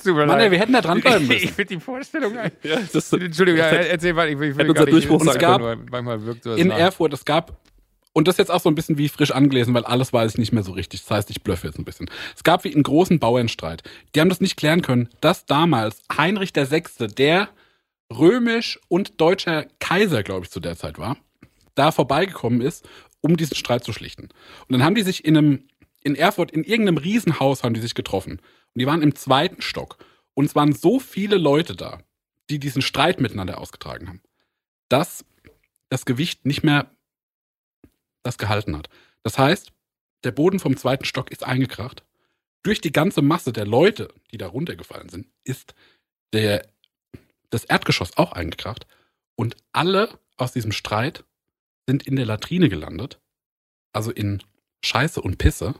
Es 0.07 0.13
tut 0.13 0.15
mir 0.15 0.25
Mann, 0.25 0.39
ey, 0.39 0.51
wir 0.51 0.59
hätten 0.59 0.73
da 0.73 0.81
dranbleiben 0.81 1.23
Ich 1.31 1.41
müssen. 1.41 1.55
finde 1.55 1.75
die 1.75 1.79
Vorstellung 1.81 2.37
ein. 2.37 2.51
Ja, 2.63 2.77
das, 2.93 3.11
Entschuldigung, 3.11 3.59
ja, 3.59 3.71
das 3.71 3.87
erzähl 3.87 4.13
mal, 4.13 4.27
ich, 4.27 4.33
ich 4.33 4.39
will 4.39 4.73
gar 4.73 4.85
nicht. 4.85 5.07
Können. 5.07 5.59
nur, 5.59 5.77
manchmal 5.91 6.25
wirkt 6.25 6.43
sowas 6.43 6.59
In 6.59 6.67
nach. 6.67 6.77
Erfurt, 6.77 7.13
es 7.13 7.25
gab, 7.25 7.59
und 8.13 8.27
das 8.27 8.35
ist 8.35 8.39
jetzt 8.39 8.51
auch 8.51 8.61
so 8.61 8.69
ein 8.69 8.75
bisschen 8.75 8.97
wie 8.97 9.09
frisch 9.09 9.31
angelesen, 9.31 9.73
weil 9.73 9.83
alles 9.83 10.13
weiß 10.13 10.33
ich 10.33 10.37
nicht 10.37 10.53
mehr 10.53 10.63
so 10.63 10.71
richtig. 10.71 11.01
Das 11.01 11.11
heißt, 11.11 11.29
ich 11.29 11.43
blöffe 11.43 11.67
jetzt 11.67 11.77
ein 11.77 11.85
bisschen. 11.85 12.09
Es 12.35 12.43
gab 12.43 12.63
wie 12.63 12.73
einen 12.73 12.83
großen 12.83 13.19
Bauernstreit. 13.19 13.83
Die 14.15 14.21
haben 14.21 14.29
das 14.29 14.39
nicht 14.39 14.55
klären 14.55 14.81
können, 14.81 15.09
dass 15.19 15.45
damals 15.45 16.01
Heinrich 16.17 16.55
VI., 16.55 16.83
der 17.07 17.49
römisch 18.11 18.79
und 18.87 19.19
deutscher 19.19 19.65
Kaiser, 19.79 20.23
glaube 20.23 20.45
ich, 20.45 20.51
zu 20.51 20.59
der 20.59 20.77
Zeit 20.77 20.97
war, 20.97 21.17
da 21.75 21.91
vorbeigekommen 21.91 22.61
ist, 22.61 22.87
um 23.21 23.35
diesen 23.37 23.55
Streit 23.55 23.83
zu 23.83 23.93
schlichten. 23.93 24.23
Und 24.23 24.71
dann 24.71 24.83
haben 24.83 24.95
die 24.95 25.01
sich 25.01 25.25
in 25.25 25.37
einem, 25.37 25.63
in 26.01 26.15
Erfurt, 26.15 26.51
in 26.51 26.63
irgendeinem 26.63 26.97
Riesenhaus 26.97 27.63
haben 27.63 27.73
die 27.73 27.81
sich 27.81 27.95
getroffen. 27.95 28.39
Und 28.77 28.81
die 28.81 28.85
waren 28.85 29.01
im 29.01 29.15
zweiten 29.15 29.63
Stock. 29.63 29.97
Und 30.35 30.45
es 30.45 30.53
waren 30.53 30.71
so 30.71 30.99
viele 30.99 31.37
Leute 31.37 31.75
da, 31.75 32.03
die 32.51 32.59
diesen 32.59 32.83
Streit 32.83 33.19
miteinander 33.19 33.57
ausgetragen 33.57 34.07
haben, 34.07 34.21
dass 34.87 35.25
das 35.89 36.05
Gewicht 36.05 36.45
nicht 36.45 36.61
mehr 36.61 36.91
das 38.21 38.37
gehalten 38.37 38.77
hat. 38.77 38.87
Das 39.23 39.39
heißt, 39.39 39.71
der 40.23 40.29
Boden 40.29 40.59
vom 40.59 40.77
zweiten 40.77 41.05
Stock 41.05 41.31
ist 41.31 41.43
eingekracht. 41.43 42.03
Durch 42.61 42.79
die 42.79 42.91
ganze 42.91 43.23
Masse 43.23 43.51
der 43.51 43.65
Leute, 43.65 44.13
die 44.31 44.37
da 44.37 44.45
runtergefallen 44.45 45.09
sind, 45.09 45.25
ist 45.43 45.73
der, 46.31 46.67
das 47.49 47.63
Erdgeschoss 47.63 48.15
auch 48.15 48.31
eingekracht. 48.31 48.85
Und 49.35 49.57
alle 49.71 50.19
aus 50.35 50.51
diesem 50.51 50.71
Streit 50.71 51.23
sind 51.87 52.05
in 52.05 52.15
der 52.15 52.27
Latrine 52.27 52.69
gelandet, 52.69 53.19
also 53.91 54.11
in 54.11 54.43
Scheiße 54.83 55.19
und 55.19 55.39
Pisse, 55.39 55.73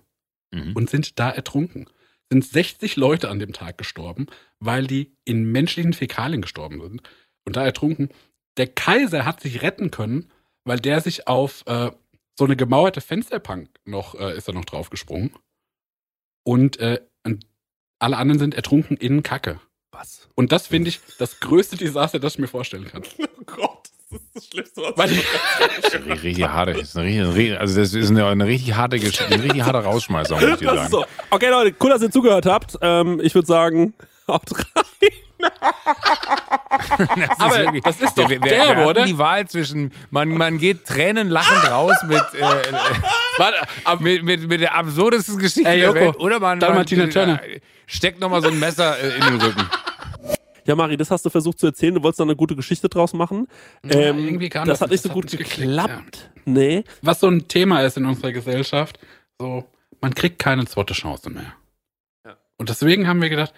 Mhm. 0.51 0.75
und 0.75 0.89
sind 0.89 1.19
da 1.19 1.29
ertrunken. 1.29 1.87
Sind 2.32 2.43
60 2.43 2.95
Leute 2.95 3.30
an 3.30 3.39
dem 3.39 3.53
Tag 3.53 3.78
gestorben, 3.78 4.28
weil 4.59 4.88
die 4.88 5.15
in 5.25 5.51
menschlichen 5.51 5.93
Fäkalien 5.93 6.41
gestorben 6.41 6.82
sind 6.82 7.01
und 7.45 7.55
da 7.55 7.63
ertrunken. 7.63 8.09
Der 8.57 8.67
Kaiser 8.67 9.25
hat 9.25 9.39
sich 9.39 9.61
retten 9.61 9.91
können, 9.91 10.32
weil 10.65 10.80
der 10.80 10.99
sich 11.01 11.28
auf 11.28 11.63
äh, 11.67 11.91
so 12.38 12.45
eine 12.45 12.55
gemauerte 12.55 13.01
Fensterbank 13.01 13.69
noch, 13.86 14.15
äh, 14.15 14.36
ist 14.36 14.47
er 14.47 14.53
noch 14.53 14.65
draufgesprungen. 14.65 15.34
Und, 16.43 16.78
äh, 16.80 17.01
und 17.23 17.45
alle 17.99 18.17
anderen 18.17 18.39
sind 18.39 18.55
ertrunken 18.55 18.97
in 18.97 19.23
Kacke. 19.23 19.59
Was? 19.91 20.30
Und 20.36 20.51
das 20.51 20.67
finde 20.67 20.89
ich 20.89 20.99
das 21.17 21.39
größte 21.39 21.78
Desaster, 21.78 22.19
das 22.19 22.34
ich 22.34 22.39
mir 22.39 22.47
vorstellen 22.47 22.86
kann. 22.86 23.03
Oh 23.39 23.55
Gott, 23.55 23.76
das 24.09 24.19
ist 24.21 24.35
das 24.35 24.45
Schlimmste, 24.47 24.81
was 24.81 24.97
Weil 24.97 25.09
die, 25.09 26.11
Richtig, 26.27 26.47
harte. 26.47 26.73
Das 26.73 26.81
ist 26.83 26.97
eine, 26.97 27.33
richtig- 27.35 27.59
also 27.59 27.79
das 27.79 27.93
ist 27.93 28.09
eine, 28.09 28.25
eine 28.27 28.45
richtig 28.45 28.73
harte 28.75 28.99
Geschichte, 28.99 29.25
ein 29.33 29.39
richtig 29.41 29.63
harter 29.63 29.79
Rausschmeißer, 29.81 30.35
muss 30.35 30.43
ich 30.43 30.55
dir 30.57 30.65
Das 30.65 30.73
sagen. 30.75 30.83
ist 30.85 30.91
so. 30.91 31.05
Okay, 31.29 31.49
Leute, 31.49 31.75
cool, 31.81 31.89
dass 31.89 32.01
ihr 32.01 32.11
zugehört 32.11 32.45
habt. 32.45 32.77
Ähm, 32.81 33.19
ich 33.21 33.35
würde 33.35 33.47
sagen, 33.47 33.93
haut 34.27 34.41
rein. 34.53 34.83
Das 36.99 37.09
ist 37.09 37.39
Aber 37.39 37.55
wirklich- 37.57 37.83
das 37.83 38.01
ist 38.01 38.17
doch 38.17 38.27
wir, 38.29 38.41
wir, 38.41 38.49
derb, 38.49 38.77
wir 38.77 38.87
oder? 38.87 39.05
die 39.05 39.17
Wahl 39.17 39.47
zwischen, 39.47 39.91
man, 40.09 40.29
man 40.29 40.57
geht 40.57 40.85
tränenlachend 40.85 41.69
raus 41.71 41.95
mit, 42.07 42.21
äh, 42.33 42.39
äh, 42.39 42.73
warte, 43.37 43.57
ab, 43.83 43.99
mit, 44.01 44.23
mit, 44.23 44.47
mit 44.47 44.61
der 44.61 44.73
absurdesten 44.75 45.37
Geschichte 45.37 45.69
Ey, 45.69 45.77
der 45.79 45.87
Joko, 45.89 45.99
Welt. 45.99 46.19
Oder 46.19 46.33
man, 46.39 46.41
man 46.57 46.59
Dalmatiner 46.59 47.09
Turner. 47.09 47.43
äh, 47.43 47.59
steckt 47.85 48.19
nochmal 48.19 48.41
so 48.41 48.47
ein 48.49 48.57
Messer 48.59 48.97
äh, 48.99 49.15
in 49.17 49.25
den 49.25 49.41
Rücken. 49.41 49.69
Ja, 50.68 50.76
Mari, 50.76 50.97
das 50.97 51.09
hast 51.11 51.26
du 51.26 51.30
versucht 51.30 51.59
zu 51.59 51.68
erzählen. 51.68 51.95
Du 51.95 52.03
wolltest 52.03 52.20
da 52.20 52.26
eine 52.26 52.36
gute 52.36 52.55
Geschichte 52.55 52.89
draus 52.89 53.13
machen. 53.13 53.47
Ähm, 53.84 54.20
irgendwie 54.20 54.49
kam 54.49 54.68
das 54.68 54.80
das 54.80 54.82
hat 54.82 54.91
nicht 54.91 55.01
so 55.01 55.09
gut 55.09 55.32
nicht 55.32 55.38
geklappt. 55.38 56.30
Nee. 56.43 56.84
was 57.01 57.22
so 57.22 57.28
ein 57.28 57.47
Thema 57.47 57.82
ist 57.84 57.95
in 57.95 58.05
unserer 58.05 58.34
Gesellschaft, 58.34 58.99
so, 59.39 59.63
man 60.01 60.13
kriegt 60.13 60.39
keine 60.39 60.65
zweite 60.65 60.93
Chance 60.93 61.30
mehr. 61.30 61.53
Ja. 62.26 62.38
Und 62.57 62.68
deswegen 62.68 63.07
haben 63.07 63.22
wir 63.22 63.30
gedacht, 63.30 63.53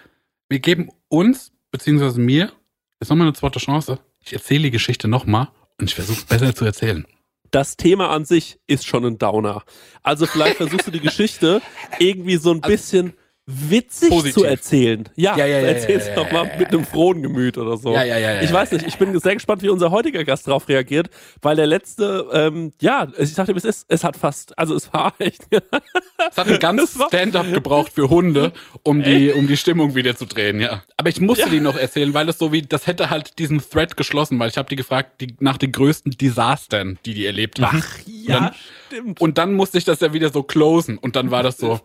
wir 0.49 0.59
geben 0.59 0.91
uns, 1.07 1.51
beziehungsweise 1.71 2.19
mir, 2.19 2.51
jetzt 2.99 3.09
nochmal 3.09 3.27
eine 3.27 3.35
zweite 3.35 3.59
Chance. 3.59 3.99
Ich 4.23 4.33
erzähle 4.33 4.63
die 4.63 4.71
Geschichte 4.71 5.07
nochmal 5.07 5.47
und 5.79 5.89
ich 5.89 5.95
versuche 5.95 6.25
besser 6.27 6.53
zu 6.53 6.65
erzählen. 6.65 7.07
Das 7.49 7.75
Thema 7.75 8.11
an 8.11 8.25
sich 8.25 8.59
ist 8.67 8.85
schon 8.85 9.03
ein 9.03 9.17
Downer. 9.17 9.63
Also 10.03 10.27
vielleicht 10.27 10.57
versuchst 10.57 10.85
du 10.85 10.91
die 10.91 10.99
Geschichte 10.99 11.63
irgendwie 11.99 12.35
so 12.35 12.51
ein 12.51 12.61
bisschen 12.61 13.13
witzig 13.49 14.09
Positiv. 14.09 14.33
zu 14.33 14.43
erzählen. 14.43 15.09
Ja, 15.15 15.35
Ja, 15.35 15.45
ja, 15.45 15.59
ja, 15.59 15.67
erzähl's 15.67 16.05
ja, 16.07 16.11
ja, 16.11 16.15
doch 16.15 16.31
mal 16.31 16.51
mit 16.57 16.69
einem 16.69 16.85
frohen 16.85 17.21
Gemüt 17.21 17.57
oder 17.57 17.77
so. 17.77 17.93
Ja, 17.93 18.03
ja, 18.03 18.17
ja, 18.17 18.33
ja, 18.33 18.41
Ich 18.41 18.53
weiß 18.53 18.71
nicht, 18.71 18.85
ich 18.87 18.97
bin 18.97 19.17
sehr 19.19 19.33
gespannt, 19.33 19.63
wie 19.63 19.69
unser 19.69 19.91
heutiger 19.91 20.23
Gast 20.23 20.47
darauf 20.47 20.67
reagiert, 20.67 21.09
weil 21.41 21.55
der 21.55 21.67
letzte, 21.67 22.27
ähm, 22.31 22.71
ja, 22.79 23.07
ich 23.17 23.33
dachte, 23.33 23.53
es 23.53 23.65
ist, 23.65 23.85
es 23.89 24.03
hat 24.03 24.17
fast, 24.17 24.57
also 24.57 24.75
es 24.75 24.93
war 24.93 25.13
echt, 25.19 25.47
Es 25.51 26.37
hat 26.37 26.47
ein 26.47 26.59
ganzes 26.59 26.97
Stand-up 27.07 27.51
gebraucht 27.51 27.91
für 27.93 28.09
Hunde, 28.09 28.51
um 28.83 29.01
die, 29.03 29.31
um 29.31 29.47
die 29.47 29.57
Stimmung 29.57 29.95
wieder 29.95 30.15
zu 30.15 30.25
drehen, 30.25 30.59
ja. 30.59 30.83
Aber 30.97 31.09
ich 31.09 31.19
musste 31.21 31.49
die 31.49 31.59
noch 31.59 31.77
erzählen, 31.77 32.13
weil 32.13 32.29
es 32.29 32.37
so 32.37 32.51
wie, 32.51 32.61
das 32.61 32.87
hätte 32.87 33.09
halt 33.09 33.39
diesen 33.39 33.59
Thread 33.59 33.97
geschlossen, 33.97 34.37
weil 34.39 34.49
ich 34.49 34.57
habe 34.57 34.69
die 34.69 34.75
gefragt 34.75 35.21
die, 35.21 35.35
nach 35.39 35.57
den 35.57 35.71
größten 35.71 36.13
Desastern, 36.13 36.99
die 37.05 37.13
die 37.13 37.25
erlebt 37.25 37.61
haben. 37.61 37.83
ja, 38.05 38.53
stimmt. 38.87 39.21
Und 39.21 39.37
dann 39.37 39.53
musste 39.53 39.77
ich 39.77 39.85
das 39.85 40.01
ja 40.01 40.13
wieder 40.13 40.29
so 40.29 40.43
closen 40.43 40.97
und 40.97 41.15
dann 41.15 41.31
war 41.31 41.43
das 41.43 41.57
so 41.57 41.79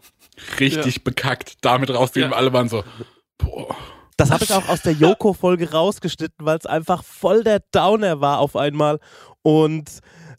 richtig 0.61 1.05
bekackt, 1.05 1.57
damit 1.63 1.91
rausziehen. 1.93 2.31
Ja. 2.31 2.37
Alle 2.37 2.53
waren 2.53 2.69
so, 2.69 2.83
boah. 3.39 3.75
Das 4.17 4.31
habe 4.31 4.45
ich 4.45 4.53
auch 4.53 4.69
aus 4.69 4.83
der 4.83 4.93
Joko-Folge 4.93 5.73
rausgeschnitten, 5.73 6.47
weil 6.47 6.57
es 6.59 6.67
einfach 6.67 7.03
voll 7.03 7.43
der 7.43 7.61
Downer 7.73 8.21
war 8.21 8.39
auf 8.39 8.55
einmal. 8.55 9.01
Und 9.43 9.91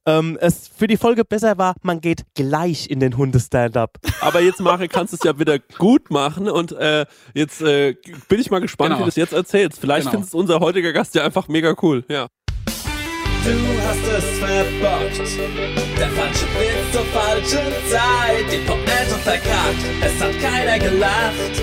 ähm, 0.06 0.38
es 0.40 0.68
für 0.70 0.88
die 0.88 0.96
Folge 0.98 1.26
besser 1.26 1.58
war, 1.58 1.76
man 1.82 2.00
geht 2.00 2.24
gleich 2.36 2.90
in 2.90 3.00
den 3.02 3.18
Hunde-Stand-up. 3.18 3.98
Aber 4.22 4.40
jetzt, 4.40 4.62
Mari, 4.62 4.88
kannst 4.88 5.12
du 5.14 5.18
es 5.18 5.24
ja 5.24 5.38
wieder 5.40 5.60
gut 5.60 6.10
machen 6.10 6.48
und 6.50 6.72
äh, 6.74 7.06
jetzt 7.34 7.62
äh, 7.62 7.96
bin 8.30 8.40
ich 8.40 8.50
mal 8.50 8.62
gespannt, 8.62 8.92
Genau. 8.92 9.00
wie 9.00 9.04
du 9.04 9.10
es 9.10 9.16
jetzt 9.16 9.34
erzählst. 9.34 9.80
Vielleicht 9.82 10.02
Genau. 10.04 10.12
findest 10.12 10.36
unser 10.36 10.60
heutiger 10.62 10.94
Gast 10.94 11.14
ja 11.16 11.24
einfach 11.26 11.48
mega 11.48 11.76
cool. 11.82 12.06
Ja. 12.08 12.28
Du 13.46 13.52
hast 13.86 14.04
es 14.18 14.40
verbockt. 14.40 15.20
Der 16.00 16.10
falsche 16.10 16.48
Witz 16.58 16.92
zur 16.92 17.06
falschen 17.14 17.72
Zeit. 17.92 18.52
Die 18.52 18.58
Pointe 18.66 19.18
verkackt. 19.24 19.86
Es 20.02 20.20
hat 20.20 20.34
keiner 20.42 20.80
gelacht. 20.80 21.62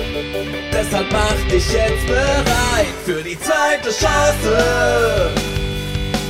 Deshalb 0.72 1.10
mach 1.10 1.50
dich 1.50 1.72
jetzt 1.72 2.06
bereit 2.06 2.94
für 3.04 3.20
die 3.20 3.36
zweite 3.36 3.90
Chance. 3.90 5.32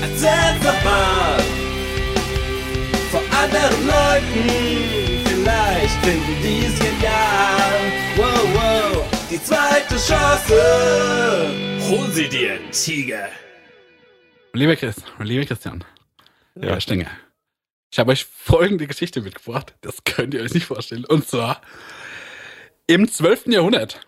Erzähl's 0.00 0.64
doch 0.64 0.84
mal. 0.84 1.38
Vor 3.10 3.22
anderen 3.42 3.86
Leuten. 3.86 5.22
Vielleicht 5.26 6.02
finden 6.02 6.42
die's 6.42 6.78
genial. 6.78 7.78
Wow, 8.16 8.48
wow. 8.54 9.04
Die 9.30 9.42
zweite 9.44 9.96
Chance. 9.96 11.50
Hol 11.90 12.10
sie 12.10 12.28
dir, 12.30 12.58
Tiger. 12.70 13.28
Lieber 14.54 14.76
Chris, 14.76 14.96
lieber 15.18 15.46
Christian, 15.46 15.82
lieber 16.54 16.78
Stenger, 16.78 17.10
ich 17.90 17.98
habe 17.98 18.12
euch 18.12 18.26
folgende 18.26 18.86
Geschichte 18.86 19.22
mitgebracht. 19.22 19.74
Das 19.80 20.04
könnt 20.04 20.34
ihr 20.34 20.42
euch 20.42 20.52
nicht 20.52 20.66
vorstellen. 20.66 21.06
Und 21.06 21.26
zwar, 21.26 21.62
im 22.86 23.08
12. 23.08 23.46
Jahrhundert 23.46 24.00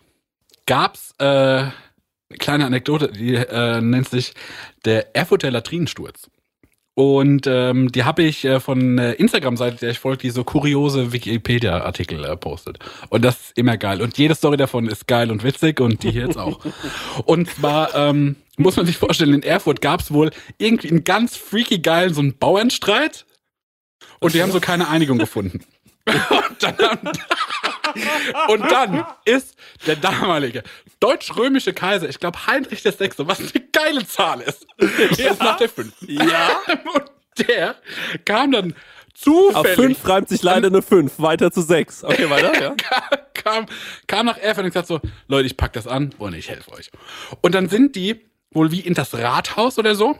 gab's 0.67 1.15
äh, 1.17 1.23
eine 1.25 1.71
kleine 2.37 2.65
Anekdote, 2.67 3.11
die 3.11 3.33
äh, 3.33 3.81
nennt 3.81 4.07
sich 4.07 4.33
der 4.85 5.15
Erfurter 5.15 5.49
Latrinensturz. 5.49 6.29
Und 6.93 7.45
ähm, 7.47 7.91
die 7.91 8.03
habe 8.03 8.23
ich 8.23 8.45
äh, 8.45 8.59
von 8.59 8.99
äh, 8.99 9.13
Instagram-Seite, 9.13 9.77
der 9.77 9.89
ich 9.89 9.99
folge, 9.99 10.19
die 10.19 10.29
so 10.29 10.43
kuriose 10.43 11.11
Wikipedia-Artikel 11.11 12.23
äh, 12.23 12.37
postet. 12.37 12.79
Und 13.09 13.25
das 13.25 13.35
ist 13.35 13.57
immer 13.57 13.77
geil. 13.77 14.01
Und 14.01 14.17
jede 14.17 14.35
Story 14.35 14.57
davon 14.57 14.87
ist 14.87 15.07
geil 15.07 15.31
und 15.31 15.43
witzig 15.43 15.81
und 15.81 16.03
die 16.03 16.11
hier 16.11 16.27
jetzt 16.27 16.37
auch. 16.37 16.63
Und 17.25 17.49
zwar 17.49 17.93
ähm, 17.95 18.37
muss 18.57 18.75
man 18.77 18.85
sich 18.85 18.97
vorstellen, 18.97 19.33
in 19.33 19.43
Erfurt 19.43 19.81
gab 19.81 20.01
es 20.01 20.11
wohl 20.11 20.31
irgendwie 20.57 20.89
einen 20.89 21.03
ganz 21.03 21.35
freaky 21.35 21.79
geilen 21.79 22.13
so 22.13 22.21
einen 22.21 22.37
Bauernstreit. 22.37 23.25
Und 24.19 24.33
die 24.33 24.41
haben 24.41 24.51
so 24.51 24.59
keine 24.59 24.87
Einigung 24.87 25.17
gefunden. 25.17 25.65
Und 26.07 26.63
dann, 26.63 26.75
und 28.49 28.71
dann 28.71 29.05
ist 29.25 29.55
der 29.87 29.95
damalige 29.95 30.63
deutsch-römische 30.99 31.73
Kaiser, 31.73 32.07
ich 32.07 32.19
glaube 32.19 32.45
Heinrich 32.47 32.83
VI., 32.83 33.09
was 33.17 33.39
eine 33.39 33.65
geile 33.71 34.05
Zahl 34.05 34.41
ist, 34.41 34.67
der 34.79 35.31
ist 35.31 35.39
nach 35.39 35.57
der 35.57 35.69
5. 35.69 35.93
Ja. 36.01 36.61
Und 36.93 37.47
der 37.47 37.75
kam 38.23 38.51
dann 38.51 38.75
zufällig. 39.13 39.55
Auf 39.55 39.67
5 39.67 40.07
reimt 40.07 40.29
sich 40.29 40.43
leider 40.43 40.67
eine 40.67 40.81
5, 40.81 41.19
weiter 41.19 41.51
zu 41.51 41.61
6. 41.61 42.03
Okay, 42.03 42.29
weiter, 42.29 42.61
ja. 42.61 42.75
kam, 43.33 43.65
kam 44.07 44.25
nach 44.25 44.37
Erfurt 44.37 44.65
und 44.65 44.71
gesagt 44.71 44.87
so, 44.87 45.01
Leute, 45.27 45.47
ich 45.47 45.57
pack 45.57 45.73
das 45.73 45.87
an 45.87 46.13
und 46.17 46.33
ich 46.33 46.49
helfe 46.49 46.71
euch. 46.71 46.91
Und 47.41 47.55
dann 47.55 47.69
sind 47.69 47.95
die 47.95 48.21
wohl 48.55 48.71
wie 48.71 48.79
in 48.79 48.93
das 48.93 49.13
Rathaus 49.13 49.77
oder 49.77 49.95
so. 49.95 50.17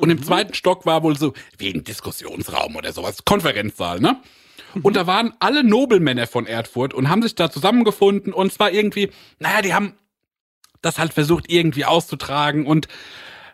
Und 0.00 0.10
im 0.10 0.22
zweiten 0.22 0.54
Stock 0.54 0.84
war 0.84 1.02
wohl 1.02 1.16
so 1.16 1.32
wie 1.58 1.72
ein 1.72 1.84
Diskussionsraum 1.84 2.74
oder 2.74 2.92
sowas, 2.92 3.24
Konferenzsaal, 3.24 4.00
ne? 4.00 4.20
Und 4.82 4.96
da 4.96 5.06
waren 5.06 5.32
alle 5.38 5.62
Nobelmänner 5.62 6.26
von 6.26 6.46
Erfurt 6.46 6.94
und 6.94 7.08
haben 7.08 7.22
sich 7.22 7.36
da 7.36 7.48
zusammengefunden 7.50 8.32
und 8.32 8.52
zwar 8.52 8.72
irgendwie, 8.72 9.10
naja, 9.38 9.62
die 9.62 9.72
haben 9.72 9.94
das 10.82 10.98
halt 10.98 11.14
versucht 11.14 11.44
irgendwie 11.48 11.84
auszutragen 11.84 12.66
und 12.66 12.88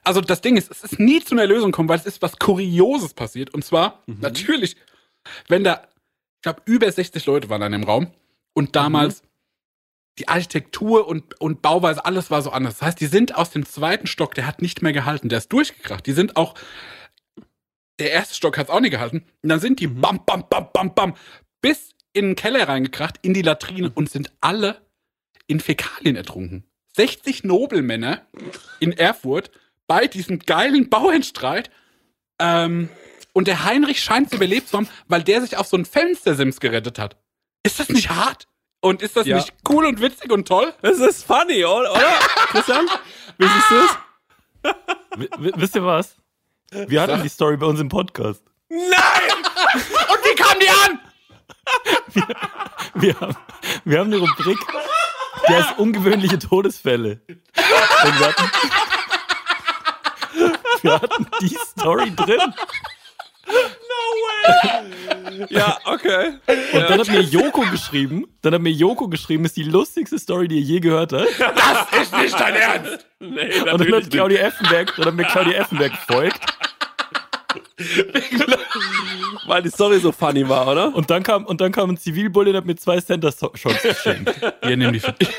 also 0.03 0.23
das 0.23 0.41
Ding 0.41 0.57
ist, 0.57 0.71
es 0.71 0.83
ist 0.83 0.99
nie 0.99 1.21
zu 1.21 1.35
einer 1.35 1.47
Lösung 1.47 1.73
gekommen, 1.73 1.91
weil 1.91 1.99
es 1.99 2.07
ist 2.07 2.23
was 2.23 2.39
Kurioses 2.39 3.13
passiert 3.13 3.53
und 3.53 3.63
zwar 3.63 4.03
natürlich, 4.07 4.77
wenn 5.49 5.63
da, 5.63 5.83
ich 6.37 6.43
glaube, 6.43 6.63
über 6.65 6.91
60 6.91 7.27
Leute 7.27 7.51
waren 7.51 7.63
an 7.63 7.73
dem 7.73 7.85
Raum 7.85 8.11
und 8.55 8.75
damals 8.75 9.23
die 10.21 10.29
Architektur 10.29 11.09
und, 11.09 11.41
und 11.41 11.63
Bauweise, 11.63 12.05
alles 12.05 12.31
war 12.31 12.43
so 12.43 12.51
anders. 12.51 12.79
Das 12.79 12.89
heißt, 12.89 13.01
die 13.01 13.07
sind 13.07 13.35
aus 13.35 13.51
dem 13.51 13.67
zweiten 13.67 14.07
Stock, 14.07 14.35
der 14.35 14.47
hat 14.47 14.63
nicht 14.63 14.83
mehr 14.83 14.93
gehalten, 14.93 15.29
der 15.29 15.39
ist 15.39 15.53
durchgekracht. 15.53 16.07
Die 16.07 16.13
sind 16.13 16.37
auch, 16.37 16.55
der 17.99 18.13
erste 18.13 18.35
Stock 18.35 18.59
hat 18.59 18.69
es 18.69 18.71
auch 18.71 18.81
nicht 18.81 18.93
gehalten. 18.93 19.25
Und 19.43 19.49
dann 19.49 19.61
sind 19.61 19.81
die 19.81 19.87
bam, 19.87 20.25
bam, 20.25 20.45
bam, 20.49 20.69
bam, 20.73 20.95
bam, 20.95 21.15
bis 21.63 21.95
in 22.13 22.27
den 22.27 22.37
Keller 22.37 22.69
reingekracht, 22.69 23.17
in 23.23 23.35
die 23.35 23.43
Latrine 23.43 23.91
und 23.95 24.11
sind 24.11 24.31
alle 24.41 24.81
in 25.47 25.61
Fäkalien 25.61 26.17
ertrunken. 26.17 26.65
60 26.97 27.45
Nobelmänner 27.45 28.23
in 28.79 28.93
Erfurt 28.93 29.51
bei 29.87 30.07
diesem 30.07 30.39
geilen 30.41 30.91
Bauernstreit. 30.91 31.71
Ähm, 32.39 32.89
und 33.33 33.49
der 33.49 33.65
Heinrich 33.65 34.03
scheint 34.03 34.29
es 34.29 34.33
überlebt 34.35 34.69
zu 34.69 34.77
haben, 34.77 34.89
weil 35.07 35.23
der 35.23 35.41
sich 35.41 35.57
auf 35.57 35.67
so 35.67 35.77
ein 35.77 35.85
Fenstersims 35.85 36.61
gerettet 36.61 36.99
hat. 36.99 37.17
Ist 37.63 37.81
das 37.81 37.89
nicht 37.89 38.11
hart? 38.11 38.47
Und 38.81 39.03
ist 39.03 39.17
das 39.17 39.27
Ja. 39.27 39.37
nicht 39.37 39.53
cool 39.69 39.85
und 39.87 40.01
witzig 40.01 40.31
und 40.33 40.49
toll? 40.49 40.73
Es 40.83 40.99
ist 40.99 41.25
funny, 41.27 41.65
oder? 41.65 41.93
oder? 41.93 42.01
Christian? 42.49 42.89
Wie 43.39 43.47
siehst 43.47 43.71
du 43.71 43.77
es? 43.77 45.29
Wisst 45.57 45.75
ihr 45.77 45.85
was? 45.85 46.17
Wir 46.71 47.03
hatten 47.03 47.23
die 47.23 47.29
Story 47.29 47.57
bei 47.57 47.67
uns 47.67 47.81
im 47.81 47.89
Podcast. 47.89 48.43
Und 48.69 48.79
wie 48.79 50.35
kam 50.37 50.59
die 50.61 50.69
an? 50.69 51.01
Wir 52.95 53.15
haben, 53.21 53.37
wir 53.85 53.99
haben 53.99 54.13
eine 54.13 54.19
Rubrik, 54.19 54.59
die 55.49 55.55
heißt 55.55 55.79
ungewöhnliche 55.79 56.39
Todesfälle. 56.39 57.21
Und 57.29 58.19
wir 58.19 58.27
hatten, 58.27 58.51
wir 60.83 60.93
hatten 60.95 61.27
die 61.41 61.57
Story 61.71 62.15
drin. 62.15 62.55
Ja, 65.49 65.79
okay. 65.85 66.35
Und 66.73 66.83
dann 66.89 67.01
hat 67.01 67.09
mir 67.09 67.21
Joko 67.21 67.63
geschrieben, 67.71 68.27
dann 68.43 68.55
hat 68.55 68.61
mir 68.61 68.73
Joko 68.73 69.09
geschrieben, 69.09 69.45
ist 69.45 69.57
die 69.57 69.63
lustigste 69.63 70.19
Story, 70.19 70.49
die 70.49 70.59
er 70.59 70.63
je 70.63 70.81
gehört 70.81 71.13
hat. 71.13 71.27
Das 71.39 72.03
ist 72.03 72.17
nicht 72.17 72.39
dein 72.39 72.55
Ernst. 72.55 73.07
Nee, 73.21 73.61
Und 73.61 73.81
dann 73.81 73.93
hat 73.93 74.11
Claudia 74.11 74.41
Effenberg, 74.41 74.95
dann 74.97 75.07
hat 75.07 75.15
mir 75.15 75.25
Claudia 75.25 75.59
Effenberg 75.61 75.93
gefolgt. 75.93 76.41
Weil 79.47 79.63
die 79.63 79.71
Story 79.71 79.99
so 79.99 80.13
funny 80.13 80.49
war, 80.49 80.69
oder? 80.69 80.95
Und 80.95 81.11
dann 81.11 81.23
kam, 81.23 81.47
und 81.47 81.61
dann 81.61 81.73
kam 81.73 81.91
ein 81.91 81.97
Zivilbulle 81.97 82.51
und 82.51 82.57
hat 82.57 82.67
mir 82.67 82.77
zwei 82.77 83.01
Center 83.01 83.33
Shots 83.33 83.83
geschenkt. 83.83 84.35
Hier, 84.63 84.77
nimm 84.77 84.93
die 84.93 85.01
für 85.01 85.13
dich. 85.13 85.31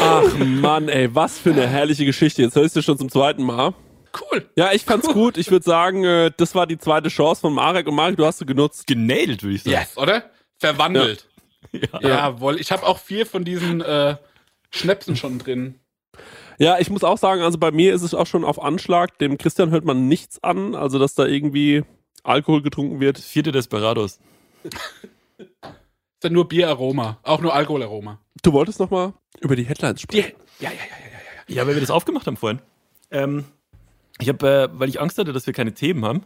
Ach 0.00 0.34
Mann, 0.38 0.88
ey, 0.88 1.14
was 1.14 1.38
für 1.38 1.50
eine 1.50 1.66
herrliche 1.66 2.04
Geschichte. 2.04 2.42
Jetzt 2.42 2.56
hörst 2.56 2.76
du 2.76 2.82
schon 2.82 2.98
zum 2.98 3.08
zweiten 3.10 3.42
Mal. 3.42 3.74
Cool. 4.20 4.48
Ja, 4.56 4.72
ich 4.72 4.84
fand's 4.84 5.08
gut. 5.08 5.36
Ich 5.36 5.50
würde 5.50 5.64
sagen, 5.64 6.04
äh, 6.04 6.30
das 6.36 6.54
war 6.54 6.66
die 6.66 6.78
zweite 6.78 7.08
Chance 7.08 7.42
von 7.42 7.52
Marek. 7.52 7.86
Und 7.86 7.94
Marek, 7.94 8.16
du 8.16 8.24
hast 8.24 8.38
sie 8.38 8.46
genutzt. 8.46 8.86
Genailt, 8.86 9.42
würde 9.42 9.56
ich 9.56 9.62
sagen. 9.62 9.76
Yes, 9.76 9.96
oder? 9.96 10.30
Verwandelt. 10.58 11.28
Ja. 11.72 12.00
Jawohl. 12.00 12.60
Ich 12.60 12.70
habe 12.72 12.86
auch 12.86 12.98
vier 12.98 13.26
von 13.26 13.44
diesen 13.44 13.80
äh, 13.80 14.16
Schnäpsen 14.70 15.16
schon 15.16 15.38
drin. 15.38 15.80
Ja, 16.58 16.78
ich 16.78 16.88
muss 16.88 17.04
auch 17.04 17.18
sagen, 17.18 17.42
also 17.42 17.58
bei 17.58 17.70
mir 17.70 17.92
ist 17.92 18.02
es 18.02 18.14
auch 18.14 18.26
schon 18.26 18.44
auf 18.44 18.62
Anschlag. 18.62 19.18
Dem 19.18 19.36
Christian 19.36 19.70
hört 19.70 19.84
man 19.84 20.08
nichts 20.08 20.42
an. 20.42 20.74
Also, 20.74 20.98
dass 20.98 21.14
da 21.14 21.26
irgendwie 21.26 21.84
Alkohol 22.22 22.62
getrunken 22.62 23.00
wird. 23.00 23.18
Vierte 23.18 23.52
Desperados. 23.52 24.20
Ist 24.64 26.24
ja 26.24 26.30
nur 26.30 26.48
Bieraroma. 26.48 27.18
Auch 27.22 27.40
nur 27.40 27.54
Alkoholaroma. 27.54 28.20
Du 28.42 28.52
wolltest 28.52 28.80
noch 28.80 28.90
mal 28.90 29.12
über 29.40 29.56
die 29.56 29.64
Headlines 29.64 30.00
sprechen. 30.00 30.32
Ja, 30.60 30.70
ja, 30.70 30.74
ja, 30.74 30.80
ja. 30.80 31.06
Ja, 31.48 31.66
weil 31.66 31.74
wir 31.74 31.80
das 31.80 31.90
aufgemacht 31.90 32.26
haben 32.26 32.36
vorhin. 32.36 32.60
Ähm, 33.10 33.44
ich 34.20 34.28
habe, 34.28 34.48
äh, 34.48 34.68
weil 34.72 34.88
ich 34.88 35.00
Angst 35.00 35.18
hatte, 35.18 35.32
dass 35.32 35.46
wir 35.46 35.54
keine 35.54 35.74
Themen 35.74 36.04
haben, 36.04 36.24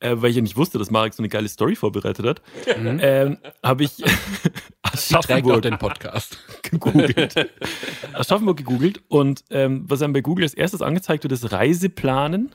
äh, 0.00 0.16
weil 0.16 0.30
ich 0.30 0.36
ja 0.36 0.42
nicht 0.42 0.56
wusste, 0.56 0.78
dass 0.78 0.90
Marek 0.90 1.14
so 1.14 1.22
eine 1.22 1.28
geile 1.28 1.48
Story 1.48 1.76
vorbereitet 1.76 2.26
hat, 2.26 2.42
ähm, 2.76 3.38
habe 3.62 3.84
ich 3.84 4.02
Aschaffenburg 4.82 5.62
den 5.62 5.78
Podcast. 5.78 6.38
gegoogelt. 6.62 7.50
Aschaffenburg 8.12 8.56
gegoogelt 8.56 9.02
und 9.08 9.44
ähm, 9.50 9.84
was 9.86 10.02
einem 10.02 10.12
bei 10.12 10.20
Google 10.20 10.44
als 10.44 10.54
erstes 10.54 10.82
angezeigt 10.82 11.24
wird, 11.24 11.32
ist 11.32 11.52
Reiseplanen. 11.52 12.54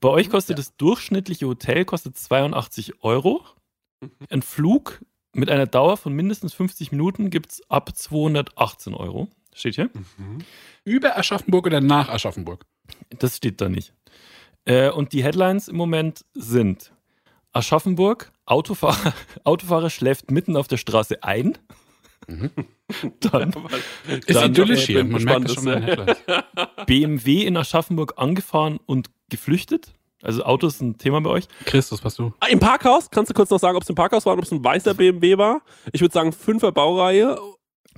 Bei 0.00 0.08
euch 0.08 0.30
kostet 0.30 0.58
das 0.58 0.76
durchschnittliche 0.76 1.46
Hotel 1.46 1.84
kostet 1.84 2.16
82 2.16 3.02
Euro. 3.02 3.44
Ein 4.30 4.42
Flug 4.42 5.00
mit 5.34 5.50
einer 5.50 5.66
Dauer 5.66 5.96
von 5.96 6.12
mindestens 6.14 6.54
50 6.54 6.90
Minuten 6.90 7.30
gibt 7.30 7.50
es 7.52 7.70
ab 7.70 7.94
218 7.94 8.94
Euro. 8.94 9.28
Steht 9.54 9.74
hier? 9.74 9.90
Über 10.84 11.18
Aschaffenburg 11.18 11.66
oder 11.66 11.80
nach 11.80 12.08
Aschaffenburg? 12.08 12.64
Das 13.18 13.36
steht 13.36 13.60
da 13.60 13.68
nicht. 13.68 13.92
Äh, 14.64 14.90
und 14.90 15.12
die 15.12 15.24
Headlines 15.24 15.68
im 15.68 15.76
Moment 15.76 16.24
sind 16.34 16.92
Aschaffenburg, 17.52 18.32
Autofahrer, 18.46 19.14
Autofahrer 19.44 19.90
schläft 19.90 20.30
mitten 20.30 20.56
auf 20.56 20.68
der 20.68 20.76
Straße 20.76 21.22
ein. 21.22 21.58
Dann 23.20 23.54
Ist 24.26 24.36
Dann, 24.36 24.50
idyllisch 24.50 24.86
hier. 24.86 25.04
Man 25.04 25.22
merkt 25.24 25.48
das 25.48 25.54
schon. 25.54 26.84
BMW 26.86 27.44
in 27.44 27.56
Aschaffenburg 27.56 28.14
angefahren 28.16 28.78
und 28.86 29.10
geflüchtet. 29.28 29.94
Also 30.22 30.44
Autos 30.44 30.74
ist 30.74 30.80
ein 30.82 30.98
Thema 30.98 31.20
bei 31.20 31.30
euch. 31.30 31.44
Christus, 31.64 32.04
was 32.04 32.16
du? 32.16 32.32
Ah, 32.40 32.48
Im 32.48 32.58
Parkhaus, 32.60 33.10
kannst 33.10 33.30
du 33.30 33.34
kurz 33.34 33.48
noch 33.50 33.58
sagen, 33.58 33.76
ob 33.76 33.82
es 33.82 33.88
im 33.88 33.94
Parkhaus 33.94 34.26
war 34.26 34.34
und 34.34 34.40
ob 34.40 34.44
es 34.44 34.52
ein 34.52 34.62
weißer 34.62 34.94
BMW 34.94 35.38
war? 35.38 35.62
Ich 35.92 36.00
würde 36.00 36.12
sagen, 36.12 36.32
fünfer 36.32 36.72
Baureihe. 36.72 37.38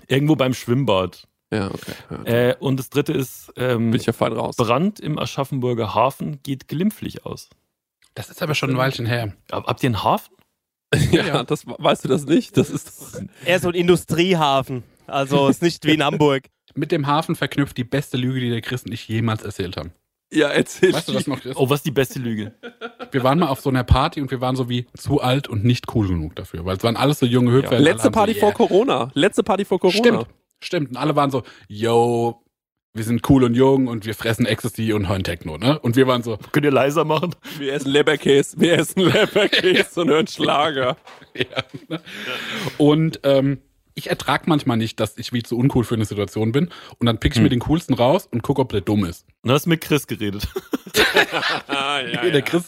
Irgendwo 0.07 0.37
beim 0.37 0.55
Schwimmbad. 0.55 1.27
Ja, 1.53 1.67
okay. 1.71 1.93
Ja. 2.11 2.25
Äh, 2.51 2.57
und 2.61 2.79
das 2.79 2.89
dritte 2.91 3.13
ist 3.13 3.53
ähm, 3.57 3.91
Bin 3.91 4.01
ich 4.01 4.07
ja 4.07 4.13
fein 4.13 4.33
raus. 4.33 4.57
Brand 4.57 4.99
im 5.01 5.19
Aschaffenburger 5.19 5.95
Hafen 5.95 6.43
geht 6.43 6.67
glimpflich 6.69 7.27
aus. 7.27 7.51
Das 8.15 8.31
ist 8.31 8.43
aber 8.43 8.55
schon 8.55 8.71
ein 8.71 8.77
Weilchen 8.77 9.07
her. 9.07 9.35
Hab- 9.51 9.67
Habt 9.67 9.83
ihr 9.83 9.89
einen 9.89 10.03
Hafen? 10.03 10.35
Ja, 11.11 11.43
das 11.45 11.65
weißt 11.67 12.05
du 12.05 12.09
das 12.09 12.27
nicht? 12.27 12.57
Das 12.57 12.69
ist 12.71 13.15
doch, 13.15 13.21
Eher 13.47 13.59
so 13.61 13.69
ein 13.69 13.75
Industriehafen. 13.75 14.83
Also 15.07 15.49
ist 15.49 15.63
nicht 15.63 15.85
wie 15.87 15.95
in 15.95 16.03
Hamburg. 16.05 16.45
Mit 16.75 16.93
dem 16.93 17.07
Hafen 17.07 17.37
verknüpft 17.37 17.77
die 17.77 17.85
beste 17.85 18.17
Lüge, 18.17 18.41
die 18.41 18.51
der 18.51 18.61
Chris 18.63 18.85
und 18.85 18.93
ich 18.93 19.07
jemals 19.09 19.43
erzählt 19.43 19.77
haben. 19.77 19.93
ja, 20.33 20.49
erzähl. 20.49 20.93
Weißt 20.93 21.09
du 21.09 21.13
das 21.13 21.27
noch, 21.27 21.41
Chris? 21.41 21.57
Oh, 21.57 21.69
was 21.69 21.81
ist 21.81 21.87
die 21.87 21.91
beste 21.91 22.19
Lüge? 22.19 22.55
Wir 23.11 23.23
waren 23.23 23.39
mal 23.39 23.49
auf 23.49 23.61
so 23.61 23.69
einer 23.71 23.85
Party 23.85 24.21
und 24.23 24.31
wir 24.31 24.41
waren 24.41 24.57
so 24.57 24.69
wie 24.71 24.87
zu 24.97 25.21
alt 25.21 25.49
und 25.49 25.65
nicht 25.65 25.95
cool 25.95 26.09
genug 26.09 26.35
dafür, 26.37 26.65
weil 26.65 26.77
es 26.79 26.83
waren 26.83 26.97
alles 26.97 27.19
so 27.19 27.27
junge 27.27 27.53
Hüpfer. 27.53 27.73
alle 27.77 27.85
Letzte 27.85 28.11
Party 28.11 28.35
so, 28.35 28.41
vor 28.41 28.49
yeah. 28.51 28.57
Corona. 28.57 29.11
Letzte 29.15 29.43
Party 29.43 29.65
vor 29.67 29.79
Corona. 29.81 29.99
Stimmt, 29.99 30.27
stimmt. 30.65 30.91
Und 30.91 30.97
alle 30.97 31.17
waren 31.17 31.31
so, 31.31 31.43
yo, 31.69 32.43
wir 32.95 33.05
sind 33.05 33.29
cool 33.31 33.45
und 33.45 33.55
jung 33.55 33.87
und 33.87 34.05
wir 34.05 34.15
fressen 34.15 34.45
Ecstasy 34.45 34.93
und 34.93 35.09
hören 35.09 35.25
Techno, 35.25 35.57
ne? 35.57 35.79
Und 35.79 35.97
wir 35.97 36.07
waren 36.07 36.23
so, 36.23 36.39
Könnt 36.53 36.67
ihr 36.67 36.73
leiser 36.73 37.05
machen? 37.05 37.35
Wir 37.59 37.73
essen 37.73 37.91
Leberkäse. 37.91 38.61
Wir 38.61 38.75
essen 38.79 39.01
Leberkäse 39.01 40.03
und 40.03 40.11
hören 40.11 40.27
Schlager. 40.27 40.97
ja. 41.35 41.63
ne? 41.89 42.01
Und 42.77 43.21
ähm, 43.23 43.59
ich 43.95 44.09
ertrag 44.11 44.47
manchmal 44.47 44.77
nicht, 44.79 45.01
dass 45.01 45.19
ich 45.19 45.33
wie 45.35 45.43
zu 45.43 45.57
uncool 45.59 45.85
für 45.85 45.95
eine 45.95 46.05
Situation 46.07 46.53
bin. 46.53 46.71
Und 46.99 47.07
dann 47.07 47.19
pick 47.19 47.35
ich 47.35 47.43
mir 47.43 47.49
den 47.51 47.61
coolsten 47.61 47.95
raus 47.95 48.27
und 48.31 48.43
guck, 48.43 48.59
ob 48.59 48.71
der 48.73 48.81
dumm 48.81 49.05
ist. 49.05 49.27
Und 49.43 49.49
dann 49.49 49.55
hast 49.55 49.65
du 49.67 49.71
mit 49.71 49.81
Chris 49.83 50.07
geredet. 50.07 50.47
Ja, 51.69 52.01
Nee, 52.23 52.31
der 52.31 52.43
Chris, 52.43 52.65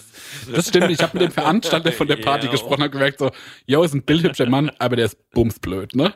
das 0.51 0.69
stimmt. 0.69 0.91
Ich 0.91 1.01
habe 1.03 1.19
mit 1.19 1.29
dem 1.29 1.33
Veranstalter 1.33 1.93
von 1.93 2.07
der 2.09 2.17
Party 2.17 2.47
Ja. 2.47 2.53
gesprochen 2.53 2.83
und 2.83 2.91
gemerkt 2.93 3.19
so, 3.19 3.31
yo, 3.67 3.83
ist 3.83 3.95
ein 3.95 4.03
bildhübscher 4.03 4.49
Mann, 4.49 4.71
aber 4.79 4.97
der 4.97 5.07
ist 5.07 5.31
bumsblöd, 5.31 5.95
ne? 5.95 6.15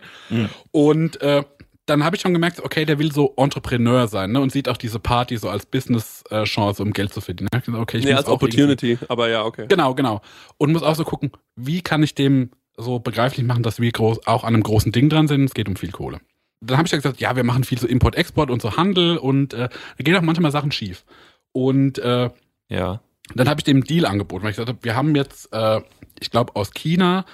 Und 0.71 1.21
äh, 1.21 1.43
dann 1.89 2.05
habe 2.05 2.17
ich 2.17 2.23
schon 2.23 2.33
gemerkt, 2.33 2.61
okay, 2.61 2.85
der 2.85 2.99
will 2.99 3.13
so 3.13 3.35
Entrepreneur 3.37 4.09
sein, 4.09 4.33
ne? 4.33 4.41
Und 4.41 4.53
sieht 4.53 4.69
auch 4.69 4.77
diese 4.77 4.99
Party 4.99 5.37
so 5.37 5.49
als 5.49 5.67
Business-Chance, 5.67 6.83
um 6.83 6.93
Geld 6.93 7.13
zu 7.13 7.21
verdienen. 7.21 7.49
Okay, 7.55 7.99
ich 7.99 8.05
Nee, 8.05 8.11
muss 8.11 8.19
als 8.19 8.27
auch 8.29 8.33
Opportunity. 8.35 8.99
Aber 9.09 9.29
ja, 9.29 9.45
okay. 9.45 9.63
irgendwie- 9.63 9.75
Genau, 9.77 9.95
genau. 9.95 10.21
Und 10.59 10.73
muss 10.73 10.83
auch 10.83 10.95
so 10.97 11.05
gucken, 11.05 11.33
wie 11.57 11.83
kann 11.83 12.03
ich 12.03 12.15
dem 12.15 12.51
so 12.77 12.99
begreiflich 13.01 13.45
machen, 13.45 13.63
dass 13.63 13.81
wir 13.81 13.91
groß, 13.91 14.27
auch 14.27 14.45
an 14.45 14.55
einem 14.55 14.63
großen 14.63 14.93
Ding 14.93 15.09
dran 15.09 15.27
sind. 15.29 15.45
Es 15.45 15.55
geht 15.55 15.69
um 15.69 15.77
viel 15.77 15.91
Kohle. 15.91 16.21
Dann 16.61 16.77
habe 16.79 16.87
ich 16.87 16.93
ja 16.93 16.99
gesagt, 16.99 17.21
ja, 17.21 17.35
wir 17.37 17.45
machen 17.45 17.65
viel 17.65 17.79
so 17.79 17.87
Import-Export 17.87 18.51
und 18.51 18.63
so 18.63 18.77
Handel 18.77 19.17
und 19.17 19.55
äh, 19.55 19.69
da 19.69 20.03
gehen 20.05 20.15
auch 20.17 20.23
manchmal 20.23 20.51
Sachen 20.53 20.71
schief. 20.73 21.05
Und 21.53 21.99
äh, 21.99 22.31
Ja. 22.69 23.01
dann 23.35 23.49
habe 23.49 23.61
ich 23.61 23.65
dem 23.65 23.83
Deal 23.85 24.07
angeboten, 24.07 24.43
weil 24.45 24.51
ich 24.51 24.57
gesagt 24.57 24.69
habe, 24.69 24.79
wir 24.85 24.95
haben 24.97 25.15
jetzt, 25.17 25.53
äh, 25.53 25.81
ich 26.21 26.31
glaube, 26.31 26.55
aus 26.57 26.73
China 26.73 27.25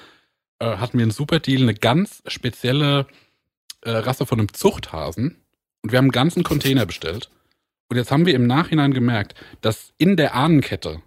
äh, 0.61 0.77
hatten 0.77 0.99
wir 0.99 1.03
einen 1.03 1.11
super 1.11 1.41
Deal, 1.41 1.63
eine 1.63 1.75
ganz 1.75 2.23
spezielle 2.27 3.07
äh, 3.85 3.91
Rasse 3.91 4.27
von 4.27 4.39
einem 4.39 4.53
Zuchthasen. 4.53 5.37
Und 5.83 5.93
wir 5.93 5.99
haben 5.99 6.07
einen 6.07 6.13
ganzen 6.13 6.43
Container 6.43 6.87
bestellt. 6.87 7.31
Und 7.89 7.97
jetzt 7.97 8.11
haben 8.11 8.27
wir 8.27 8.35
im 8.35 8.47
Nachhinein 8.47 8.95
gemerkt, 8.95 9.35
dass 9.61 9.93
in 9.99 10.17
der 10.17 10.35
Ahnenkette 10.35 11.03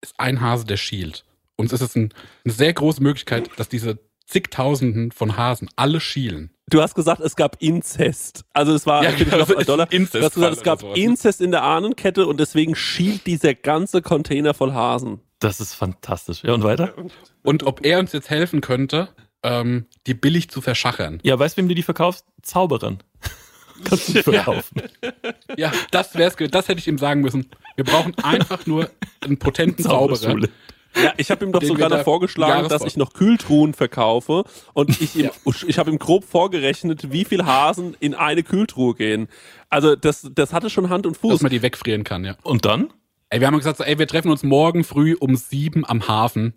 ist 0.00 0.14
ein 0.18 0.40
Hase, 0.40 0.64
der 0.64 0.76
schielt. 0.76 1.24
Und 1.56 1.72
es 1.72 1.80
ist 1.80 1.96
ein, 1.96 2.14
eine 2.44 2.54
sehr 2.54 2.72
große 2.72 3.02
Möglichkeit, 3.02 3.50
dass 3.56 3.68
diese 3.68 3.98
zigtausenden 4.26 5.12
von 5.12 5.36
Hasen 5.36 5.68
alle 5.76 6.00
schielen. 6.00 6.50
Du 6.70 6.80
hast 6.80 6.94
gesagt, 6.94 7.20
es 7.20 7.34
gab 7.34 7.60
Inzest. 7.60 8.44
Also 8.52 8.72
es 8.72 8.86
war 8.86 9.02
Ja, 9.02 9.10
genau, 9.10 9.44
ein 9.44 9.66
Dollar. 9.66 9.92
Inzestfall 9.92 10.20
Du 10.20 10.26
hast 10.26 10.34
gesagt, 10.34 10.56
es 10.56 10.62
gab 10.62 10.80
sowas, 10.80 10.96
ne? 10.96 11.04
Inzest 11.04 11.40
in 11.40 11.50
der 11.50 11.64
Ahnenkette 11.64 12.26
und 12.26 12.38
deswegen 12.38 12.76
schielt 12.76 13.26
dieser 13.26 13.54
ganze 13.54 14.02
Container 14.02 14.54
voll 14.54 14.72
Hasen. 14.72 15.20
Das 15.40 15.60
ist 15.60 15.74
fantastisch. 15.74 16.44
Ja, 16.44 16.54
und 16.54 16.62
weiter? 16.62 16.94
Und 17.42 17.64
ob 17.64 17.84
er 17.84 17.98
uns 17.98 18.12
jetzt 18.12 18.30
helfen 18.30 18.60
könnte, 18.60 19.08
ähm, 19.42 19.86
die 20.06 20.14
billig 20.14 20.50
zu 20.50 20.60
verschachern. 20.60 21.20
Ja, 21.22 21.38
weißt 21.38 21.56
du, 21.56 21.62
wem 21.62 21.68
du 21.68 21.74
die 21.74 21.82
verkaufst? 21.82 22.24
Zauberern. 22.42 23.02
Kannst 23.84 24.14
du 24.14 24.22
verkaufen. 24.22 24.82
Ja, 25.56 25.72
das 25.90 26.14
wär's, 26.14 26.36
das 26.36 26.68
hätte 26.68 26.78
ich 26.80 26.88
ihm 26.88 26.98
sagen 26.98 27.22
müssen. 27.22 27.48
Wir 27.76 27.84
brauchen 27.84 28.14
einfach 28.18 28.66
nur 28.66 28.90
einen 29.20 29.38
potenten 29.38 29.82
Zauberer. 29.82 30.38
Ja, 30.96 31.14
ich 31.16 31.30
habe 31.30 31.44
ihm 31.44 31.52
doch 31.52 31.60
Den 31.60 31.68
sogar 31.68 31.88
noch 31.88 32.02
vorgeschlagen, 32.02 32.68
dass 32.68 32.84
ich 32.84 32.96
noch 32.96 33.12
Kühltruhen 33.12 33.74
verkaufe 33.74 34.44
und 34.74 35.00
ich 35.00 35.14
ihm, 35.16 35.30
ich 35.66 35.78
habe 35.78 35.90
ihm 35.90 35.98
grob 35.98 36.24
vorgerechnet, 36.24 37.12
wie 37.12 37.24
viel 37.24 37.44
Hasen 37.46 37.96
in 38.00 38.14
eine 38.14 38.42
Kühltruhe 38.42 38.94
gehen. 38.94 39.28
Also 39.68 39.94
das, 39.94 40.28
das 40.34 40.52
hatte 40.52 40.68
schon 40.68 40.90
Hand 40.90 41.06
und 41.06 41.14
Dass 41.14 41.20
Fuß. 41.20 41.42
man 41.42 41.50
die 41.50 41.62
wegfrieren 41.62 42.02
kann, 42.02 42.24
ja. 42.24 42.36
Und 42.42 42.64
dann? 42.64 42.92
Ey, 43.28 43.38
wir 43.40 43.46
haben 43.46 43.56
gesagt, 43.56 43.78
so, 43.78 43.84
ey, 43.84 43.98
wir 43.98 44.08
treffen 44.08 44.30
uns 44.30 44.42
morgen 44.42 44.82
früh 44.82 45.14
um 45.14 45.36
sieben 45.36 45.86
am 45.86 46.08
Hafen. 46.08 46.54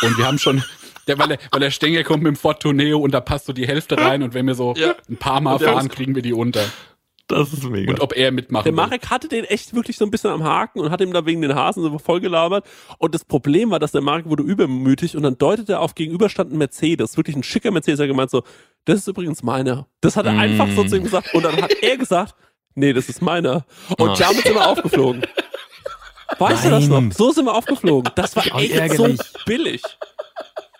und 0.00 0.16
wir 0.16 0.26
haben 0.26 0.38
schon, 0.38 0.64
der, 1.08 1.18
weil, 1.18 1.28
der, 1.28 1.38
weil 1.50 1.60
der 1.60 1.70
Stenger 1.70 2.04
kommt 2.04 2.22
mit 2.22 2.30
dem 2.34 2.36
Ford 2.36 2.62
Tourneo 2.62 2.98
und 2.98 3.12
da 3.12 3.20
passt 3.20 3.46
so 3.46 3.52
die 3.52 3.66
Hälfte 3.66 3.98
rein 3.98 4.22
und 4.22 4.34
wenn 4.34 4.46
wir 4.46 4.54
so 4.54 4.74
Ja. 4.76 4.94
ein 5.08 5.16
paar 5.16 5.40
Mal 5.40 5.58
fahren, 5.58 5.86
muss- 5.86 5.94
kriegen 5.94 6.14
wir 6.14 6.22
die 6.22 6.32
unter. 6.32 6.62
Das 7.30 7.52
ist 7.52 7.62
mega. 7.64 7.92
Und 7.92 8.00
ob 8.00 8.16
er 8.16 8.30
mitmachen 8.32 8.64
Der 8.64 8.72
will. 8.72 8.76
Marek 8.76 9.10
hatte 9.10 9.28
den 9.28 9.44
echt 9.44 9.74
wirklich 9.74 9.98
so 9.98 10.04
ein 10.06 10.10
bisschen 10.10 10.30
am 10.30 10.44
Haken 10.44 10.80
und 10.80 10.90
hat 10.90 11.02
ihm 11.02 11.12
da 11.12 11.26
wegen 11.26 11.42
den 11.42 11.54
Hasen 11.54 11.82
so 11.82 11.98
voll 11.98 12.20
gelabert. 12.20 12.64
Und 12.96 13.14
das 13.14 13.22
Problem 13.22 13.70
war, 13.70 13.78
dass 13.78 13.92
der 13.92 14.00
Marek 14.00 14.24
wurde 14.30 14.42
übermütig 14.44 15.14
und 15.14 15.24
dann 15.24 15.36
deutete 15.36 15.72
er 15.74 15.80
auf 15.82 15.94
gegenüberstand 15.94 16.48
einen 16.50 16.58
Mercedes, 16.58 17.18
wirklich 17.18 17.36
ein 17.36 17.42
schicker 17.42 17.70
Mercedes, 17.70 17.98
er 18.00 18.04
hat 18.04 18.08
gemeint 18.10 18.30
so, 18.30 18.44
das 18.86 19.00
ist 19.00 19.08
übrigens 19.08 19.42
meiner. 19.42 19.86
Das 20.00 20.16
hat 20.16 20.24
er 20.24 20.32
Mm. 20.32 20.38
einfach 20.38 20.68
so 20.74 20.84
zu 20.84 20.96
ihm 20.96 21.02
gesagt 21.04 21.34
und 21.34 21.42
dann 21.44 21.60
hat 21.60 21.72
er 21.82 21.96
gesagt, 21.98 22.34
Nee, 22.74 22.92
das 22.92 23.08
ist 23.08 23.20
meiner. 23.20 23.66
Und 23.98 24.10
Ah. 24.10 24.14
damit 24.16 24.44
sind 24.44 24.54
wir 24.54 24.66
aufgeflogen. 24.66 25.22
Weißt 26.38 26.64
du 26.66 26.70
das 26.70 26.86
noch? 26.86 27.00
Nein. 27.00 27.10
So 27.10 27.32
sind 27.32 27.46
wir 27.46 27.54
aufgeflogen. 27.54 28.12
Das 28.14 28.36
war 28.36 28.44
echt 28.56 28.94
so 28.96 29.08
billig. 29.46 29.82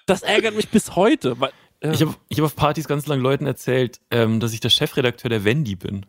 Das 0.08 0.22
ärgert 0.22 0.56
mich 0.56 0.70
bis 0.70 0.96
heute. 0.96 1.38
Weil, 1.38 1.52
ja. 1.82 1.92
Ich 1.92 2.00
habe 2.00 2.14
hab 2.34 2.44
auf 2.44 2.56
Partys 2.56 2.88
ganz 2.88 3.06
lang 3.06 3.20
Leuten 3.20 3.46
erzählt, 3.46 4.00
ähm, 4.10 4.40
dass 4.40 4.54
ich 4.54 4.60
der 4.60 4.70
Chefredakteur 4.70 5.28
der 5.28 5.44
Wendy 5.44 5.76
bin. 5.76 6.06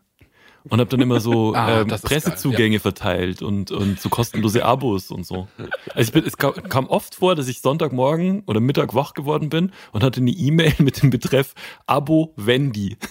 Und 0.70 0.80
habe 0.80 0.90
dann 0.90 1.02
immer 1.02 1.20
so 1.20 1.54
Ah, 1.56 1.82
ähm, 1.82 1.88
Pressezugänge 1.88 2.80
verteilt 2.80 3.42
und, 3.42 3.72
und 3.72 4.00
so 4.00 4.10
kostenlose 4.10 4.64
Abos 4.66 5.12
und 5.12 5.26
so. 5.26 5.48
Also 5.94 6.14
bin, 6.14 6.26
es 6.26 6.38
kam, 6.38 6.54
kam 6.54 6.88
oft 6.88 7.16
vor, 7.16 7.36
dass 7.36 7.48
ich 7.50 7.62
Sonntagmorgen 7.62 8.44
oder 8.46 8.62
Mittag 8.62 8.96
wach 8.96 9.14
geworden 9.14 9.50
bin 9.50 9.72
und 9.92 10.04
hatte 10.04 10.22
eine 10.22 10.32
E-Mail 10.32 10.74
mit 10.80 11.02
dem 11.02 11.10
Betreff 11.10 11.54
Abo 11.86 12.34
Wendy. 12.38 12.98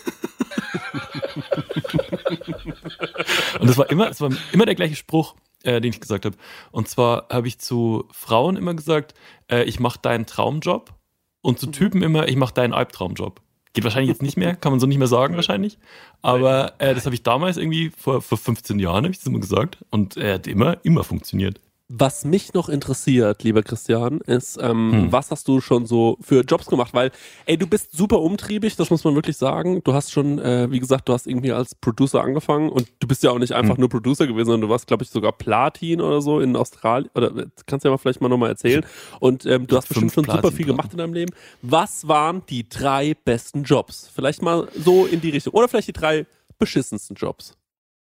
und 3.60 3.68
das 3.68 3.78
war 3.78 3.90
immer, 3.90 4.08
es 4.08 4.20
war 4.20 4.30
immer 4.52 4.66
der 4.66 4.74
gleiche 4.74 4.96
Spruch, 4.96 5.34
äh, 5.62 5.80
den 5.80 5.92
ich 5.92 6.00
gesagt 6.00 6.24
habe. 6.24 6.36
Und 6.70 6.88
zwar 6.88 7.26
habe 7.30 7.48
ich 7.48 7.58
zu 7.58 8.04
Frauen 8.10 8.56
immer 8.56 8.74
gesagt, 8.74 9.14
äh, 9.50 9.64
ich 9.64 9.80
mache 9.80 9.98
deinen 10.00 10.26
Traumjob 10.26 10.94
und 11.40 11.58
zu 11.58 11.66
Typen 11.68 12.02
immer, 12.02 12.28
ich 12.28 12.36
mache 12.36 12.54
deinen 12.54 12.72
Albtraumjob. 12.72 13.40
Geht 13.72 13.84
wahrscheinlich 13.84 14.08
jetzt 14.08 14.22
nicht 14.22 14.36
mehr, 14.36 14.56
kann 14.56 14.72
man 14.72 14.80
so 14.80 14.86
nicht 14.86 14.98
mehr 14.98 15.08
sagen 15.08 15.36
wahrscheinlich. 15.36 15.78
Aber 16.22 16.74
äh, 16.78 16.94
das 16.94 17.04
habe 17.04 17.14
ich 17.14 17.22
damals 17.22 17.56
irgendwie 17.56 17.90
vor, 17.90 18.22
vor 18.22 18.38
15 18.38 18.78
Jahren, 18.78 19.04
habe 19.04 19.10
ich 19.10 19.18
das 19.18 19.26
immer 19.26 19.40
gesagt. 19.40 19.78
Und 19.90 20.16
er 20.16 20.34
hat 20.34 20.46
immer, 20.46 20.78
immer 20.84 21.04
funktioniert. 21.04 21.60
Was 21.90 22.26
mich 22.26 22.52
noch 22.52 22.68
interessiert, 22.68 23.42
lieber 23.44 23.62
Christian, 23.62 24.20
ist, 24.20 24.58
ähm, 24.60 24.92
Hm. 24.92 25.12
was 25.12 25.30
hast 25.30 25.48
du 25.48 25.62
schon 25.62 25.86
so 25.86 26.18
für 26.20 26.42
Jobs 26.42 26.66
gemacht? 26.66 26.92
Weil, 26.92 27.10
ey, 27.46 27.56
du 27.56 27.66
bist 27.66 27.96
super 27.96 28.20
umtriebig, 28.20 28.76
das 28.76 28.90
muss 28.90 29.04
man 29.04 29.14
wirklich 29.14 29.38
sagen. 29.38 29.80
Du 29.84 29.94
hast 29.94 30.12
schon, 30.12 30.38
äh, 30.38 30.70
wie 30.70 30.80
gesagt, 30.80 31.08
du 31.08 31.14
hast 31.14 31.26
irgendwie 31.26 31.50
als 31.50 31.74
Producer 31.74 32.22
angefangen 32.22 32.68
und 32.68 32.88
du 33.00 33.08
bist 33.08 33.22
ja 33.22 33.30
auch 33.30 33.38
nicht 33.38 33.52
einfach 33.52 33.76
Hm. 33.76 33.80
nur 33.80 33.88
Producer 33.88 34.26
gewesen, 34.26 34.44
sondern 34.46 34.60
du 34.60 34.68
warst, 34.68 34.86
glaube 34.86 35.02
ich, 35.02 35.08
sogar 35.08 35.32
Platin 35.32 36.02
oder 36.02 36.20
so 36.20 36.40
in 36.40 36.56
Australien. 36.56 37.08
Oder 37.14 37.34
äh, 37.34 37.46
kannst 37.64 37.84
du 37.84 37.88
ja 37.88 37.92
mal 37.92 37.98
vielleicht 37.98 38.20
mal 38.20 38.28
nochmal 38.28 38.50
erzählen. 38.50 38.84
Und 39.18 39.46
ähm, 39.46 39.66
du 39.66 39.74
hast 39.74 39.88
bestimmt 39.88 40.12
schon 40.12 40.24
super 40.26 40.52
viel 40.52 40.66
gemacht 40.66 40.92
in 40.92 40.98
deinem 40.98 41.14
Leben. 41.14 41.32
Was 41.62 42.06
waren 42.06 42.42
die 42.50 42.68
drei 42.68 43.14
besten 43.24 43.62
Jobs? 43.62 44.10
Vielleicht 44.14 44.42
mal 44.42 44.68
so 44.76 45.06
in 45.06 45.22
die 45.22 45.30
Richtung. 45.30 45.54
Oder 45.54 45.68
vielleicht 45.68 45.88
die 45.88 45.92
drei 45.94 46.26
beschissensten 46.58 47.16
Jobs. 47.16 47.54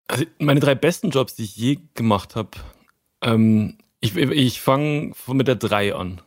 Also 0.09 0.25
meine 0.39 0.61
drei 0.61 0.75
besten 0.75 1.11
Jobs, 1.11 1.35
die 1.35 1.45
ich 1.45 1.57
je 1.57 1.79
gemacht 1.95 2.35
habe, 2.35 2.51
ähm, 3.25 3.79
ich, 4.01 4.17
ich 4.17 4.61
fange 4.61 5.13
mit 5.29 5.49
der 5.49 5.57
3 5.57 5.95
an. 5.95 6.21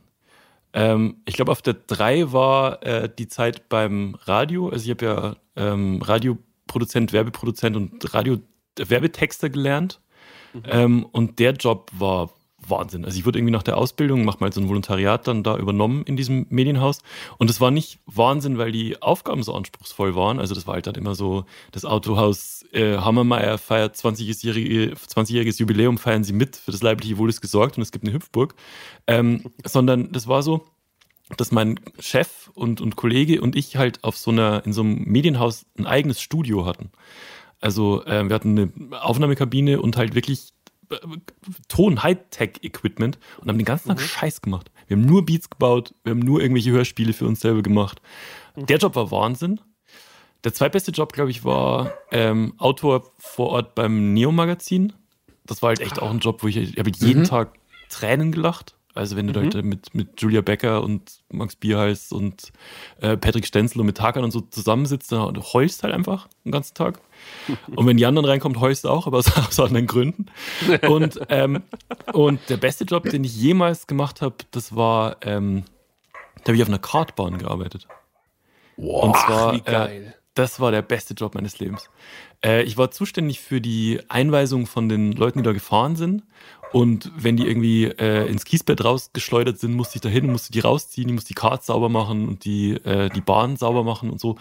Ähm, 0.73 1.17
ich 1.25 1.35
glaube, 1.35 1.51
auf 1.51 1.61
der 1.61 1.75
3 1.75 2.33
war 2.33 2.83
äh, 2.83 3.09
die 3.15 3.27
Zeit 3.27 3.69
beim 3.69 4.15
Radio. 4.25 4.69
Also 4.69 4.85
ich 4.85 4.91
habe 4.91 5.05
ja 5.05 5.35
ähm, 5.55 6.01
Radioproduzent, 6.01 7.13
Werbeproduzent 7.13 7.75
und 7.75 8.13
Radio 8.13 8.37
Werbetexter 8.77 9.49
gelernt. 9.49 10.01
Ähm, 10.65 11.05
und 11.11 11.39
der 11.39 11.53
Job 11.53 11.91
war 11.93 12.31
Wahnsinn. 12.69 13.05
Also 13.05 13.17
ich 13.17 13.25
wurde 13.25 13.39
irgendwie 13.39 13.53
nach 13.53 13.63
der 13.63 13.77
Ausbildung, 13.77 14.25
mach 14.25 14.39
mal 14.39 14.51
so 14.51 14.61
ein 14.61 14.69
Volontariat 14.69 15.27
dann 15.27 15.43
da 15.43 15.57
übernommen 15.57 16.03
in 16.03 16.17
diesem 16.17 16.45
Medienhaus. 16.49 17.01
Und 17.37 17.49
es 17.49 17.61
war 17.61 17.71
nicht 17.71 17.99
Wahnsinn, 18.05 18.57
weil 18.57 18.71
die 18.71 19.01
Aufgaben 19.01 19.43
so 19.43 19.53
anspruchsvoll 19.53 20.15
waren. 20.15 20.39
Also 20.39 20.55
das 20.55 20.67
war 20.67 20.75
halt 20.75 20.87
dann 20.87 20.95
immer 20.95 21.15
so, 21.15 21.45
das 21.71 21.85
Autohaus 21.85 22.65
äh, 22.71 22.97
Hammermeier 22.97 23.57
feiert 23.57 23.95
20-jährige 23.95 24.93
20-jähriges 24.95 25.59
Jubiläum, 25.59 25.97
feiern 25.97 26.23
sie 26.23 26.33
mit, 26.33 26.55
für 26.55 26.71
das 26.71 26.81
leibliche 26.81 27.17
Wohl 27.17 27.29
ist 27.29 27.41
gesorgt 27.41 27.77
und 27.77 27.83
es 27.83 27.91
gibt 27.91 28.05
eine 28.05 28.13
Hüpfburg. 28.13 28.55
Ähm, 29.07 29.43
sondern 29.65 30.11
das 30.11 30.27
war 30.27 30.43
so, 30.43 30.65
dass 31.35 31.51
mein 31.51 31.79
Chef 31.99 32.49
und, 32.53 32.79
und 32.79 32.95
Kollege 32.95 33.41
und 33.41 33.55
ich 33.55 33.75
halt 33.75 34.03
auf 34.03 34.17
so 34.17 34.31
einer, 34.31 34.65
in 34.65 34.73
so 34.73 34.81
einem 34.81 35.03
Medienhaus 35.03 35.65
ein 35.77 35.85
eigenes 35.85 36.21
Studio 36.21 36.65
hatten. 36.65 36.91
Also 37.59 38.05
äh, 38.05 38.27
wir 38.27 38.35
hatten 38.35 38.71
eine 38.89 39.01
Aufnahmekabine 39.01 39.81
und 39.81 39.97
halt 39.97 40.15
wirklich 40.15 40.53
Ton-Hightech-Equipment 41.67 43.19
und 43.41 43.49
haben 43.49 43.57
den 43.57 43.65
ganzen 43.65 43.89
Tag 43.89 44.01
Scheiß 44.01 44.41
gemacht. 44.41 44.71
Wir 44.87 44.97
haben 44.97 45.05
nur 45.05 45.25
Beats 45.25 45.49
gebaut, 45.49 45.93
wir 46.03 46.11
haben 46.11 46.19
nur 46.19 46.41
irgendwelche 46.41 46.71
Hörspiele 46.71 47.13
für 47.13 47.25
uns 47.25 47.41
selber 47.41 47.61
gemacht. 47.61 48.01
Der 48.55 48.77
Job 48.77 48.95
war 48.95 49.11
Wahnsinn. 49.11 49.59
Der 50.43 50.53
zweitbeste 50.53 50.91
Job, 50.91 51.13
glaube 51.13 51.31
ich, 51.31 51.43
war 51.43 51.93
ähm, 52.11 52.53
Autor 52.57 53.11
vor 53.17 53.49
Ort 53.49 53.75
beim 53.75 54.13
Neo-Magazin. 54.13 54.93
Das 55.45 55.61
war 55.61 55.69
halt 55.69 55.79
echt 55.79 55.99
auch 55.99 56.09
ein 56.09 56.19
Job, 56.19 56.43
wo 56.43 56.47
ich, 56.47 56.57
ich 56.57 56.77
habe 56.77 56.91
jeden 56.95 57.23
Tag 57.23 57.53
Tränen 57.89 58.31
gelacht. 58.31 58.76
Also 58.97 59.15
wenn 59.15 59.27
du 59.27 59.39
halt 59.39 59.63
mit, 59.63 59.93
mit 59.93 60.21
Julia 60.21 60.41
Becker 60.41 60.83
und 60.83 61.23
Max 61.31 61.55
Bierhals 61.55 62.11
und 62.11 62.51
äh, 63.01 63.15
Patrick 63.15 63.45
Stenzel 63.45 63.79
und 63.79 63.85
mit 63.85 64.01
Hakan 64.01 64.23
und 64.23 64.31
so 64.31 64.41
zusammensitzt, 64.41 65.11
dann 65.11 65.33
du 65.33 65.41
heulst 65.41 65.83
halt 65.83 65.93
einfach 65.93 66.27
den 66.45 66.51
ganzen 66.51 66.73
Tag. 66.73 66.99
Und 67.75 67.87
wenn 67.87 67.97
die 67.97 68.05
anderen 68.05 68.25
reinkommt, 68.25 68.59
heulst 68.59 68.83
du 68.83 68.89
auch, 68.89 69.07
aber 69.07 69.17
aus, 69.17 69.35
aus 69.47 69.59
anderen 69.59 69.87
Gründen. 69.87 70.27
Und, 70.87 71.19
ähm, 71.29 71.63
und 72.13 72.39
der 72.47 72.57
beste 72.57 72.83
Job, 72.83 73.09
den 73.09 73.23
ich 73.23 73.35
jemals 73.35 73.87
gemacht 73.87 74.21
habe, 74.21 74.35
das 74.51 74.75
war, 74.75 75.17
ähm, 75.21 75.63
da 76.43 76.49
habe 76.49 76.55
ich 76.55 76.61
auf 76.61 76.69
einer 76.69 76.77
Kartbahn 76.77 77.39
gearbeitet. 77.39 77.87
und 78.77 79.15
zwar, 79.17 79.53
wie 79.53 79.61
geil. 79.61 80.03
Äh, 80.09 80.17
das 80.37 80.59
war 80.59 80.71
der 80.71 80.83
beste 80.83 81.15
Job 81.15 81.33
meines 81.33 81.57
Lebens. 81.57 81.89
Äh, 82.45 82.61
ich 82.63 82.77
war 82.77 82.91
zuständig 82.91 83.39
für 83.39 83.59
die 83.59 83.99
Einweisung 84.07 84.67
von 84.67 84.87
den 84.87 85.11
Leuten, 85.11 85.39
die 85.39 85.43
da 85.43 85.51
gefahren 85.51 85.95
sind. 85.95 86.23
Und 86.73 87.11
wenn 87.15 87.37
die 87.37 87.47
irgendwie 87.47 87.85
äh, 87.85 88.27
ins 88.27 88.43
Kiesbett 88.43 88.83
rausgeschleudert 88.83 89.59
sind, 89.59 89.73
musste 89.73 89.95
ich 89.95 90.01
da 90.01 90.09
hin, 90.09 90.31
musste 90.31 90.51
die 90.51 90.59
rausziehen, 90.59 91.07
ich 91.07 91.15
musste 91.15 91.29
die 91.29 91.33
Kart 91.35 91.63
sauber 91.63 91.89
machen 91.89 92.27
und 92.27 92.43
die, 92.45 92.73
äh, 92.73 93.09
die 93.09 93.21
Bahn 93.21 93.55
sauber 93.55 93.83
machen 93.83 94.09
und 94.09 94.19
so. 94.19 94.35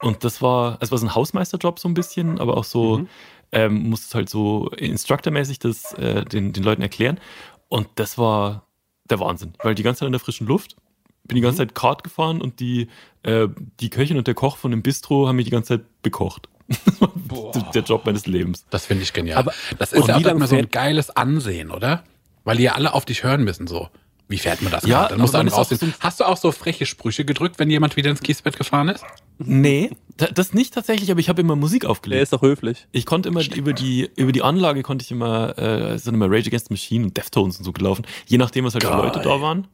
Und 0.00 0.24
das 0.24 0.40
war, 0.42 0.78
es 0.80 0.90
war 0.90 0.98
so 0.98 1.06
ein 1.06 1.14
Hausmeisterjob 1.14 1.78
so 1.78 1.88
ein 1.88 1.94
bisschen, 1.94 2.38
aber 2.38 2.56
auch 2.56 2.64
so, 2.64 3.06
ähm, 3.52 3.90
musste 3.90 4.14
halt 4.14 4.28
so 4.28 4.68
instructormäßig 4.70 5.58
das 5.58 5.92
äh, 5.94 6.24
den, 6.24 6.52
den 6.52 6.62
Leuten 6.62 6.82
erklären. 6.82 7.20
Und 7.68 7.88
das 7.96 8.16
war 8.18 8.66
der 9.10 9.20
Wahnsinn. 9.20 9.52
Weil 9.62 9.74
die 9.74 9.82
ganze 9.82 10.00
Zeit 10.00 10.06
in 10.06 10.12
der 10.12 10.20
frischen 10.20 10.46
Luft, 10.46 10.76
bin 11.24 11.36
die 11.36 11.42
ganze 11.42 11.58
Zeit 11.58 11.74
Kart 11.74 12.02
gefahren 12.04 12.40
und 12.40 12.60
die, 12.60 12.88
äh, 13.22 13.48
die 13.80 13.90
Köchin 13.90 14.18
und 14.18 14.26
der 14.26 14.34
Koch 14.34 14.56
von 14.56 14.70
dem 14.70 14.82
Bistro 14.82 15.28
haben 15.28 15.36
mich 15.36 15.44
die 15.44 15.50
ganze 15.50 15.78
Zeit 15.78 16.02
bekocht. 16.02 16.48
Der 17.74 17.82
Job 17.82 18.04
meines 18.06 18.26
Lebens. 18.26 18.64
Das 18.70 18.86
finde 18.86 19.02
ich 19.02 19.12
genial. 19.12 19.38
Aber- 19.38 19.52
das 19.78 19.92
ist 19.92 20.06
ja 20.08 20.16
auch 20.16 20.24
immer 20.24 20.46
so 20.46 20.56
ein 20.56 20.68
geiles 20.70 21.10
Ansehen, 21.10 21.70
oder? 21.70 22.04
Weil 22.44 22.56
die 22.56 22.64
ja 22.64 22.72
alle 22.72 22.92
auf 22.94 23.04
dich 23.04 23.22
hören 23.24 23.44
müssen, 23.44 23.66
so. 23.66 23.88
Wie 24.28 24.38
fährt 24.38 24.62
man 24.62 24.72
das? 24.72 24.84
Ja? 24.86 25.08
Dann 25.08 25.18
man 25.18 25.30
dann 25.30 25.48
raussehen. 25.48 25.94
Hast 26.00 26.20
du 26.20 26.24
auch 26.24 26.36
so 26.36 26.52
freche 26.52 26.86
Sprüche 26.86 27.24
gedrückt, 27.24 27.58
wenn 27.58 27.70
jemand 27.70 27.96
wieder 27.96 28.10
ins 28.10 28.20
Kiesbett 28.20 28.56
gefahren 28.56 28.88
ist? 28.88 29.04
Nee, 29.46 29.90
da- 30.16 30.26
das 30.26 30.52
nicht 30.54 30.74
tatsächlich, 30.74 31.10
aber 31.10 31.20
ich 31.20 31.28
habe 31.28 31.40
immer 31.40 31.56
Musik 31.56 31.82
Der 31.82 31.90
aufgelegt. 31.90 32.22
ist 32.22 32.32
doch 32.32 32.42
höflich. 32.42 32.86
Ich 32.92 33.06
konnte 33.06 33.28
immer 33.28 33.42
über 33.54 33.72
die, 33.72 34.10
über 34.16 34.32
die 34.32 34.42
Anlage 34.42 34.82
konnte 34.82 35.04
ich 35.04 35.10
immer, 35.10 35.56
äh, 35.58 35.94
es 35.94 36.04
sind 36.04 36.14
immer 36.14 36.26
Rage 36.30 36.48
Against 36.48 36.68
the 36.68 36.74
Machine 36.74 37.04
und 37.06 37.16
Deftones 37.16 37.58
und 37.58 37.64
so 37.64 37.72
gelaufen, 37.72 38.04
je 38.26 38.38
nachdem, 38.38 38.64
was 38.64 38.74
halt 38.74 38.84
für 38.84 38.90
Geil. 38.90 39.02
Leute 39.02 39.20
da 39.20 39.40
waren. 39.40 39.66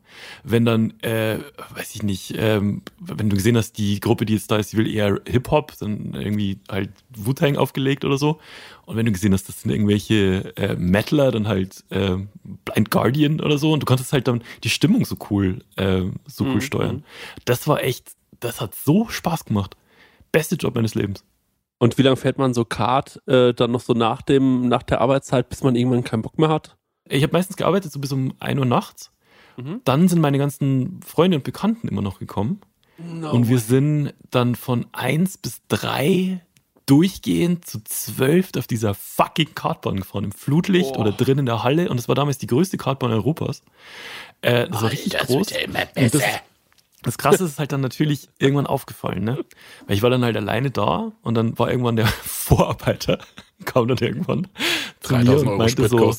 Wenn 0.43 0.65
dann, 0.65 0.95
äh, 1.03 1.39
weiß 1.77 1.95
ich 1.95 2.03
nicht, 2.03 2.35
ähm, 2.37 2.83
wenn 2.99 3.29
du 3.29 3.37
gesehen 3.37 3.57
hast, 3.57 3.79
die 3.79 4.01
Gruppe, 4.01 4.25
die 4.27 4.33
jetzt 4.35 4.51
da 4.51 4.57
ist, 4.57 4.73
die 4.73 4.77
will 4.79 4.93
eher 4.93 5.21
Hip-Hop, 5.29 5.75
dann 5.79 6.15
irgendwie 6.15 6.59
halt 6.71 6.91
Wu-Tang 7.15 7.57
aufgelegt 7.57 8.05
oder 8.05 8.17
so. 8.19 8.41
Und 8.87 8.97
wenn 8.97 9.05
du 9.07 9.13
gesehen 9.13 9.35
hast, 9.35 9.49
das 9.49 9.61
sind 9.63 9.71
irgendwelche 9.71 10.57
äh, 10.57 10.75
Metaler, 10.77 11.31
dann 11.31 11.47
halt 11.47 11.85
äh, 11.91 12.17
Blind 12.65 12.91
Guardian 12.91 13.41
oder 13.41 13.59
so. 13.59 13.73
Und 13.73 13.81
du 13.81 13.87
konntest 13.87 14.13
halt 14.15 14.27
dann 14.27 14.43
die 14.65 14.71
Stimmung 14.71 15.05
so 15.05 15.17
cool, 15.31 15.59
äh, 15.77 16.03
so 16.27 16.45
cool 16.45 16.55
Mhm. 16.55 16.61
steuern. 16.63 17.05
Das 17.45 17.69
war 17.69 17.85
echt, 17.85 18.13
das 18.41 18.61
hat 18.61 18.75
so 18.75 19.09
Spaß 19.09 19.45
gemacht. 19.45 19.77
Beste 20.33 20.57
Job 20.57 20.75
meines 20.75 20.95
Lebens. 20.95 21.25
Und 21.79 21.97
wie 21.97 22.03
lange 22.03 22.17
fährt 22.17 22.39
man 22.39 22.55
so 22.55 22.65
Kart 22.65 23.23
äh, 23.27 23.55
dann 23.55 23.71
noch 23.71 23.81
so 23.81 23.93
nach 23.93 24.23
dem, 24.23 24.69
nach 24.69 24.83
der 24.83 25.01
Arbeitszeit, 25.01 25.49
bis 25.49 25.63
man 25.63 25.77
irgendwann 25.77 26.05
keinen 26.05 26.23
Bock 26.23 26.39
mehr 26.39 26.49
hat? 26.49 26.77
Ich 27.09 27.23
habe 27.23 27.33
meistens 27.33 27.57
gearbeitet, 27.57 27.93
so 27.93 28.01
bis 28.01 28.13
um 28.13 28.35
1 28.41 28.59
Uhr 28.59 28.67
nachts. 28.67 29.13
Mhm. 29.57 29.81
Dann 29.85 30.09
sind 30.09 30.21
meine 30.21 30.39
ganzen 30.39 31.01
Freunde 31.05 31.37
und 31.37 31.45
Bekannten 31.45 31.89
immer 31.89 32.03
noch 32.03 32.19
gekommen. 32.19 32.61
und 32.99 33.49
wir 33.49 33.61
sind 33.61 34.13
dann 34.31 34.57
von 34.57 34.87
1 34.93 35.39
bis 35.39 35.61
3 35.69 36.41
durchgehend 36.87 37.67
zu 37.67 37.85
12 37.85 38.53
auf 38.57 38.67
dieser 38.67 38.95
fucking 38.95 39.55
Kartbahn 39.55 39.97
gefahren, 39.99 40.25
im 40.25 40.33
Flutlicht 40.33 40.95
Boah. 40.95 41.01
oder 41.01 41.13
drin 41.13 41.39
in 41.39 41.47
der 41.47 41.63
Halle. 41.63 41.91
Und 41.91 41.99
das 41.99 42.09
war 42.09 42.15
damals 42.15 42.39
die 42.39 42.47
größte 42.47 42.79
Kartbahn 42.79 43.13
Europas. 43.13 43.63
Äh, 44.41 44.69
das 44.69 44.83
war 44.83 44.91
richtig 44.91 45.17
groß. 45.19 45.49
Und 45.97 46.15
das, 46.15 46.23
das 47.03 47.19
Krasse 47.19 47.45
ist 47.45 47.59
halt 47.59 47.73
dann 47.73 47.81
natürlich 47.81 48.29
irgendwann 48.39 48.67
aufgefallen, 48.67 49.23
ne? 49.23 49.45
Weil 49.87 49.97
ich 49.97 50.03
war 50.03 50.11
dann 50.11 50.25
halt 50.25 50.37
alleine 50.37 50.71
da 50.71 51.13
und 51.23 51.35
dann 51.35 51.59
war 51.59 51.71
irgendwann 51.71 51.97
der 51.97 52.07
Vorarbeiter, 52.23 53.19
kam 53.65 53.89
dann 53.89 53.99
irgendwann 53.99 54.49
zu 55.01 55.15
mir 55.15 55.25
3000 55.25 55.41
und 55.43 55.49
Euro 55.49 55.59
meinte 55.59 55.89
so. 55.89 56.13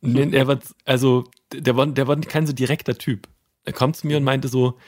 Nee, 0.00 0.36
er 0.36 0.46
war, 0.46 0.58
also, 0.84 1.24
der 1.52 1.76
war, 1.76 1.86
der 1.86 2.06
war 2.06 2.16
kein 2.20 2.46
so 2.46 2.52
direkter 2.52 2.96
Typ. 2.96 3.28
Er 3.64 3.72
kam 3.72 3.92
zu 3.92 4.06
mir 4.06 4.16
und 4.16 4.24
meinte 4.24 4.48
so, 4.48 4.78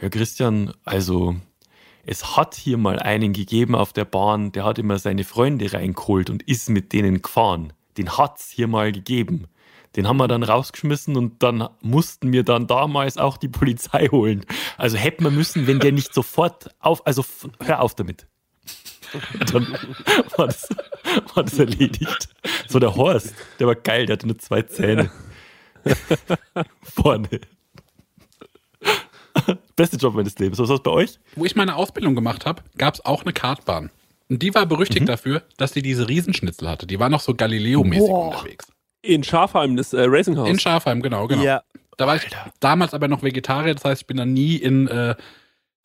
ja, 0.00 0.08
Christian, 0.10 0.72
also, 0.84 1.36
es 2.04 2.36
hat 2.36 2.54
hier 2.54 2.78
mal 2.78 2.98
einen 2.98 3.32
gegeben 3.32 3.74
auf 3.74 3.92
der 3.92 4.04
Bahn, 4.04 4.52
der 4.52 4.64
hat 4.64 4.78
immer 4.78 4.98
seine 4.98 5.24
Freunde 5.24 5.72
reingeholt 5.72 6.30
und 6.30 6.42
ist 6.44 6.70
mit 6.70 6.92
denen 6.92 7.20
gefahren. 7.20 7.72
Den 7.96 8.16
hat's 8.16 8.50
hier 8.50 8.68
mal 8.68 8.92
gegeben. 8.92 9.48
Den 9.98 10.06
haben 10.06 10.18
wir 10.18 10.28
dann 10.28 10.44
rausgeschmissen 10.44 11.16
und 11.16 11.42
dann 11.42 11.68
mussten 11.80 12.32
wir 12.32 12.44
dann 12.44 12.68
damals 12.68 13.18
auch 13.18 13.36
die 13.36 13.48
Polizei 13.48 14.06
holen. 14.06 14.46
Also 14.76 14.96
hätten 14.96 15.24
wir 15.24 15.32
müssen, 15.32 15.66
wenn 15.66 15.80
der 15.80 15.90
nicht 15.90 16.14
sofort 16.14 16.72
auf, 16.78 17.04
also 17.04 17.24
hör 17.64 17.82
auf 17.82 17.96
damit. 17.96 18.28
Und 19.34 19.52
dann 19.54 19.76
war 20.36 20.46
das, 20.46 20.68
war 21.34 21.42
das 21.42 21.58
erledigt. 21.58 22.28
So 22.68 22.78
der 22.78 22.94
Horst, 22.94 23.34
der 23.58 23.66
war 23.66 23.74
geil, 23.74 24.06
der 24.06 24.14
hatte 24.14 24.28
nur 24.28 24.38
zwei 24.38 24.62
Zähne. 24.62 25.10
Vorne. 26.82 27.40
Beste 29.74 29.96
Job 29.96 30.14
meines 30.14 30.38
Lebens. 30.38 30.60
Was 30.60 30.68
war's 30.68 30.84
bei 30.84 30.92
euch? 30.92 31.18
Wo 31.34 31.44
ich 31.44 31.56
meine 31.56 31.74
Ausbildung 31.74 32.14
gemacht 32.14 32.46
habe, 32.46 32.62
gab 32.76 32.94
es 32.94 33.04
auch 33.04 33.22
eine 33.22 33.32
Kartbahn. 33.32 33.90
Und 34.28 34.44
die 34.44 34.54
war 34.54 34.64
berüchtigt 34.64 35.08
dafür, 35.08 35.42
dass 35.56 35.72
sie 35.72 35.82
diese 35.82 36.08
Riesenschnitzel 36.08 36.68
hatte. 36.68 36.86
Die 36.86 37.00
war 37.00 37.08
noch 37.08 37.20
so 37.20 37.34
Galileo-mäßig 37.34 38.08
unterwegs. 38.08 38.68
In 39.02 39.22
Schafheim, 39.22 39.76
das 39.76 39.92
äh, 39.92 40.04
Racing 40.06 40.36
House. 40.36 40.48
In 40.48 40.58
Schafheim, 40.58 41.02
genau, 41.02 41.26
genau. 41.28 41.42
Ja. 41.42 41.62
Da 41.96 42.06
war 42.06 42.16
ich 42.16 42.28
damals 42.60 42.94
aber 42.94 43.08
noch 43.08 43.22
Vegetarier, 43.22 43.74
das 43.74 43.84
heißt, 43.84 44.02
ich 44.02 44.06
bin 44.06 44.16
da 44.18 44.24
nie 44.24 44.56
in 44.56 44.86
äh, 44.86 45.16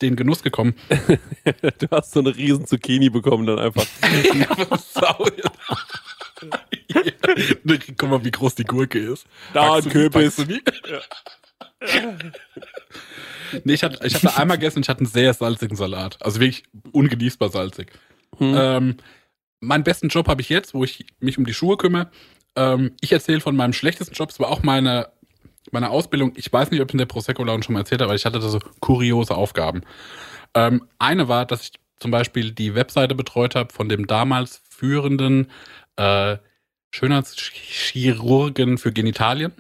den 0.02 0.16
Genuss 0.16 0.44
gekommen. 0.44 0.76
du 1.80 1.88
hast 1.92 2.12
so 2.12 2.20
eine 2.20 2.36
riesen 2.36 2.68
Zucchini 2.68 3.10
bekommen 3.10 3.48
dann 3.48 3.60
einfach. 3.60 3.86
Sau. 4.78 5.26
Guck 7.98 8.10
mal, 8.10 8.24
wie 8.24 8.32
groß 8.32 8.56
die 8.56 8.64
Gurke 8.64 9.00
ist. 9.00 9.26
Da 9.54 9.76
ein 9.76 9.90
Kürbis. 9.90 10.36
die? 10.36 10.62
nee, 13.64 13.74
ich 13.74 13.84
hatte, 13.84 14.06
ich 14.06 14.16
hatte 14.16 14.38
einmal 14.38 14.58
gegessen, 14.58 14.82
ich 14.82 14.90
hatte 14.90 15.00
einen 15.00 15.08
sehr 15.08 15.34
salzigen 15.34 15.76
Salat. 15.76 16.18
Also 16.22 16.40
wirklich 16.40 16.64
ungenießbar 16.92 17.50
salzig. 17.50 17.92
Hm. 18.38 18.54
Ähm, 18.56 18.98
meinen 19.62 19.84
besten 19.84 20.10
Job 20.10 20.28
habe 20.28 20.42
ich 20.42 20.50
jetzt, 20.50 20.74
wo 20.74 20.84
ich 20.84 21.06
mich 21.20 21.38
um 21.38 21.46
die 21.46 21.54
Schuhe 21.54 21.78
kümmere. 21.78 22.12
Ähm, 22.56 22.92
ich 23.02 23.12
erzähle 23.12 23.42
von 23.42 23.56
meinem 23.56 23.74
schlechtesten 23.74 24.16
Job. 24.16 24.30
Es 24.30 24.40
war 24.40 24.50
auch 24.50 24.64
meine, 24.64 25.10
meine 25.72 25.90
Ausbildung. 25.90 26.34
Ich 26.36 26.52
weiß 26.52 26.72
nicht, 26.72 26.82
ob 26.82 26.90
ich 26.90 26.94
in 26.94 27.00
der 27.00 27.06
Prosecco 27.06 27.44
Lounge 27.44 27.64
schon 27.64 27.74
mal 27.74 27.82
erzählt 27.82 28.02
habe, 28.02 28.10
aber 28.10 28.16
ich 28.16 28.26
hatte 28.26 28.40
da 28.40 28.48
so 28.48 28.60
kuriose 28.80 29.36
Aufgaben. 29.36 29.82
Ähm, 30.54 30.88
eine 31.00 31.28
war, 31.28 31.46
dass 31.46 31.64
ich 31.64 31.72
zum 32.00 32.12
Beispiel 32.12 32.52
die 32.52 32.76
Webseite 32.76 33.16
betreut 33.16 33.56
habe 33.56 33.74
von 33.74 33.90
dem 33.90 34.08
damals 34.08 34.62
führenden 34.70 35.50
äh, 35.96 36.38
Schönheitschirurgen 36.92 38.78
für 38.78 38.92
Genitalien. 38.92 39.52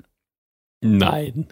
Nein. 0.81 1.47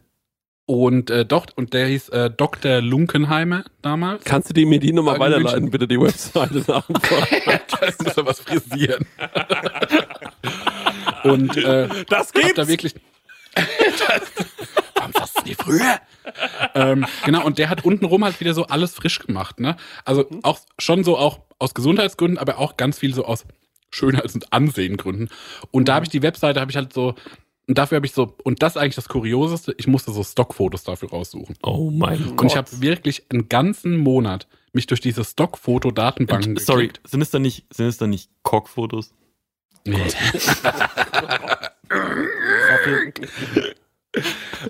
Und 0.68 1.10
äh, 1.10 1.26
doch, 1.26 1.48
und 1.56 1.74
der 1.74 1.88
hieß 1.88 2.10
äh, 2.10 2.30
Dr. 2.30 2.82
Lunkenheimer 2.82 3.66
damals. 3.82 4.24
Kannst 4.24 4.50
du 4.50 4.54
die 4.54 4.66
mir 4.66 4.80
die 4.80 4.94
nochmal 4.94 5.20
weiterleiten, 5.20 5.70
bitte, 5.72 5.88
die 5.88 6.00
Webseite 6.00 6.64
nach 6.68 6.86
dem 6.86 6.96
das 7.82 8.00
muss 8.00 8.18
er 8.18 8.26
was 8.26 8.40
frisieren. 8.40 9.06
Und 11.24 11.56
äh, 11.58 11.88
Das 12.10 12.32
gibt's! 12.34 12.54
da 12.56 12.68
wirklich. 12.68 12.96
das, 13.54 14.22
warum 14.96 15.12
du 15.12 15.44
nie 15.46 15.56
früher? 15.56 16.00
ähm, 16.76 17.06
genau, 17.26 17.46
und 17.46 17.58
der 17.58 17.70
hat 17.70 17.84
untenrum 17.84 18.24
halt 18.24 18.40
wieder 18.40 18.54
so 18.54 18.66
alles 18.68 18.94
frisch 18.94 19.20
gemacht, 19.20 19.60
ne? 19.60 19.76
Also 20.06 20.26
auch 20.44 20.60
schon 20.80 21.04
so 21.04 21.18
auch 21.18 21.40
aus 21.60 21.74
Gesundheitsgründen, 21.74 22.38
aber 22.38 22.60
auch 22.60 22.78
ganz 22.78 23.00
viel 23.00 23.14
so 23.14 23.26
aus 23.26 23.46
Schönheits- 23.92 24.36
und 24.36 24.54
Ansehengründen. 24.54 25.30
Und 25.72 25.88
da 25.88 25.96
habe 25.96 26.06
ich 26.06 26.10
die 26.10 26.22
Webseite, 26.22 26.62
habe 26.62 26.72
ich 26.72 26.78
halt 26.78 26.94
so, 26.94 27.16
und 27.68 27.78
dafür 27.78 27.98
habe 27.98 28.06
ich 28.06 28.14
so, 28.14 28.36
und 28.44 28.64
das 28.64 28.76
ist 28.76 28.82
eigentlich 28.82 28.96
das 28.96 29.10
Kurioseste, 29.10 29.76
ich 29.78 29.88
musste 29.88 30.12
so 30.12 30.24
Stockfotos 30.24 30.84
dafür 30.84 31.10
raussuchen. 31.10 31.56
Oh 31.64 31.92
mein 31.92 32.24
Gott. 32.24 32.42
Und 32.42 32.48
ich 32.48 32.56
habe 32.56 32.82
wirklich 32.82 33.24
einen 33.30 33.50
ganzen 33.50 33.98
Monat 33.98 34.48
mich 34.74 34.88
durch 34.88 35.02
diese 35.02 35.24
Stockfoto-Datenbanken 35.26 36.58
Sorry, 36.58 36.88
geklickt. 36.88 37.10
sind 37.10 37.22
es 37.22 37.30
dann 37.32 37.42
nicht, 37.42 37.66
sind 37.74 37.88
es 37.88 37.98
dann 37.98 38.10
nicht 38.10 38.30
Cockfotos? 38.44 39.14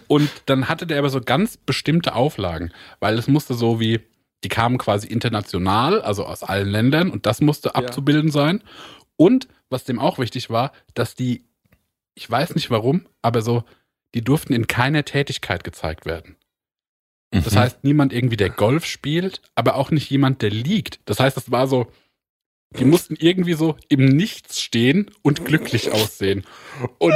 Und 0.08 0.30
dann 0.46 0.70
hatte 0.70 0.86
der 0.86 1.00
aber 1.00 1.10
so 1.10 1.20
ganz 1.22 1.58
bestimmte 1.58 2.14
Auflagen, 2.16 2.72
weil 3.00 3.18
es 3.18 3.28
musste 3.28 3.54
so 3.56 3.80
wie, 3.80 4.00
die 4.44 4.50
kamen 4.50 4.78
quasi 4.78 5.08
international, 5.08 6.02
also 6.02 6.26
aus 6.26 6.44
allen 6.44 6.70
Ländern, 6.70 7.10
und 7.10 7.26
das 7.26 7.42
musste 7.42 7.76
abzubilden 7.76 8.32
sein. 8.32 8.64
Und 9.18 9.48
was 9.70 9.84
dem 9.84 10.00
auch 10.00 10.20
wichtig 10.20 10.50
war, 10.50 10.72
dass 10.94 11.16
die, 11.16 11.44
ich 12.16 12.30
weiß 12.30 12.56
nicht 12.56 12.70
warum, 12.70 13.08
aber 13.22 13.42
so, 13.42 13.64
die 14.14 14.24
durften 14.24 14.54
in 14.54 14.68
keiner 14.68 15.06
Tätigkeit 15.06 15.64
gezeigt 15.64 16.06
werden. 16.06 16.36
Das 17.32 17.54
Mhm. 17.54 17.60
heißt, 17.60 17.84
niemand 17.84 18.12
irgendwie, 18.14 18.38
der 18.38 18.50
Golf 18.50 18.86
spielt, 18.86 19.42
aber 19.56 19.76
auch 19.76 19.90
nicht 19.90 20.10
jemand, 20.10 20.42
der 20.42 20.50
liegt. 20.50 21.00
Das 21.06 21.20
heißt, 21.20 21.38
es 21.38 21.50
war 21.50 21.66
so, 21.68 21.88
die 22.80 22.86
mussten 22.86 23.16
irgendwie 23.20 23.54
so 23.54 23.76
im 23.90 24.06
Nichts 24.06 24.62
stehen 24.62 25.12
und 25.22 25.46
glücklich 25.46 25.92
aussehen. 25.92 26.46
Und 27.00 27.14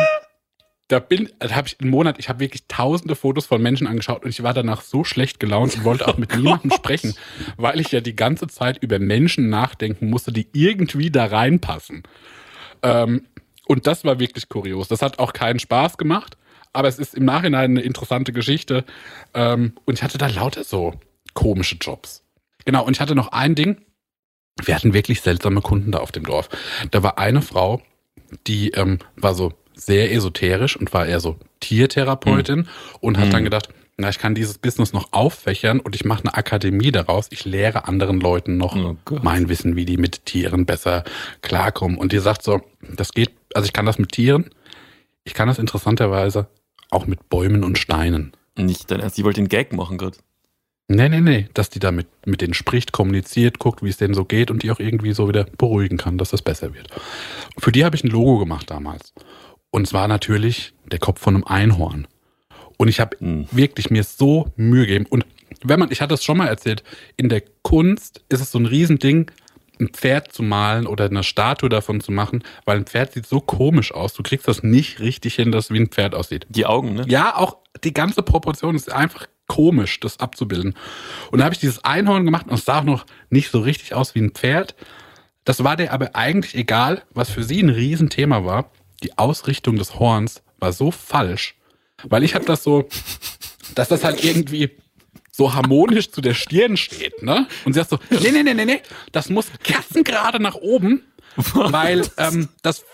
da 0.87 0.99
bin, 0.99 1.29
da 1.39 1.55
habe 1.55 1.67
ich 1.67 1.79
einen 1.79 1.89
Monat, 1.89 2.19
ich 2.19 2.29
habe 2.29 2.39
wirklich 2.39 2.67
tausende 2.67 3.15
Fotos 3.15 3.47
von 3.47 3.61
Menschen 3.61 3.87
angeschaut 3.87 4.23
und 4.23 4.29
ich 4.29 4.43
war 4.43 4.53
danach 4.53 4.81
so 4.81 5.03
schlecht 5.03 5.39
gelaunt 5.39 5.75
und 5.75 5.83
wollte 5.83 6.07
auch 6.07 6.17
mit 6.17 6.35
niemandem 6.35 6.71
sprechen, 6.71 7.15
weil 7.57 7.79
ich 7.79 7.91
ja 7.91 8.01
die 8.01 8.15
ganze 8.15 8.47
Zeit 8.47 8.77
über 8.83 8.99
Menschen 8.99 9.49
nachdenken 9.49 10.09
musste, 10.09 10.31
die 10.31 10.47
irgendwie 10.53 11.09
da 11.09 11.25
reinpassen. 11.25 12.03
Ähm, 12.83 13.25
und 13.67 13.87
das 13.87 14.03
war 14.03 14.19
wirklich 14.19 14.47
kurios. 14.47 14.87
Das 14.87 15.01
hat 15.01 15.17
auch 15.17 15.33
keinen 15.33 15.59
Spaß 15.59 15.97
gemacht, 15.97 16.37
aber 16.71 16.87
es 16.87 16.99
ist 16.99 17.15
im 17.15 17.25
Nachhinein 17.25 17.71
eine 17.71 17.81
interessante 17.81 18.31
Geschichte. 18.31 18.85
Ähm, 19.33 19.73
und 19.85 19.95
ich 19.95 20.03
hatte 20.03 20.19
da 20.19 20.27
lauter 20.27 20.63
so 20.63 20.93
komische 21.33 21.77
Jobs. 21.77 22.23
Genau, 22.65 22.85
und 22.85 22.95
ich 22.95 23.01
hatte 23.01 23.15
noch 23.15 23.29
ein 23.29 23.55
Ding. 23.55 23.81
Wir 24.63 24.75
hatten 24.75 24.93
wirklich 24.93 25.21
seltsame 25.21 25.61
Kunden 25.61 25.91
da 25.91 25.99
auf 25.99 26.11
dem 26.11 26.23
Dorf. 26.23 26.49
Da 26.91 27.03
war 27.03 27.17
eine 27.17 27.41
Frau, 27.41 27.81
die 28.47 28.71
ähm, 28.71 28.99
war 29.15 29.33
so 29.33 29.53
sehr 29.73 30.13
esoterisch 30.13 30.77
und 30.77 30.93
war 30.93 31.05
eher 31.05 31.19
so 31.19 31.37
Tiertherapeutin 31.59 32.67
und 33.01 33.17
hat 33.17 33.27
Mhm. 33.27 33.31
dann 33.31 33.43
gedacht, 33.43 33.69
na, 33.97 34.09
ich 34.09 34.19
kann 34.19 34.35
dieses 34.35 34.57
Business 34.57 34.91
noch 34.93 35.13
auffächern 35.13 35.79
und 35.79 35.95
ich 35.95 36.03
mache 36.05 36.23
eine 36.23 36.33
Akademie 36.35 36.91
daraus. 36.91 37.27
Ich 37.31 37.45
lehre 37.45 37.87
anderen 37.87 38.19
Leuten 38.19 38.57
noch 38.57 38.75
Oh 38.75 38.95
mein 39.21 39.47
Wissen, 39.47 39.75
wie 39.75 39.85
die 39.85 39.97
mit 39.97 40.25
Tieren 40.25 40.65
besser 40.65 41.03
klarkommen. 41.41 41.97
Und 41.97 42.11
die 42.11 42.19
sagt 42.19 42.43
so, 42.43 42.61
das 42.95 43.11
geht, 43.11 43.31
also 43.53 43.65
ich 43.65 43.73
kann 43.73 43.85
das 43.85 43.97
mit 43.99 44.11
Tieren, 44.11 44.49
ich 45.23 45.33
kann 45.33 45.47
das 45.47 45.59
interessanterweise 45.59 46.47
auch 46.91 47.07
mit 47.07 47.29
Bäumen 47.29 47.63
und 47.63 47.77
Steinen. 47.77 48.33
Nicht 48.57 48.89
dein 48.91 48.99
Ernst, 49.01 49.17
die 49.17 49.23
wollte 49.23 49.41
den 49.41 49.49
Gag 49.49 49.71
machen 49.73 49.97
gerade. 49.97 50.17
Nee, 50.87 51.09
nee, 51.09 51.21
nee, 51.21 51.49
dass 51.55 51.69
die 51.69 51.79
da 51.79 51.91
mit, 51.91 52.07
mit 52.27 52.41
denen 52.41 52.53
spricht, 52.53 52.91
kommuniziert, 52.91 53.57
guckt, 53.57 53.81
wie 53.81 53.89
es 53.89 53.97
denen 53.97 54.13
so 54.13 54.23
geht 54.23 54.51
und 54.51 54.61
die 54.61 54.69
auch 54.69 54.79
irgendwie 54.79 55.13
so 55.13 55.27
wieder 55.27 55.45
beruhigen 55.57 55.97
kann, 55.97 56.17
dass 56.19 56.29
das 56.29 56.43
besser 56.43 56.73
wird. 56.75 56.89
Für 57.57 57.71
die 57.71 57.83
habe 57.83 57.95
ich 57.95 58.03
ein 58.03 58.11
Logo 58.11 58.37
gemacht 58.37 58.69
damals. 58.69 59.13
Und 59.71 59.87
es 59.87 59.93
war 59.93 60.07
natürlich 60.07 60.73
der 60.91 60.99
Kopf 60.99 61.19
von 61.19 61.35
einem 61.35 61.43
Einhorn. 61.43 62.07
Und 62.77 62.87
ich 62.87 62.99
habe 62.99 63.17
Hm. 63.19 63.47
wirklich 63.51 63.89
mir 63.89 64.03
so 64.03 64.51
Mühe 64.57 64.85
gegeben. 64.85 65.05
Und 65.09 65.25
wenn 65.63 65.79
man, 65.79 65.91
ich 65.91 66.01
hatte 66.01 66.13
es 66.13 66.23
schon 66.23 66.37
mal 66.37 66.47
erzählt, 66.47 66.83
in 67.17 67.29
der 67.29 67.41
Kunst 67.63 68.23
ist 68.29 68.41
es 68.41 68.51
so 68.51 68.59
ein 68.59 68.65
Riesending, 68.67 69.31
ein 69.79 69.89
Pferd 69.89 70.31
zu 70.31 70.43
malen 70.43 70.87
oder 70.87 71.05
eine 71.05 71.23
Statue 71.23 71.67
davon 71.69 71.99
zu 71.99 72.11
machen, 72.11 72.43
weil 72.63 72.77
ein 72.77 72.85
Pferd 72.85 73.13
sieht 73.13 73.25
so 73.25 73.41
komisch 73.41 73.91
aus. 73.93 74.13
Du 74.13 74.23
kriegst 74.23 74.47
das 74.47 74.63
nicht 74.63 74.99
richtig 74.99 75.35
hin, 75.35 75.51
dass 75.51 75.65
es 75.65 75.71
wie 75.71 75.79
ein 75.79 75.89
Pferd 75.89 76.15
aussieht. 76.15 76.45
Die 76.49 76.65
Augen, 76.65 76.93
ne? 76.93 77.05
Ja, 77.07 77.35
auch 77.35 77.57
die 77.83 77.93
ganze 77.93 78.21
Proportion 78.21 78.75
ist 78.75 78.91
einfach 78.91 79.27
komisch, 79.47 79.99
das 79.99 80.19
abzubilden. 80.19 80.75
Und 81.31 81.39
da 81.39 81.45
habe 81.45 81.53
ich 81.53 81.59
dieses 81.59 81.83
Einhorn 81.83 82.25
gemacht 82.25 82.47
und 82.47 82.55
es 82.55 82.65
sah 82.65 82.79
auch 82.79 82.83
noch 82.83 83.05
nicht 83.29 83.51
so 83.51 83.59
richtig 83.59 83.93
aus 83.93 84.15
wie 84.15 84.21
ein 84.21 84.31
Pferd. 84.31 84.75
Das 85.43 85.63
war 85.63 85.75
der 85.75 85.93
aber 85.93 86.15
eigentlich 86.15 86.55
egal, 86.55 87.03
was 87.11 87.29
für 87.29 87.43
sie 87.43 87.61
ein 87.61 87.69
Riesenthema 87.69 88.45
war. 88.45 88.71
Die 89.03 89.17
Ausrichtung 89.17 89.75
des 89.75 89.99
Horns 89.99 90.41
war 90.59 90.73
so 90.73 90.89
falsch, 90.91 91.55
weil 92.03 92.23
ich 92.23 92.33
habe 92.33 92.45
das 92.45 92.63
so, 92.63 92.87
dass 93.75 93.89
das 93.89 94.03
halt 94.03 94.23
irgendwie 94.23 94.71
so 95.31 95.53
harmonisch 95.53 96.11
zu 96.11 96.21
der 96.21 96.33
Stirn 96.33 96.77
steht, 96.77 97.21
ne? 97.21 97.47
Und 97.65 97.73
sie 97.73 97.79
sagt 97.79 97.89
so, 97.89 97.99
nee, 98.09 98.31
nee, 98.31 98.43
nee, 98.43 98.53
nee, 98.53 98.65
nee, 98.65 98.81
das 99.11 99.29
muss 99.29 99.47
kerzengerade 99.63 100.41
nach 100.41 100.55
oben, 100.55 101.03
weil 101.35 102.07
ähm, 102.17 102.47
das, 102.61 102.85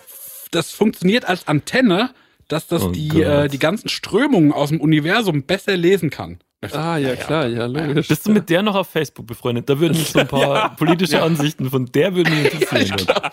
das 0.49 0.72
funktioniert 0.72 1.26
als 1.26 1.48
Antenne, 1.48 2.14
dass 2.52 2.68
das 2.68 2.84
Oh 2.84 2.90
die, 2.91 3.07
Gott. 3.10 3.22
äh, 3.22 3.48
die 3.48 3.60
ganzen 3.60 3.90
Strömungen 3.90 4.52
aus 4.52 4.69
dem 4.69 4.82
Universum 4.82 5.44
besser 5.44 5.76
lesen 5.78 6.10
kann. 6.10 6.40
Ah, 6.73 6.98
ja, 6.98 7.15
klar, 7.15 7.48
ja, 7.48 7.65
logisch. 7.65 8.07
Bist 8.07 8.28
du 8.28 8.32
mit 8.32 8.48
der 8.52 8.61
noch 8.61 8.76
auf 8.76 8.88
Facebook 8.88 9.26
befreundet? 9.26 9.68
Da 9.68 9.80
würden 9.80 9.98
mich 9.98 10.10
so 10.10 10.19
ein 10.19 10.28
paar 10.28 10.76
politische 10.76 11.19
Ansichten 11.23 11.68
von 11.72 11.88
der 11.88 12.14
würden 12.14 12.40
mich 12.40 12.53
interessieren. 12.61 12.99
Ich 12.99 13.07
glaube, 13.07 13.32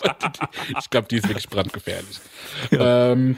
ich 0.81 0.91
glaub, 0.91 1.09
die 1.11 1.17
ist 1.17 1.29
wirklich 1.29 1.49
brandgefährlich. 1.49 2.21
Ähm, 2.73 3.37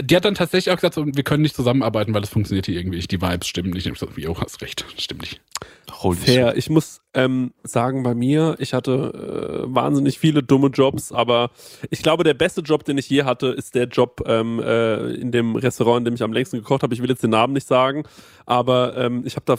die 0.00 0.16
hat 0.16 0.24
dann 0.24 0.34
tatsächlich 0.34 0.72
auch 0.72 0.76
gesagt, 0.76 0.94
so, 0.94 1.06
wir 1.06 1.22
können 1.22 1.42
nicht 1.42 1.56
zusammenarbeiten, 1.56 2.12
weil 2.14 2.20
das 2.20 2.30
funktioniert 2.30 2.66
hier 2.66 2.76
irgendwie 2.76 2.96
nicht. 2.96 3.10
Die 3.10 3.20
Vibes 3.20 3.46
stimmen 3.46 3.70
nicht. 3.70 3.86
Ich 3.86 3.98
so, 3.98 4.08
jo, 4.16 4.36
hast 4.38 4.60
recht, 4.62 4.84
stimmt 4.98 5.22
nicht. 5.22 5.40
Holy 5.92 6.16
Fair. 6.16 6.56
Ich 6.56 6.68
muss 6.68 7.00
ähm, 7.14 7.52
sagen, 7.62 8.02
bei 8.02 8.14
mir, 8.14 8.56
ich 8.58 8.74
hatte 8.74 9.64
äh, 9.64 9.74
wahnsinnig 9.74 10.18
viele 10.18 10.42
dumme 10.42 10.68
Jobs, 10.68 11.12
aber 11.12 11.50
ich 11.90 12.02
glaube, 12.02 12.24
der 12.24 12.34
beste 12.34 12.60
Job, 12.60 12.84
den 12.84 12.98
ich 12.98 13.08
je 13.08 13.24
hatte, 13.24 13.48
ist 13.48 13.74
der 13.74 13.84
Job 13.84 14.22
ähm, 14.26 14.60
äh, 14.60 15.12
in 15.14 15.32
dem 15.32 15.56
Restaurant, 15.56 16.00
in 16.00 16.04
dem 16.06 16.14
ich 16.14 16.22
am 16.22 16.32
längsten 16.32 16.58
gekocht 16.58 16.82
habe. 16.82 16.94
Ich 16.94 17.02
will 17.02 17.08
jetzt 17.08 17.22
den 17.22 17.30
Namen 17.30 17.52
nicht 17.52 17.66
sagen, 17.66 18.04
aber 18.44 18.96
ähm, 18.96 19.22
ich 19.24 19.36
habe 19.36 19.46
da 19.46 19.56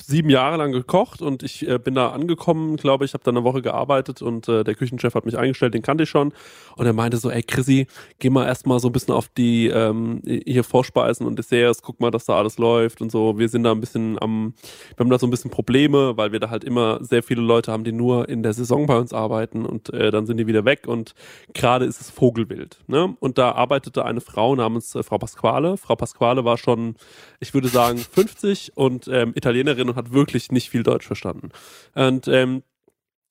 sieben 0.00 0.30
Jahre 0.30 0.56
lang 0.56 0.72
gekocht 0.72 1.22
und 1.22 1.42
ich 1.42 1.66
äh, 1.68 1.78
bin 1.78 1.94
da 1.94 2.10
angekommen, 2.10 2.76
glaube 2.76 3.04
ich, 3.04 3.14
habe 3.14 3.24
da 3.24 3.30
eine 3.30 3.44
Woche 3.44 3.62
gearbeitet 3.62 4.22
und 4.22 4.48
äh, 4.48 4.64
der 4.64 4.74
Küchenchef 4.74 5.14
hat 5.14 5.24
mich 5.24 5.36
eingestellt, 5.36 5.74
den 5.74 5.82
kannte 5.82 6.04
ich 6.04 6.10
schon 6.10 6.32
und 6.76 6.86
er 6.86 6.92
meinte 6.92 7.16
so, 7.16 7.30
ey 7.30 7.42
Chrissy, 7.42 7.86
geh 8.18 8.30
mal 8.30 8.46
erstmal 8.46 8.80
so 8.80 8.88
ein 8.88 8.92
bisschen 8.92 9.14
auf 9.14 9.28
die 9.28 9.68
ähm, 9.68 10.22
hier 10.24 10.64
Vorspeisen 10.64 11.26
und 11.26 11.38
Desserts, 11.38 11.82
guck 11.82 12.00
mal, 12.00 12.10
dass 12.10 12.26
da 12.26 12.36
alles 12.36 12.58
läuft 12.58 13.00
und 13.00 13.10
so. 13.10 13.38
Wir 13.38 13.48
sind 13.48 13.64
da 13.64 13.72
ein 13.72 13.80
bisschen 13.80 14.20
am, 14.20 14.54
wir 14.96 15.04
haben 15.04 15.10
da 15.10 15.18
so 15.18 15.26
ein 15.26 15.30
bisschen 15.30 15.50
Probleme, 15.50 16.16
weil 16.16 16.32
wir 16.32 16.40
da 16.40 16.50
halt 16.50 16.64
immer 16.64 17.02
sehr 17.02 17.22
viele 17.22 17.42
Leute 17.42 17.72
haben, 17.72 17.84
die 17.84 17.92
nur 17.92 18.28
in 18.28 18.42
der 18.42 18.52
Saison 18.52 18.86
bei 18.86 18.96
uns 18.96 19.12
arbeiten 19.12 19.64
und 19.64 19.92
äh, 19.92 20.10
dann 20.10 20.26
sind 20.26 20.36
die 20.36 20.46
wieder 20.46 20.64
weg 20.64 20.86
und 20.86 21.14
gerade 21.52 21.84
ist 21.84 22.00
es 22.00 22.10
Vogelwild. 22.10 22.78
Ne? 22.86 23.16
Und 23.20 23.38
da 23.38 23.52
arbeitete 23.52 24.04
eine 24.04 24.20
Frau 24.20 24.54
namens 24.54 24.94
äh, 24.94 25.02
Frau 25.02 25.18
Pasquale. 25.18 25.76
Frau 25.76 25.96
Pasquale 25.96 26.44
war 26.44 26.58
schon, 26.58 26.96
ich 27.40 27.54
würde 27.54 27.68
sagen, 27.68 27.98
50 27.98 28.72
und 28.76 29.08
ähm, 29.08 29.32
Italienerin 29.34 29.63
und 29.88 29.96
hat 29.96 30.12
wirklich 30.12 30.50
nicht 30.52 30.70
viel 30.70 30.82
Deutsch 30.82 31.06
verstanden. 31.06 31.50
Und 31.94 32.28
ähm, 32.28 32.62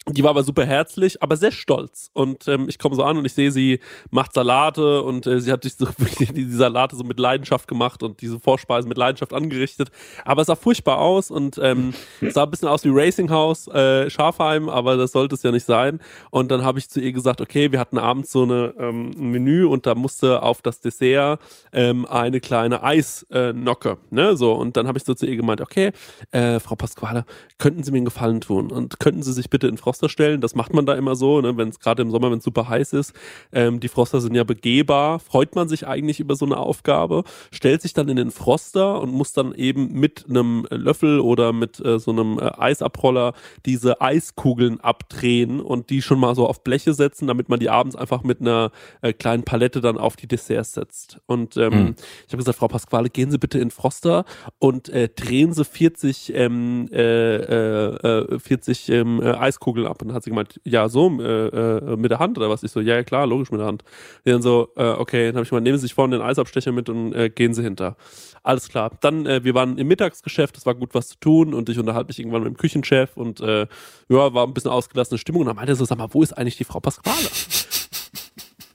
die 0.10 0.24
war 0.24 0.32
aber 0.32 0.44
super 0.44 0.66
herzlich, 0.66 1.24
aber 1.24 1.38
sehr 1.38 1.52
stolz. 1.52 2.10
Und 2.12 2.48
ähm, 2.50 2.68
ich 2.68 2.78
komme 2.78 2.96
so 2.96 3.04
an 3.04 3.18
und 3.18 3.26
ich 3.26 3.34
sehe, 3.34 3.52
sie 3.52 3.80
macht 4.12 4.34
Salate 4.34 5.02
und 5.02 5.26
äh, 5.26 5.40
sie 5.40 5.52
hat 5.52 5.64
sich 5.64 5.76
so, 5.76 5.88
die 6.20 6.44
Salate 6.52 6.98
so 6.98 7.06
mit 7.06 7.20
Leidenschaft 7.20 7.70
gemacht 7.70 8.04
und 8.04 8.20
diese 8.20 8.38
Vorspeisen 8.38 8.90
mit 8.90 8.98
Leidenschaft 8.98 9.34
angerichtet. 9.34 9.92
Aber 10.26 10.42
es 10.42 10.48
sah 10.48 10.56
furchtbar 10.56 11.00
aus 11.00 11.32
und 11.32 11.58
ähm, 11.62 11.94
sah 12.22 12.44
ein 12.44 12.52
bisschen 12.52 12.68
aus 12.68 12.84
wie 12.84 12.90
Racing 12.92 13.30
House, 13.30 13.68
äh, 13.70 14.10
Schafheim, 14.10 14.68
aber 14.68 14.98
das 14.98 15.14
sollte 15.14 15.36
es 15.36 15.44
ja 15.44 15.52
nicht 15.52 15.66
sein. 15.66 16.00
Und 16.32 16.52
dann 16.52 16.64
habe 16.66 16.80
ich 16.80 16.90
zu 16.90 17.00
ihr 17.00 17.14
gesagt, 17.14 17.40
okay, 17.40 17.72
wir 17.72 17.80
hatten 17.80 17.98
abends 17.98 18.30
so 18.32 18.44
eine, 18.44 18.74
ähm, 18.78 19.12
ein 19.18 19.32
Menü 19.32 19.66
und 19.66 19.86
da 19.86 19.96
musste 19.96 20.44
auf 20.44 20.62
das 20.62 20.82
Dessert 20.82 21.40
ähm, 21.72 22.06
eine 22.06 22.42
kleine 22.42 22.84
Eisnocke. 22.84 23.92
Äh, 24.12 24.16
ne? 24.16 24.36
so, 24.36 24.52
und 24.52 24.76
dann 24.76 24.88
habe 24.88 24.98
ich 24.98 25.06
so 25.06 25.14
zu 25.14 25.26
ihr 25.26 25.38
gemeint, 25.38 25.62
okay, 25.62 25.92
äh, 26.32 26.60
Frau 26.60 26.76
Pasquale, 26.76 27.24
könnten 27.58 27.84
Sie 27.84 27.92
mir 27.92 28.00
einen 28.00 28.06
Gefallen 28.06 28.42
tun 28.42 28.70
und 28.70 29.00
könnten 29.00 29.24
Sie 29.24 29.32
sich 29.32 29.50
bitte 29.50 29.68
in 29.68 29.78
Frau 29.78 29.93
Froster 29.94 30.10
stellen. 30.10 30.41
Das 30.41 30.56
macht 30.56 30.74
man 30.74 30.86
da 30.86 30.95
immer 30.95 31.15
so, 31.15 31.40
ne? 31.40 31.56
wenn 31.56 31.70
es 31.70 31.80
gerade 31.80 32.02
im 32.02 32.10
Sommer, 32.10 32.32
wenn 32.32 32.40
es 32.40 32.44
super 32.44 32.68
heiß 32.68 32.94
ist. 32.94 33.14
Ähm, 33.52 33.80
die 33.80 33.88
Froster 33.88 34.22
sind 34.22 34.34
ja 34.34 34.44
begehbar. 34.44 35.20
Freut 35.20 35.56
man 35.56 35.70
sich 35.70 35.86
eigentlich 35.86 36.20
über 36.20 36.36
so 36.36 36.45
eine 36.45 36.57
Aufgabe, 36.57 37.24
stellt 37.52 37.82
sich 37.84 37.94
dann 37.94 38.10
in 38.10 38.15
den 38.15 38.32
Froster 38.32 38.99
und 39.02 39.11
muss 39.11 39.34
dann 39.34 39.53
eben 39.53 39.94
mit 39.94 40.26
einem 40.28 40.65
Löffel 40.72 41.20
oder 41.20 41.53
mit 41.53 41.80
äh, 41.84 41.99
so 41.99 42.11
einem 42.11 42.40
äh, 42.40 42.52
Eisabroller 42.57 43.34
diese 43.68 44.02
Eiskugeln 44.02 44.80
abdrehen 44.80 45.61
und 45.61 45.91
die 45.91 46.02
schon 46.02 46.20
mal 46.20 46.34
so 46.34 46.48
auf 46.48 46.64
Bleche 46.64 46.94
setzen, 46.94 47.28
damit 47.28 47.49
man 47.49 47.60
die 47.60 47.70
abends 47.70 47.95
einfach 47.95 48.24
mit 48.24 48.41
einer 48.41 48.72
äh, 49.02 49.14
kleinen 49.14 49.44
Palette 49.44 49.80
dann 49.80 49.98
auf 49.98 50.15
die 50.15 50.28
Desserts 50.28 50.74
setzt. 50.74 51.20
Und 51.28 51.56
ähm, 51.57 51.74
mhm. 51.74 51.95
ich 52.26 52.34
habe 52.34 52.38
gesagt, 52.38 52.57
Frau 52.57 52.68
Pasquale, 52.68 53.10
gehen 53.10 53.30
Sie 53.30 53.38
bitte 53.38 53.60
in 53.60 53.70
Froster 53.70 54.26
und 54.57 54.90
äh, 54.90 55.10
drehen 55.10 55.53
Sie 55.53 55.64
40, 55.64 56.34
ähm, 56.36 56.88
äh, 56.91 58.40
40 58.40 58.90
äh, 58.90 59.03
ähm, 59.03 59.22
Eiskugeln 59.22 59.82
Kugeln 59.84 59.91
ab. 59.91 60.01
Und 60.01 60.07
dann 60.10 60.15
hat 60.15 60.23
sie 60.23 60.30
gemeint, 60.30 60.60
ja, 60.64 60.89
so, 60.89 61.10
äh, 61.19 61.47
äh, 61.47 61.97
mit 61.97 62.11
der 62.11 62.19
Hand 62.19 62.38
oder 62.38 62.49
was? 62.49 62.64
Ich 62.64 62.72
so, 62.72 62.80
ja, 62.80 62.95
ja, 62.95 63.03
klar, 63.03 63.27
logisch 63.27 63.51
mit 63.51 63.60
der 63.60 63.68
Hand. 63.68 63.84
Die 64.26 64.31
dann 64.31 64.41
so, 64.41 64.69
äh, 64.76 64.89
okay, 64.91 65.27
dann 65.27 65.35
habe 65.35 65.43
ich 65.43 65.49
gemeint, 65.49 65.65
nehmen 65.65 65.77
Sie 65.77 65.84
sich 65.84 65.93
vorne 65.93 66.18
den 66.18 66.26
Eisabstecher 66.26 66.72
mit 66.72 66.89
und 66.89 67.14
äh, 67.14 67.30
gehen 67.30 67.53
Sie 67.53 67.64
hinter. 67.64 67.95
Alles 68.43 68.69
klar. 68.69 68.91
Dann, 69.01 69.26
äh, 69.26 69.43
wir 69.43 69.53
waren 69.53 69.77
im 69.77 69.88
Mittagsgeschäft, 69.88 70.57
es 70.57 70.65
war 70.65 70.76
gut 70.76 70.93
was 70.93 71.10
zu 71.10 71.19
tun 71.19 71.53
und 71.53 71.69
ich 71.69 71.80
unterhalte 71.80 72.07
mich 72.07 72.19
irgendwann 72.19 72.43
mit 72.43 72.53
dem 72.53 72.57
Küchenchef 72.57 73.15
und 73.15 73.41
äh, 73.41 73.68
ja, 74.10 74.34
war 74.34 74.45
ein 74.45 74.53
bisschen 74.53 74.72
ausgelassene 74.72 75.18
Stimmung 75.18 75.41
und 75.41 75.47
dann 75.47 75.55
meinte 75.55 75.73
er 75.73 75.76
so, 75.76 75.85
sag 75.85 75.97
mal, 75.97 76.10
wo 76.11 76.23
ist 76.23 76.34
eigentlich 76.34 76.57
die 76.57 76.65
Frau 76.65 76.80
Pasquale? 76.80 77.30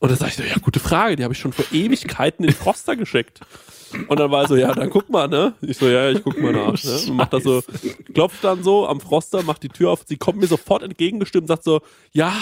Und 0.01 0.11
dann 0.11 0.19
sag 0.19 0.29
ich 0.29 0.37
so, 0.37 0.43
ja, 0.43 0.55
gute 0.61 0.81
Frage, 0.81 1.17
die 1.17 1.25
habe 1.25 1.35
ich 1.35 1.41
schon 1.41 1.53
vor 1.53 1.65
Ewigkeiten 1.73 2.45
in 2.45 2.53
Froster 2.53 2.97
geschickt. 2.97 3.41
Und 4.09 4.21
dann 4.21 4.31
war 4.31 4.43
er 4.43 4.49
so, 4.49 4.57
ja, 4.57 4.73
dann 4.75 4.91
guck 4.91 5.09
mal, 5.09 5.29
ne? 5.29 5.55
Ich 5.61 5.79
so, 5.79 5.89
ja, 5.89 6.11
ich 6.11 6.23
guck 6.23 6.41
mal 6.41 6.53
nach. 6.53 6.83
Ne? 6.83 7.01
Und 7.09 7.17
macht 7.17 7.33
das 7.33 7.43
so, 7.43 7.63
klopft 8.15 8.45
dann 8.45 8.63
so 8.63 8.87
am 8.87 9.01
Froster, 9.01 9.43
macht 9.43 9.63
die 9.63 9.71
Tür 9.71 9.91
auf. 9.91 10.03
Sie 10.07 10.17
kommt 10.17 10.39
mir 10.39 10.47
sofort 10.47 10.83
entgegengestimmt, 10.83 11.49
sagt 11.49 11.65
so, 11.65 11.81
ja, 12.13 12.35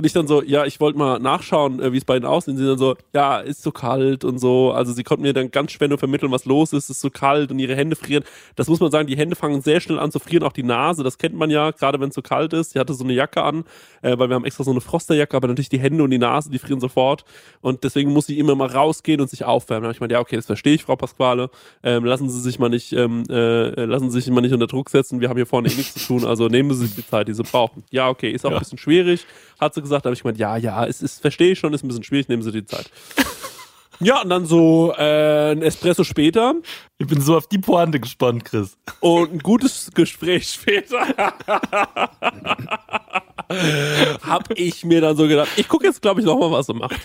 und 0.00 0.06
ich 0.06 0.14
dann 0.14 0.26
so, 0.26 0.42
ja, 0.42 0.64
ich 0.64 0.80
wollte 0.80 0.98
mal 0.98 1.18
nachschauen, 1.18 1.78
äh, 1.78 1.92
wie 1.92 1.98
es 1.98 2.06
bei 2.06 2.16
ihnen 2.16 2.24
aussieht. 2.24 2.52
Und 2.52 2.56
sie 2.56 2.66
dann 2.66 2.78
so, 2.78 2.96
ja, 3.12 3.38
ist 3.38 3.62
so 3.62 3.70
kalt 3.70 4.24
und 4.24 4.38
so. 4.38 4.72
Also 4.72 4.94
sie 4.94 5.04
konnten 5.04 5.24
mir 5.24 5.34
dann 5.34 5.50
ganz 5.50 5.72
schwer 5.72 5.88
nur 5.88 5.98
vermitteln, 5.98 6.32
was 6.32 6.46
los 6.46 6.72
ist, 6.72 6.88
ist 6.88 7.02
so 7.02 7.10
kalt 7.10 7.50
und 7.50 7.58
ihre 7.58 7.76
Hände 7.76 7.96
frieren. 7.96 8.24
Das 8.56 8.66
muss 8.68 8.80
man 8.80 8.90
sagen, 8.90 9.06
die 9.06 9.16
Hände 9.18 9.36
fangen 9.36 9.60
sehr 9.60 9.78
schnell 9.78 9.98
an 9.98 10.10
zu 10.10 10.18
frieren, 10.18 10.42
auch 10.44 10.54
die 10.54 10.62
Nase, 10.62 11.02
das 11.02 11.18
kennt 11.18 11.34
man 11.34 11.50
ja, 11.50 11.70
gerade 11.72 12.00
wenn 12.00 12.08
es 12.08 12.14
so 12.14 12.22
kalt 12.22 12.54
ist. 12.54 12.72
Sie 12.72 12.78
hatte 12.78 12.94
so 12.94 13.04
eine 13.04 13.12
Jacke 13.12 13.42
an, 13.42 13.64
äh, 14.00 14.16
weil 14.16 14.30
wir 14.30 14.36
haben 14.36 14.46
extra 14.46 14.64
so 14.64 14.70
eine 14.70 14.80
Frosterjacke, 14.80 15.36
aber 15.36 15.48
natürlich 15.48 15.68
die 15.68 15.78
Hände 15.78 16.02
und 16.02 16.10
die 16.10 16.16
Nase, 16.16 16.48
die 16.48 16.58
frieren 16.58 16.80
sofort. 16.80 17.26
Und 17.60 17.84
deswegen 17.84 18.10
muss 18.10 18.24
sie 18.24 18.38
immer 18.38 18.54
mal 18.54 18.68
rausgehen 18.68 19.20
und 19.20 19.28
sich 19.28 19.44
aufwärmen. 19.44 19.82
Da 19.82 19.88
habe 19.88 19.92
ich 19.92 19.98
gemeint, 19.98 20.12
ja, 20.12 20.20
okay, 20.20 20.36
das 20.36 20.46
verstehe 20.46 20.72
ich, 20.72 20.84
Frau 20.84 20.96
Pasquale. 20.96 21.50
Ähm, 21.82 22.06
lassen 22.06 22.30
Sie 22.30 22.40
sich 22.40 22.58
mal 22.58 22.70
nicht, 22.70 22.94
ähm, 22.94 23.24
äh, 23.28 23.84
lassen 23.84 24.10
Sie 24.10 24.18
sich 24.18 24.30
mal 24.32 24.40
nicht 24.40 24.54
unter 24.54 24.66
Druck 24.66 24.88
setzen. 24.88 25.20
Wir 25.20 25.28
haben 25.28 25.36
hier 25.36 25.44
vorne 25.44 25.68
eh 25.68 25.74
nichts 25.74 25.92
zu 25.92 26.06
tun, 26.06 26.24
also 26.24 26.48
nehmen 26.48 26.72
Sie 26.72 26.86
sich 26.86 26.94
die 26.94 27.06
Zeit, 27.06 27.28
die 27.28 27.34
Sie 27.34 27.42
brauchen. 27.42 27.84
Ja, 27.90 28.08
okay, 28.08 28.30
ist 28.30 28.46
auch 28.46 28.50
ja. 28.50 28.56
ein 28.56 28.60
bisschen 28.60 28.78
schwierig, 28.78 29.26
hat 29.60 29.74
sie 29.74 29.82
gesagt. 29.82 29.89
Da 29.98 30.08
habe 30.08 30.14
ich 30.14 30.22
gemeint, 30.22 30.38
ja, 30.38 30.56
ja, 30.56 30.86
es 30.86 31.02
ist, 31.02 31.20
verstehe 31.20 31.52
ich 31.52 31.58
schon, 31.58 31.74
ist 31.74 31.84
ein 31.84 31.88
bisschen 31.88 32.04
schwierig, 32.04 32.28
nehmen 32.28 32.42
Sie 32.42 32.52
die 32.52 32.64
Zeit. 32.64 32.90
Ja, 34.02 34.22
und 34.22 34.30
dann 34.30 34.46
so 34.46 34.94
äh, 34.96 35.52
ein 35.52 35.60
Espresso 35.60 36.04
später. 36.04 36.54
Ich 36.96 37.06
bin 37.06 37.20
so 37.20 37.36
auf 37.36 37.48
die 37.48 37.58
Pointe 37.58 38.00
gespannt, 38.00 38.46
Chris. 38.46 38.78
Und 39.00 39.30
ein 39.30 39.38
gutes 39.40 39.90
Gespräch 39.92 40.48
später. 40.48 41.06
hab 44.22 44.58
ich 44.58 44.84
mir 44.84 45.00
dann 45.00 45.16
so 45.16 45.26
gedacht, 45.26 45.48
ich 45.56 45.68
gucke 45.68 45.86
jetzt, 45.86 46.02
glaube 46.02 46.20
ich, 46.20 46.26
noch 46.26 46.38
mal, 46.38 46.50
was 46.50 46.68
er 46.68 46.74
macht. 46.74 47.00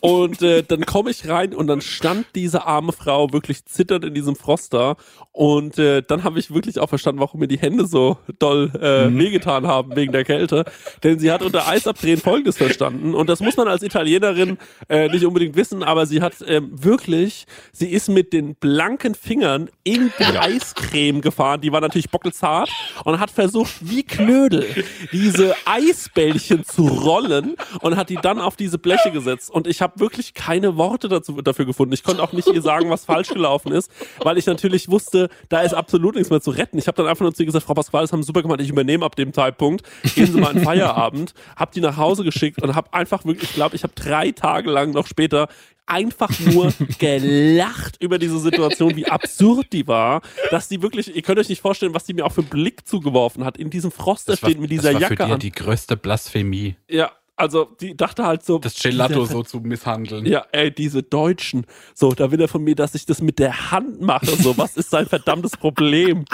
Und 0.00 0.42
äh, 0.42 0.62
dann 0.62 0.84
komme 0.84 1.10
ich 1.10 1.28
rein 1.28 1.54
und 1.54 1.68
dann 1.68 1.80
stand 1.80 2.26
diese 2.34 2.66
arme 2.66 2.92
Frau 2.92 3.32
wirklich 3.32 3.64
zitternd 3.64 4.04
in 4.04 4.14
diesem 4.14 4.34
Froster. 4.34 4.96
Und 5.30 5.78
äh, 5.78 6.02
dann 6.02 6.24
habe 6.24 6.40
ich 6.40 6.52
wirklich 6.52 6.80
auch 6.80 6.88
verstanden, 6.88 7.20
warum 7.20 7.38
mir 7.38 7.46
die 7.46 7.58
Hände 7.58 7.86
so 7.86 8.18
doll 8.40 8.72
äh, 8.80 9.06
mhm. 9.06 9.18
wehgetan 9.18 9.68
haben 9.68 9.94
wegen 9.94 10.10
der 10.10 10.24
Kälte. 10.24 10.64
Denn 11.04 11.20
sie 11.20 11.30
hat 11.30 11.42
unter 11.42 11.68
Eisabdrehen 11.68 12.20
Folgendes 12.20 12.56
verstanden. 12.56 13.14
Und 13.14 13.28
das 13.28 13.38
muss 13.38 13.56
man 13.56 13.68
als 13.68 13.84
Italienerin 13.84 14.58
äh, 14.88 15.08
nicht 15.08 15.24
unbedingt 15.24 15.54
wissen, 15.54 15.84
aber 15.84 16.06
sie 16.06 16.22
hat 16.22 16.40
äh, 16.42 16.60
wirklich, 16.62 17.46
sie 17.72 17.88
ist 17.88 18.08
mit 18.08 18.32
den 18.32 18.56
blanken 18.56 19.14
Fingern 19.14 19.70
in 19.84 20.12
die 20.18 20.24
Eiscreme 20.24 21.20
gefahren. 21.20 21.60
Die 21.60 21.70
war 21.70 21.80
natürlich 21.80 22.10
bockelzart 22.10 22.70
und 23.04 23.20
hat 23.20 23.30
versucht, 23.30 23.74
wie 23.80 24.02
Knödel, 24.02 24.66
diese 25.12 25.54
Eisbällchen 25.68 26.64
zu 26.64 26.86
rollen 26.86 27.56
und 27.82 27.96
hat 27.96 28.08
die 28.08 28.16
dann 28.16 28.40
auf 28.40 28.56
diese 28.56 28.78
Bleche 28.78 29.10
gesetzt. 29.10 29.50
Und 29.50 29.66
ich 29.66 29.82
habe 29.82 30.00
wirklich 30.00 30.34
keine 30.34 30.76
Worte 30.76 31.08
dazu, 31.08 31.42
dafür 31.42 31.66
gefunden. 31.66 31.92
Ich 31.92 32.02
konnte 32.02 32.22
auch 32.22 32.32
nicht 32.32 32.48
ihr 32.48 32.62
sagen, 32.62 32.88
was 32.90 33.04
falsch 33.04 33.28
gelaufen 33.28 33.72
ist, 33.72 33.90
weil 34.20 34.38
ich 34.38 34.46
natürlich 34.46 34.88
wusste, 34.88 35.28
da 35.48 35.60
ist 35.60 35.74
absolut 35.74 36.14
nichts 36.14 36.30
mehr 36.30 36.40
zu 36.40 36.50
retten. 36.50 36.78
Ich 36.78 36.86
habe 36.86 36.96
dann 36.96 37.06
einfach 37.06 37.22
nur 37.22 37.34
zu 37.34 37.42
ihr 37.42 37.46
gesagt, 37.46 37.66
Frau 37.66 37.74
Pasquale, 37.74 38.04
das 38.04 38.12
haben 38.12 38.22
Sie 38.22 38.26
super 38.26 38.42
gemacht, 38.42 38.60
ich 38.60 38.70
übernehme 38.70 39.04
ab 39.04 39.16
dem 39.16 39.32
Zeitpunkt. 39.32 39.86
Gehen 40.14 40.32
Sie 40.32 40.40
mal 40.40 40.56
in 40.56 40.64
Feierabend. 40.64 41.34
Hab 41.56 41.72
die 41.72 41.80
nach 41.80 41.96
Hause 41.96 42.24
geschickt 42.24 42.62
und 42.62 42.74
habe 42.74 42.92
einfach 42.94 43.24
wirklich, 43.24 43.50
ich 43.50 43.54
glaube, 43.54 43.76
ich 43.76 43.82
habe 43.82 43.92
drei 43.94 44.30
Tage 44.30 44.70
lang 44.70 44.92
noch 44.92 45.06
später 45.06 45.48
einfach 45.88 46.38
nur 46.40 46.72
gelacht 46.98 47.96
über 48.00 48.18
diese 48.18 48.38
Situation, 48.38 48.94
wie 48.96 49.06
absurd 49.06 49.72
die 49.72 49.86
war, 49.86 50.22
dass 50.50 50.68
die 50.68 50.82
wirklich, 50.82 51.14
ihr 51.14 51.22
könnt 51.22 51.38
euch 51.38 51.48
nicht 51.48 51.60
vorstellen, 51.60 51.94
was 51.94 52.04
die 52.04 52.14
mir 52.14 52.24
auch 52.26 52.32
für 52.32 52.42
einen 52.42 52.50
Blick 52.50 52.86
zugeworfen 52.86 53.44
hat, 53.44 53.56
in 53.56 53.70
diesem 53.70 53.90
Froster 53.90 54.36
steht 54.36 54.60
mit 54.60 54.70
dieser 54.70 54.92
das 54.92 54.94
war 54.94 55.00
Jacke 55.00 55.16
für 55.16 55.26
die, 55.26 55.32
an. 55.32 55.40
die 55.40 55.52
größte 55.52 55.96
Blasphemie. 55.96 56.76
Ja, 56.88 57.12
also 57.36 57.64
die 57.80 57.96
dachte 57.96 58.24
halt 58.24 58.44
so. 58.44 58.58
Das 58.58 58.74
Gelato 58.74 59.24
so 59.24 59.42
zu 59.42 59.60
misshandeln. 59.60 60.26
Ja, 60.26 60.46
ey, 60.52 60.72
diese 60.72 61.02
Deutschen. 61.04 61.66
So, 61.94 62.12
da 62.12 62.30
will 62.32 62.40
er 62.40 62.48
von 62.48 62.64
mir, 62.64 62.74
dass 62.74 62.94
ich 62.94 63.06
das 63.06 63.22
mit 63.22 63.38
der 63.38 63.70
Hand 63.70 64.00
mache. 64.00 64.26
So, 64.26 64.58
was 64.58 64.76
ist 64.76 64.90
sein 64.90 65.06
verdammtes 65.06 65.56
Problem? 65.56 66.24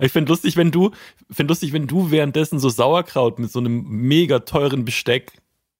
Ich 0.00 0.12
finde 0.12 0.30
lustig, 0.30 0.56
wenn 0.56 0.70
du, 0.70 0.92
finde 1.30 1.52
lustig, 1.52 1.72
wenn 1.72 1.86
du 1.86 2.10
währenddessen 2.10 2.58
so 2.58 2.68
Sauerkraut 2.68 3.38
mit 3.38 3.50
so 3.50 3.58
einem 3.58 3.84
mega 3.86 4.38
teuren 4.40 4.84
Besteck 4.84 5.32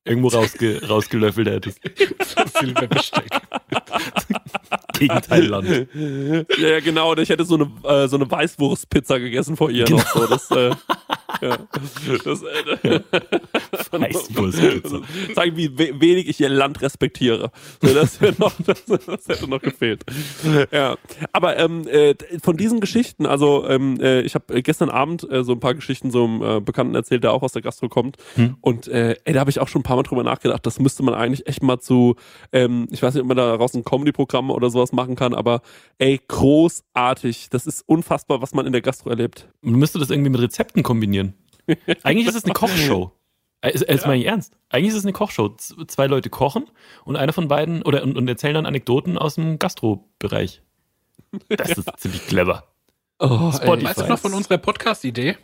irgendwo 0.06 0.28
rausge 0.28 0.80
rausgelöffelt 0.86 1.48
hättest. 1.48 1.80
Silberbesteck. 2.58 3.28
Gegenteilland. 4.98 5.88
Ja, 5.96 6.68
ja, 6.68 6.80
genau. 6.80 7.14
Ich 7.16 7.28
hätte 7.28 7.44
so 7.44 7.54
eine, 7.54 7.64
äh, 7.84 8.08
so 8.08 8.16
eine 8.16 8.30
Weißwurstpizza 8.30 9.18
gegessen 9.18 9.56
vor 9.56 9.70
ihr 9.70 9.84
genau. 9.84 9.98
noch. 9.98 10.06
So. 10.06 10.26
Das, 10.26 10.50
äh, 10.50 10.70
ja. 11.42 11.58
das, 12.24 12.42
äh, 12.42 13.00
Weißwurstpizza. 14.00 15.00
Zeigen, 15.34 15.56
wie 15.56 15.78
wenig 15.78 16.28
ich 16.28 16.40
ihr 16.40 16.48
Land 16.48 16.82
respektiere. 16.82 17.50
So, 17.82 17.94
das, 17.94 18.20
noch, 18.38 18.52
das, 18.64 18.84
das, 18.84 19.28
hätte 19.28 19.48
noch 19.48 19.60
gefehlt. 19.60 20.04
Ja. 20.70 20.96
Aber 21.32 21.58
ähm, 21.58 21.86
äh, 21.88 22.14
von 22.42 22.56
diesen 22.56 22.80
Geschichten, 22.80 23.26
also 23.26 23.66
ähm, 23.68 23.98
äh, 24.00 24.22
ich 24.22 24.34
habe 24.34 24.62
gestern 24.62 24.90
Abend 24.90 25.30
äh, 25.30 25.44
so 25.44 25.52
ein 25.52 25.60
paar 25.60 25.74
Geschichten 25.74 26.10
so 26.10 26.24
einem 26.24 26.42
äh, 26.42 26.60
Bekannten 26.60 26.94
erzählt, 26.94 27.24
der 27.24 27.32
auch 27.32 27.42
aus 27.42 27.52
der 27.52 27.62
Gastro 27.62 27.88
kommt. 27.88 28.16
Hm. 28.34 28.56
Und 28.60 28.88
äh, 28.88 29.16
ey, 29.24 29.32
da 29.32 29.40
habe 29.40 29.50
ich 29.50 29.60
auch 29.60 29.68
schon 29.68 29.80
ein 29.80 29.84
paar 29.84 29.96
Mal 29.96 30.02
drüber 30.02 30.22
nachgedacht. 30.22 30.64
Das 30.66 30.78
müsste 30.78 31.02
man 31.02 31.14
eigentlich 31.14 31.46
echt 31.46 31.62
mal 31.62 31.78
zu, 31.80 32.16
ähm, 32.52 32.88
ich 32.90 33.02
weiß 33.02 33.14
nicht, 33.14 33.22
ob 33.22 33.28
man 33.28 33.36
daraus 33.36 33.74
ein 33.74 33.84
Comedy-Programm 33.84 34.50
oder 34.50 34.70
sowas 34.70 34.85
machen 34.92 35.16
kann, 35.16 35.34
aber 35.34 35.62
ey, 35.98 36.20
großartig. 36.28 37.48
Das 37.50 37.66
ist 37.66 37.82
unfassbar, 37.86 38.42
was 38.42 38.54
man 38.54 38.66
in 38.66 38.72
der 38.72 38.82
Gastro 38.82 39.10
erlebt. 39.10 39.48
Man 39.60 39.78
müsste 39.78 39.98
das 39.98 40.10
irgendwie 40.10 40.30
mit 40.30 40.40
Rezepten 40.40 40.82
kombinieren. 40.82 41.34
Eigentlich 42.02 42.28
ist 42.28 42.36
es 42.36 42.44
eine 42.44 42.54
Kochshow. 42.54 43.12
Es 43.60 43.82
ist 43.82 44.02
ja. 44.02 44.06
mal 44.08 44.22
ernst. 44.22 44.56
Eigentlich 44.68 44.90
ist 44.90 44.98
es 44.98 45.04
eine 45.04 45.12
Kochshow. 45.12 45.56
Zwei 45.86 46.06
Leute 46.06 46.30
kochen 46.30 46.66
und 47.04 47.16
einer 47.16 47.32
von 47.32 47.48
beiden 47.48 47.82
oder 47.82 48.02
und, 48.02 48.16
und 48.16 48.28
erzählen 48.28 48.54
dann 48.54 48.66
Anekdoten 48.66 49.18
aus 49.18 49.36
dem 49.36 49.58
Gastrobereich. 49.58 50.62
Das 51.48 51.70
ist 51.70 51.90
ziemlich 51.98 52.26
clever. 52.26 52.64
Oh, 53.18 53.50
Spotify. 53.52 53.84
Weißt 53.86 54.00
du 54.00 54.06
noch 54.06 54.18
von 54.18 54.34
unserer 54.34 54.58
Podcast-Idee? 54.58 55.36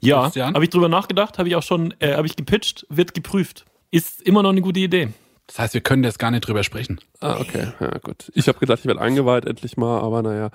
Ja, 0.00 0.32
habe 0.34 0.64
ich 0.64 0.70
drüber 0.70 0.88
nachgedacht, 0.88 1.38
habe 1.38 1.48
ich 1.48 1.56
auch 1.56 1.62
schon, 1.62 1.94
äh, 2.00 2.14
habe 2.14 2.26
ich 2.26 2.36
gepitcht, 2.36 2.86
wird 2.88 3.14
geprüft. 3.14 3.64
Ist 3.90 4.22
immer 4.22 4.42
noch 4.42 4.50
eine 4.50 4.60
gute 4.60 4.80
Idee. 4.80 5.08
Das 5.46 5.58
heißt, 5.58 5.74
wir 5.74 5.80
können 5.80 6.02
jetzt 6.02 6.18
gar 6.18 6.30
nicht 6.30 6.46
drüber 6.46 6.64
sprechen. 6.64 7.00
Ah, 7.20 7.38
okay. 7.40 7.68
Ja, 7.80 7.98
gut. 7.98 8.30
Ich 8.34 8.48
habe 8.48 8.58
gedacht, 8.58 8.80
ich 8.80 8.86
werde 8.86 9.00
eingeweiht 9.00 9.44
endlich 9.44 9.76
mal, 9.76 10.00
aber 10.00 10.22
naja. 10.22 10.50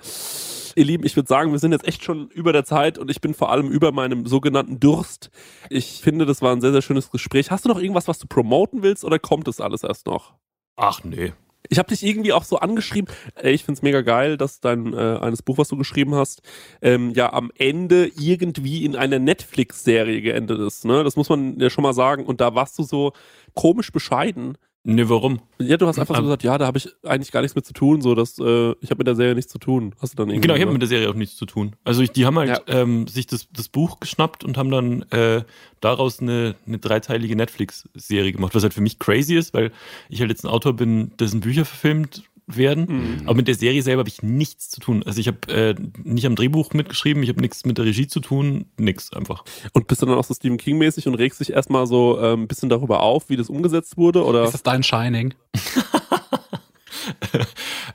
Ihr 0.74 0.84
Lieben, 0.84 1.04
ich 1.04 1.16
würde 1.16 1.28
sagen, 1.28 1.52
wir 1.52 1.58
sind 1.58 1.72
jetzt 1.72 1.86
echt 1.86 2.04
schon 2.04 2.28
über 2.28 2.52
der 2.52 2.64
Zeit 2.64 2.98
und 2.98 3.10
ich 3.10 3.20
bin 3.20 3.34
vor 3.34 3.50
allem 3.50 3.68
über 3.68 3.92
meinem 3.92 4.26
sogenannten 4.26 4.80
Durst. 4.80 5.30
Ich 5.70 6.00
finde, 6.02 6.26
das 6.26 6.42
war 6.42 6.54
ein 6.54 6.60
sehr, 6.60 6.72
sehr 6.72 6.82
schönes 6.82 7.10
Gespräch. 7.10 7.50
Hast 7.50 7.64
du 7.64 7.68
noch 7.68 7.78
irgendwas, 7.78 8.08
was 8.08 8.18
du 8.18 8.26
promoten 8.26 8.82
willst 8.82 9.04
oder 9.04 9.18
kommt 9.18 9.48
das 9.48 9.60
alles 9.60 9.82
erst 9.82 10.06
noch? 10.06 10.34
Ach 10.76 11.04
nee. 11.04 11.32
Ich 11.68 11.78
habe 11.78 11.88
dich 11.88 12.02
irgendwie 12.02 12.32
auch 12.32 12.44
so 12.44 12.58
angeschrieben. 12.58 13.12
Ey, 13.34 13.52
ich 13.52 13.64
find's 13.64 13.82
mega 13.82 14.02
geil, 14.02 14.36
dass 14.36 14.60
dein 14.60 14.92
äh, 14.92 15.18
eines 15.20 15.42
Buch, 15.42 15.58
was 15.58 15.68
du 15.68 15.76
geschrieben 15.76 16.14
hast, 16.14 16.42
ähm, 16.82 17.12
ja 17.14 17.32
am 17.32 17.50
Ende 17.56 18.10
irgendwie 18.18 18.84
in 18.84 18.96
einer 18.96 19.18
Netflix-Serie 19.18 20.20
geendet 20.22 20.58
ist. 20.60 20.84
Ne? 20.84 21.04
Das 21.04 21.16
muss 21.16 21.28
man 21.28 21.58
ja 21.58 21.70
schon 21.70 21.82
mal 21.82 21.94
sagen. 21.94 22.26
Und 22.26 22.40
da 22.40 22.54
warst 22.54 22.78
du 22.78 22.82
so 22.82 23.12
komisch 23.54 23.92
bescheiden. 23.92 24.58
Nee, 24.84 25.08
warum? 25.08 25.40
Ja, 25.60 25.76
du 25.76 25.86
hast 25.86 25.98
einfach 26.00 26.16
so 26.16 26.20
Ähm, 26.22 26.26
gesagt, 26.26 26.42
ja, 26.42 26.58
da 26.58 26.66
habe 26.66 26.76
ich 26.76 26.88
eigentlich 27.04 27.30
gar 27.30 27.40
nichts 27.42 27.54
mit 27.54 27.64
zu 27.64 27.72
tun. 27.72 28.00
So, 28.00 28.16
dass 28.16 28.36
äh, 28.40 28.72
ich 28.80 28.90
habe 28.90 28.98
mit 28.98 29.06
der 29.06 29.14
Serie 29.14 29.36
nichts 29.36 29.52
zu 29.52 29.58
tun. 29.58 29.94
Hast 30.00 30.12
du 30.12 30.16
dann 30.16 30.28
irgendwie? 30.28 30.40
Genau, 30.48 30.54
ich 30.56 30.60
habe 30.62 30.72
mit 30.72 30.82
der 30.82 30.88
Serie 30.88 31.08
auch 31.08 31.14
nichts 31.14 31.36
zu 31.36 31.46
tun. 31.46 31.76
Also 31.84 32.02
ich, 32.02 32.10
die 32.10 32.26
haben 32.26 32.36
halt 32.36 32.48
Ja. 32.50 32.60
ähm, 32.66 33.06
sich 33.06 33.26
das, 33.28 33.46
das 33.52 33.68
Buch 33.68 34.00
geschnappt 34.00 34.42
und 34.42 34.58
haben 34.58 34.72
dann 34.72 35.02
äh, 35.10 35.44
daraus 35.80 36.18
eine, 36.20 36.56
eine 36.66 36.78
dreiteilige 36.78 37.36
Netflix-Serie 37.36 38.32
gemacht, 38.32 38.56
was 38.56 38.64
halt 38.64 38.74
für 38.74 38.80
mich 38.80 38.98
crazy 38.98 39.36
ist, 39.36 39.54
weil 39.54 39.70
ich 40.08 40.20
halt 40.20 40.30
jetzt 40.30 40.44
ein 40.44 40.48
Autor 40.48 40.72
bin, 40.74 41.12
dessen 41.16 41.40
Bücher 41.40 41.64
verfilmt 41.64 42.24
werden. 42.46 42.86
Mhm. 42.88 43.22
Aber 43.24 43.34
mit 43.34 43.48
der 43.48 43.54
Serie 43.54 43.82
selber 43.82 44.00
habe 44.00 44.08
ich 44.08 44.22
nichts 44.22 44.68
zu 44.70 44.80
tun. 44.80 45.02
Also 45.04 45.20
ich 45.20 45.28
habe 45.28 45.38
äh, 45.48 45.74
nicht 46.02 46.26
am 46.26 46.34
Drehbuch 46.36 46.72
mitgeschrieben, 46.72 47.22
ich 47.22 47.28
habe 47.28 47.40
nichts 47.40 47.64
mit 47.64 47.78
der 47.78 47.84
Regie 47.84 48.06
zu 48.06 48.20
tun, 48.20 48.66
nix 48.78 49.12
einfach. 49.12 49.44
Und 49.72 49.86
bist 49.86 50.02
du 50.02 50.06
dann 50.06 50.16
auch 50.16 50.24
so 50.24 50.34
Stephen 50.34 50.56
King-mäßig 50.58 51.06
und 51.06 51.14
regst 51.14 51.40
dich 51.40 51.52
erstmal 51.52 51.86
so 51.86 52.20
ähm, 52.20 52.42
ein 52.42 52.48
bisschen 52.48 52.68
darüber 52.68 53.00
auf, 53.00 53.28
wie 53.28 53.36
das 53.36 53.48
umgesetzt 53.48 53.96
wurde? 53.96 54.24
Oder? 54.24 54.44
Ist 54.44 54.54
das 54.54 54.62
dein 54.62 54.82
Shining? 54.82 55.34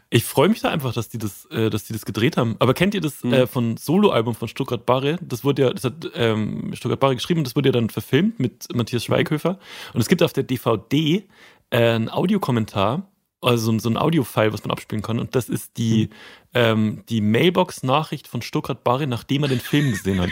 Ich 0.10 0.24
freue 0.24 0.48
mich 0.50 0.62
da 0.62 0.70
einfach, 0.70 0.94
dass 0.94 1.10
die 1.10 1.18
das, 1.18 1.46
äh, 1.48 1.70
dass 1.70 1.84
die 1.86 1.94
das 1.94 2.06
gedreht 2.06 2.38
haben. 2.38 2.56
Aber 2.60 2.74
kennt 2.74 2.94
ihr 2.94 3.02
das 3.02 3.24
Mhm. 3.24 3.34
äh, 3.34 3.48
von 3.48 3.76
Solo-Album 3.78 4.36
von 4.36 4.48
Stuttgart 4.48 4.86
Barre? 4.86 5.18
Das 5.22 5.44
wurde 5.44 5.64
ja, 5.64 5.70
das 5.74 5.84
hat 5.84 6.10
ähm, 6.16 6.72
Stuttgart 6.74 7.00
Barre 7.00 7.16
geschrieben, 7.16 7.44
das 7.44 7.56
wurde 7.56 7.70
ja 7.70 7.74
dann 7.74 7.90
verfilmt 7.90 8.40
mit 8.40 8.74
Matthias 8.74 9.04
Schweighöfer. 9.04 9.60
Und 9.94 10.00
es 10.02 10.08
gibt 10.08 10.24
auf 10.24 10.32
der 10.34 10.44
DVD 10.44 11.24
äh, 11.70 11.78
einen 11.78 12.10
Audiokommentar, 12.10 13.10
also 13.42 13.78
so 13.80 13.90
ein- 13.90 13.98
Audio-File, 13.98 14.54
was 14.54 14.64
man 14.64 14.72
abspielen 14.72 15.02
kann. 15.02 15.20
Und 15.20 15.36
das 15.36 15.50
ist 15.50 15.78
die, 15.78 16.10
ähm, 16.54 17.04
die 17.10 17.22
Mailbox-Nachricht 17.22 18.28
von 18.28 18.42
Stuttgart 18.42 18.84
Barre, 18.84 19.08
nachdem 19.08 19.44
er 19.44 19.50
den 19.50 19.60
Film 19.60 19.92
gesehen 19.92 20.22
hat. 20.22 20.32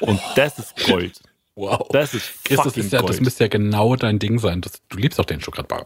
Und 0.00 0.20
das 0.36 0.58
ist 0.58 0.74
Gold. 0.86 1.20
Wow. 1.54 1.86
Das 1.90 2.14
ist 2.14 2.44
Chris, 2.44 2.56
das, 2.56 2.66
fucking 2.66 2.84
ist 2.84 2.92
ja, 2.92 3.00
das 3.00 3.10
Gold. 3.10 3.22
müsste 3.22 3.44
ja 3.44 3.48
genau 3.48 3.94
dein 3.96 4.18
Ding 4.18 4.38
sein. 4.38 4.60
Das, 4.62 4.82
du 4.88 4.96
liebst 4.96 5.18
doch 5.18 5.24
den 5.26 5.40
Stuttgart-Bar. 5.40 5.84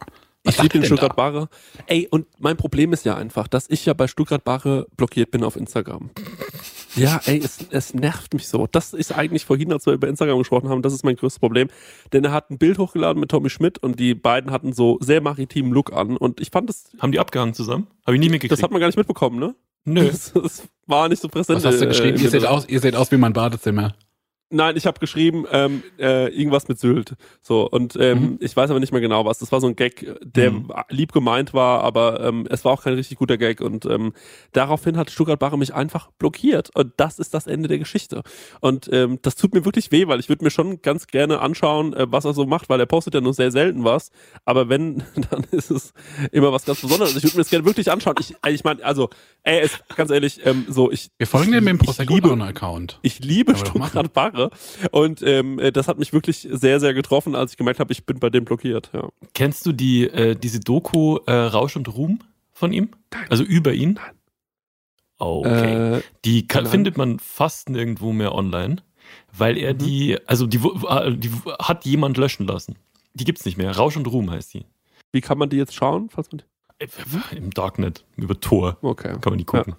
Ich 0.48 0.62
liebe 0.62 0.78
den 0.78 0.84
Stuttgart 0.84 1.16
Barre. 1.16 1.48
Ey, 1.86 2.06
und 2.08 2.26
mein 2.38 2.56
Problem 2.56 2.92
ist 2.92 3.04
ja 3.04 3.16
einfach, 3.16 3.48
dass 3.48 3.68
ich 3.68 3.84
ja 3.84 3.94
bei 3.94 4.06
Stuttgart 4.06 4.44
Barre 4.44 4.86
blockiert 4.96 5.32
bin 5.32 5.42
auf 5.42 5.56
Instagram. 5.56 6.10
Ja, 6.96 7.20
ey, 7.26 7.38
es, 7.38 7.58
es 7.70 7.94
nervt 7.94 8.34
mich 8.34 8.48
so. 8.48 8.66
Das 8.66 8.92
ist 8.92 9.12
eigentlich 9.12 9.44
vorhin, 9.44 9.72
als 9.72 9.86
wir 9.86 9.92
über 9.92 10.08
Instagram 10.08 10.38
gesprochen 10.38 10.68
haben, 10.68 10.82
das 10.82 10.92
ist 10.92 11.04
mein 11.04 11.16
größtes 11.16 11.38
Problem. 11.38 11.68
Denn 12.12 12.24
er 12.24 12.32
hat 12.32 12.50
ein 12.50 12.58
Bild 12.58 12.78
hochgeladen 12.78 13.20
mit 13.20 13.30
Tommy 13.30 13.50
Schmidt 13.50 13.78
und 13.78 14.00
die 14.00 14.14
beiden 14.14 14.50
hatten 14.50 14.72
so 14.72 14.98
sehr 15.00 15.20
maritimen 15.20 15.72
Look 15.72 15.92
an 15.92 16.16
und 16.16 16.40
ich 16.40 16.50
fand 16.50 16.68
das, 16.68 16.90
Haben 16.98 17.12
die 17.12 17.18
abgehangen 17.18 17.54
zusammen? 17.54 17.86
Habe 18.06 18.16
ich 18.16 18.20
nicht 18.20 18.30
mitgekriegt. 18.30 18.52
das 18.52 18.62
hat 18.62 18.70
man 18.70 18.80
gar 18.80 18.88
nicht 18.88 18.96
mitbekommen, 18.96 19.38
ne? 19.38 19.54
Nö. 19.84 20.08
Das, 20.08 20.32
das 20.34 20.68
war 20.86 21.08
nicht 21.08 21.22
so 21.22 21.28
präsent. 21.28 21.58
Was 21.58 21.64
hast 21.64 21.80
du 21.80 21.84
äh, 21.84 21.88
geschrieben? 21.88 22.16
in 22.18 22.24
ihr, 22.24 22.30
seht 22.30 22.44
aus, 22.44 22.68
ihr 22.68 22.80
seht 22.80 22.96
aus 22.96 23.10
wie 23.12 23.16
mein 23.16 23.32
Badezimmer. 23.32 23.94
Nein, 24.48 24.76
ich 24.76 24.86
habe 24.86 25.00
geschrieben, 25.00 25.44
ähm, 25.50 25.82
äh, 25.98 26.28
irgendwas 26.28 26.68
mit 26.68 26.78
Sylt. 26.78 27.14
So, 27.42 27.68
und 27.68 27.96
ähm, 27.96 28.20
Mhm. 28.20 28.38
ich 28.40 28.56
weiß 28.56 28.70
aber 28.70 28.78
nicht 28.78 28.92
mehr 28.92 29.00
genau 29.00 29.24
was. 29.24 29.38
Das 29.40 29.50
war 29.50 29.60
so 29.60 29.66
ein 29.66 29.74
Gag, 29.74 30.06
der 30.22 30.52
Mhm. 30.52 30.70
lieb 30.88 31.10
gemeint 31.12 31.52
war, 31.52 31.82
aber 31.82 32.20
ähm, 32.20 32.46
es 32.48 32.64
war 32.64 32.72
auch 32.72 32.84
kein 32.84 32.94
richtig 32.94 33.18
guter 33.18 33.38
Gag. 33.38 33.60
Und 33.60 33.86
ähm, 33.86 34.12
daraufhin 34.52 34.96
hat 34.98 35.10
Stuttgart 35.10 35.40
Barre 35.40 35.58
mich 35.58 35.74
einfach 35.74 36.10
blockiert. 36.18 36.70
Und 36.76 36.92
das 36.96 37.18
ist 37.18 37.34
das 37.34 37.48
Ende 37.48 37.66
der 37.68 37.78
Geschichte. 37.78 38.22
Und 38.60 38.88
ähm, 38.92 39.18
das 39.22 39.34
tut 39.34 39.52
mir 39.52 39.64
wirklich 39.64 39.90
weh, 39.90 40.06
weil 40.06 40.20
ich 40.20 40.28
würde 40.28 40.44
mir 40.44 40.50
schon 40.52 40.80
ganz 40.80 41.08
gerne 41.08 41.40
anschauen, 41.40 41.92
äh, 41.94 42.06
was 42.08 42.24
er 42.24 42.32
so 42.32 42.46
macht, 42.46 42.68
weil 42.68 42.78
er 42.78 42.86
postet 42.86 43.14
ja 43.14 43.20
nur 43.20 43.34
sehr 43.34 43.50
selten 43.50 43.82
was. 43.82 44.12
Aber 44.44 44.68
wenn, 44.68 45.02
dann 45.30 45.44
ist 45.50 45.72
es 45.72 45.92
immer 46.30 46.52
was 46.52 46.64
ganz 46.64 46.80
Besonderes. 46.82 47.16
Ich 47.16 47.24
würde 47.24 47.36
mir 47.36 47.42
das 47.42 47.50
gerne 47.50 47.64
wirklich 47.66 47.90
anschauen. 47.90 48.14
Ich, 48.20 48.36
ich 48.48 48.62
meine, 48.62 48.84
also, 48.84 49.10
ey, 49.46 49.60
es, 49.60 49.78
ganz 49.96 50.10
ehrlich, 50.10 50.44
ähm, 50.44 50.66
so, 50.68 50.90
ich, 50.92 51.08
Wir 51.16 51.26
folgen 51.26 51.52
dem 51.52 51.66
ich 51.66 51.78
Prosecco 51.78 52.14
liebe- 52.14 52.44
Account. 52.44 52.98
ich 53.02 53.20
liebe 53.20 53.52
doch 53.54 53.60
Stuttgart 53.66 54.12
Barre 54.12 54.50
und 54.90 55.22
ähm, 55.22 55.58
äh, 55.58 55.72
das 55.72 55.88
hat 55.88 55.98
mich 55.98 56.12
wirklich 56.12 56.46
sehr, 56.50 56.78
sehr 56.80 56.92
getroffen, 56.92 57.34
als 57.34 57.52
ich 57.52 57.56
gemerkt 57.56 57.80
habe, 57.80 57.92
ich 57.92 58.04
bin 58.04 58.18
bei 58.18 58.28
dem 58.30 58.44
blockiert. 58.44 58.90
Ja. 58.92 59.08
Kennst 59.34 59.64
du 59.64 59.72
die, 59.72 60.04
äh, 60.04 60.34
diese 60.36 60.60
Doku 60.60 61.18
äh, 61.26 61.32
Rausch 61.32 61.76
und 61.76 61.88
Ruhm 61.96 62.18
von 62.52 62.72
ihm? 62.72 62.90
Also 63.30 63.42
über 63.44 63.72
ihn? 63.72 63.98
Okay. 65.18 65.96
Äh, 65.98 66.02
die 66.24 66.46
kann, 66.46 66.64
nein. 66.64 66.70
findet 66.72 66.96
man 66.98 67.18
fast 67.18 67.70
nirgendwo 67.70 68.12
mehr 68.12 68.34
online, 68.34 68.76
weil 69.36 69.56
er 69.56 69.72
Mhm. 69.74 69.78
die, 69.78 70.18
also 70.26 70.46
die, 70.46 70.58
äh, 70.58 71.16
die 71.16 71.30
hat 71.60 71.84
jemand 71.86 72.18
löschen 72.18 72.46
lassen. 72.46 72.76
Die 73.14 73.24
gibt's 73.24 73.44
nicht 73.46 73.56
mehr. 73.56 73.74
Rausch 73.74 73.96
und 73.96 74.06
Ruhm 74.06 74.30
heißt 74.30 74.52
die. 74.54 74.66
wie 75.12 75.22
kann 75.22 75.38
man 75.38 75.48
die 75.48 75.56
jetzt 75.56 75.74
schauen? 75.74 76.10
Falls 76.10 76.30
man 76.30 76.38
die, 76.38 76.44
Im 77.34 77.50
Darknet, 77.50 78.04
über 78.16 78.38
Tor 78.38 78.76
okay. 78.82 79.12
kann 79.20 79.32
man 79.32 79.38
die 79.38 79.44
gucken. 79.44 79.76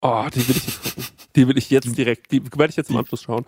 Oh, 0.00 0.26
die 0.32 0.46
will 0.48 0.56
ich 0.56 0.66
jetzt 0.66 0.94
gucken. 0.94 1.04
Die 1.36 1.48
will 1.48 1.58
ich 1.58 1.70
jetzt 1.70 1.98
direkt, 1.98 2.32
die 2.32 2.42
werde 2.44 2.70
ich 2.70 2.76
jetzt 2.76 2.90
im 2.90 2.96
Anschluss 2.96 3.22
schauen. 3.22 3.44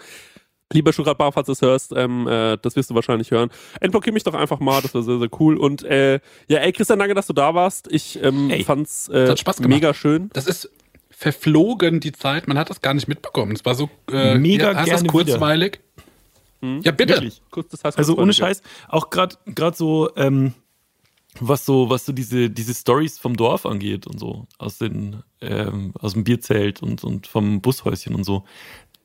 Lieber 0.73 0.93
Barre, 0.93 1.33
falls 1.33 1.47
du 1.47 1.53
es 1.53 1.63
hörst, 1.63 1.93
ähm, 1.93 2.29
äh, 2.29 2.57
das 2.63 2.77
wirst 2.77 2.91
du 2.91 2.95
wahrscheinlich 2.95 3.33
hören. 3.33 3.51
Entblockier 3.81 4.13
mich 4.13 4.23
doch 4.23 4.35
einfach 4.35 4.61
mal, 4.61 4.81
das 4.81 4.95
wäre 4.95 5.03
sehr, 5.03 5.19
sehr 5.19 5.29
cool. 5.41 5.57
Und 5.57 5.83
äh, 5.83 6.21
ja, 6.47 6.59
ey, 6.59 6.73
Christian, 6.73 7.01
danke, 7.01 7.15
dass 7.15 7.27
du 7.27 7.33
da 7.33 7.55
warst. 7.55 7.91
Ich 7.91 8.23
ähm, 8.23 8.51
Ey, 8.51 8.63
fand's 8.63 9.09
äh, 9.09 9.35
mega 9.63 9.93
schön. 9.95 10.31
Das 10.33 10.47
ist 10.47 10.71
verflogen, 11.11 11.99
die 11.99 12.13
Zeit. 12.13 12.47
Man 12.47 12.57
hat 12.57 12.71
das 12.71 12.81
gar 12.81 12.95
nicht 12.95 13.09
mitbekommen. 13.09 13.53
Es 13.53 13.65
war 13.65 13.75
so 13.75 13.91
äh, 14.13 14.37
Mega 14.37 14.73
ja, 14.73 14.85
gerne 14.85 15.09
kurzweilig. 15.09 15.81
Hm? 16.63 16.83
Ja, 16.83 16.93
bitte. 16.93 17.15
Wirklich. 17.15 17.43
Kurz, 17.51 17.71
das 17.71 17.83
heißt, 17.83 17.99
Also 17.99 18.17
ohne 18.17 18.33
Scheiß, 18.33 18.63
auch 18.89 19.11
gerade 19.11 19.37
gerade 19.47 19.77
so, 19.77 20.15
ähm, 20.17 20.55
was 21.39 21.65
so, 21.65 21.89
was 21.91 22.05
so 22.07 22.13
diese, 22.13 22.51
diese 22.51 22.75
Stories 22.75 23.19
vom 23.19 23.37
Dorf 23.37 23.67
angeht 23.67 24.07
und 24.07 24.19
so, 24.19 24.47
aus 24.59 24.79
den, 24.79 25.23
ähm, 25.41 25.93
aus 25.99 26.15
dem 26.15 26.25
Bierzelt 26.25 26.83
und, 26.83 27.05
und 27.05 27.27
vom 27.27 27.61
Bushäuschen 27.61 28.15
und 28.15 28.25
so. 28.25 28.45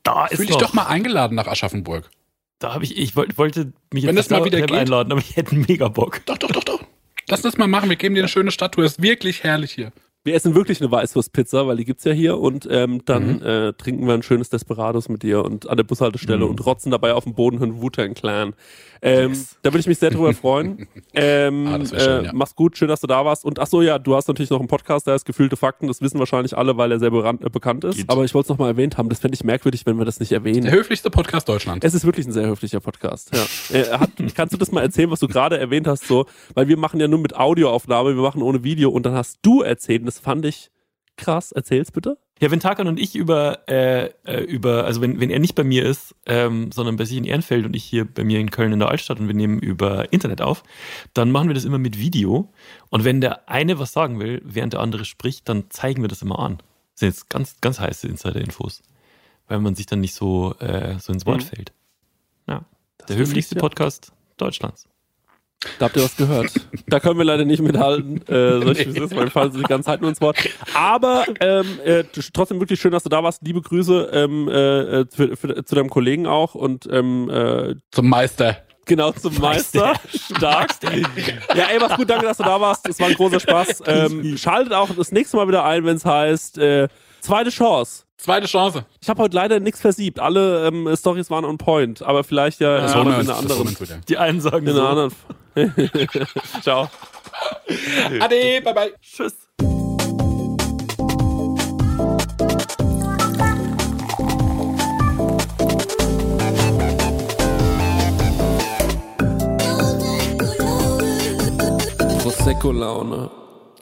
Da 0.02 0.26
ist 0.26 0.36
Fühl 0.36 0.46
dich 0.46 0.54
noch, 0.56 0.62
doch 0.62 0.72
mal 0.74 0.86
eingeladen 0.86 1.34
nach 1.34 1.46
Aschaffenburg. 1.46 2.10
da 2.58 2.74
habe 2.74 2.84
ich, 2.84 2.96
ich 2.96 3.16
wollt, 3.16 3.38
wollte 3.38 3.72
mich 3.92 4.06
Wenn 4.06 4.16
jetzt 4.16 4.30
das 4.30 4.30
mal 4.30 4.44
nicht 4.44 4.52
wieder 4.52 4.66
geht. 4.66 4.76
einladen, 4.76 5.12
aber 5.12 5.20
ich 5.20 5.36
hätte 5.36 5.54
mega 5.54 5.88
Bock. 5.88 6.22
Doch, 6.26 6.38
doch, 6.38 6.50
doch, 6.50 6.64
doch. 6.64 6.80
Lass 7.28 7.42
das 7.42 7.56
mal 7.56 7.66
machen. 7.66 7.88
Wir 7.88 7.96
geben 7.96 8.14
dir 8.14 8.20
eine 8.22 8.28
schöne 8.28 8.50
Stadttour. 8.52 8.84
Ist 8.84 9.02
wirklich 9.02 9.42
herrlich 9.42 9.72
hier. 9.72 9.92
Wir 10.26 10.34
essen 10.34 10.56
wirklich 10.56 10.80
eine 10.80 10.90
Weißwurstpizza, 10.90 11.68
weil 11.68 11.76
die 11.76 11.84
gibt's 11.84 12.02
ja 12.04 12.10
hier 12.12 12.38
und 12.38 12.66
ähm, 12.70 13.00
dann 13.04 13.36
Mhm. 13.36 13.42
äh, 13.46 13.72
trinken 13.74 14.06
wir 14.08 14.14
ein 14.14 14.22
schönes 14.24 14.50
Desperados 14.50 15.08
mit 15.08 15.22
dir 15.22 15.44
und 15.44 15.68
an 15.70 15.76
der 15.76 15.84
Bushaltestelle 15.84 16.44
Mhm. 16.44 16.50
und 16.50 16.66
rotzen 16.66 16.90
dabei 16.90 17.14
auf 17.14 17.22
dem 17.24 17.34
Boden 17.34 17.62
einen 17.62 17.80
Wu-Tang 17.80 18.14
Clan. 18.14 18.54
Ähm, 19.02 19.32
Da 19.62 19.70
würde 19.72 19.80
ich 19.80 19.86
mich 19.86 19.98
sehr 19.98 20.10
drüber 20.10 20.32
freuen. 20.34 20.88
Ähm, 21.14 21.66
Ah, 21.68 21.78
das 21.78 21.90
schön, 21.90 21.98
äh, 22.00 22.24
ja. 22.24 22.30
Mach's 22.34 22.56
gut, 22.56 22.76
schön, 22.76 22.88
dass 22.88 23.00
du 23.02 23.06
da 23.06 23.24
warst. 23.24 23.44
Und 23.44 23.58
ach 23.60 23.66
so, 23.68 23.82
ja, 23.82 23.98
du 24.00 24.16
hast 24.16 24.26
natürlich 24.26 24.50
noch 24.50 24.58
einen 24.58 24.68
Podcast, 24.68 25.06
der 25.06 25.14
heißt 25.14 25.24
Gefühlte 25.26 25.56
Fakten. 25.56 25.86
Das 25.86 26.00
wissen 26.02 26.18
wahrscheinlich 26.18 26.56
alle, 26.58 26.76
weil 26.76 26.90
er 26.90 26.98
sehr 26.98 27.10
beran- 27.10 27.38
äh, 27.44 27.48
bekannt 27.50 27.84
ist. 27.84 27.96
Geht. 27.98 28.10
Aber 28.10 28.24
ich 28.24 28.34
wollte 28.34 28.46
es 28.46 28.48
noch 28.48 28.58
mal 28.58 28.68
erwähnt 28.68 28.98
haben. 28.98 29.08
Das 29.08 29.20
fände 29.20 29.36
ich 29.36 29.44
merkwürdig, 29.44 29.86
wenn 29.86 29.96
wir 29.98 30.04
das 30.04 30.18
nicht 30.18 30.32
Der 30.32 30.38
erwähnen. 30.38 30.68
höflichste 30.70 31.08
Podcast 31.10 31.48
Deutschlands. 31.48 31.86
Es 31.86 31.94
ist 31.94 32.04
wirklich 32.04 32.26
ein 32.26 32.32
sehr 32.32 32.48
höflicher 32.48 32.80
Podcast. 32.80 33.30
Ja. 33.32 33.76
Äh, 33.78 33.84
hat, 33.98 34.10
kannst 34.34 34.54
du 34.54 34.58
das 34.58 34.72
mal 34.72 34.80
erzählen, 34.80 35.10
was 35.10 35.20
du 35.20 35.28
gerade 35.28 35.56
erwähnt 35.58 35.86
hast? 35.86 36.08
So, 36.08 36.26
weil 36.54 36.66
wir 36.66 36.76
machen 36.76 36.98
ja 36.98 37.06
nur 37.06 37.20
mit 37.20 37.36
Audioaufnahme, 37.36 38.16
wir 38.16 38.22
machen 38.22 38.42
ohne 38.42 38.64
Video 38.64 38.90
und 38.90 39.06
dann 39.06 39.14
hast 39.14 39.38
du 39.42 39.62
erzählt, 39.62 40.00
und 40.02 40.06
das 40.16 40.24
fand 40.24 40.44
ich 40.44 40.70
krass. 41.16 41.52
Erzähl's 41.52 41.90
bitte. 41.92 42.18
Ja, 42.40 42.50
wenn 42.50 42.60
Tarkan 42.60 42.86
und 42.86 42.98
ich 43.00 43.16
über, 43.16 43.66
äh, 43.66 44.10
äh, 44.24 44.42
über, 44.44 44.84
also 44.84 45.00
wenn, 45.00 45.20
wenn 45.20 45.30
er 45.30 45.38
nicht 45.38 45.54
bei 45.54 45.64
mir 45.64 45.86
ist, 45.86 46.14
ähm, 46.26 46.70
sondern 46.70 46.96
bei 46.96 47.06
sich 47.06 47.16
in 47.16 47.24
Ehrenfeld 47.24 47.64
und 47.64 47.74
ich 47.74 47.84
hier 47.84 48.04
bei 48.04 48.24
mir 48.24 48.40
in 48.40 48.50
Köln 48.50 48.72
in 48.72 48.78
der 48.78 48.88
Altstadt 48.88 49.20
und 49.20 49.26
wir 49.26 49.34
nehmen 49.34 49.58
über 49.58 50.12
Internet 50.12 50.42
auf, 50.42 50.62
dann 51.14 51.30
machen 51.30 51.48
wir 51.48 51.54
das 51.54 51.64
immer 51.64 51.78
mit 51.78 51.98
Video. 51.98 52.52
Und 52.90 53.04
wenn 53.04 53.22
der 53.22 53.48
eine 53.48 53.78
was 53.78 53.92
sagen 53.92 54.20
will, 54.20 54.42
während 54.44 54.74
der 54.74 54.80
andere 54.80 55.06
spricht, 55.06 55.48
dann 55.48 55.70
zeigen 55.70 56.02
wir 56.02 56.08
das 56.08 56.20
immer 56.20 56.38
an. 56.38 56.58
Das 56.92 57.00
sind 57.00 57.08
jetzt 57.08 57.30
ganz, 57.30 57.56
ganz 57.62 57.80
heiße 57.80 58.06
Insider-Infos. 58.06 58.82
Weil 59.48 59.60
man 59.60 59.74
sich 59.74 59.86
dann 59.86 60.00
nicht 60.00 60.14
so, 60.14 60.54
äh, 60.58 60.98
so 60.98 61.12
ins 61.12 61.24
Wort 61.24 61.42
Mhm. 61.42 61.46
fällt. 61.46 61.72
Ja. 62.48 62.64
Der 63.00 63.06
finde 63.06 63.22
ich, 63.22 63.28
höflichste 63.28 63.54
ja. 63.54 63.60
Podcast 63.62 64.12
Deutschlands. 64.36 64.86
Da 65.78 65.86
habt 65.86 65.96
ihr 65.96 66.04
was 66.04 66.16
gehört. 66.16 66.52
Da 66.88 67.00
können 67.00 67.18
wir 67.18 67.24
leider 67.24 67.44
nicht 67.44 67.60
mithalten. 67.60 68.22
Äh, 68.28 68.60
so 68.60 68.72
nee. 68.72 68.82
ist, 68.82 69.16
weil 69.16 69.24
wir 69.24 69.30
fallen 69.30 69.52
die 69.52 69.62
ganze 69.62 69.86
Zeit 69.86 70.00
nur 70.00 70.08
ins 70.08 70.20
Wort. 70.20 70.36
Aber 70.72 71.24
ähm, 71.40 71.66
äh, 71.84 72.04
trotzdem 72.32 72.60
wirklich 72.60 72.80
schön, 72.80 72.92
dass 72.92 73.02
du 73.02 73.08
da 73.08 73.24
warst. 73.24 73.42
Liebe 73.44 73.60
Grüße 73.60 74.08
ähm, 74.12 74.48
äh, 74.48 75.00
äh, 75.00 75.06
für, 75.12 75.36
für, 75.36 75.64
zu 75.64 75.74
deinem 75.74 75.90
Kollegen 75.90 76.28
auch 76.28 76.54
und 76.54 76.86
ähm, 76.88 77.28
äh, 77.28 77.74
zum 77.90 78.08
Meister. 78.08 78.58
Genau, 78.84 79.10
zum 79.10 79.36
Meister. 79.40 79.94
Stark. 80.36 80.70
Ja, 81.56 81.64
ey, 81.72 81.80
was 81.80 81.96
gut, 81.96 82.08
danke, 82.08 82.24
dass 82.24 82.36
du 82.36 82.44
da 82.44 82.60
warst. 82.60 82.88
Es 82.88 83.00
war 83.00 83.08
ein 83.08 83.14
großer 83.14 83.40
Spaß. 83.40 83.82
Ähm, 83.86 84.36
schaltet 84.38 84.72
auch 84.72 84.88
das 84.96 85.10
nächste 85.10 85.36
Mal 85.36 85.48
wieder 85.48 85.64
ein, 85.64 85.84
wenn 85.84 85.96
es 85.96 86.04
heißt 86.04 86.58
äh, 86.58 86.86
zweite 87.20 87.50
Chance. 87.50 88.04
Zweite 88.16 88.46
Chance. 88.46 88.86
Ich 89.02 89.08
habe 89.08 89.22
heute 89.22 89.36
leider 89.36 89.60
nichts 89.60 89.80
versiebt. 89.80 90.20
Alle 90.20 90.68
ähm, 90.68 90.88
Stories 90.96 91.30
waren 91.30 91.44
on 91.44 91.58
point, 91.58 92.02
aber 92.02 92.24
vielleicht 92.24 92.60
ja, 92.60 92.78
ja 92.78 93.00
in 93.02 93.08
einer 93.08 93.36
anderen. 93.36 93.76
Die 94.08 94.16
einen 94.16 94.40
sagen 94.40 94.66
in 94.66 94.74
so. 94.74 94.80
einer 94.80 94.88
anderen. 94.88 95.12
Ciao. 96.60 96.90
Ade, 98.20 98.60
bye 98.60 98.74
bye. 98.74 98.92
Tschüss. 99.00 99.34
Prosecco-Laune 112.22 113.30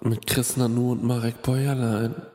mit 0.02 0.26
Chris 0.26 0.56
Nanu 0.56 0.92
und 0.92 1.02
Marek 1.02 1.42
Bäuerlein. 1.42 2.33